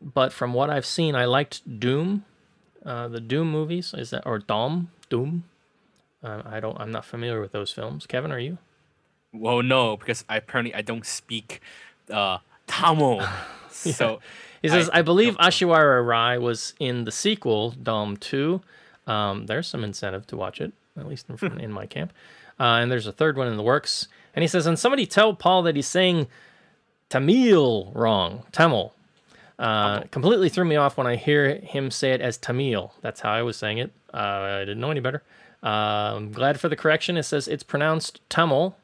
but 0.00 0.32
from 0.32 0.54
what 0.54 0.70
I've 0.70 0.86
seen, 0.86 1.14
I 1.14 1.26
liked 1.26 1.78
Doom, 1.78 2.24
uh, 2.84 3.08
the 3.08 3.20
Doom 3.20 3.50
movies. 3.50 3.94
Is 3.96 4.10
that 4.10 4.26
or 4.26 4.38
Dom 4.38 4.90
Doom? 5.10 5.44
Uh, 6.24 6.42
I 6.46 6.60
don't. 6.60 6.80
I'm 6.80 6.90
not 6.90 7.04
familiar 7.04 7.40
with 7.40 7.52
those 7.52 7.70
films. 7.70 8.06
Kevin, 8.06 8.32
are 8.32 8.38
you? 8.38 8.58
well, 9.32 9.62
no, 9.62 9.96
because 9.96 10.24
I 10.28 10.36
apparently 10.36 10.74
I 10.74 10.82
don't 10.82 11.06
speak 11.06 11.60
uh, 12.10 12.38
Tamil. 12.66 13.22
So 13.70 14.20
He 14.60 14.68
says, 14.68 14.90
I 14.90 14.98
I, 14.98 15.02
believe 15.02 15.36
Aishwarya 15.38 16.06
Rai 16.06 16.38
was 16.38 16.74
in 16.78 17.04
the 17.04 17.10
sequel, 17.10 17.70
Dom 17.70 18.16
2. 18.18 18.60
Um, 19.06 19.46
there's 19.46 19.66
some 19.66 19.82
incentive 19.82 20.26
to 20.28 20.36
watch 20.36 20.60
it, 20.60 20.72
at 20.96 21.08
least 21.08 21.26
in, 21.28 21.58
in 21.58 21.72
my 21.72 21.86
camp. 21.86 22.12
Uh, 22.58 22.78
and 22.80 22.90
there's 22.90 23.06
a 23.06 23.12
third 23.12 23.36
one 23.36 23.48
in 23.48 23.56
the 23.56 23.62
works. 23.62 24.08
And 24.34 24.42
he 24.42 24.48
says, 24.48 24.66
and 24.66 24.78
somebody 24.78 25.06
tell 25.06 25.34
Paul 25.34 25.62
that 25.64 25.76
he's 25.76 25.86
saying 25.86 26.28
Tamil 27.08 27.92
wrong. 27.94 28.44
Tamil. 28.52 28.94
Uh, 29.58 30.00
completely 30.10 30.48
threw 30.48 30.64
me 30.64 30.76
off 30.76 30.96
when 30.96 31.06
I 31.06 31.16
hear 31.16 31.56
him 31.56 31.90
say 31.90 32.12
it 32.12 32.20
as 32.20 32.36
Tamil. 32.36 32.94
That's 33.00 33.20
how 33.20 33.32
I 33.32 33.42
was 33.42 33.56
saying 33.56 33.78
it. 33.78 33.92
Uh, 34.12 34.16
I 34.16 34.58
didn't 34.60 34.80
know 34.80 34.90
any 34.90 35.00
better. 35.00 35.22
Uh, 35.62 36.16
I'm 36.16 36.32
glad 36.32 36.58
for 36.58 36.68
the 36.68 36.76
correction. 36.76 37.16
It 37.16 37.22
says 37.24 37.46
it's 37.46 37.62
pronounced 37.62 38.20
Tamil. 38.28 38.76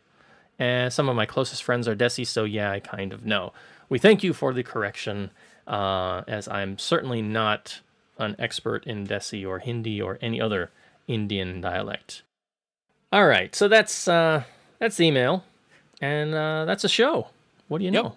And 0.59 0.93
some 0.93 1.09
of 1.09 1.17
my 1.17 1.27
closest 1.27 1.63
friends 1.63 1.87
are 1.87 1.97
Desi, 1.97 2.27
so 2.27 2.45
yeah, 2.45 2.71
I 2.71 2.81
kind 2.81 3.13
of 3.13 3.25
know. 3.25 3.53
We 3.89 3.99
thank 3.99 4.23
you 4.23 4.33
for 4.33 4.53
the 4.53 4.63
correction, 4.63 5.31
uh, 5.67 6.23
as 6.27 6.49
I'm 6.49 6.79
certainly 6.79 7.23
not 7.23 7.81
an 8.19 8.35
expert 8.39 8.85
in 8.85 9.07
Desi 9.07 9.47
or 9.47 9.61
Hindi 9.61 10.03
or 10.03 10.19
any 10.21 10.41
other 10.41 10.71
Indian 11.07 11.61
dialect. 11.61 12.23
All 13.13 13.27
right, 13.27 13.55
so 13.55 13.69
that's 13.69 14.07
uh, 14.09 14.43
that's 14.79 14.97
the 14.97 15.05
email, 15.07 15.45
and 16.01 16.35
uh, 16.35 16.65
that's 16.67 16.85
a 16.85 16.89
show. 16.89 17.29
What 17.69 17.79
do 17.79 17.85
you 17.85 17.91
Yep. 17.93 18.03
know? 18.05 18.15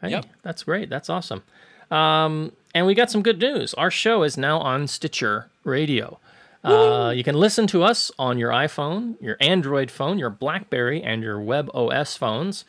Hey, 0.00 0.10
Yep. 0.10 0.26
that's 0.42 0.62
great. 0.62 0.88
That's 0.88 1.10
awesome. 1.10 1.42
Um, 1.90 2.52
and 2.74 2.86
we 2.86 2.94
got 2.94 3.10
some 3.10 3.22
good 3.22 3.40
news. 3.40 3.74
Our 3.74 3.90
show 3.90 4.22
is 4.22 4.36
now 4.36 4.58
on 4.58 4.86
Stitcher 4.86 5.48
Radio. 5.64 6.18
Uh, 6.62 7.12
you 7.16 7.24
can 7.24 7.34
listen 7.36 7.66
to 7.68 7.82
us 7.82 8.10
on 8.18 8.36
your 8.38 8.50
iPhone, 8.50 9.14
your 9.22 9.36
Android 9.40 9.90
phone, 9.90 10.18
your 10.18 10.28
Blackberry, 10.30 11.02
and 11.02 11.22
your 11.22 11.40
Web 11.40 11.70
OS 11.74 12.16
phones. 12.16 12.64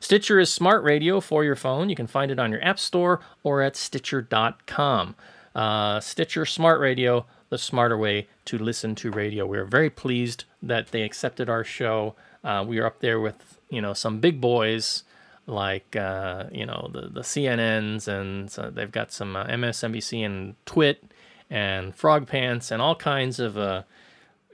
Stitcher 0.00 0.40
is 0.40 0.52
smart 0.52 0.82
radio 0.82 1.20
for 1.20 1.44
your 1.44 1.54
phone. 1.54 1.88
You 1.88 1.94
can 1.96 2.06
find 2.06 2.30
it 2.30 2.38
on 2.38 2.50
your 2.50 2.62
App 2.64 2.78
Store 2.78 3.20
or 3.42 3.62
at 3.62 3.76
Stitcher.com. 3.76 5.14
Uh, 5.54 6.00
Stitcher 6.00 6.44
Smart 6.44 6.80
Radio, 6.80 7.26
the 7.48 7.58
smarter 7.58 7.96
way 7.96 8.26
to 8.46 8.58
listen 8.58 8.94
to 8.96 9.10
radio. 9.10 9.46
We're 9.46 9.64
very 9.64 9.90
pleased 9.90 10.44
that 10.62 10.88
they 10.88 11.02
accepted 11.02 11.48
our 11.48 11.64
show. 11.64 12.14
Uh, 12.42 12.64
we 12.66 12.78
are 12.78 12.86
up 12.86 13.00
there 13.00 13.20
with 13.20 13.58
you 13.70 13.80
know 13.80 13.94
some 13.94 14.20
big 14.20 14.40
boys 14.40 15.02
like 15.46 15.96
uh, 15.96 16.44
you 16.52 16.66
know 16.66 16.90
the 16.92 17.08
the 17.08 17.20
CNNs 17.20 18.08
and 18.08 18.50
so 18.50 18.70
they've 18.70 18.92
got 18.92 19.12
some 19.12 19.36
uh, 19.36 19.44
MSNBC 19.46 20.24
and 20.24 20.54
Twit 20.66 21.04
and 21.50 21.94
Frog 21.94 22.26
Pants 22.26 22.70
and 22.70 22.80
all 22.80 22.94
kinds 22.94 23.38
of 23.38 23.58
uh, 23.58 23.82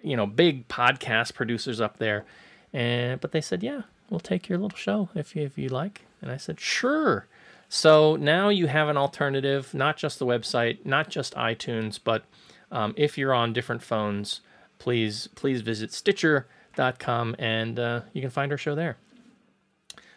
you 0.02 0.16
know 0.16 0.26
big 0.26 0.68
podcast 0.68 1.34
producers 1.34 1.80
up 1.80 1.98
there. 1.98 2.24
And 2.72 3.20
but 3.20 3.32
they 3.32 3.40
said, 3.40 3.62
yeah, 3.62 3.82
we'll 4.08 4.20
take 4.20 4.48
your 4.48 4.58
little 4.58 4.76
show 4.76 5.08
if 5.14 5.34
you, 5.34 5.42
if 5.42 5.58
you 5.58 5.68
like. 5.68 6.02
And 6.20 6.30
I 6.30 6.36
said, 6.36 6.60
sure. 6.60 7.26
So 7.68 8.16
now 8.16 8.48
you 8.48 8.66
have 8.66 8.88
an 8.88 8.96
alternative, 8.96 9.72
not 9.72 9.96
just 9.96 10.18
the 10.18 10.26
website, 10.26 10.84
not 10.84 11.08
just 11.08 11.34
iTunes, 11.34 11.98
but 12.02 12.24
um, 12.70 12.94
if 12.96 13.18
you're 13.18 13.34
on 13.34 13.52
different 13.52 13.82
phones, 13.82 14.40
please 14.78 15.28
please 15.34 15.60
visit 15.62 15.92
Stitcher.com 15.92 17.36
and 17.38 17.78
uh, 17.78 18.00
you 18.12 18.20
can 18.20 18.30
find 18.30 18.52
our 18.52 18.58
show 18.58 18.74
there. 18.74 18.96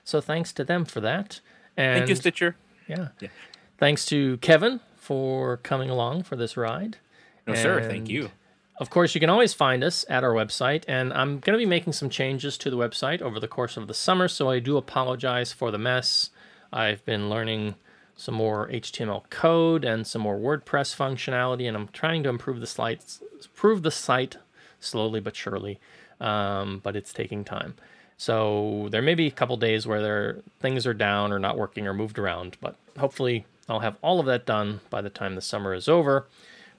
So 0.04 0.22
thanks 0.22 0.52
to 0.54 0.64
them 0.64 0.86
for 0.86 1.02
that. 1.02 1.40
And 1.78 2.00
thank 2.00 2.10
you, 2.10 2.16
Stitcher. 2.16 2.56
yeah. 2.88 3.10
Yeah. 3.20 3.30
Thanks 3.78 4.06
to 4.08 4.38
Kevin 4.38 4.80
for 4.96 5.58
coming 5.58 5.90
along 5.90 6.24
for 6.24 6.36
this 6.36 6.56
ride. 6.56 6.98
No, 7.48 7.56
sir. 7.56 7.82
Thank 7.88 8.08
you. 8.10 8.30
Of 8.80 8.90
course, 8.90 9.14
you 9.14 9.20
can 9.20 9.30
always 9.30 9.54
find 9.54 9.84
us 9.84 10.06
at 10.10 10.24
our 10.24 10.32
website, 10.32 10.84
and 10.88 11.14
I'm 11.14 11.40
going 11.40 11.54
to 11.54 11.58
be 11.58 11.66
making 11.66 11.94
some 11.94 12.10
changes 12.10 12.58
to 12.60 12.70
the 12.70 12.78
website 12.78 13.22
over 13.22 13.40
the 13.40 13.48
course 13.48 13.78
of 13.78 13.88
the 13.88 13.94
summer, 13.94 14.28
so 14.28 14.50
I 14.50 14.60
do 14.60 14.78
apologize 14.78 15.52
for 15.52 15.70
the 15.70 15.78
mess. 15.78 16.32
I've 16.72 17.06
been 17.06 17.30
learning 17.30 17.76
some 18.24 18.36
more 18.36 18.70
HTML 18.70 19.30
code 19.30 19.84
and 19.84 20.08
some 20.08 20.22
more 20.22 20.38
WordPress 20.38 20.96
functionality, 20.96 21.68
and 21.68 21.76
I'm 21.76 21.90
trying 21.90 22.24
to 22.24 22.30
improve 22.30 22.62
the 22.62 22.68
site, 22.68 23.20
improve 23.44 23.84
the 23.84 23.92
site 23.92 24.38
slowly 24.80 25.20
but 25.20 25.36
surely. 25.36 25.80
Um, 26.22 26.80
but 26.82 26.96
it's 26.96 27.12
taking 27.12 27.44
time. 27.44 27.74
So 28.16 28.88
there 28.92 29.02
may 29.02 29.16
be 29.16 29.28
a 29.28 29.32
couple 29.32 29.58
days 29.58 29.86
where 29.86 30.02
there 30.02 30.38
things 30.62 30.88
are 30.88 30.94
down 30.94 31.34
or 31.34 31.40
not 31.40 31.58
working 31.58 31.86
or 31.86 31.94
moved 31.94 32.18
around, 32.18 32.56
but 32.62 32.78
hopefully 32.98 33.46
I'll 33.68 33.82
have 33.82 33.98
all 34.02 34.22
of 34.22 34.26
that 34.28 34.46
done 34.46 34.80
by 34.90 35.02
the 35.02 35.10
time 35.10 35.36
the 35.36 35.42
summer 35.42 35.74
is 35.74 35.90
over. 35.90 36.28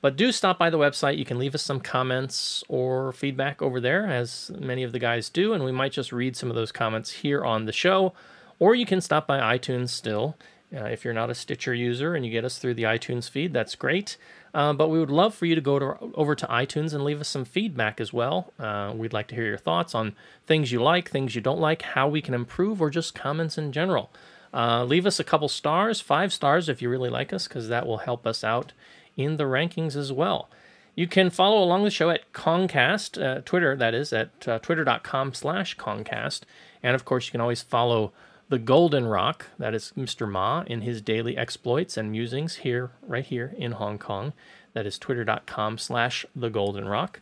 But 0.01 0.17
do 0.17 0.33
stop 0.33 0.59
by 0.59 0.71
the 0.71 0.79
website. 0.79 1.19
You 1.19 1.25
can 1.27 1.39
leave 1.39 1.55
us 1.55 1.63
some 1.63 1.81
comments 1.81 2.65
or 2.69 3.13
feedback 3.13 3.61
over 3.61 3.81
there, 3.81 4.07
as 4.07 4.51
many 4.59 4.83
of 4.83 4.93
the 4.93 4.99
guys 4.99 5.29
do, 5.29 5.53
and 5.53 5.65
we 5.65 5.73
might 5.73 5.93
just 5.93 6.13
read 6.13 6.37
some 6.37 6.49
of 6.49 6.57
those 6.57 6.73
comments 6.73 7.11
here 7.11 7.45
on 7.45 7.67
the 7.67 7.73
show. 7.73 8.15
Or 8.59 8.75
you 8.75 8.87
can 8.87 9.01
stop 9.01 9.27
by 9.27 9.59
iTunes 9.59 9.91
still 9.91 10.37
Uh, 10.75 10.85
if 10.85 11.05
you're 11.05 11.15
not 11.15 11.31
a 11.31 11.35
Stitcher 11.35 11.75
user 11.75 12.15
and 12.15 12.25
you 12.25 12.33
get 12.33 12.45
us 12.45 12.59
through 12.59 12.75
the 12.75 12.83
iTunes 12.83 13.31
feed, 13.31 13.53
that's 13.53 13.75
great. 13.75 14.17
Uh, 14.53 14.73
but 14.73 14.89
we 14.89 14.99
would 14.99 15.11
love 15.11 15.35
for 15.35 15.47
you 15.47 15.55
to 15.55 15.61
go 15.61 15.79
to, 15.79 15.97
over 16.15 16.35
to 16.35 16.47
iTunes 16.47 16.95
and 16.95 17.05
leave 17.05 17.21
us 17.21 17.29
some 17.29 17.45
feedback 17.45 18.01
as 18.01 18.13
well. 18.13 18.53
Uh, 18.59 18.93
we'd 18.95 19.13
like 19.13 19.27
to 19.29 19.35
hear 19.35 19.47
your 19.47 19.59
thoughts 19.59 19.95
on 19.95 20.15
things 20.47 20.73
you 20.73 20.83
like, 20.83 21.11
things 21.11 21.35
you 21.35 21.41
don't 21.41 21.61
like, 21.61 21.83
how 21.83 22.09
we 22.09 22.23
can 22.23 22.35
improve, 22.35 22.81
or 22.81 22.91
just 22.91 23.15
comments 23.15 23.59
in 23.59 23.73
general. 23.73 24.11
Uh, 24.53 24.85
leave 24.85 25.07
us 25.07 25.19
a 25.19 25.25
couple 25.25 25.49
stars, 25.49 26.01
five 26.01 26.33
stars 26.33 26.69
if 26.69 26.81
you 26.81 26.89
really 26.89 27.11
like 27.11 27.33
us, 27.33 27.49
because 27.49 27.69
that 27.69 27.87
will 27.87 27.99
help 27.99 28.27
us 28.27 28.45
out 28.45 28.73
in 29.17 29.37
the 29.37 29.45
rankings 29.45 29.97
as 29.97 30.13
well. 30.13 30.49
You 30.95 31.09
can 31.09 31.31
follow 31.31 31.63
along 31.63 31.83
the 31.83 31.91
show 31.91 32.11
at 32.11 32.33
Concast, 32.33 33.21
uh, 33.21 33.41
Twitter, 33.41 33.75
that 33.75 33.95
is, 33.95 34.13
at 34.13 34.47
uh, 34.47 34.61
twitter.com 34.61 35.35
slash 35.35 35.77
Concast. 35.77 36.43
And 36.85 36.95
of 36.95 37.05
course, 37.05 37.27
you 37.27 37.33
can 37.33 37.41
always 37.41 37.63
follow 37.63 38.13
the 38.49 38.59
Golden 38.59 39.07
Rock, 39.07 39.47
that 39.59 39.75
is 39.75 39.93
Mr. 39.97 40.31
Ma, 40.31 40.65
in 40.67 40.83
his 40.83 41.01
daily 41.01 41.37
exploits 41.37 41.97
and 41.97 42.13
musings 42.13 42.57
here, 42.57 42.91
right 43.03 43.25
here 43.25 43.55
in 43.57 43.73
Hong 43.73 43.99
Kong. 43.99 44.33
That 44.75 44.87
is 44.87 44.99
twitter.com 44.99 45.79
slash 45.79 46.27
the 46.37 46.51
Golden 46.51 46.87
Rock. 46.87 47.21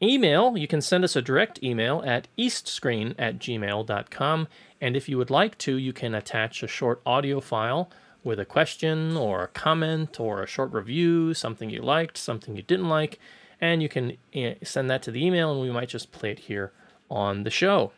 Email, 0.00 0.56
you 0.56 0.66
can 0.66 0.80
send 0.80 1.04
us 1.04 1.16
a 1.16 1.22
direct 1.22 1.62
email 1.62 2.02
at 2.04 2.28
eastscreen 2.36 3.14
at 3.18 3.38
gmail.com. 3.38 4.48
And 4.80 4.96
if 4.96 5.08
you 5.08 5.16
would 5.16 5.30
like 5.30 5.58
to, 5.58 5.76
you 5.76 5.92
can 5.92 6.14
attach 6.14 6.62
a 6.62 6.68
short 6.68 7.00
audio 7.06 7.40
file 7.40 7.88
with 8.24 8.38
a 8.38 8.44
question 8.44 9.16
or 9.16 9.44
a 9.44 9.48
comment 9.48 10.18
or 10.20 10.42
a 10.42 10.46
short 10.46 10.72
review, 10.72 11.34
something 11.34 11.70
you 11.70 11.82
liked, 11.82 12.16
something 12.16 12.56
you 12.56 12.62
didn't 12.62 12.88
like, 12.88 13.18
and 13.60 13.82
you 13.82 13.88
can 13.88 14.16
eh, 14.34 14.54
send 14.62 14.90
that 14.90 15.02
to 15.02 15.10
the 15.10 15.24
email 15.24 15.52
and 15.52 15.60
we 15.60 15.70
might 15.70 15.88
just 15.88 16.12
play 16.12 16.30
it 16.30 16.40
here 16.40 16.72
on 17.10 17.44
the 17.44 17.50
show. 17.50 17.92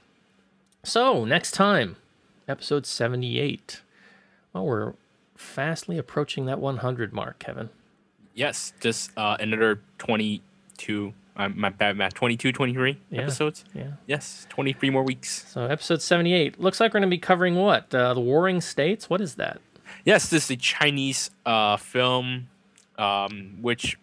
So, 0.82 1.24
next 1.24 1.52
time, 1.52 1.96
episode 2.48 2.86
78. 2.86 3.82
Well, 4.52 4.66
we're 4.66 4.92
fastly 5.36 5.98
approaching 5.98 6.46
that 6.46 6.58
100 6.60 7.12
mark, 7.12 7.38
Kevin. 7.38 7.70
Yes, 8.34 8.72
just 8.80 9.10
uh, 9.16 9.36
another 9.40 9.80
22, 9.98 11.12
uh, 11.36 11.48
my 11.50 11.68
bad 11.68 11.96
math, 11.96 12.14
22, 12.14 12.52
23 12.52 12.98
Yeah. 13.10 13.22
episodes. 13.22 13.64
Yeah. 13.74 13.92
Yes, 14.06 14.46
23 14.50 14.90
more 14.90 15.02
weeks. 15.02 15.46
So, 15.48 15.66
episode 15.66 16.02
78. 16.02 16.60
Looks 16.60 16.80
like 16.80 16.92
we're 16.92 17.00
going 17.00 17.10
to 17.10 17.14
be 17.14 17.18
covering 17.18 17.54
what? 17.56 17.94
Uh, 17.94 18.14
the 18.14 18.20
Warring 18.20 18.60
States? 18.60 19.08
What 19.08 19.20
is 19.20 19.36
that? 19.36 19.60
Yes, 20.04 20.30
this 20.30 20.44
is 20.44 20.50
a 20.52 20.56
Chinese 20.56 21.30
uh, 21.46 21.76
film, 21.76 22.48
um, 22.98 23.58
which 23.60 23.96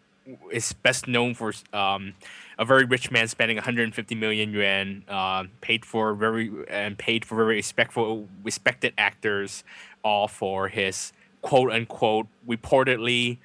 is 0.52 0.72
best 0.74 1.08
known 1.08 1.34
for 1.34 1.52
um, 1.74 2.14
a 2.62 2.66
very 2.66 2.86
rich 2.86 3.10
man 3.10 3.28
spending 3.28 3.58
150 3.58 4.14
million 4.14 4.54
yuan, 4.54 5.04
uh, 5.10 5.46
paid 5.62 5.84
for 5.84 6.14
very 6.14 6.52
and 6.70 6.96
paid 6.96 7.26
for 7.26 7.36
very 7.36 7.56
respectful, 7.56 8.30
respected 8.44 8.94
actors, 9.00 9.64
all 10.04 10.28
for 10.28 10.68
his 10.68 11.12
quote 11.42 11.72
unquote 11.72 12.28
reportedly 12.48 13.40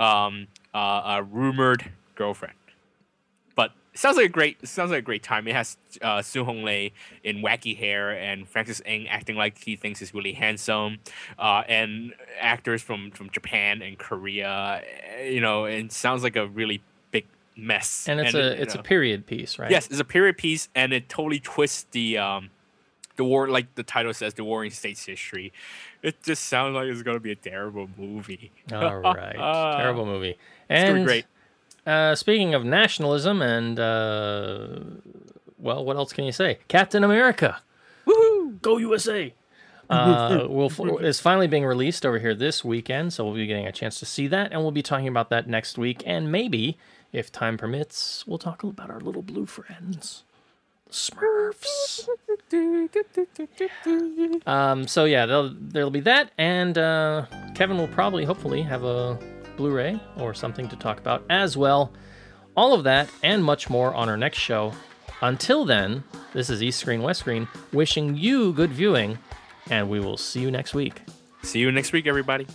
um, 0.00 0.48
uh, 0.74 0.78
uh, 0.78 1.24
rumored 1.30 1.92
girlfriend. 2.16 2.54
But 3.54 3.72
sounds 3.94 4.16
like 4.16 4.26
a 4.26 4.28
great 4.30 4.66
sounds 4.66 4.90
like 4.90 4.98
a 5.00 5.02
great 5.02 5.22
time. 5.22 5.46
It 5.46 5.54
has 5.54 5.76
uh, 6.02 6.22
Sun 6.22 6.46
Honglei 6.46 6.92
in 7.22 7.38
wacky 7.42 7.76
hair 7.76 8.10
and 8.10 8.48
Francis 8.48 8.82
Ng 8.84 9.08
acting 9.08 9.36
like 9.36 9.62
he 9.62 9.76
thinks 9.76 10.00
he's 10.00 10.14
really 10.14 10.32
handsome, 10.32 10.98
uh, 11.38 11.62
and 11.68 12.12
actors 12.40 12.82
from 12.82 13.12
from 13.12 13.30
Japan 13.30 13.82
and 13.82 13.98
Korea. 13.98 14.82
eh, 15.16 15.28
You 15.28 15.40
know, 15.40 15.64
and 15.66 15.92
sounds 15.92 16.24
like 16.24 16.36
a 16.36 16.46
really 16.48 16.82
mess. 17.58 18.08
And 18.08 18.20
it's 18.20 18.34
it, 18.34 18.38
a 18.38 18.56
you 18.56 18.62
it's 18.62 18.74
know. 18.74 18.80
a 18.80 18.84
period 18.84 19.26
piece, 19.26 19.58
right? 19.58 19.70
Yes, 19.70 19.88
it's 19.88 20.00
a 20.00 20.04
period 20.04 20.38
piece, 20.38 20.68
and 20.74 20.92
it 20.92 21.08
totally 21.08 21.40
twists 21.40 21.86
the 21.90 22.18
um, 22.18 22.50
the 23.16 23.24
war, 23.24 23.48
like 23.48 23.74
the 23.74 23.82
title 23.82 24.14
says, 24.14 24.34
the 24.34 24.44
Warring 24.44 24.70
States 24.70 25.04
history. 25.04 25.52
It 26.02 26.22
just 26.22 26.44
sounds 26.44 26.74
like 26.74 26.86
it's 26.86 27.02
gonna 27.02 27.20
be 27.20 27.32
a 27.32 27.36
terrible 27.36 27.90
movie. 27.98 28.52
All 28.72 28.96
right. 29.00 29.76
Terrible 29.76 30.06
movie. 30.06 30.38
And 30.68 31.04
great. 31.04 31.26
Uh, 31.84 32.14
speaking 32.14 32.54
of 32.54 32.64
nationalism 32.64 33.42
and 33.42 33.78
uh, 33.78 34.78
well, 35.58 35.84
what 35.84 35.96
else 35.96 36.12
can 36.12 36.24
you 36.24 36.32
say? 36.32 36.58
Captain 36.68 37.02
America, 37.02 37.60
woohoo, 38.06 38.60
go 38.62 38.78
USA! 38.78 39.34
Uh, 39.90 40.44
will 40.50 40.98
is 40.98 41.18
finally 41.18 41.46
being 41.46 41.64
released 41.64 42.04
over 42.04 42.18
here 42.18 42.34
this 42.34 42.62
weekend, 42.62 43.10
so 43.10 43.24
we'll 43.24 43.32
be 43.32 43.46
getting 43.46 43.66
a 43.66 43.72
chance 43.72 43.98
to 43.98 44.04
see 44.04 44.26
that, 44.26 44.52
and 44.52 44.60
we'll 44.60 44.70
be 44.70 44.82
talking 44.82 45.08
about 45.08 45.30
that 45.30 45.48
next 45.48 45.78
week, 45.78 46.02
and 46.04 46.30
maybe, 46.30 46.76
if 47.12 47.32
time 47.32 47.56
permits, 47.56 48.26
we'll 48.26 48.38
talk 48.38 48.62
about 48.62 48.90
our 48.90 49.00
little 49.00 49.22
blue 49.22 49.46
friends, 49.46 50.24
the 50.86 50.92
Smurfs. 50.92 52.08
Um, 54.46 54.86
so 54.86 55.04
yeah, 55.04 55.26
there'll, 55.26 55.54
there'll 55.58 55.90
be 55.90 56.00
that, 56.00 56.30
and 56.38 56.76
uh, 56.78 57.26
Kevin 57.54 57.76
will 57.76 57.88
probably, 57.88 58.24
hopefully, 58.24 58.62
have 58.62 58.84
a 58.84 59.18
Blu-ray 59.56 60.00
or 60.18 60.34
something 60.34 60.68
to 60.68 60.76
talk 60.76 60.98
about 60.98 61.24
as 61.28 61.56
well. 61.56 61.92
All 62.56 62.72
of 62.74 62.84
that 62.84 63.08
and 63.22 63.44
much 63.44 63.68
more 63.68 63.94
on 63.94 64.08
our 64.08 64.16
next 64.16 64.38
show. 64.38 64.72
Until 65.20 65.64
then, 65.64 66.04
this 66.32 66.48
is 66.48 66.62
East 66.62 66.78
Screen 66.80 67.02
West 67.02 67.20
Screen 67.20 67.48
wishing 67.72 68.16
you 68.16 68.52
good 68.52 68.70
viewing, 68.70 69.18
and 69.68 69.90
we 69.90 70.00
will 70.00 70.16
see 70.16 70.40
you 70.40 70.50
next 70.50 70.74
week. 70.74 71.02
See 71.42 71.58
you 71.58 71.70
next 71.72 71.92
week, 71.92 72.06
everybody. 72.06 72.46